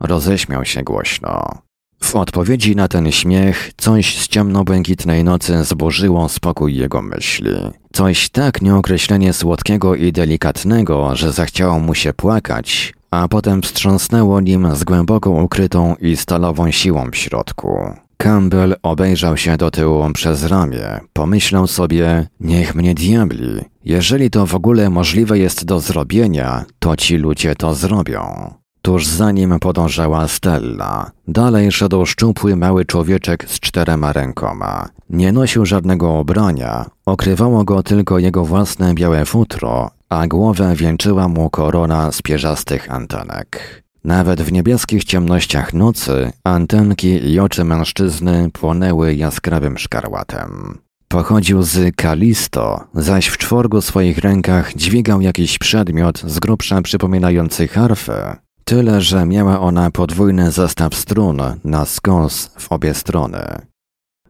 Roześmiał 0.00 0.64
się 0.64 0.82
głośno. 0.82 1.58
W 2.02 2.16
odpowiedzi 2.16 2.76
na 2.76 2.88
ten 2.88 3.12
śmiech 3.12 3.70
coś 3.76 4.18
z 4.18 4.28
ciemno-błękitnej 4.28 5.24
nocy 5.24 5.64
zburzyło 5.64 6.28
spokój 6.28 6.76
jego 6.76 7.02
myśli. 7.02 7.54
Coś 7.92 8.28
tak 8.28 8.62
nieokreślenie 8.62 9.32
słodkiego 9.32 9.94
i 9.94 10.12
delikatnego, 10.12 11.16
że 11.16 11.32
zachciało 11.32 11.78
mu 11.80 11.94
się 11.94 12.12
płakać, 12.12 12.94
a 13.10 13.28
potem 13.28 13.62
wstrząsnęło 13.62 14.40
nim 14.40 14.76
z 14.76 14.84
głęboko 14.84 15.30
ukrytą 15.30 15.94
i 16.00 16.16
stalową 16.16 16.70
siłą 16.70 17.10
w 17.10 17.16
środku. 17.16 18.03
Campbell 18.16 18.76
obejrzał 18.82 19.36
się 19.36 19.56
do 19.56 19.70
tyłu 19.70 20.10
przez 20.14 20.44
ramię. 20.44 21.00
Pomyślał 21.12 21.66
sobie, 21.66 22.26
niech 22.40 22.74
mnie 22.74 22.94
diabli. 22.94 23.60
Jeżeli 23.84 24.30
to 24.30 24.46
w 24.46 24.54
ogóle 24.54 24.90
możliwe 24.90 25.38
jest 25.38 25.64
do 25.64 25.80
zrobienia, 25.80 26.64
to 26.78 26.96
ci 26.96 27.16
ludzie 27.16 27.54
to 27.54 27.74
zrobią. 27.74 28.54
Tuż 28.82 29.06
za 29.06 29.32
nim 29.32 29.58
podążała 29.60 30.28
Stella. 30.28 31.10
Dalej 31.28 31.72
szedł 31.72 32.06
szczupły 32.06 32.56
mały 32.56 32.84
człowieczek 32.84 33.44
z 33.48 33.60
czterema 33.60 34.12
rękoma. 34.12 34.88
Nie 35.10 35.32
nosił 35.32 35.66
żadnego 35.66 36.12
ubrania, 36.12 36.86
okrywało 37.06 37.64
go 37.64 37.82
tylko 37.82 38.18
jego 38.18 38.44
własne 38.44 38.94
białe 38.94 39.24
futro, 39.24 39.90
a 40.08 40.26
głowę 40.26 40.74
wieńczyła 40.76 41.28
mu 41.28 41.50
korona 41.50 42.12
z 42.12 42.22
pierzastych 42.22 42.90
antenek. 42.90 43.83
Nawet 44.04 44.42
w 44.42 44.52
niebieskich 44.52 45.04
ciemnościach 45.04 45.74
nocy 45.74 46.32
antenki 46.44 47.08
i 47.08 47.40
oczy 47.40 47.64
mężczyzny 47.64 48.50
płonęły 48.52 49.14
jaskrawym 49.14 49.78
szkarłatem. 49.78 50.78
Pochodził 51.08 51.62
z 51.62 51.96
Kalisto, 51.96 52.84
zaś 52.94 53.26
w 53.26 53.38
czworgu 53.38 53.80
swoich 53.80 54.18
rękach 54.18 54.74
dźwigał 54.74 55.20
jakiś 55.20 55.58
przedmiot 55.58 56.22
z 56.26 56.38
grubsza 56.38 56.82
przypominający 56.82 57.68
harfę, 57.68 58.36
Tyle, 58.64 59.00
że 59.00 59.26
miała 59.26 59.60
ona 59.60 59.90
podwójny 59.90 60.50
zestaw 60.50 60.94
strun 60.94 61.42
na 61.64 61.84
skos 61.84 62.50
w 62.58 62.72
obie 62.72 62.94
strony. 62.94 63.58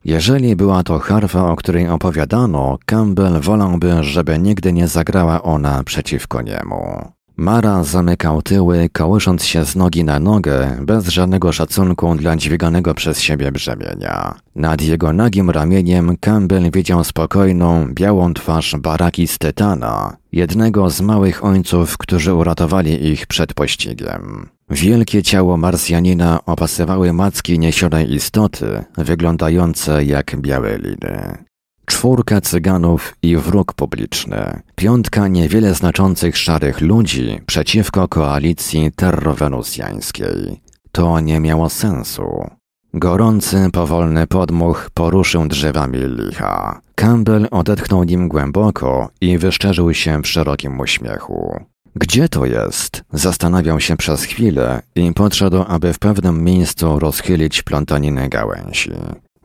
Jeżeli 0.05 0.57
była 0.57 0.83
to 0.83 0.99
harfa, 0.99 1.51
o 1.51 1.57
której 1.57 1.89
opowiadano, 1.89 2.79
Campbell 2.87 3.41
wolałby, 3.41 4.05
żeby 4.05 4.39
nigdy 4.39 4.73
nie 4.73 4.89
zagrała 4.89 5.43
ona 5.43 5.85
przeciwko 5.85 6.43
niemu. 6.43 7.14
Mara 7.37 7.85
zamykał 7.85 8.43
tyły, 8.43 8.89
kołysząc 8.93 9.45
się 9.45 9.65
z 9.65 9.77
nogi 9.77 10.05
na 10.05 10.21
nogę, 10.21 10.79
bez 10.83 11.09
żadnego 11.09 11.53
szacunku 11.53 12.15
dla 12.15 12.37
dźwiganego 12.37 12.95
przez 12.95 13.21
siebie 13.21 13.53
brzemienia. 13.53 14.35
Nad 14.57 14.83
jego 14.83 15.13
nagim 15.13 15.51
ramieniem 15.51 16.17
Campbell 16.21 16.71
widział 16.71 17.05
spokojną, 17.05 17.95
białą 17.95 18.35
twarz 18.35 18.77
baraki 18.77 19.29
z 19.29 19.39
tytana, 19.39 20.17
jednego 20.33 20.91
z 20.91 21.01
małych 21.01 21.45
ojców, 21.45 21.99
którzy 21.99 22.35
uratowali 22.35 23.07
ich 23.07 23.27
przed 23.27 23.55
pościgiem. 23.55 24.49
Wielkie 24.71 25.23
ciało 25.23 25.57
Marsjanina 25.57 26.45
opasywały 26.47 27.13
macki 27.13 27.59
niesionej 27.59 28.15
istoty, 28.15 28.85
wyglądające 28.97 30.05
jak 30.05 30.37
białe 30.37 30.79
liny. 30.79 31.45
Czwórka 31.87 32.41
cyganów 32.41 33.17
i 33.23 33.37
wróg 33.37 33.73
publiczny. 33.73 34.61
Piątka 34.75 35.29
niewiele 35.29 35.75
znaczących 35.75 36.37
szarych 36.37 36.81
ludzi 36.81 37.41
przeciwko 37.47 38.09
koalicji 38.09 38.93
terrowenusjańskiej. 38.97 40.61
To 40.93 41.21
nie 41.21 41.41
miało 41.41 41.71
sensu. 41.71 42.51
Gorący, 42.95 43.69
powolny 43.73 44.27
podmuch 44.27 44.91
poruszył 44.95 45.47
drzewami 45.47 45.99
licha. 45.99 46.81
Campbell 46.95 47.49
odetchnął 47.51 48.05
nim 48.05 48.29
głęboko 48.29 49.11
i 49.21 49.39
wyszczerzył 49.39 49.95
się 49.95 50.23
w 50.23 50.27
szerokim 50.27 50.81
uśmiechu. 50.81 51.65
Gdzie 51.97 52.29
to 52.29 52.47
jest? 52.47 53.05
Zastanawiał 53.13 53.81
się 53.81 53.97
przez 53.97 54.25
chwilę 54.25 54.83
i 54.95 55.13
podszedł, 55.13 55.65
aby 55.69 55.93
w 55.93 55.99
pewnym 55.99 56.45
miejscu 56.45 56.99
rozchylić 56.99 57.63
plątaninę 57.63 58.29
gałęzi. 58.29 58.93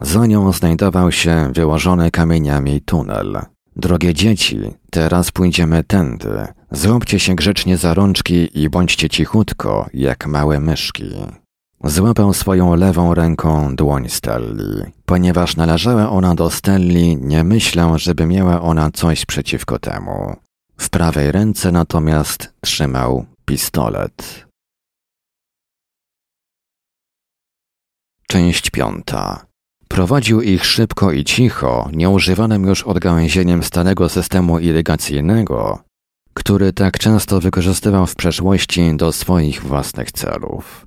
Za 0.02 0.26
nią 0.26 0.52
znajdował 0.52 1.12
się 1.12 1.52
wyłożony 1.56 2.12
kamieniami 2.12 2.82
tunel. 2.82 3.40
Drogie 3.76 4.14
dzieci, 4.14 4.60
teraz 4.92 5.32
pójdziemy 5.32 5.84
tędy. 5.84 6.48
Złapcie 6.72 7.20
się 7.20 7.36
grzecznie 7.36 7.78
za 7.78 7.94
rączki 7.94 8.62
i 8.62 8.70
bądźcie 8.70 9.10
cichutko, 9.10 9.90
jak 9.94 10.28
małe 10.28 10.60
myszki. 10.60 11.10
Złapał 11.84 12.34
swoją 12.34 12.76
lewą 12.76 13.14
ręką 13.14 13.76
dłoń 13.76 14.10
Stelli. 14.10 14.84
Ponieważ 15.06 15.56
należała 15.56 16.10
ona 16.10 16.36
do 16.36 16.50
Stelli, 16.50 17.18
nie 17.18 17.44
myślał, 17.44 18.00
żeby 18.00 18.26
miała 18.26 18.62
ona 18.62 18.92
coś 18.92 19.26
przeciwko 19.26 19.80
temu. 19.80 20.36
W 20.78 20.90
prawej 20.90 21.32
ręce 21.32 21.72
natomiast 21.72 22.54
trzymał 22.62 23.26
pistolet. 23.46 24.46
Część 28.28 28.70
piąta. 28.70 29.49
Prowadził 29.90 30.42
ich 30.42 30.66
szybko 30.66 31.12
i 31.12 31.24
cicho, 31.24 31.90
nieużywanym 31.94 32.64
już 32.64 32.84
odgałęzieniem 32.84 33.64
starego 33.64 34.10
systemu 34.10 34.60
irygacyjnego, 34.60 35.80
który 36.34 36.74
tak 36.74 37.00
często 37.00 37.40
wykorzystywał 37.40 38.08
w 38.08 38.16
przeszłości 38.16 38.92
do 38.96 39.12
swoich 39.12 39.64
własnych 39.64 40.12
celów. 40.12 40.86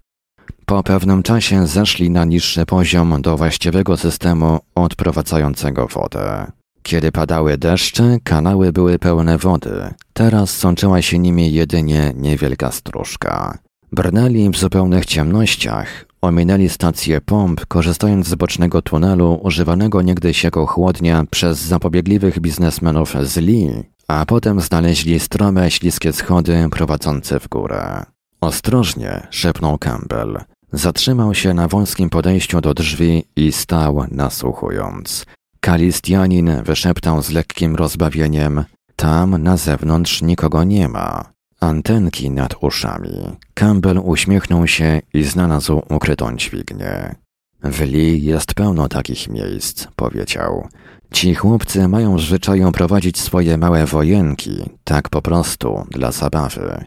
Po 0.67 0.83
pewnym 0.83 1.23
czasie 1.23 1.67
zeszli 1.67 2.11
na 2.11 2.25
niższy 2.25 2.67
poziom 2.67 3.23
do 3.23 3.37
właściwego 3.37 3.97
systemu 3.97 4.61
odprowadzającego 4.75 5.87
wodę. 5.87 6.53
Kiedy 6.83 7.13
padały 7.13 7.59
deszcze, 7.59 8.17
kanały 8.25 8.73
były 8.73 8.99
pełne 8.99 9.39
wody. 9.39 9.95
Teraz 10.13 10.51
sączyła 10.51 11.03
się 11.03 11.19
nimi 11.19 11.53
jedynie 11.53 12.13
niewielka 12.17 12.71
stróżka. 12.71 13.59
Brnęli 13.93 14.51
w 14.51 14.59
zupełnych 14.59 15.07
ciemnościach, 15.07 16.05
Ominęli 16.23 16.69
stację 16.69 17.21
pomp, 17.21 17.67
korzystając 17.67 18.27
z 18.27 18.35
bocznego 18.35 18.83
tunelu 18.83 19.41
używanego 19.43 20.03
niegdyś 20.03 20.45
jako 20.45 20.67
chłodnia 20.67 21.25
przez 21.31 21.59
zapobiegliwych 21.59 22.41
biznesmenów 22.41 23.15
z 23.23 23.37
Lee, 23.37 23.85
a 24.09 24.27
potem 24.27 24.61
znaleźli 24.61 25.21
strome, 25.21 25.71
śliskie 25.71 26.13
schody 26.13 26.69
prowadzące 26.71 27.41
w 27.41 27.49
górę. 27.49 28.03
Ostrożnie, 28.41 29.27
szepnął 29.31 29.79
Campbell. 29.79 30.41
Zatrzymał 30.73 31.35
się 31.35 31.55
na 31.55 31.69
wąskim 31.69 32.11
podejściu 32.11 32.61
do 32.61 32.75
drzwi 32.75 33.25
i 33.37 33.53
stał 33.53 34.05
nasłuchując. 34.11 35.27
Kalistianin 35.61 36.63
wyszeptał 36.65 37.23
z 37.23 37.31
lekkim 37.31 37.77
rozbawieniem: 37.77 38.65
Tam 38.97 39.43
na 39.43 39.57
zewnątrz 39.57 40.23
nikogo 40.23 40.65
nie 40.65 40.89
ma. 40.89 41.32
Antenki 41.63 42.31
nad 42.31 42.55
uszami. 42.61 43.37
Campbell 43.55 44.01
uśmiechnął 44.05 44.67
się 44.67 45.01
i 45.15 45.23
znalazł 45.23 45.83
ukrytą 45.91 46.37
dźwignię. 46.37 47.15
W 47.63 47.81
Lee 47.81 48.25
jest 48.25 48.55
pełno 48.55 48.89
takich 48.89 49.29
miejsc, 49.29 49.87
powiedział. 49.97 50.69
Ci 51.13 51.35
chłopcy 51.35 51.89
mają 51.89 52.17
w 52.17 52.21
zwyczaju 52.21 52.73
prowadzić 52.73 53.21
swoje 53.21 53.59
małe 53.59 53.87
wojenki, 53.87 54.71
tak 54.85 55.09
po 55.09 55.23
prostu, 55.23 55.87
dla 55.91 56.13
zabawy. 56.13 56.85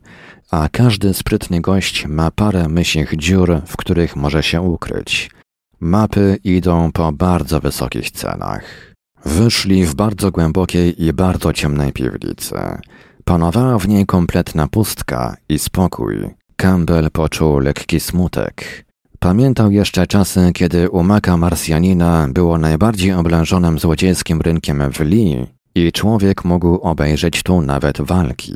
A 0.51 0.69
każdy 0.71 1.13
sprytny 1.13 1.61
gość 1.61 2.05
ma 2.07 2.31
parę 2.31 2.67
mysich 2.67 3.15
dziur, 3.17 3.61
w 3.65 3.77
których 3.77 4.15
może 4.15 4.43
się 4.43 4.61
ukryć. 4.61 5.31
Mapy 5.79 6.37
idą 6.43 6.91
po 6.91 7.11
bardzo 7.11 7.59
wysokich 7.59 8.11
cenach. 8.11 8.63
Wyszli 9.25 9.85
w 9.85 9.95
bardzo 9.95 10.31
głębokiej 10.31 11.03
i 11.03 11.13
bardzo 11.13 11.53
ciemnej 11.53 11.93
piwnicy. 11.93 12.55
Panowała 13.25 13.79
w 13.79 13.87
niej 13.87 14.05
kompletna 14.05 14.67
pustka 14.67 15.37
i 15.49 15.59
spokój. 15.59 16.15
Campbell 16.55 17.11
poczuł 17.11 17.59
lekki 17.59 17.99
smutek. 17.99 18.85
Pamiętał 19.19 19.71
jeszcze 19.71 20.07
czasy, 20.07 20.51
kiedy 20.53 20.89
u 20.89 21.03
Maka 21.03 21.37
Marsjanina 21.37 22.27
było 22.31 22.57
najbardziej 22.57 23.13
oblężonym 23.13 23.79
złodziejskim 23.79 24.41
rynkiem 24.41 24.91
w 24.91 24.99
Lee 24.99 25.47
i 25.75 25.91
człowiek 25.91 26.45
mógł 26.45 26.75
obejrzeć 26.75 27.43
tu 27.43 27.61
nawet 27.61 28.01
walki. 28.01 28.55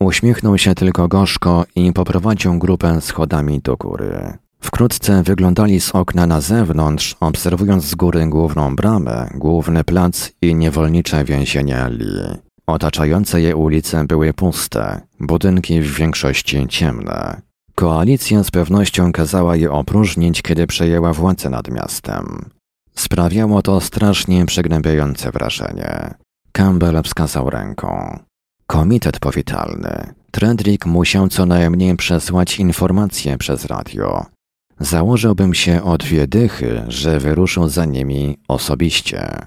Uśmiechnął 0.00 0.58
się 0.58 0.74
tylko 0.74 1.08
gorzko 1.08 1.64
i 1.74 1.92
poprowadził 1.92 2.58
grupę 2.58 3.00
schodami 3.00 3.60
do 3.60 3.76
góry. 3.76 4.38
Wkrótce 4.60 5.22
wyglądali 5.22 5.80
z 5.80 5.90
okna 5.90 6.26
na 6.26 6.40
zewnątrz, 6.40 7.16
obserwując 7.20 7.84
z 7.84 7.94
góry 7.94 8.26
główną 8.26 8.76
bramę, 8.76 9.30
główny 9.34 9.84
plac 9.84 10.32
i 10.42 10.54
niewolnicze 10.54 11.24
więzienie 11.24 11.88
Lee. 11.88 12.45
Otaczające 12.66 13.40
je 13.40 13.56
ulice 13.56 14.04
były 14.04 14.32
puste, 14.32 15.00
budynki 15.20 15.80
w 15.80 15.94
większości 15.94 16.66
ciemne. 16.68 17.40
Koalicja 17.74 18.44
z 18.44 18.50
pewnością 18.50 19.12
kazała 19.12 19.56
je 19.56 19.72
opróżnić, 19.72 20.42
kiedy 20.42 20.66
przejęła 20.66 21.12
władzę 21.12 21.50
nad 21.50 21.68
miastem. 21.70 22.50
Sprawiało 22.94 23.62
to 23.62 23.80
strasznie 23.80 24.46
przygnębiające 24.46 25.30
wrażenie. 25.30 26.14
Campbell 26.52 27.02
wskazał 27.02 27.50
ręką. 27.50 28.18
Komitet 28.66 29.18
powitalny. 29.18 30.14
Tredrick 30.30 30.86
musiał 30.86 31.28
co 31.28 31.46
najmniej 31.46 31.96
przesłać 31.96 32.58
informacje 32.58 33.38
przez 33.38 33.64
radio. 33.64 34.26
Założyłbym 34.80 35.54
się 35.54 35.82
o 35.82 35.98
dwie 35.98 36.26
dychy, 36.26 36.82
że 36.88 37.20
wyruszył 37.20 37.68
za 37.68 37.84
nimi 37.84 38.38
osobiście. 38.48 39.46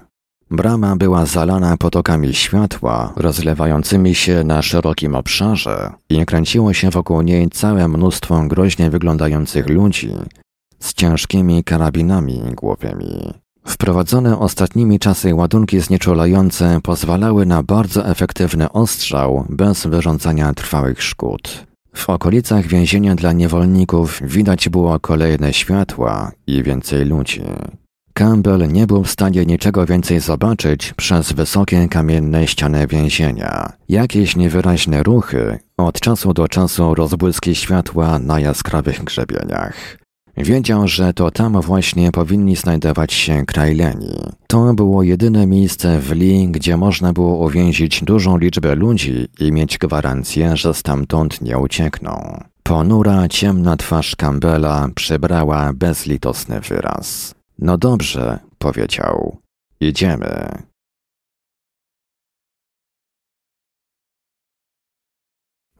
Brama 0.50 0.96
była 0.96 1.26
zalana 1.26 1.76
potokami 1.76 2.34
światła, 2.34 3.12
rozlewającymi 3.16 4.14
się 4.14 4.44
na 4.44 4.62
szerokim 4.62 5.14
obszarze 5.14 5.92
i 6.08 6.26
kręciło 6.26 6.72
się 6.72 6.90
wokół 6.90 7.22
niej 7.22 7.48
całe 7.50 7.88
mnóstwo 7.88 8.42
groźnie 8.46 8.90
wyglądających 8.90 9.68
ludzi 9.68 10.12
z 10.80 10.94
ciężkimi 10.94 11.64
karabinami 11.64 12.42
głowymi. 12.56 13.34
Wprowadzone 13.66 14.38
ostatnimi 14.38 14.98
czasy 14.98 15.34
ładunki 15.34 15.80
znieczulające 15.80 16.80
pozwalały 16.82 17.46
na 17.46 17.62
bardzo 17.62 18.06
efektywny 18.06 18.72
ostrzał 18.72 19.44
bez 19.48 19.86
wyrządzania 19.86 20.54
trwałych 20.54 21.02
szkód. 21.02 21.66
W 21.94 22.10
okolicach 22.10 22.66
więzienia 22.66 23.14
dla 23.14 23.32
niewolników 23.32 24.20
widać 24.24 24.68
było 24.68 25.00
kolejne 25.00 25.52
światła 25.52 26.32
i 26.46 26.62
więcej 26.62 27.04
ludzi. 27.04 27.42
Campbell 28.20 28.68
nie 28.72 28.86
był 28.86 29.04
w 29.04 29.10
stanie 29.10 29.46
niczego 29.46 29.86
więcej 29.86 30.20
zobaczyć 30.20 30.92
przez 30.96 31.32
wysokie 31.32 31.88
kamienne 31.88 32.46
ściany 32.46 32.86
więzienia. 32.86 33.72
Jakieś 33.88 34.36
niewyraźne 34.36 35.02
ruchy, 35.02 35.58
od 35.76 36.00
czasu 36.00 36.32
do 36.32 36.48
czasu 36.48 36.94
rozbłyski 36.94 37.54
światła 37.54 38.18
na 38.18 38.40
jaskrawych 38.40 39.04
grzebieniach. 39.04 39.98
Wiedział, 40.36 40.88
że 40.88 41.12
to 41.12 41.30
tam 41.30 41.60
właśnie 41.60 42.12
powinni 42.12 42.56
znajdować 42.56 43.12
się 43.12 43.44
Krajleni. 43.46 44.16
To 44.46 44.74
było 44.74 45.02
jedyne 45.02 45.46
miejsce 45.46 45.98
w 45.98 46.12
Lee, 46.12 46.48
gdzie 46.50 46.76
można 46.76 47.12
było 47.12 47.46
uwięzić 47.46 48.04
dużą 48.04 48.38
liczbę 48.38 48.74
ludzi 48.74 49.28
i 49.38 49.52
mieć 49.52 49.78
gwarancję, 49.78 50.56
że 50.56 50.74
stamtąd 50.74 51.40
nie 51.40 51.58
uciekną. 51.58 52.44
Ponura, 52.62 53.28
ciemna 53.28 53.76
twarz 53.76 54.16
Campbella 54.16 54.88
przybrała 54.94 55.72
bezlitosny 55.72 56.60
wyraz. 56.60 57.39
No 57.60 57.78
dobrze, 57.78 58.38
powiedział. 58.58 59.36
Idziemy. 59.80 60.62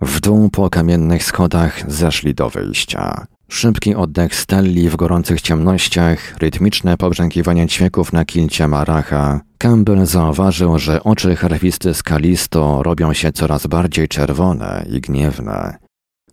W 0.01 0.21
dół 0.21 0.51
po 0.51 0.71
kamiennych 0.71 1.25
schodach 1.25 1.93
zeszli 1.93 2.35
do 2.35 2.51
wyjścia. 2.51 3.27
Szybki 3.49 3.95
oddech 3.95 4.35
Stelli 4.35 4.91
w 4.91 4.97
gorących 4.97 5.41
ciemnościach, 5.41 6.39
rytmiczne 6.39 6.97
pobrzękiwanie 6.97 7.69
ćwieków 7.69 8.13
na 8.13 8.25
kilcie 8.25 8.69
Maracha. 8.69 9.41
Campbell 9.59 10.07
zauważył, 10.07 10.79
że 10.79 11.05
oczy 11.05 11.37
harfisty 11.37 11.95
Skalisto 11.95 12.83
robią 12.83 13.13
się 13.13 13.33
coraz 13.33 13.67
bardziej 13.67 14.09
czerwone 14.09 14.87
i 14.91 15.01
gniewne. 15.01 15.90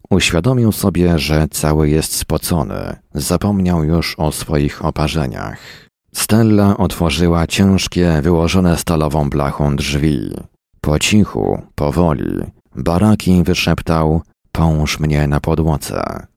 Uświadomił 0.09 0.71
sobie, 0.71 1.19
że 1.19 1.47
cały 1.51 1.89
jest 1.89 2.13
spocony. 2.13 2.95
Zapomniał 3.13 3.83
już 3.83 4.15
o 4.19 4.31
swoich 4.31 4.85
oparzeniach. 4.85 5.57
Stella 6.13 6.77
otworzyła 6.77 7.47
ciężkie, 7.47 8.19
wyłożone 8.23 8.77
stalową 8.77 9.29
blachą 9.29 9.75
drzwi. 9.75 10.29
Po 10.81 10.99
cichu, 10.99 11.61
powoli, 11.75 12.41
Baraki 12.75 13.43
wyszeptał: 13.43 14.21
Połóż 14.51 14.99
mnie 14.99 15.27
na 15.27 15.39
podłodze. 15.39 16.27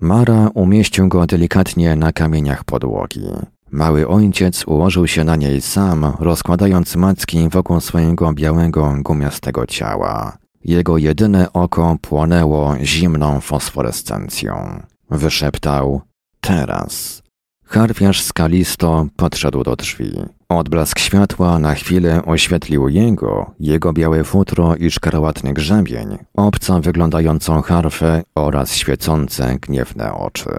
Mara 0.00 0.48
umieścił 0.54 1.08
go 1.08 1.26
delikatnie 1.26 1.96
na 1.96 2.12
kamieniach 2.12 2.64
podłogi. 2.64 3.28
Mały 3.70 4.08
ojciec 4.08 4.64
ułożył 4.66 5.06
się 5.06 5.24
na 5.24 5.36
niej 5.36 5.60
sam, 5.60 6.12
rozkładając 6.20 6.96
macki 6.96 7.48
wokół 7.48 7.80
swojego 7.80 8.32
białego, 8.32 8.94
gumiastego 8.98 9.66
ciała. 9.66 10.43
Jego 10.64 10.98
jedyne 10.98 11.52
oko 11.52 11.96
płonęło 12.02 12.76
zimną 12.82 13.40
fosforescencją. 13.40 14.82
Wyszeptał: 15.10 16.00
Teraz. 16.40 17.22
Harfiarz 17.64 18.22
skalisto 18.22 19.06
podszedł 19.16 19.64
do 19.64 19.76
drzwi. 19.76 20.12
Odblask 20.48 20.98
światła 20.98 21.58
na 21.58 21.74
chwilę 21.74 22.24
oświetlił 22.24 22.88
jego, 22.88 23.50
jego 23.60 23.92
białe 23.92 24.24
futro 24.24 24.76
i 24.76 24.90
szkarłatny 24.90 25.52
grzebień, 25.54 26.18
obco 26.34 26.80
wyglądającą 26.80 27.62
harfę 27.62 28.22
oraz 28.34 28.74
świecące 28.74 29.56
gniewne 29.60 30.14
oczy. 30.14 30.50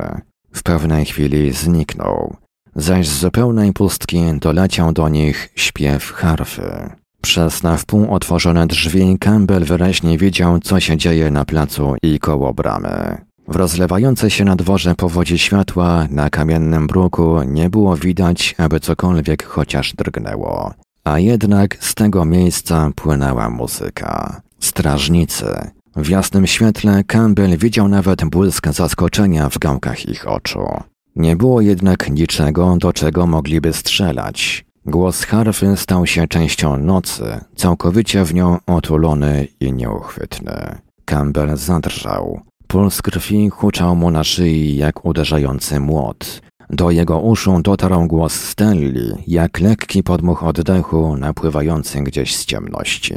W 0.53 0.63
pewnej 0.63 1.05
chwili 1.05 1.51
zniknął, 1.51 2.35
zaś 2.75 3.07
z 3.07 3.19
zupełnej 3.19 3.73
pustki 3.73 4.21
doleciał 4.39 4.93
do 4.93 5.09
nich 5.09 5.49
śpiew 5.55 6.11
harfy. 6.11 6.89
Przez 7.25 7.63
na 7.63 7.77
wpół 7.77 8.13
otworzone 8.13 8.67
drzwi 8.67 9.17
Campbell 9.19 9.63
wyraźnie 9.63 10.17
widział, 10.17 10.59
co 10.59 10.79
się 10.79 10.97
dzieje 10.97 11.31
na 11.31 11.45
placu 11.45 11.95
i 12.03 12.19
koło 12.19 12.53
bramy. 12.53 13.17
W 13.47 13.55
rozlewającej 13.55 14.29
się 14.29 14.45
na 14.45 14.55
dworze 14.55 14.95
powodzi 14.95 15.37
światła 15.37 16.07
na 16.09 16.29
kamiennym 16.29 16.87
bruku 16.87 17.43
nie 17.43 17.69
było 17.69 17.97
widać, 17.97 18.55
aby 18.57 18.79
cokolwiek 18.79 19.43
chociaż 19.43 19.93
drgnęło. 19.93 20.73
A 21.03 21.19
jednak 21.19 21.77
z 21.79 21.95
tego 21.95 22.25
miejsca 22.25 22.89
płynęła 22.95 23.49
muzyka. 23.49 24.41
Strażnicy. 24.59 25.71
W 25.95 26.09
jasnym 26.09 26.47
świetle 26.47 27.03
Campbell 27.03 27.57
widział 27.57 27.87
nawet 27.87 28.25
błysk 28.25 28.67
zaskoczenia 28.67 29.49
w 29.49 29.57
gałkach 29.57 30.09
ich 30.09 30.27
oczu. 30.27 30.67
Nie 31.15 31.35
było 31.35 31.61
jednak 31.61 32.09
niczego, 32.09 32.77
do 32.77 32.93
czego 32.93 33.27
mogliby 33.27 33.73
strzelać. 33.73 34.64
Głos 34.85 35.23
harfy 35.23 35.77
stał 35.77 36.07
się 36.07 36.27
częścią 36.27 36.77
nocy, 36.77 37.23
całkowicie 37.55 38.25
w 38.25 38.33
nią 38.33 38.57
otulony 38.67 39.47
i 39.59 39.73
nieuchwytny. 39.73 40.77
Campbell 41.05 41.57
zadrżał. 41.57 42.41
Puls 42.67 43.01
krwi 43.01 43.49
huczał 43.49 43.95
mu 43.95 44.11
na 44.11 44.23
szyi 44.23 44.77
jak 44.77 45.05
uderzający 45.05 45.79
młot. 45.79 46.41
Do 46.69 46.91
jego 46.91 47.19
uszu 47.19 47.61
dotarł 47.61 48.07
głos 48.07 48.33
Stelli, 48.33 49.13
jak 49.27 49.59
lekki 49.59 50.03
podmuch 50.03 50.43
oddechu 50.43 51.17
napływający 51.17 52.01
gdzieś 52.01 52.35
z 52.35 52.45
ciemności. 52.45 53.15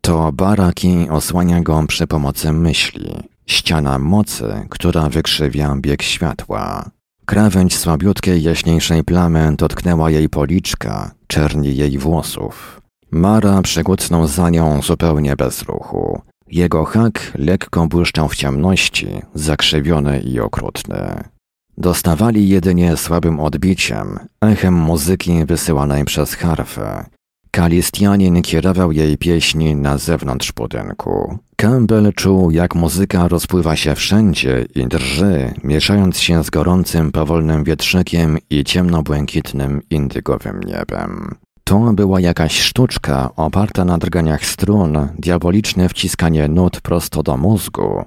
To 0.00 0.32
baraki 0.32 1.08
osłania 1.10 1.60
go 1.60 1.84
przy 1.88 2.06
pomocy 2.06 2.52
myśli. 2.52 3.12
Ściana 3.46 3.98
mocy, 3.98 4.66
która 4.70 5.08
wykrzywia 5.08 5.76
bieg 5.76 6.02
światła. 6.02 6.90
Krawędź 7.26 7.76
słabiutkiej 7.76 8.42
jaśniejszej 8.42 9.04
plamy 9.04 9.54
dotknęła 9.56 10.10
jej 10.10 10.28
policzka, 10.28 11.10
czerni 11.26 11.76
jej 11.76 11.98
włosów. 11.98 12.80
Mara 13.10 13.62
przekucnął 13.62 14.26
za 14.26 14.50
nią 14.50 14.82
zupełnie 14.82 15.36
bez 15.36 15.62
ruchu. 15.62 16.22
Jego 16.48 16.84
hak 16.84 17.32
lekko 17.34 17.86
błyszczał 17.86 18.28
w 18.28 18.36
ciemności, 18.36 19.08
zakrzywiony 19.34 20.20
i 20.20 20.40
okrutny. 20.40 21.24
Dostawali 21.78 22.48
jedynie 22.48 22.96
słabym 22.96 23.40
odbiciem, 23.40 24.18
echem 24.40 24.74
muzyki 24.74 25.44
wysyłanej 25.44 26.04
przez 26.04 26.34
harfę. 26.34 27.04
Kalistianin 27.56 28.42
kierował 28.42 28.92
jej 28.92 29.18
pieśni 29.18 29.76
na 29.76 29.98
zewnątrz 29.98 30.52
budynku. 30.52 31.38
Campbell 31.56 32.12
czuł, 32.12 32.50
jak 32.50 32.74
muzyka 32.74 33.28
rozpływa 33.28 33.76
się 33.76 33.94
wszędzie 33.94 34.66
i 34.74 34.86
drży, 34.86 35.54
mieszając 35.64 36.18
się 36.18 36.44
z 36.44 36.50
gorącym, 36.50 37.12
powolnym 37.12 37.64
wietrzykiem 37.64 38.38
i 38.50 38.64
ciemnobłękitnym, 38.64 39.82
indygowym 39.90 40.60
niebem. 40.60 41.34
To 41.64 41.92
była 41.92 42.20
jakaś 42.20 42.60
sztuczka 42.60 43.30
oparta 43.36 43.84
na 43.84 43.98
drganiach 43.98 44.44
strun, 44.44 45.08
diaboliczne 45.18 45.88
wciskanie 45.88 46.48
nut 46.48 46.80
prosto 46.80 47.22
do 47.22 47.36
mózgu, 47.36 48.04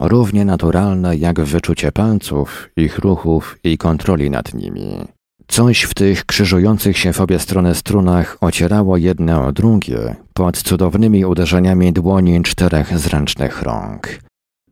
równie 0.00 0.44
naturalne 0.44 1.16
jak 1.16 1.40
wyczucie 1.40 1.92
palców, 1.92 2.68
ich 2.76 2.98
ruchów 2.98 3.58
i 3.64 3.78
kontroli 3.78 4.30
nad 4.30 4.54
nimi. 4.54 5.14
Coś 5.48 5.82
w 5.82 5.94
tych 5.94 6.24
krzyżujących 6.24 6.98
się 6.98 7.12
w 7.12 7.20
obie 7.20 7.38
strony 7.38 7.74
strunach 7.74 8.36
ocierało 8.40 8.96
jedne 8.96 9.40
o 9.40 9.52
drugie 9.52 10.16
pod 10.34 10.58
cudownymi 10.62 11.24
uderzeniami 11.24 11.92
dłoni 11.92 12.42
czterech 12.42 12.98
zręcznych 12.98 13.62
rąk. 13.62 14.08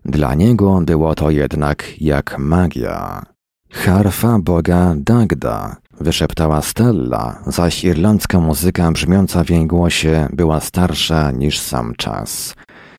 Dla 0.04 0.34
niego 0.34 0.80
było 0.80 1.14
to 1.14 1.30
jednak 1.30 1.84
jak 2.00 2.38
magia. 2.38 3.22
Harfa 3.70 4.38
boga 4.38 4.94
Dagda, 4.96 5.76
wyszeptała 6.00 6.62
Stella, 6.62 7.42
zaś 7.46 7.84
irlandzka 7.84 8.40
muzyka 8.40 8.92
brzmiąca 8.92 9.44
w 9.44 9.50
jej 9.50 9.66
głosie 9.66 10.28
była 10.32 10.60
starsza 10.60 11.30
niż 11.30 11.58
sam 11.58 11.94
czas. 11.96 12.54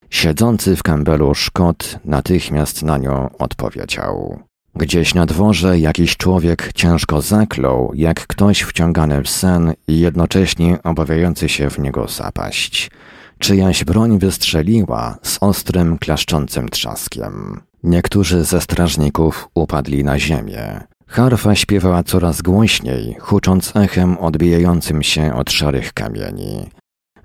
Siedzący 0.09 0.75
w 0.75 0.83
kambelu 0.83 1.35
Szkot 1.35 1.99
natychmiast 2.05 2.83
na 2.83 2.97
nią 2.97 3.29
odpowiedział. 3.39 4.39
Gdzieś 4.75 5.13
na 5.13 5.25
dworze 5.25 5.79
jakiś 5.79 6.17
człowiek 6.17 6.71
ciężko 6.75 7.21
zaklął, 7.21 7.91
jak 7.95 8.27
ktoś 8.27 8.61
wciągany 8.61 9.21
w 9.21 9.29
sen 9.29 9.73
i 9.87 9.99
jednocześnie 9.99 10.83
obawiający 10.83 11.49
się 11.49 11.69
w 11.69 11.79
niego 11.79 12.07
zapaść. 12.07 12.91
Czyjaś 13.39 13.83
broń 13.83 14.19
wystrzeliła 14.19 15.17
z 15.23 15.37
ostrym, 15.41 15.97
klaszczącym 15.97 16.69
trzaskiem. 16.69 17.61
Niektórzy 17.83 18.43
ze 18.43 18.61
strażników 18.61 19.49
upadli 19.55 20.03
na 20.03 20.19
ziemię. 20.19 20.79
Harfa 21.07 21.55
śpiewała 21.55 22.03
coraz 22.03 22.41
głośniej, 22.41 23.15
hucząc 23.19 23.75
echem 23.75 24.17
odbijającym 24.17 25.03
się 25.03 25.33
od 25.33 25.51
szarych 25.51 25.93
kamieni. 25.93 26.69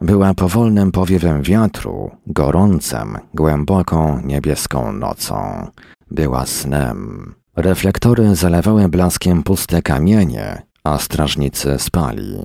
Była 0.00 0.34
powolnym 0.34 0.92
powiewem 0.92 1.42
wiatru, 1.42 2.10
gorącem, 2.26 3.18
głęboką, 3.34 4.20
niebieską 4.24 4.92
nocą. 4.92 5.66
Była 6.10 6.46
snem. 6.46 7.34
Reflektory 7.58 8.34
zalewały 8.34 8.88
blaskiem 8.88 9.42
puste 9.42 9.82
kamienie, 9.82 10.62
a 10.84 10.98
strażnicy 10.98 11.78
spali. 11.78 12.36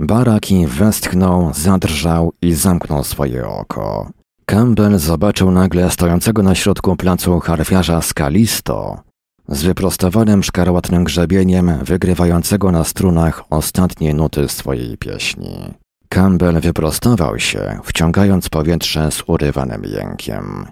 Baraki 0.00 0.66
westchnął, 0.66 1.52
zadrżał 1.54 2.32
i 2.42 2.52
zamknął 2.52 3.04
swoje 3.04 3.48
oko. 3.48 4.10
Campbell 4.46 4.98
zobaczył 4.98 5.50
nagle 5.50 5.90
stojącego 5.90 6.42
na 6.42 6.54
środku 6.54 6.96
placu 6.96 7.40
harfiarza 7.40 8.02
Skalisto, 8.02 9.00
z 9.48 9.62
wyprostowanym 9.62 10.42
szkarłatnym 10.42 11.04
grzebieniem 11.04 11.78
wygrywającego 11.82 12.72
na 12.72 12.84
strunach 12.84 13.44
ostatnie 13.50 14.14
nuty 14.14 14.48
swojej 14.48 14.98
pieśni. 14.98 15.74
Campbell 16.08 16.60
wyprostował 16.60 17.38
się, 17.38 17.78
wciągając 17.84 18.48
powietrze 18.48 19.10
z 19.10 19.22
urywanym 19.26 19.84
jękiem. 19.84 20.66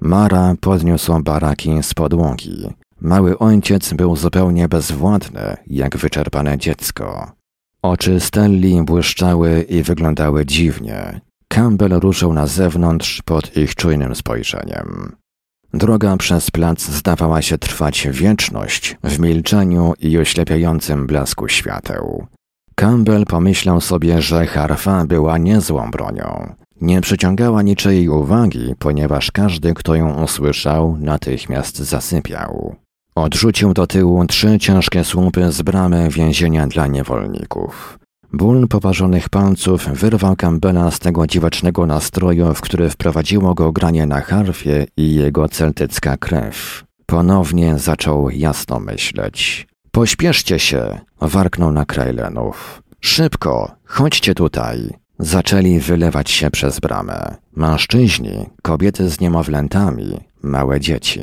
Mara 0.00 0.54
podniósł 0.60 1.22
baraki 1.22 1.82
z 1.82 1.94
podłogi. 1.94 2.68
Mały 3.00 3.38
ojciec 3.38 3.92
był 3.92 4.16
zupełnie 4.16 4.68
bezwładny, 4.68 5.56
jak 5.66 5.96
wyczerpane 5.96 6.58
dziecko. 6.58 7.32
Oczy 7.82 8.20
Stelli 8.20 8.82
błyszczały 8.82 9.62
i 9.62 9.82
wyglądały 9.82 10.46
dziwnie. 10.46 11.20
Campbell 11.48 12.00
ruszył 12.00 12.32
na 12.32 12.46
zewnątrz 12.46 13.22
pod 13.22 13.56
ich 13.56 13.74
czujnym 13.74 14.14
spojrzeniem. 14.14 15.16
Droga 15.74 16.16
przez 16.16 16.50
plac 16.50 16.82
zdawała 16.82 17.42
się 17.42 17.58
trwać 17.58 18.08
wieczność 18.10 18.96
w 19.04 19.18
milczeniu 19.18 19.92
i 19.98 20.18
oślepiającym 20.18 21.06
blasku 21.06 21.48
świateł. 21.48 22.26
Campbell 22.74 23.24
pomyślał 23.26 23.80
sobie, 23.80 24.22
że 24.22 24.46
harfa 24.46 25.06
była 25.06 25.38
niezłą 25.38 25.90
bronią. 25.90 26.54
Nie 26.80 27.00
przyciągała 27.00 27.62
niczyjej 27.62 28.08
uwagi, 28.08 28.74
ponieważ 28.78 29.30
każdy, 29.30 29.74
kto 29.74 29.94
ją 29.94 30.22
usłyszał, 30.24 30.96
natychmiast 31.00 31.76
zasypiał. 31.76 32.76
Odrzucił 33.18 33.74
do 33.74 33.86
tyłu 33.86 34.26
trzy 34.26 34.58
ciężkie 34.58 35.04
słupy 35.04 35.52
z 35.52 35.62
bramy 35.62 36.08
więzienia 36.10 36.66
dla 36.66 36.86
niewolników. 36.86 37.98
Ból 38.32 38.68
poparzonych 38.68 39.28
palców 39.28 39.88
wyrwał 39.88 40.36
Campbella 40.36 40.90
z 40.90 40.98
tego 40.98 41.26
dziwacznego 41.26 41.86
nastroju, 41.86 42.54
w 42.54 42.60
który 42.60 42.90
wprowadziło 42.90 43.54
go 43.54 43.72
granie 43.72 44.06
na 44.06 44.20
harfie 44.20 44.86
i 44.96 45.14
jego 45.14 45.48
celtycka 45.48 46.16
krew. 46.16 46.84
Ponownie 47.06 47.78
zaczął 47.78 48.30
jasno 48.30 48.80
myśleć. 48.80 49.68
Pośpieszcie 49.90 50.58
się, 50.58 50.98
warknął 51.20 51.72
na 51.72 51.84
Krajlenów. 51.84 52.82
Szybko, 53.00 53.70
chodźcie 53.84 54.34
tutaj. 54.34 54.90
Zaczęli 55.18 55.78
wylewać 55.78 56.30
się 56.30 56.50
przez 56.50 56.80
bramę. 56.80 57.34
Mężczyźni, 57.56 58.46
kobiety 58.62 59.08
z 59.08 59.20
niemowlętami, 59.20 60.20
małe 60.42 60.80
dzieci. 60.80 61.22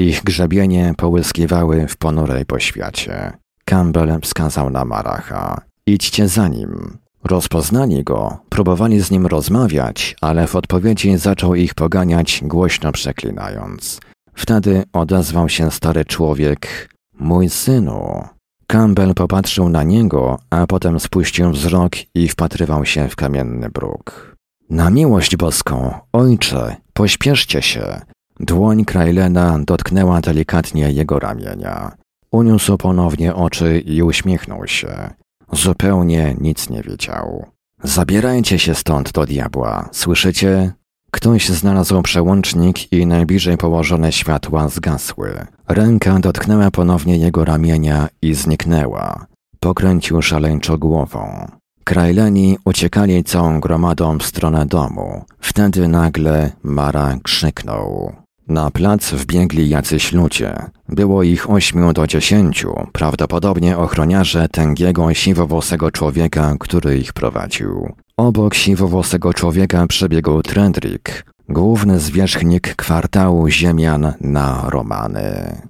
Ich 0.00 0.24
grzebienie 0.24 0.94
połyskiwały 0.96 1.86
w 1.88 1.96
ponurej 1.96 2.46
poświacie. 2.46 3.32
Campbell 3.64 4.20
wskazał 4.22 4.70
na 4.70 4.84
Maracha. 4.84 5.60
Idźcie 5.86 6.28
za 6.28 6.48
nim. 6.48 6.98
Rozpoznali 7.24 8.04
go, 8.04 8.38
próbowali 8.48 9.00
z 9.00 9.10
nim 9.10 9.26
rozmawiać, 9.26 10.16
ale 10.20 10.46
w 10.46 10.56
odpowiedzi 10.56 11.16
zaczął 11.16 11.54
ich 11.54 11.74
poganiać, 11.74 12.40
głośno 12.44 12.92
przeklinając. 12.92 14.00
Wtedy 14.34 14.84
odezwał 14.92 15.48
się 15.48 15.70
stary 15.70 16.04
człowiek. 16.04 16.88
Mój 17.18 17.48
synu. 17.48 18.24
Campbell 18.66 19.14
popatrzył 19.14 19.68
na 19.68 19.82
niego, 19.82 20.38
a 20.50 20.66
potem 20.66 21.00
spuścił 21.00 21.50
wzrok 21.50 21.92
i 22.14 22.28
wpatrywał 22.28 22.84
się 22.84 23.08
w 23.08 23.16
kamienny 23.16 23.70
bruk. 23.70 24.36
Na 24.70 24.90
miłość 24.90 25.36
boską, 25.36 25.94
ojcze, 26.12 26.76
pośpieszcie 26.92 27.62
się. 27.62 28.00
Dłoń 28.40 28.84
Krajlena 28.84 29.58
dotknęła 29.58 30.20
delikatnie 30.20 30.92
jego 30.92 31.18
ramienia. 31.18 31.92
Uniósł 32.30 32.76
ponownie 32.76 33.34
oczy 33.34 33.78
i 33.78 34.02
uśmiechnął 34.02 34.66
się. 34.66 35.10
Zupełnie 35.52 36.36
nic 36.40 36.70
nie 36.70 36.82
wiedział. 36.82 37.46
Zabierajcie 37.82 38.58
się 38.58 38.74
stąd 38.74 39.12
do 39.12 39.26
diabła, 39.26 39.88
słyszycie? 39.92 40.72
Ktoś 41.10 41.48
znalazł 41.48 42.02
przełącznik 42.02 42.92
i 42.92 43.06
najbliżej 43.06 43.56
położone 43.56 44.12
światła 44.12 44.68
zgasły. 44.68 45.46
Ręka 45.68 46.18
dotknęła 46.18 46.70
ponownie 46.70 47.16
jego 47.16 47.44
ramienia 47.44 48.08
i 48.22 48.34
zniknęła. 48.34 49.26
Pokręcił 49.60 50.22
szaleńczo 50.22 50.78
głową. 50.78 51.48
Krajleni 51.84 52.58
uciekali 52.64 53.24
całą 53.24 53.60
gromadą 53.60 54.18
w 54.18 54.26
stronę 54.26 54.66
domu. 54.66 55.24
Wtedy 55.40 55.88
nagle 55.88 56.52
Mara 56.62 57.18
krzyknął. 57.22 58.12
Na 58.48 58.70
plac 58.70 59.10
wbiegli 59.10 59.68
jacyś 59.68 60.12
ludzie. 60.12 60.54
Było 60.88 61.22
ich 61.22 61.50
ośmiu 61.50 61.92
do 61.92 62.06
dziesięciu, 62.06 62.74
prawdopodobnie 62.92 63.78
ochroniarze 63.78 64.48
tęgiego 64.48 65.14
siwowłosego 65.14 65.90
człowieka, 65.90 66.54
który 66.60 66.98
ich 66.98 67.12
prowadził. 67.12 67.92
Obok 68.16 68.54
siwowłosego 68.54 69.34
człowieka 69.34 69.86
przebiegł 69.86 70.42
Trendrick, 70.42 71.24
główny 71.48 72.00
zwierzchnik 72.00 72.74
kwartału 72.74 73.48
ziemian 73.48 74.12
na 74.20 74.70
Romany. 74.70 75.62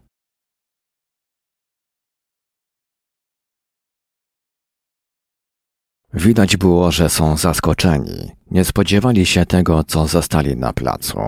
Widać 6.14 6.56
było, 6.56 6.92
że 6.92 7.08
są 7.08 7.36
zaskoczeni. 7.36 8.30
Nie 8.50 8.64
spodziewali 8.64 9.26
się 9.26 9.46
tego, 9.46 9.84
co 9.84 10.06
zastali 10.06 10.56
na 10.56 10.72
placu. 10.72 11.18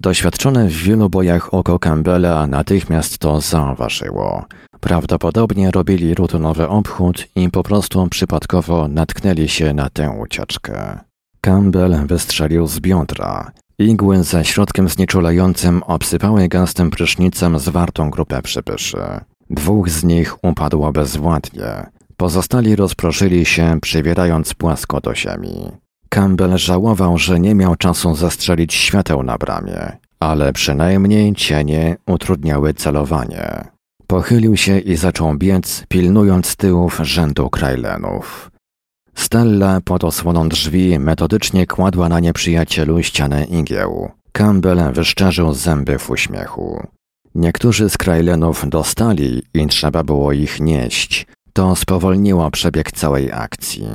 Doświadczone 0.00 0.68
w 0.68 0.72
wielu 0.72 1.10
bojach 1.10 1.54
oko 1.54 1.78
Campbella 1.78 2.46
natychmiast 2.46 3.18
to 3.18 3.40
zauważyło. 3.40 4.44
Prawdopodobnie 4.80 5.70
robili 5.70 6.14
rutynowy 6.14 6.68
obchód 6.68 7.26
i 7.36 7.50
po 7.50 7.62
prostu 7.62 8.08
przypadkowo 8.08 8.88
natknęli 8.88 9.48
się 9.48 9.74
na 9.74 9.90
tę 9.90 10.10
ucieczkę. 10.10 10.98
Campbell 11.40 12.06
wystrzelił 12.06 12.66
z 12.66 12.80
biodra. 12.80 13.52
Igły 13.78 14.24
ze 14.24 14.44
środkiem 14.44 14.88
znieczulającym 14.88 15.82
obsypały 15.82 16.48
gęstym 16.48 16.90
prysznicem 16.90 17.58
zwartą 17.58 18.10
grupę 18.10 18.42
przybyszy. 18.42 18.98
Dwóch 19.50 19.90
z 19.90 20.04
nich 20.04 20.44
upadło 20.44 20.92
bezwładnie. 20.92 21.86
Pozostali 22.16 22.76
rozproszyli 22.76 23.44
się, 23.44 23.78
przybierając 23.82 24.54
płasko 24.54 25.00
do 25.00 25.14
ziemi. 25.14 25.70
Campbell 26.16 26.58
żałował, 26.58 27.18
że 27.18 27.40
nie 27.40 27.54
miał 27.54 27.76
czasu 27.76 28.14
zastrzelić 28.14 28.74
świateł 28.74 29.22
na 29.22 29.38
bramie, 29.38 29.96
ale 30.20 30.52
przynajmniej 30.52 31.34
cienie 31.34 31.96
utrudniały 32.06 32.74
celowanie. 32.74 33.64
Pochylił 34.06 34.56
się 34.56 34.78
i 34.78 34.96
zaczął 34.96 35.34
biec, 35.34 35.84
pilnując 35.88 36.56
tyłów 36.56 37.00
rzędu 37.02 37.50
Krajlenów. 37.50 38.50
Stella 39.14 39.80
pod 39.84 40.04
osłoną 40.04 40.48
drzwi 40.48 40.98
metodycznie 40.98 41.66
kładła 41.66 42.08
na 42.08 42.20
nieprzyjacielu 42.20 43.02
ścianę 43.02 43.44
igieł. 43.44 44.10
Campbell 44.32 44.92
wyszczerzył 44.92 45.52
zęby 45.52 45.98
w 45.98 46.10
uśmiechu. 46.10 46.86
Niektórzy 47.34 47.90
z 47.90 47.98
Krajlenów 47.98 48.68
dostali 48.68 49.42
i 49.54 49.66
trzeba 49.66 50.02
było 50.02 50.32
ich 50.32 50.60
nieść. 50.60 51.26
To 51.52 51.76
spowolniło 51.76 52.50
przebieg 52.50 52.92
całej 52.92 53.32
akcji. 53.32 53.86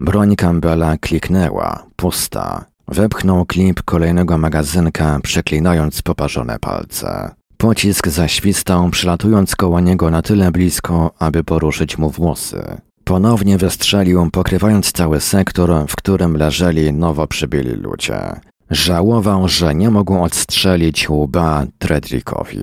Broń 0.00 0.36
Campbella 0.36 0.96
kliknęła, 0.96 1.86
pusta. 1.96 2.64
Wepchnął 2.88 3.46
klip 3.46 3.82
kolejnego 3.82 4.38
magazynka, 4.38 5.18
przeklinając 5.22 6.02
poparzone 6.02 6.58
palce. 6.58 7.30
Pocisk 7.56 8.08
zaświstał, 8.08 8.90
przylatując 8.90 9.56
koło 9.56 9.80
niego 9.80 10.10
na 10.10 10.22
tyle 10.22 10.50
blisko, 10.50 11.10
aby 11.18 11.44
poruszyć 11.44 11.98
mu 11.98 12.10
włosy. 12.10 12.62
Ponownie 13.04 13.58
wystrzelił, 13.58 14.30
pokrywając 14.30 14.92
cały 14.92 15.20
sektor, 15.20 15.70
w 15.88 15.96
którym 15.96 16.36
leżeli 16.36 16.92
nowo 16.92 17.26
przybyli 17.26 17.70
ludzie. 17.70 18.20
Żałował, 18.70 19.48
że 19.48 19.74
nie 19.74 19.90
mógł 19.90 20.22
odstrzelić 20.22 21.10
łba 21.10 21.66
Tredrickowi. 21.78 22.58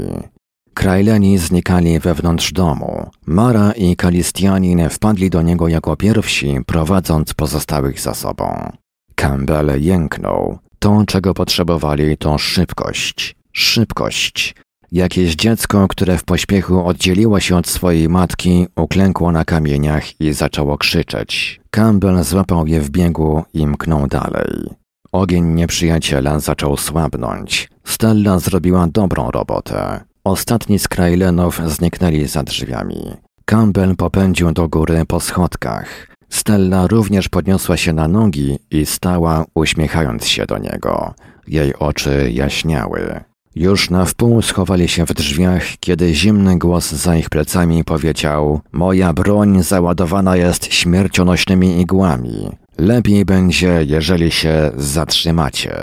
Krajleni 0.76 1.38
znikali 1.38 2.00
wewnątrz 2.00 2.52
domu. 2.52 3.10
Mara 3.26 3.72
i 3.72 3.96
Kalistianin 3.96 4.90
wpadli 4.90 5.30
do 5.30 5.42
niego 5.42 5.68
jako 5.68 5.96
pierwsi, 5.96 6.58
prowadząc 6.66 7.34
pozostałych 7.34 8.00
za 8.00 8.14
sobą. 8.14 8.72
Campbell 9.16 9.84
jęknął. 9.84 10.58
To, 10.80 11.04
czego 11.08 11.34
potrzebowali, 11.34 12.18
to 12.18 12.38
szybkość. 12.38 13.36
Szybkość. 13.52 14.56
Jakieś 14.92 15.36
dziecko, 15.36 15.88
które 15.88 16.18
w 16.18 16.24
pośpiechu 16.24 16.86
oddzieliło 16.86 17.40
się 17.40 17.58
od 17.58 17.68
swojej 17.68 18.10
matki, 18.10 18.68
uklękło 18.76 19.32
na 19.32 19.46
kamieniach 19.46 20.22
i 20.22 20.34
zaczęło 20.34 20.78
krzyczeć. 20.78 21.62
Campbell 21.70 22.24
złapał 22.24 22.68
je 22.68 22.82
w 22.82 22.90
biegu 22.90 23.44
i 23.54 23.68
mknął 23.68 24.08
dalej. 24.08 24.70
Ogień 25.12 25.46
nieprzyjaciela 25.46 26.40
zaczął 26.40 26.78
słabnąć. 26.78 27.70
Stella 27.84 28.40
zrobiła 28.40 28.88
dobrą 28.88 29.32
robotę. 29.32 30.02
Ostatni 30.26 30.80
z 30.80 30.88
Krajlenów 30.88 31.62
zniknęli 31.66 32.28
za 32.28 32.44
drzwiami. 32.44 33.14
Campbell 33.46 33.96
popędził 33.96 34.52
do 34.52 34.68
góry 34.68 35.06
po 35.08 35.20
schodkach. 35.20 36.08
Stella 36.30 36.88
również 36.88 37.30
podniosła 37.30 37.78
się 37.78 37.94
na 37.94 38.08
nogi 38.08 38.60
i 38.72 38.86
stała, 38.86 39.46
uśmiechając 39.56 40.28
się 40.28 40.46
do 40.46 40.58
niego. 40.58 41.14
Jej 41.48 41.76
oczy 41.76 42.32
jaśniały. 42.34 43.24
Już 43.56 43.90
na 43.90 44.06
wpół 44.06 44.42
schowali 44.42 44.88
się 44.88 45.06
w 45.06 45.14
drzwiach, 45.14 45.64
kiedy 45.80 46.14
zimny 46.14 46.58
głos 46.58 46.92
za 46.92 47.16
ich 47.16 47.30
plecami 47.30 47.84
powiedział: 47.84 48.62
Moja 48.72 49.14
broń 49.14 49.64
załadowana 49.64 50.36
jest 50.36 50.74
śmiercionośnymi 50.74 51.82
igłami. 51.82 52.50
Lepiej 52.78 53.26
będzie, 53.26 53.84
jeżeli 53.84 54.32
się 54.32 54.72
zatrzymacie. 54.76 55.76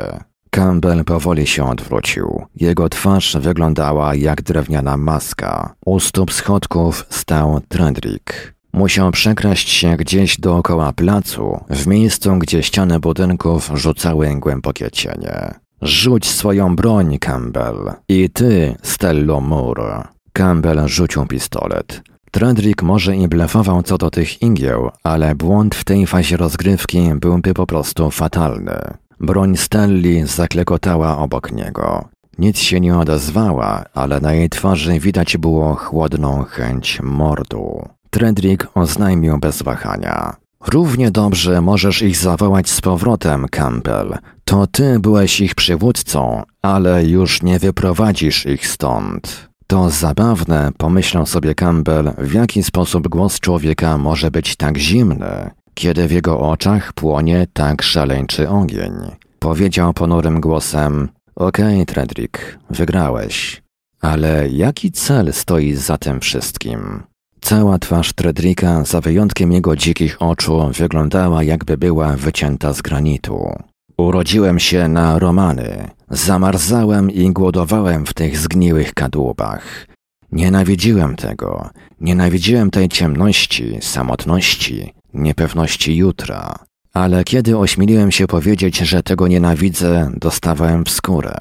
Campbell 0.54 1.04
powoli 1.04 1.46
się 1.46 1.70
odwrócił. 1.70 2.42
Jego 2.56 2.88
twarz 2.88 3.36
wyglądała 3.40 4.14
jak 4.14 4.42
drewniana 4.42 4.96
maska. 4.96 5.74
U 5.84 6.00
stóp 6.00 6.32
schodków 6.32 7.06
stał 7.10 7.60
Trendrick. 7.68 8.54
Musiał 8.72 9.10
przekraść 9.10 9.68
się 9.68 9.96
gdzieś 9.96 10.40
dookoła 10.40 10.92
placu, 10.92 11.60
w 11.70 11.86
miejscu, 11.86 12.36
gdzie 12.38 12.62
ściany 12.62 13.00
budynków 13.00 13.70
rzucały 13.74 14.34
głębokie 14.40 14.90
cienie. 14.90 15.54
Rzuć 15.82 16.26
swoją 16.26 16.76
broń, 16.76 17.18
Campbell. 17.18 17.92
I 18.08 18.30
ty, 18.30 18.76
Stello 18.82 19.40
Moore. 19.40 20.02
Campbell 20.32 20.88
rzucił 20.88 21.26
pistolet. 21.26 22.02
Tredrick 22.30 22.82
może 22.82 23.16
i 23.16 23.28
blefował 23.28 23.82
co 23.82 23.98
do 23.98 24.10
tych 24.10 24.42
ingieł, 24.42 24.90
ale 25.02 25.34
błąd 25.34 25.74
w 25.74 25.84
tej 25.84 26.06
fazie 26.06 26.36
rozgrywki 26.36 27.10
byłby 27.14 27.54
po 27.54 27.66
prostu 27.66 28.10
fatalny. 28.10 29.02
Broń 29.22 29.56
Stelli 29.56 30.26
zaklekotała 30.26 31.18
obok 31.18 31.52
niego. 31.52 32.08
Nic 32.38 32.58
się 32.58 32.80
nie 32.80 32.98
odezwała, 32.98 33.84
ale 33.94 34.20
na 34.20 34.32
jej 34.32 34.48
twarzy 34.48 35.00
widać 35.00 35.36
było 35.36 35.74
chłodną 35.74 36.44
chęć 36.44 37.00
mordu. 37.02 37.88
Tredrick 38.10 38.68
oznajmił 38.74 39.38
bez 39.38 39.62
wahania. 39.62 40.36
Równie 40.66 41.10
dobrze 41.10 41.60
możesz 41.60 42.02
ich 42.02 42.16
zawołać 42.16 42.70
z 42.70 42.80
powrotem, 42.80 43.46
Campbell. 43.50 44.18
To 44.44 44.66
ty 44.66 44.98
byłeś 44.98 45.40
ich 45.40 45.54
przywódcą, 45.54 46.42
ale 46.62 47.04
już 47.04 47.42
nie 47.42 47.58
wyprowadzisz 47.58 48.46
ich 48.46 48.66
stąd. 48.66 49.48
To 49.66 49.90
zabawne, 49.90 50.70
pomyślał 50.78 51.26
sobie 51.26 51.54
Campbell, 51.54 52.12
w 52.18 52.32
jaki 52.32 52.62
sposób 52.62 53.08
głos 53.08 53.40
człowieka 53.40 53.98
może 53.98 54.30
być 54.30 54.56
tak 54.56 54.78
zimny, 54.78 55.50
kiedy 55.74 56.08
w 56.08 56.12
jego 56.12 56.40
oczach 56.40 56.92
płonie 56.92 57.46
tak 57.52 57.82
szaleńczy 57.82 58.48
ogień. 58.48 58.92
Powiedział 59.38 59.92
ponurym 59.92 60.40
głosem: 60.40 61.08
Okej, 61.36 61.74
okay, 61.74 61.86
Tredrick, 61.86 62.58
wygrałeś. 62.70 63.62
Ale 64.00 64.48
jaki 64.48 64.92
cel 64.92 65.32
stoi 65.32 65.74
za 65.74 65.98
tym 65.98 66.20
wszystkim? 66.20 67.02
Cała 67.40 67.78
twarz 67.78 68.12
Tredrika, 68.12 68.84
za 68.84 69.00
wyjątkiem 69.00 69.52
jego 69.52 69.76
dzikich 69.76 70.22
oczu, 70.22 70.70
wyglądała 70.78 71.42
jakby 71.42 71.78
była 71.78 72.16
wycięta 72.16 72.72
z 72.72 72.82
granitu. 72.82 73.52
Urodziłem 73.96 74.58
się 74.58 74.88
na 74.88 75.18
Romany. 75.18 75.88
Zamarzałem 76.10 77.10
i 77.10 77.30
głodowałem 77.30 78.06
w 78.06 78.14
tych 78.14 78.38
zgniłych 78.38 78.94
kadłubach. 78.94 79.86
Nienawidziłem 80.32 81.16
tego. 81.16 81.70
Nienawidziłem 82.00 82.70
tej 82.70 82.88
ciemności, 82.88 83.78
samotności, 83.80 84.94
niepewności 85.14 85.96
jutra. 85.96 86.54
Ale 86.94 87.24
kiedy 87.24 87.58
ośmieliłem 87.58 88.10
się 88.10 88.26
powiedzieć, 88.26 88.78
że 88.78 89.02
tego 89.02 89.28
nienawidzę, 89.28 90.10
dostawałem 90.16 90.84
w 90.84 90.90
skórę. 90.90 91.34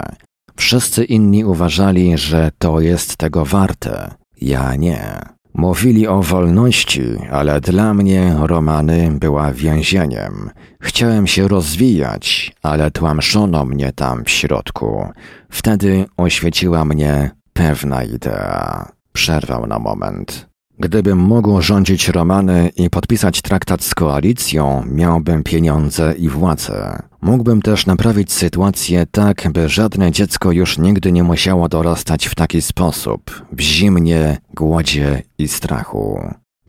Wszyscy 0.56 1.04
inni 1.04 1.44
uważali, 1.44 2.18
że 2.18 2.50
to 2.58 2.80
jest 2.80 3.16
tego 3.16 3.44
warte. 3.44 4.14
Ja 4.40 4.76
nie. 4.76 5.18
Mówili 5.54 6.06
o 6.06 6.22
wolności, 6.22 7.02
ale 7.30 7.60
dla 7.60 7.94
mnie 7.94 8.36
romany 8.38 9.10
była 9.20 9.52
więzieniem. 9.52 10.50
Chciałem 10.80 11.26
się 11.26 11.48
rozwijać, 11.48 12.52
ale 12.62 12.90
tłamszono 12.90 13.64
mnie 13.64 13.92
tam 13.92 14.24
w 14.24 14.30
środku. 14.30 15.06
Wtedy 15.50 16.04
oświeciła 16.16 16.84
mnie 16.84 17.30
pewna 17.52 18.04
idea. 18.04 18.88
Przerwał 19.12 19.66
na 19.66 19.78
moment. 19.78 20.51
Gdybym 20.82 21.18
mógł 21.18 21.60
rządzić 21.60 22.08
Romany 22.08 22.70
i 22.76 22.90
podpisać 22.90 23.42
traktat 23.42 23.82
z 23.82 23.94
koalicją, 23.94 24.84
miałbym 24.86 25.42
pieniądze 25.42 26.14
i 26.18 26.28
władzę. 26.28 27.02
Mógłbym 27.20 27.62
też 27.62 27.86
naprawić 27.86 28.32
sytuację 28.32 29.06
tak, 29.10 29.48
by 29.52 29.68
żadne 29.68 30.12
dziecko 30.12 30.52
już 30.52 30.78
nigdy 30.78 31.12
nie 31.12 31.22
musiało 31.22 31.68
dorastać 31.68 32.26
w 32.26 32.34
taki 32.34 32.62
sposób, 32.62 33.44
w 33.52 33.60
zimnie, 33.60 34.38
głodzie 34.54 35.22
i 35.38 35.48
strachu. 35.48 36.20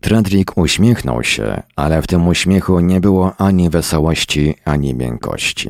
Tredrick 0.02 0.58
uśmiechnął 0.58 1.24
się, 1.24 1.64
ale 1.76 2.02
w 2.02 2.08
tym 2.08 2.28
uśmiechu 2.28 2.80
nie 2.80 3.02
było 3.02 3.36
ani 3.38 3.70
wesołości, 3.70 4.56
ani 4.66 4.94
miękkości. 4.94 5.70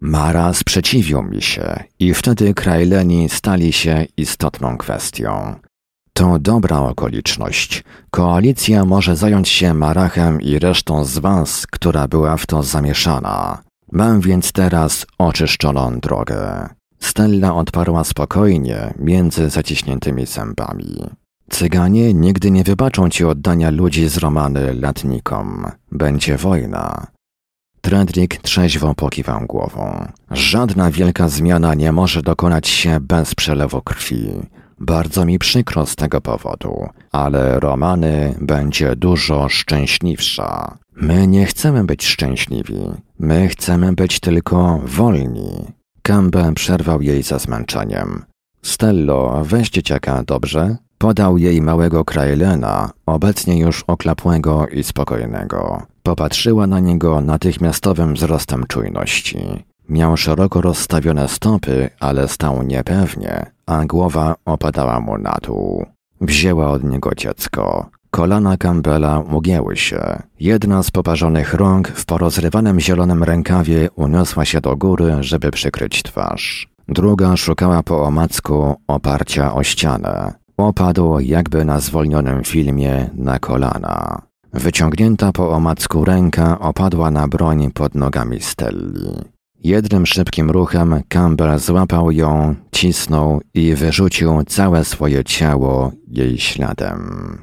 Mara 0.00 0.54
sprzeciwił 0.54 1.22
mi 1.22 1.42
się 1.42 1.84
i 1.98 2.14
wtedy 2.14 2.54
Krajleni 2.54 3.28
stali 3.28 3.72
się 3.72 4.06
istotną 4.16 4.76
kwestią. 4.76 5.54
To 6.24 6.38
dobra 6.38 6.80
okoliczność. 6.80 7.84
Koalicja 8.10 8.84
może 8.84 9.16
zająć 9.16 9.48
się 9.48 9.74
Marachem 9.74 10.40
i 10.40 10.58
resztą 10.58 11.04
z 11.04 11.18
was, 11.18 11.66
która 11.66 12.08
była 12.08 12.36
w 12.36 12.46
to 12.46 12.62
zamieszana. 12.62 13.62
Mam 13.92 14.20
więc 14.20 14.52
teraz 14.52 15.06
oczyszczoną 15.18 16.00
drogę. 16.00 16.68
Stella 17.00 17.54
odparła 17.54 18.04
spokojnie, 18.04 18.94
między 18.98 19.50
zaciśniętymi 19.50 20.26
zębami. 20.26 21.04
Cyganie 21.50 22.14
nigdy 22.14 22.50
nie 22.50 22.64
wybaczą 22.64 23.10
ci 23.10 23.24
oddania 23.24 23.70
ludzi 23.70 24.08
z 24.08 24.16
Romany 24.16 24.74
latnikom. 24.74 25.66
Będzie 25.92 26.36
wojna. 26.36 27.06
Tredrick 27.80 28.42
trzeźwo 28.42 28.94
pokiwał 28.94 29.46
głową. 29.46 30.08
Żadna 30.30 30.90
wielka 30.90 31.28
zmiana 31.28 31.74
nie 31.74 31.92
może 31.92 32.22
dokonać 32.22 32.68
się 32.68 33.00
bez 33.00 33.34
przelewu 33.34 33.82
krwi. 33.82 34.30
Bardzo 34.78 35.24
mi 35.24 35.38
przykro 35.38 35.86
z 35.86 35.96
tego 35.96 36.20
powodu, 36.20 36.88
ale 37.12 37.60
Romany 37.60 38.34
będzie 38.40 38.96
dużo 38.96 39.48
szczęśliwsza. 39.48 40.78
My 40.96 41.26
nie 41.26 41.46
chcemy 41.46 41.84
być 41.84 42.06
szczęśliwi, 42.06 42.80
my 43.18 43.48
chcemy 43.48 43.92
być 43.92 44.20
tylko 44.20 44.80
wolni. 44.84 45.64
Campbell 46.02 46.54
przerwał 46.54 47.02
jej 47.02 47.22
za 47.22 47.38
zmęczeniem. 47.38 48.24
Stello, 48.62 49.42
weź 49.44 49.70
dzieciaka, 49.70 50.22
dobrze? 50.26 50.76
Podał 50.98 51.38
jej 51.38 51.62
małego 51.62 52.04
Krailena, 52.04 52.90
obecnie 53.06 53.58
już 53.58 53.84
oklapłego 53.86 54.66
i 54.66 54.84
spokojnego. 54.84 55.82
Popatrzyła 56.02 56.66
na 56.66 56.80
niego 56.80 57.20
natychmiastowym 57.20 58.14
wzrostem 58.14 58.64
czujności. 58.68 59.64
Miał 59.88 60.16
szeroko 60.16 60.60
rozstawione 60.60 61.28
stopy, 61.28 61.90
ale 62.00 62.28
stał 62.28 62.62
niepewnie, 62.62 63.46
a 63.66 63.84
głowa 63.84 64.34
opadała 64.44 65.00
mu 65.00 65.18
na 65.18 65.38
dół. 65.42 65.86
Wzięła 66.20 66.70
od 66.70 66.84
niego 66.84 67.10
dziecko. 67.16 67.90
kolana 68.10 68.56
Campbella 68.56 69.18
ugięły 69.18 69.76
się. 69.76 70.22
Jedna 70.40 70.82
z 70.82 70.90
poparzonych 70.90 71.54
rąk 71.54 71.88
w 71.88 72.04
porozrywanym 72.04 72.80
zielonym 72.80 73.22
rękawie 73.22 73.88
uniosła 73.94 74.44
się 74.44 74.60
do 74.60 74.76
góry, 74.76 75.16
żeby 75.20 75.50
przykryć 75.50 76.02
twarz. 76.02 76.68
Druga 76.88 77.36
szukała 77.36 77.82
po 77.82 78.02
omacku 78.02 78.74
oparcia 78.86 79.54
o 79.54 79.62
ścianę. 79.62 80.32
Opadł 80.56 81.18
jakby 81.20 81.64
na 81.64 81.80
zwolnionym 81.80 82.44
filmie 82.44 83.10
na 83.14 83.38
kolana. 83.38 84.22
Wyciągnięta 84.52 85.32
po 85.32 85.50
omacku 85.50 86.04
ręka 86.04 86.58
opadła 86.58 87.10
na 87.10 87.28
broń 87.28 87.70
pod 87.70 87.94
nogami 87.94 88.40
Stelli. 88.40 89.33
Jednym 89.64 90.06
szybkim 90.06 90.50
ruchem 90.50 91.02
Campbell 91.08 91.58
złapał 91.58 92.10
ją, 92.10 92.54
cisnął 92.72 93.40
i 93.54 93.74
wyrzucił 93.74 94.42
całe 94.46 94.84
swoje 94.84 95.24
ciało 95.24 95.92
jej 96.08 96.38
śladem. 96.38 97.38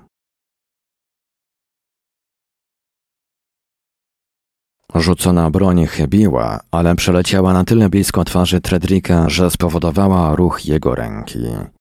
Rzucona 4.95 5.49
broń 5.49 5.85
chybiła, 5.85 6.59
ale 6.71 6.95
przeleciała 6.95 7.53
na 7.53 7.63
tyle 7.63 7.89
blisko 7.89 8.23
twarzy 8.23 8.61
Tredrika, 8.61 9.29
że 9.29 9.51
spowodowała 9.51 10.35
ruch 10.35 10.65
jego 10.65 10.95
ręki. 10.95 11.39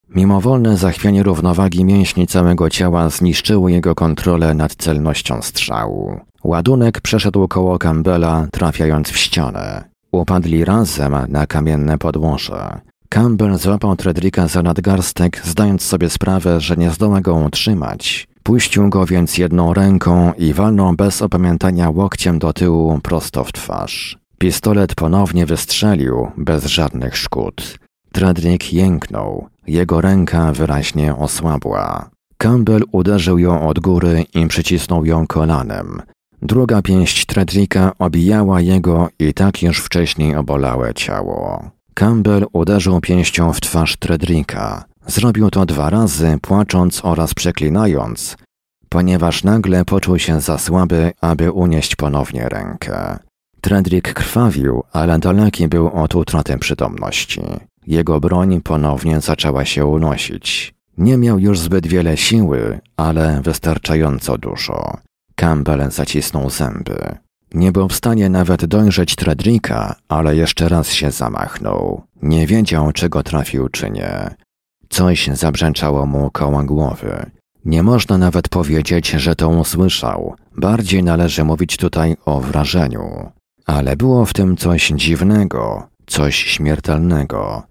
Mimowolne 0.08 0.76
zachwianie 0.76 1.22
równowagi 1.22 1.84
mięśni 1.84 2.26
całego 2.26 2.70
ciała 2.70 3.10
zniszczyło 3.10 3.68
jego 3.68 3.94
kontrolę 3.94 4.54
nad 4.54 4.74
celnością 4.74 5.42
strzału. 5.42 6.20
Ładunek 6.44 7.00
przeszedł 7.00 7.48
koło 7.48 7.78
Campbella, 7.78 8.48
trafiając 8.52 9.08
w 9.08 9.16
ścianę. 9.16 9.89
Upadli 10.12 10.64
razem 10.64 11.16
na 11.28 11.46
kamienne 11.46 11.98
podłoże. 11.98 12.80
Campbell 13.08 13.58
złapał 13.58 13.96
Tredrika 13.96 14.48
za 14.48 14.62
nadgarstek, 14.62 15.42
zdając 15.44 15.82
sobie 15.82 16.10
sprawę, 16.10 16.60
że 16.60 16.76
nie 16.76 16.90
zdoła 16.90 17.20
go 17.20 17.34
utrzymać. 17.34 18.28
Puścił 18.42 18.88
go 18.88 19.06
więc 19.06 19.38
jedną 19.38 19.74
ręką 19.74 20.32
i 20.38 20.52
walnął 20.52 20.92
bez 20.92 21.22
opamiętania 21.22 21.90
łokciem 21.90 22.38
do 22.38 22.52
tyłu 22.52 22.98
prosto 23.02 23.44
w 23.44 23.52
twarz. 23.52 24.18
Pistolet 24.38 24.94
ponownie 24.94 25.46
wystrzelił, 25.46 26.30
bez 26.36 26.66
żadnych 26.66 27.16
szkód. 27.16 27.78
Tredrik 28.12 28.72
jęknął. 28.72 29.46
Jego 29.66 30.00
ręka 30.00 30.52
wyraźnie 30.52 31.16
osłabła. 31.16 32.10
Campbell 32.36 32.82
uderzył 32.92 33.38
ją 33.38 33.68
od 33.68 33.80
góry 33.80 34.24
i 34.34 34.46
przycisnął 34.46 35.04
ją 35.04 35.26
kolanem. 35.26 36.02
Druga 36.42 36.82
pięść 36.82 37.26
Tredrika 37.26 37.92
obijała 37.98 38.60
jego 38.60 39.08
i 39.18 39.34
tak 39.34 39.62
już 39.62 39.78
wcześniej 39.78 40.36
obolałe 40.36 40.94
ciało. 40.94 41.70
Campbell 41.94 42.46
uderzył 42.52 43.00
pięścią 43.00 43.52
w 43.52 43.60
twarz 43.60 43.96
Tredrika. 43.96 44.84
Zrobił 45.06 45.50
to 45.50 45.66
dwa 45.66 45.90
razy, 45.90 46.38
płacząc 46.42 47.04
oraz 47.04 47.34
przeklinając, 47.34 48.36
ponieważ 48.88 49.44
nagle 49.44 49.84
poczuł 49.84 50.18
się 50.18 50.40
za 50.40 50.58
słaby, 50.58 51.12
aby 51.20 51.52
unieść 51.52 51.96
ponownie 51.96 52.48
rękę. 52.48 53.18
Tredrik 53.60 54.12
krwawił, 54.12 54.82
ale 54.92 55.18
daleki 55.18 55.68
był 55.68 55.88
od 55.88 56.14
utraty 56.14 56.58
przytomności. 56.58 57.42
Jego 57.86 58.20
broń 58.20 58.60
ponownie 58.60 59.20
zaczęła 59.20 59.64
się 59.64 59.86
unosić. 59.86 60.74
Nie 60.98 61.16
miał 61.16 61.38
już 61.38 61.58
zbyt 61.58 61.86
wiele 61.86 62.16
siły, 62.16 62.80
ale 62.96 63.40
wystarczająco 63.44 64.38
dużo. 64.38 64.96
Campbell 65.40 65.90
zacisnął 65.90 66.50
zęby. 66.50 67.16
Nie 67.54 67.72
był 67.72 67.88
w 67.88 67.94
stanie 67.94 68.28
nawet 68.28 68.64
dojrzeć 68.64 69.14
Tredrika, 69.14 69.94
ale 70.08 70.36
jeszcze 70.36 70.68
raz 70.68 70.92
się 70.92 71.10
zamachnął. 71.10 72.02
Nie 72.22 72.46
wiedział, 72.46 72.92
czy 72.92 73.08
go 73.08 73.22
trafił, 73.22 73.68
czy 73.68 73.90
nie. 73.90 74.34
Coś 74.88 75.26
zabrzęczało 75.26 76.06
mu 76.06 76.30
koło 76.30 76.64
głowy. 76.64 77.30
Nie 77.64 77.82
można 77.82 78.18
nawet 78.18 78.48
powiedzieć, 78.48 79.10
że 79.10 79.34
to 79.36 79.48
usłyszał. 79.48 80.34
Bardziej 80.56 81.02
należy 81.02 81.44
mówić 81.44 81.76
tutaj 81.76 82.16
o 82.24 82.40
wrażeniu. 82.40 83.30
Ale 83.66 83.96
było 83.96 84.26
w 84.26 84.32
tym 84.32 84.56
coś 84.56 84.88
dziwnego, 84.88 85.88
coś 86.06 86.36
śmiertelnego. 86.36 87.62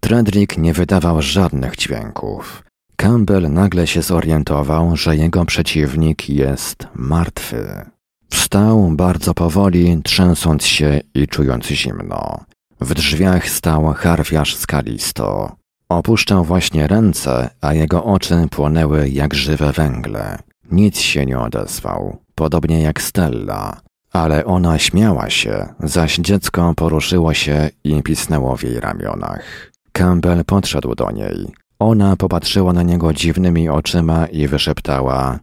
Tredrik 0.00 0.58
nie 0.58 0.72
wydawał 0.72 1.22
żadnych 1.22 1.76
dźwięków. 1.76 2.67
Campbell 3.00 3.52
nagle 3.52 3.86
się 3.86 4.02
zorientował, 4.02 4.96
że 4.96 5.16
jego 5.16 5.44
przeciwnik 5.44 6.28
jest 6.28 6.86
martwy. 6.94 7.84
Wstał 8.30 8.90
bardzo 8.90 9.34
powoli, 9.34 10.00
trzęsąc 10.04 10.64
się 10.64 11.00
i 11.14 11.28
czując 11.28 11.66
zimno. 11.66 12.44
W 12.80 12.94
drzwiach 12.94 13.48
stał 13.48 13.92
harfiarz 13.92 14.56
skalisto. 14.56 15.56
Opuszczał 15.88 16.44
właśnie 16.44 16.86
ręce, 16.86 17.50
a 17.60 17.74
jego 17.74 18.04
oczy 18.04 18.46
płonęły 18.50 19.08
jak 19.08 19.34
żywe 19.34 19.72
węgle. 19.72 20.38
Nic 20.70 20.98
się 20.98 21.26
nie 21.26 21.38
odezwał, 21.38 22.18
podobnie 22.34 22.82
jak 22.82 23.02
Stella. 23.02 23.80
Ale 24.12 24.44
ona 24.44 24.78
śmiała 24.78 25.30
się, 25.30 25.66
zaś 25.80 26.16
dziecko 26.16 26.74
poruszyło 26.76 27.34
się 27.34 27.70
i 27.84 28.02
pisnęło 28.02 28.56
w 28.56 28.62
jej 28.62 28.80
ramionach. 28.80 29.72
Campbell 29.92 30.44
podszedł 30.44 30.94
do 30.94 31.10
niej. 31.10 31.52
Ona 31.78 32.16
popatrzyła 32.16 32.72
na 32.72 32.82
niego 32.82 33.12
dziwnymi 33.12 33.68
oczyma 33.68 34.26
i 34.26 34.48
wyszeptała: 34.48 35.38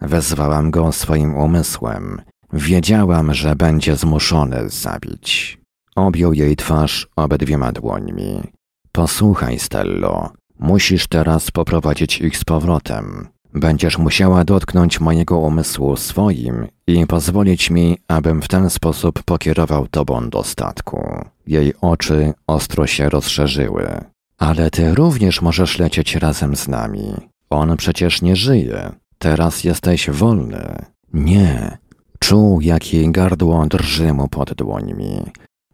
Wezwałam 0.00 0.70
go 0.70 0.92
swoim 0.92 1.34
umysłem. 1.34 2.22
Wiedziałam, 2.52 3.34
że 3.34 3.56
będzie 3.56 3.96
zmuszony 3.96 4.70
zabić. 4.70 5.58
Objął 5.96 6.32
jej 6.32 6.56
twarz 6.56 7.08
obydwiema 7.16 7.72
dłońmi. 7.72 8.42
Posłuchaj, 8.92 9.58
Stello, 9.58 10.30
musisz 10.58 11.06
teraz 11.06 11.50
poprowadzić 11.50 12.20
ich 12.20 12.36
z 12.36 12.44
powrotem. 12.44 13.28
Będziesz 13.54 13.98
musiała 13.98 14.44
dotknąć 14.44 15.00
mojego 15.00 15.38
umysłu 15.38 15.96
swoim 15.96 16.66
i 16.86 17.06
pozwolić 17.06 17.70
mi, 17.70 17.98
abym 18.08 18.42
w 18.42 18.48
ten 18.48 18.70
sposób 18.70 19.22
pokierował 19.22 19.88
tobą 19.88 20.30
do 20.30 20.44
statku. 20.44 21.24
Jej 21.46 21.74
oczy 21.80 22.34
ostro 22.46 22.86
się 22.86 23.08
rozszerzyły. 23.08 24.04
Ale 24.38 24.70
ty 24.70 24.94
również 24.94 25.42
możesz 25.42 25.78
lecieć 25.78 26.16
razem 26.16 26.56
z 26.56 26.68
nami. 26.68 27.14
On 27.50 27.76
przecież 27.76 28.22
nie 28.22 28.36
żyje. 28.36 28.92
Teraz 29.18 29.64
jesteś 29.64 30.10
wolny. 30.10 30.84
Nie. 31.12 31.78
Czuł, 32.18 32.60
jak 32.60 32.94
jej 32.94 33.12
gardło 33.12 33.66
drży 33.66 34.12
mu 34.12 34.28
pod 34.28 34.54
dłońmi. 34.54 35.22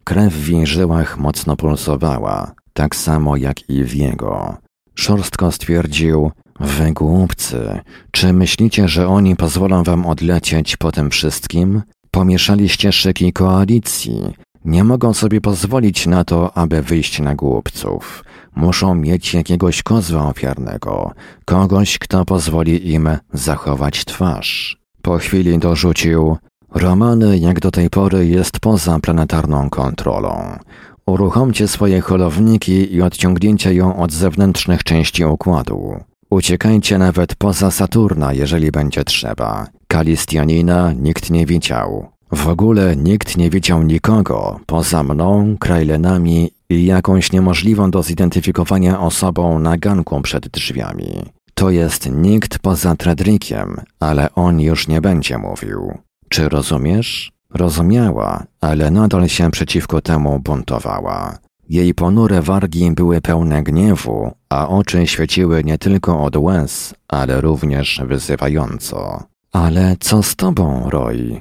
Krew 0.04 0.34
w 0.34 0.48
jej 0.48 0.66
żyłach 0.66 1.18
mocno 1.18 1.56
pulsowała, 1.56 2.52
tak 2.72 2.96
samo 2.96 3.36
jak 3.36 3.70
i 3.70 3.84
w 3.84 3.94
jego. 3.94 4.56
Szorstko 4.94 5.52
stwierdził, 5.52 6.32
wy 6.60 6.92
głupcy, 6.92 7.80
czy 8.10 8.32
myślicie, 8.32 8.88
że 8.88 9.08
oni 9.08 9.36
pozwolą 9.36 9.82
wam 9.82 10.06
odlecieć 10.06 10.76
po 10.76 10.92
tym 10.92 11.10
wszystkim? 11.10 11.82
Pomieszaliście 12.10 12.92
szyki 12.92 13.32
koalicji. 13.32 14.34
Nie 14.64 14.84
mogą 14.84 15.14
sobie 15.14 15.40
pozwolić 15.40 16.06
na 16.06 16.24
to, 16.24 16.56
aby 16.56 16.82
wyjść 16.82 17.20
na 17.20 17.34
głupców. 17.34 18.24
Muszą 18.56 18.94
mieć 18.94 19.34
jakiegoś 19.34 19.82
kozła 19.82 20.28
ofiarnego, 20.28 21.12
kogoś, 21.44 21.98
kto 21.98 22.24
pozwoli 22.24 22.92
im 22.92 23.08
zachować 23.32 24.04
twarz. 24.04 24.80
Po 25.02 25.18
chwili 25.18 25.58
dorzucił, 25.58 26.36
Romany 26.74 27.38
jak 27.38 27.60
do 27.60 27.70
tej 27.70 27.90
pory 27.90 28.26
jest 28.26 28.60
poza 28.60 28.98
planetarną 28.98 29.70
kontrolą. 29.70 30.58
Uruchomcie 31.06 31.68
swoje 31.68 32.00
holowniki 32.00 32.94
i 32.94 33.02
odciągnięcie 33.02 33.74
ją 33.74 33.96
od 33.96 34.12
zewnętrznych 34.12 34.84
części 34.84 35.24
układu. 35.24 35.96
Uciekajcie 36.30 36.98
nawet 36.98 37.34
poza 37.34 37.70
Saturna, 37.70 38.32
jeżeli 38.32 38.70
będzie 38.70 39.04
trzeba. 39.04 39.66
Kalistianina 39.88 40.92
nikt 40.92 41.30
nie 41.30 41.46
widział. 41.46 42.08
W 42.32 42.48
ogóle 42.48 42.96
nikt 42.96 43.36
nie 43.36 43.50
widział 43.50 43.82
nikogo 43.82 44.60
poza 44.66 45.02
mną, 45.02 45.56
Krajlenami 45.60 46.50
jakąś 46.70 47.32
niemożliwą 47.32 47.90
do 47.90 48.02
zidentyfikowania 48.02 49.00
osobą 49.00 49.58
na 49.58 49.76
ganku 49.76 50.20
przed 50.20 50.48
drzwiami. 50.48 51.22
To 51.54 51.70
jest 51.70 52.10
nikt 52.12 52.58
poza 52.58 52.96
Tredrikiem, 52.96 53.76
ale 54.00 54.34
on 54.34 54.60
już 54.60 54.88
nie 54.88 55.00
będzie 55.00 55.38
mówił. 55.38 55.98
Czy 56.28 56.48
rozumiesz? 56.48 57.32
Rozumiała, 57.54 58.44
ale 58.60 58.90
nadal 58.90 59.28
się 59.28 59.50
przeciwko 59.50 60.00
temu 60.00 60.40
buntowała. 60.40 61.38
Jej 61.68 61.94
ponure 61.94 62.42
wargi 62.42 62.90
były 62.90 63.20
pełne 63.20 63.62
gniewu, 63.62 64.32
a 64.48 64.68
oczy 64.68 65.06
świeciły 65.06 65.64
nie 65.64 65.78
tylko 65.78 66.22
od 66.24 66.36
łez, 66.36 66.94
ale 67.08 67.40
również 67.40 68.00
wyzywająco. 68.06 69.22
Ale 69.52 69.96
co 70.00 70.22
z 70.22 70.36
tobą, 70.36 70.90
Roy? 70.90 71.40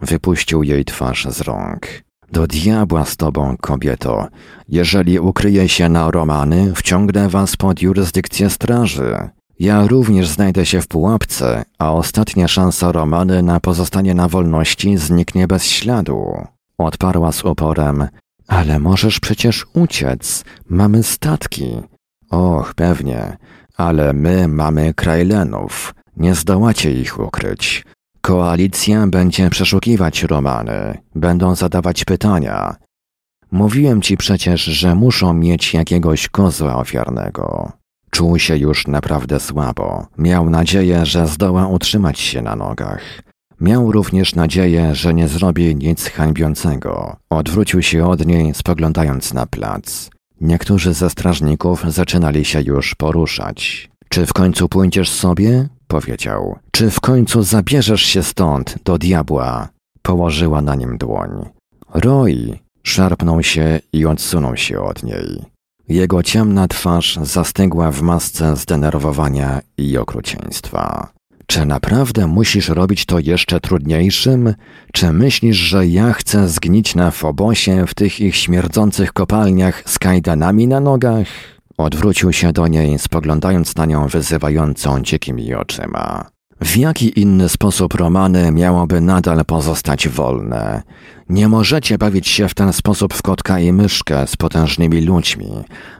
Wypuścił 0.00 0.62
jej 0.62 0.84
twarz 0.84 1.26
z 1.30 1.40
rąk. 1.40 1.86
Do 2.32 2.46
diabła 2.46 3.04
z 3.04 3.16
tobą, 3.16 3.56
kobieto. 3.60 4.28
Jeżeli 4.68 5.18
ukryję 5.18 5.68
się 5.68 5.88
na 5.88 6.10
Romany, 6.10 6.72
wciągnę 6.74 7.28
was 7.28 7.56
pod 7.56 7.82
jurysdykcję 7.82 8.50
straży. 8.50 9.28
Ja 9.60 9.86
również 9.86 10.28
znajdę 10.28 10.66
się 10.66 10.80
w 10.80 10.88
pułapce, 10.88 11.64
a 11.78 11.92
ostatnia 11.92 12.48
szansa 12.48 12.92
Romany 12.92 13.42
na 13.42 13.60
pozostanie 13.60 14.14
na 14.14 14.28
wolności 14.28 14.96
zniknie 14.96 15.46
bez 15.46 15.64
śladu. 15.64 16.46
Odparła 16.78 17.32
z 17.32 17.44
uporem. 17.44 18.08
Ale 18.48 18.78
możesz 18.78 19.20
przecież 19.20 19.66
uciec. 19.74 20.44
Mamy 20.68 21.02
statki. 21.02 21.82
Och, 22.30 22.74
pewnie. 22.74 23.36
Ale 23.76 24.12
my 24.12 24.48
mamy 24.48 24.94
Krajlenów. 24.94 25.94
Nie 26.16 26.34
zdołacie 26.34 26.92
ich 26.92 27.20
ukryć. 27.20 27.84
Koalicja 28.20 29.06
będzie 29.06 29.50
przeszukiwać 29.50 30.22
romany, 30.22 30.98
będą 31.14 31.54
zadawać 31.54 32.04
pytania. 32.04 32.76
Mówiłem 33.50 34.02
ci 34.02 34.16
przecież, 34.16 34.64
że 34.64 34.94
muszą 34.94 35.34
mieć 35.34 35.74
jakiegoś 35.74 36.28
kozła 36.28 36.76
ofiarnego. 36.76 37.72
Czuł 38.10 38.38
się 38.38 38.56
już 38.56 38.86
naprawdę 38.86 39.40
słabo. 39.40 40.06
Miał 40.18 40.50
nadzieję, 40.50 41.06
że 41.06 41.26
zdoła 41.26 41.66
utrzymać 41.66 42.20
się 42.20 42.42
na 42.42 42.56
nogach. 42.56 43.22
Miał 43.60 43.92
również 43.92 44.34
nadzieję, 44.34 44.94
że 44.94 45.14
nie 45.14 45.28
zrobi 45.28 45.76
nic 45.76 46.08
hańbiącego. 46.10 47.16
Odwrócił 47.30 47.82
się 47.82 48.08
od 48.08 48.26
niej, 48.26 48.54
spoglądając 48.54 49.34
na 49.34 49.46
plac. 49.46 50.10
Niektórzy 50.40 50.94
ze 50.94 51.10
strażników 51.10 51.84
zaczynali 51.88 52.44
się 52.44 52.60
już 52.62 52.94
poruszać. 52.94 53.90
Czy 54.08 54.26
w 54.26 54.32
końcu 54.32 54.68
pójdziesz 54.68 55.10
sobie? 55.10 55.68
Powiedział. 55.88 56.58
Czy 56.70 56.90
w 56.90 57.00
końcu 57.00 57.42
zabierzesz 57.42 58.02
się 58.02 58.22
stąd, 58.22 58.74
do 58.84 58.98
diabła? 58.98 59.68
Położyła 60.02 60.62
na 60.62 60.74
nim 60.74 60.98
dłoń. 60.98 61.30
Roy 61.94 62.58
szarpnął 62.82 63.42
się 63.42 63.80
i 63.92 64.06
odsunął 64.06 64.56
się 64.56 64.80
od 64.80 65.02
niej. 65.02 65.44
Jego 65.88 66.22
ciemna 66.22 66.68
twarz 66.68 67.18
zastygła 67.22 67.92
w 67.92 68.02
masce 68.02 68.56
zdenerwowania 68.56 69.60
i 69.78 69.98
okrucieństwa. 69.98 71.08
Czy 71.46 71.66
naprawdę 71.66 72.26
musisz 72.26 72.68
robić 72.68 73.06
to 73.06 73.18
jeszcze 73.18 73.60
trudniejszym? 73.60 74.54
Czy 74.92 75.12
myślisz, 75.12 75.56
że 75.56 75.86
ja 75.86 76.12
chcę 76.12 76.48
zgnić 76.48 76.94
na 76.94 77.10
Fobosie 77.10 77.86
w 77.86 77.94
tych 77.94 78.20
ich 78.20 78.36
śmierdzących 78.36 79.12
kopalniach 79.12 79.82
z 79.86 79.98
kajdanami 79.98 80.66
na 80.68 80.80
nogach? 80.80 81.26
Odwrócił 81.78 82.32
się 82.32 82.52
do 82.52 82.66
niej, 82.66 82.98
spoglądając 82.98 83.76
na 83.76 83.86
nią 83.86 84.06
wyzywającą 84.06 85.00
dzikimi 85.00 85.54
oczyma. 85.54 86.24
W 86.60 86.76
jaki 86.76 87.20
inny 87.20 87.48
sposób 87.48 87.94
romany 87.94 88.52
miałoby 88.52 89.00
nadal 89.00 89.44
pozostać 89.44 90.08
wolne? 90.08 90.82
Nie 91.28 91.48
możecie 91.48 91.98
bawić 91.98 92.28
się 92.28 92.48
w 92.48 92.54
ten 92.54 92.72
sposób 92.72 93.14
w 93.14 93.22
kotka 93.22 93.60
i 93.60 93.72
myszkę 93.72 94.26
z 94.26 94.36
potężnymi 94.36 95.00
ludźmi. 95.00 95.50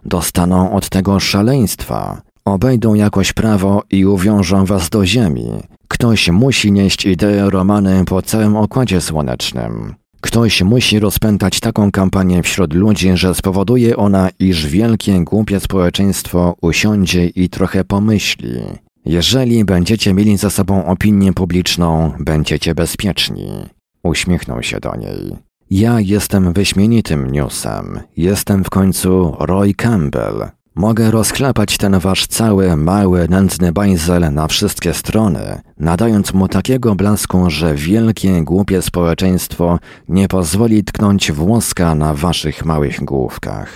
Dostaną 0.05 0.73
od 0.73 0.89
tego 0.89 1.21
szaleństwa. 1.21 2.23
Obejdą 2.45 2.95
jakoś 2.95 3.33
prawo 3.33 3.83
i 3.91 4.07
uwiążą 4.07 4.65
was 4.65 4.91
do 4.91 5.07
ziemi. 5.07 5.51
Ktoś 5.89 6.29
musi 6.29 6.73
nieść 6.73 7.07
ideę 7.07 7.51
romany 7.51 8.05
po 8.05 8.23
całym 8.23 8.57
okładzie 8.57 9.01
słonecznym. 9.01 9.95
Ktoś 10.21 10.63
musi 10.63 10.99
rozpętać 10.99 11.61
taką 11.61 11.91
kampanię 11.91 12.43
wśród 12.43 12.75
ludzi, 12.75 13.11
że 13.15 13.35
spowoduje 13.35 13.97
ona, 13.97 14.31
iż 14.39 14.67
wielkie, 14.67 15.25
głupie 15.25 15.61
społeczeństwo 15.61 16.57
usiądzie 16.61 17.27
i 17.27 17.49
trochę 17.49 17.85
pomyśli. 17.85 18.61
Jeżeli 19.05 19.65
będziecie 19.65 20.15
mieli 20.15 20.37
za 20.37 20.51
sobą 20.51 20.87
opinię 20.87 21.33
publiczną, 21.33 22.13
będziecie 22.21 22.75
bezpieczni. 22.75 23.49
Uśmiechnął 24.03 24.63
się 24.63 24.81
do 24.81 24.97
niej. 24.97 25.37
Ja 25.71 26.01
jestem 26.01 26.53
wyśmienitym 26.53 27.33
newsem. 27.33 28.01
Jestem 28.17 28.65
w 28.65 28.71
końcu 28.71 29.37
Roy 29.39 29.75
Campbell. 29.75 30.58
Mogę 30.79 31.11
rozklepać 31.11 31.77
ten 31.77 31.99
wasz 31.99 32.27
cały, 32.27 32.77
mały, 32.77 33.29
nędzny 33.29 33.73
bajzel 33.73 34.35
na 34.35 34.49
wszystkie 34.49 34.95
strony, 34.95 35.61
nadając 35.79 36.35
mu 36.35 36.49
takiego 36.49 36.95
blasku, 36.95 37.51
że 37.51 37.75
wielkie, 37.75 38.43
głupie 38.45 38.83
społeczeństwo 38.83 39.79
nie 40.09 40.29
pozwoli 40.29 40.85
tknąć 40.85 41.33
włoska 41.33 41.95
na 41.95 42.15
waszych 42.15 42.65
małych 42.65 43.05
główkach. 43.05 43.71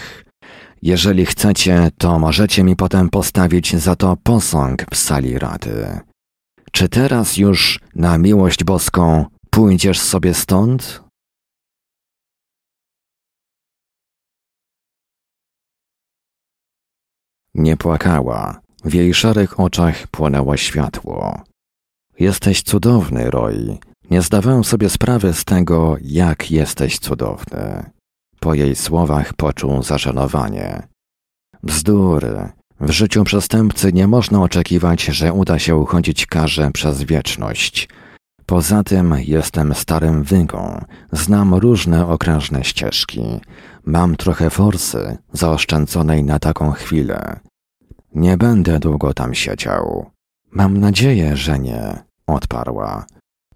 Jeżeli 0.82 1.26
chcecie, 1.26 1.90
to 1.98 2.18
możecie 2.18 2.64
mi 2.64 2.76
potem 2.76 3.10
postawić 3.10 3.76
za 3.76 3.96
to 3.96 4.16
posąg 4.22 4.84
w 4.90 4.96
sali 4.96 5.38
rady. 5.38 6.00
Czy 6.72 6.88
teraz 6.88 7.36
już, 7.36 7.80
na 7.94 8.18
miłość 8.18 8.64
boską, 8.64 9.24
pójdziesz 9.50 10.00
sobie 10.00 10.34
stąd? 10.34 11.02
Nie 17.54 17.76
płakała. 17.76 18.60
W 18.84 18.94
jej 18.94 19.14
szarych 19.14 19.60
oczach 19.60 20.06
płonęło 20.06 20.56
światło. 20.56 21.42
Jesteś 22.18 22.62
cudowny, 22.62 23.30
Roy. 23.30 23.78
Nie 24.10 24.22
zdawałem 24.22 24.64
sobie 24.64 24.90
sprawy 24.90 25.32
z 25.32 25.44
tego, 25.44 25.96
jak 26.02 26.50
jesteś 26.50 26.98
cudowny. 26.98 27.90
Po 28.40 28.54
jej 28.54 28.76
słowach 28.76 29.34
poczuł 29.34 29.82
zażenowanie. 29.82 30.88
Bzdury. 31.62 32.48
W 32.80 32.90
życiu 32.90 33.24
przestępcy 33.24 33.92
nie 33.92 34.06
można 34.06 34.42
oczekiwać, 34.42 35.04
że 35.04 35.32
uda 35.32 35.58
się 35.58 35.76
uchodzić 35.76 36.26
karze 36.26 36.70
przez 36.70 37.02
wieczność. 37.02 37.88
Poza 38.52 38.82
tym 38.82 39.14
jestem 39.18 39.74
starym 39.74 40.22
wygą, 40.22 40.84
znam 41.12 41.54
różne 41.54 42.06
okrężne 42.06 42.64
ścieżki. 42.64 43.40
Mam 43.84 44.16
trochę 44.16 44.50
forsy 44.50 45.18
zaoszczędzonej 45.32 46.24
na 46.24 46.38
taką 46.38 46.70
chwilę. 46.70 47.40
Nie 48.14 48.36
będę 48.36 48.78
długo 48.78 49.14
tam 49.14 49.34
siedział. 49.34 50.10
Mam 50.50 50.78
nadzieję, 50.80 51.36
że 51.36 51.58
nie, 51.58 52.02
odparła. 52.26 53.06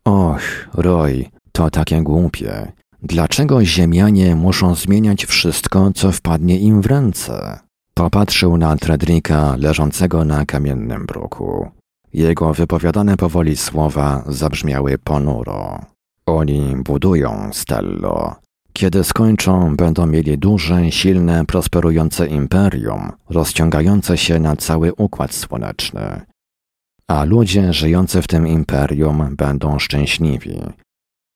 Och, 0.05 0.69
Roy, 0.75 1.25
to 1.53 1.71
takie 1.71 2.03
głupie. 2.03 2.73
Dlaczego 3.03 3.65
ziemianie 3.65 4.37
muszą 4.37 4.75
zmieniać 4.75 5.27
wszystko, 5.27 5.91
co 5.95 6.13
wpadnie 6.13 6.59
im 6.59 6.83
w 6.83 6.87
ręce? 6.87 7.59
Popatrzył 7.95 8.57
na 8.57 8.77
Tredrika 8.77 9.57
leżącego 9.59 10.25
na 10.25 10.47
kamiennym 10.47 11.07
bruku. 11.07 11.76
Jego 12.17 12.55
wypowiadane 12.55 13.17
powoli 13.17 13.57
słowa 13.57 14.25
zabrzmiały 14.27 14.99
ponuro. 14.99 15.81
Oni 16.27 16.77
budują, 16.77 17.51
Stello. 17.53 18.35
Kiedy 18.73 19.05
skończą, 19.05 19.77
będą 19.77 20.07
mieli 20.07 20.39
duże, 20.39 20.93
silne, 20.93 21.47
prosperujące 21.47 22.27
imperium, 22.27 23.13
rozciągające 23.31 24.19
się 24.19 24.41
na 24.41 24.57
cały 24.57 24.95
układ 24.95 25.35
słoneczny. 25.35 26.21
A 27.09 27.25
ludzie 27.25 27.73
żyjący 27.73 28.23
w 28.23 28.29
tym 28.29 28.49
imperium 28.49 29.37
będą 29.37 29.79
szczęśliwi. 29.79 30.61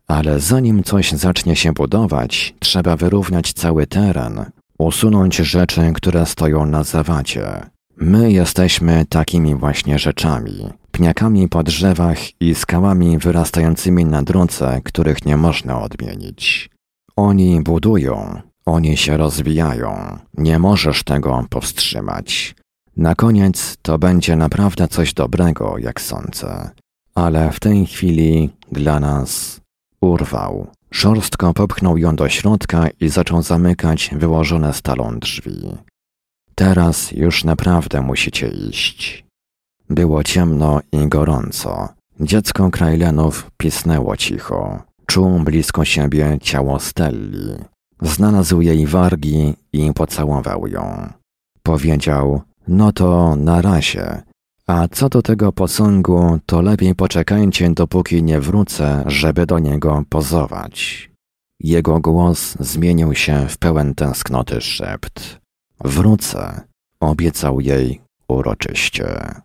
Ale 0.07 0.41
zanim 0.41 0.83
coś 0.83 1.13
zacznie 1.13 1.57
się 1.57 1.73
budować, 1.73 2.55
trzeba 2.59 2.97
wyrównać 2.97 3.53
cały 3.53 3.87
teren, 3.87 4.45
usunąć 4.79 5.37
rzeczy, 5.37 5.93
które 5.95 6.27
stoją 6.27 6.67
na 6.67 6.83
zawadzie. 6.85 7.71
My 8.03 8.33
jesteśmy 8.33 9.07
takimi 9.09 9.55
właśnie 9.55 9.99
rzeczami, 9.99 10.69
pniakami 10.91 11.49
po 11.49 11.63
drzewach 11.63 12.19
i 12.41 12.55
skałami 12.55 13.19
wyrastającymi 13.19 14.05
na 14.05 14.23
drodze, 14.23 14.81
których 14.85 15.25
nie 15.25 15.37
można 15.37 15.83
odmienić. 15.83 16.71
Oni 17.17 17.63
budują, 17.63 18.41
oni 18.67 18.97
się 18.97 19.17
rozwijają, 19.17 20.19
nie 20.35 20.59
możesz 20.59 21.05
tego 21.05 21.45
powstrzymać. 21.51 22.55
Na 22.97 23.15
koniec 23.15 23.77
to 23.83 23.99
będzie 23.99 24.37
naprawdę 24.37 24.89
coś 24.89 25.15
dobrego, 25.15 25.79
jak 25.79 26.01
sądzę. 26.01 26.71
Ale 27.15 27.53
w 27.53 27.61
tej 27.61 27.87
chwili 27.87 28.51
dla 28.73 29.01
nas 29.01 29.61
urwał. 30.01 30.67
Szorstko 30.91 31.55
popchnął 31.55 31.99
ją 31.99 32.17
do 32.17 32.29
środka 32.29 32.89
i 33.01 33.09
zaczął 33.09 33.43
zamykać 33.43 34.11
wyłożone 34.13 34.75
stalą 34.75 35.19
drzwi. 35.19 35.69
Teraz 36.61 37.13
już 37.13 37.45
naprawdę 37.45 38.01
musicie 38.01 38.49
iść. 38.49 39.25
Było 39.91 40.25
ciemno 40.25 40.81
i 40.93 41.09
gorąco. 41.09 41.89
Dziecko 42.21 42.71
Krajlenów 42.71 43.51
pisnęło 43.57 44.17
cicho. 44.17 44.83
Czuł 45.07 45.39
blisko 45.39 45.85
siebie 45.85 46.39
ciało 46.43 46.81
Stelli. 46.81 47.55
Znalazł 48.03 48.61
jej 48.61 48.87
wargi 48.87 49.55
i 49.73 49.93
pocałował 49.93 50.67
ją. 50.67 51.13
Powiedział, 51.63 52.43
no 52.69 52.93
to 52.93 53.37
na 53.37 53.63
razie. 53.63 54.23
A 54.67 54.89
co 54.89 55.09
do 55.09 55.23
tego 55.23 55.53
posągu, 55.53 56.39
to 56.47 56.63
lepiej 56.63 56.95
poczekajcie, 56.95 57.71
dopóki 57.71 58.23
nie 58.23 58.41
wrócę, 58.41 59.05
żeby 59.07 59.47
do 59.47 59.59
niego 59.59 60.05
pozować. 60.09 61.11
Jego 61.61 62.01
głos 62.01 62.57
zmienił 62.61 63.15
się 63.15 63.47
w 63.49 63.59
pełen 63.59 63.95
tęsknoty 63.95 64.61
szept. 64.61 65.41
Wrócę, 65.85 66.61
obiecał 67.01 67.61
jej 67.61 68.01
uroczyście. 68.29 69.41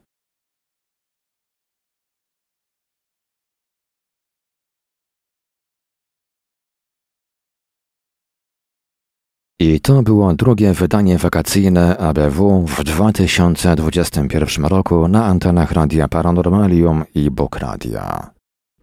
I 9.60 9.82
to 9.82 10.02
było 10.02 10.34
drugie 10.34 10.74
wydanie 10.74 11.18
wakacyjne 11.18 11.98
ABW 11.98 12.66
w 12.68 12.84
2021 12.84 14.66
roku 14.66 15.07
na 15.07 15.26
antenach 15.26 15.72
Radia 15.72 16.07
Paranormalium 16.07 17.03
i 17.16 17.32
Bok 17.32 17.56
Radia. 17.56 18.35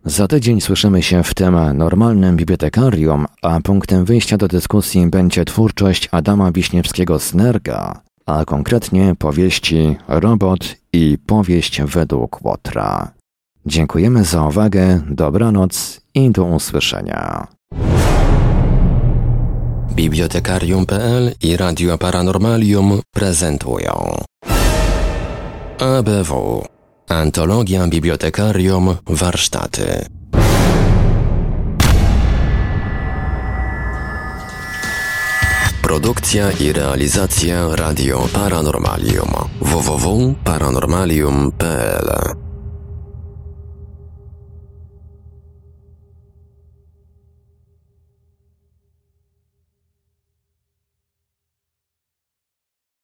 Za 0.05 0.29
tydzień 0.29 0.61
słyszymy 0.61 1.03
się 1.03 1.23
w 1.23 1.35
tym 1.35 1.57
normalnym 1.75 2.37
bibliotekarium, 2.37 3.27
a 3.43 3.61
punktem 3.61 4.05
wyjścia 4.05 4.37
do 4.37 4.49
dyskusji 4.49 5.07
będzie 5.07 5.45
twórczość 5.45 6.09
Adama 6.13 6.53
Wiśniewskiego-Snerga, 6.53 8.01
a 8.27 8.45
konkretnie 8.45 9.15
powieści 9.19 9.97
Robot 10.09 10.77
i 10.93 11.19
powieść 11.27 11.83
według 11.83 12.45
Łotra. 12.45 13.13
Dziękujemy 13.67 14.25
za 14.25 14.47
uwagę, 14.47 15.01
dobranoc 15.11 16.01
i 16.15 16.31
do 16.31 16.45
usłyszenia. 16.45 17.47
Bibliotekarium.pl 19.95 21.35
i 21.43 21.57
Radio 21.57 21.99
Paranormalium 21.99 23.01
prezentują 23.15 24.17
ABW 25.79 26.65
Antologia 27.13 27.89
Bibliotekarium 27.89 28.97
Warsztaty. 29.07 30.07
Produkcja 35.83 36.53
i 36.53 36.73
realizacja 36.73 37.77
Radio 37.77 38.29
Paranormalium. 38.33 39.29
Www.paranormalium.pl 39.61 42.42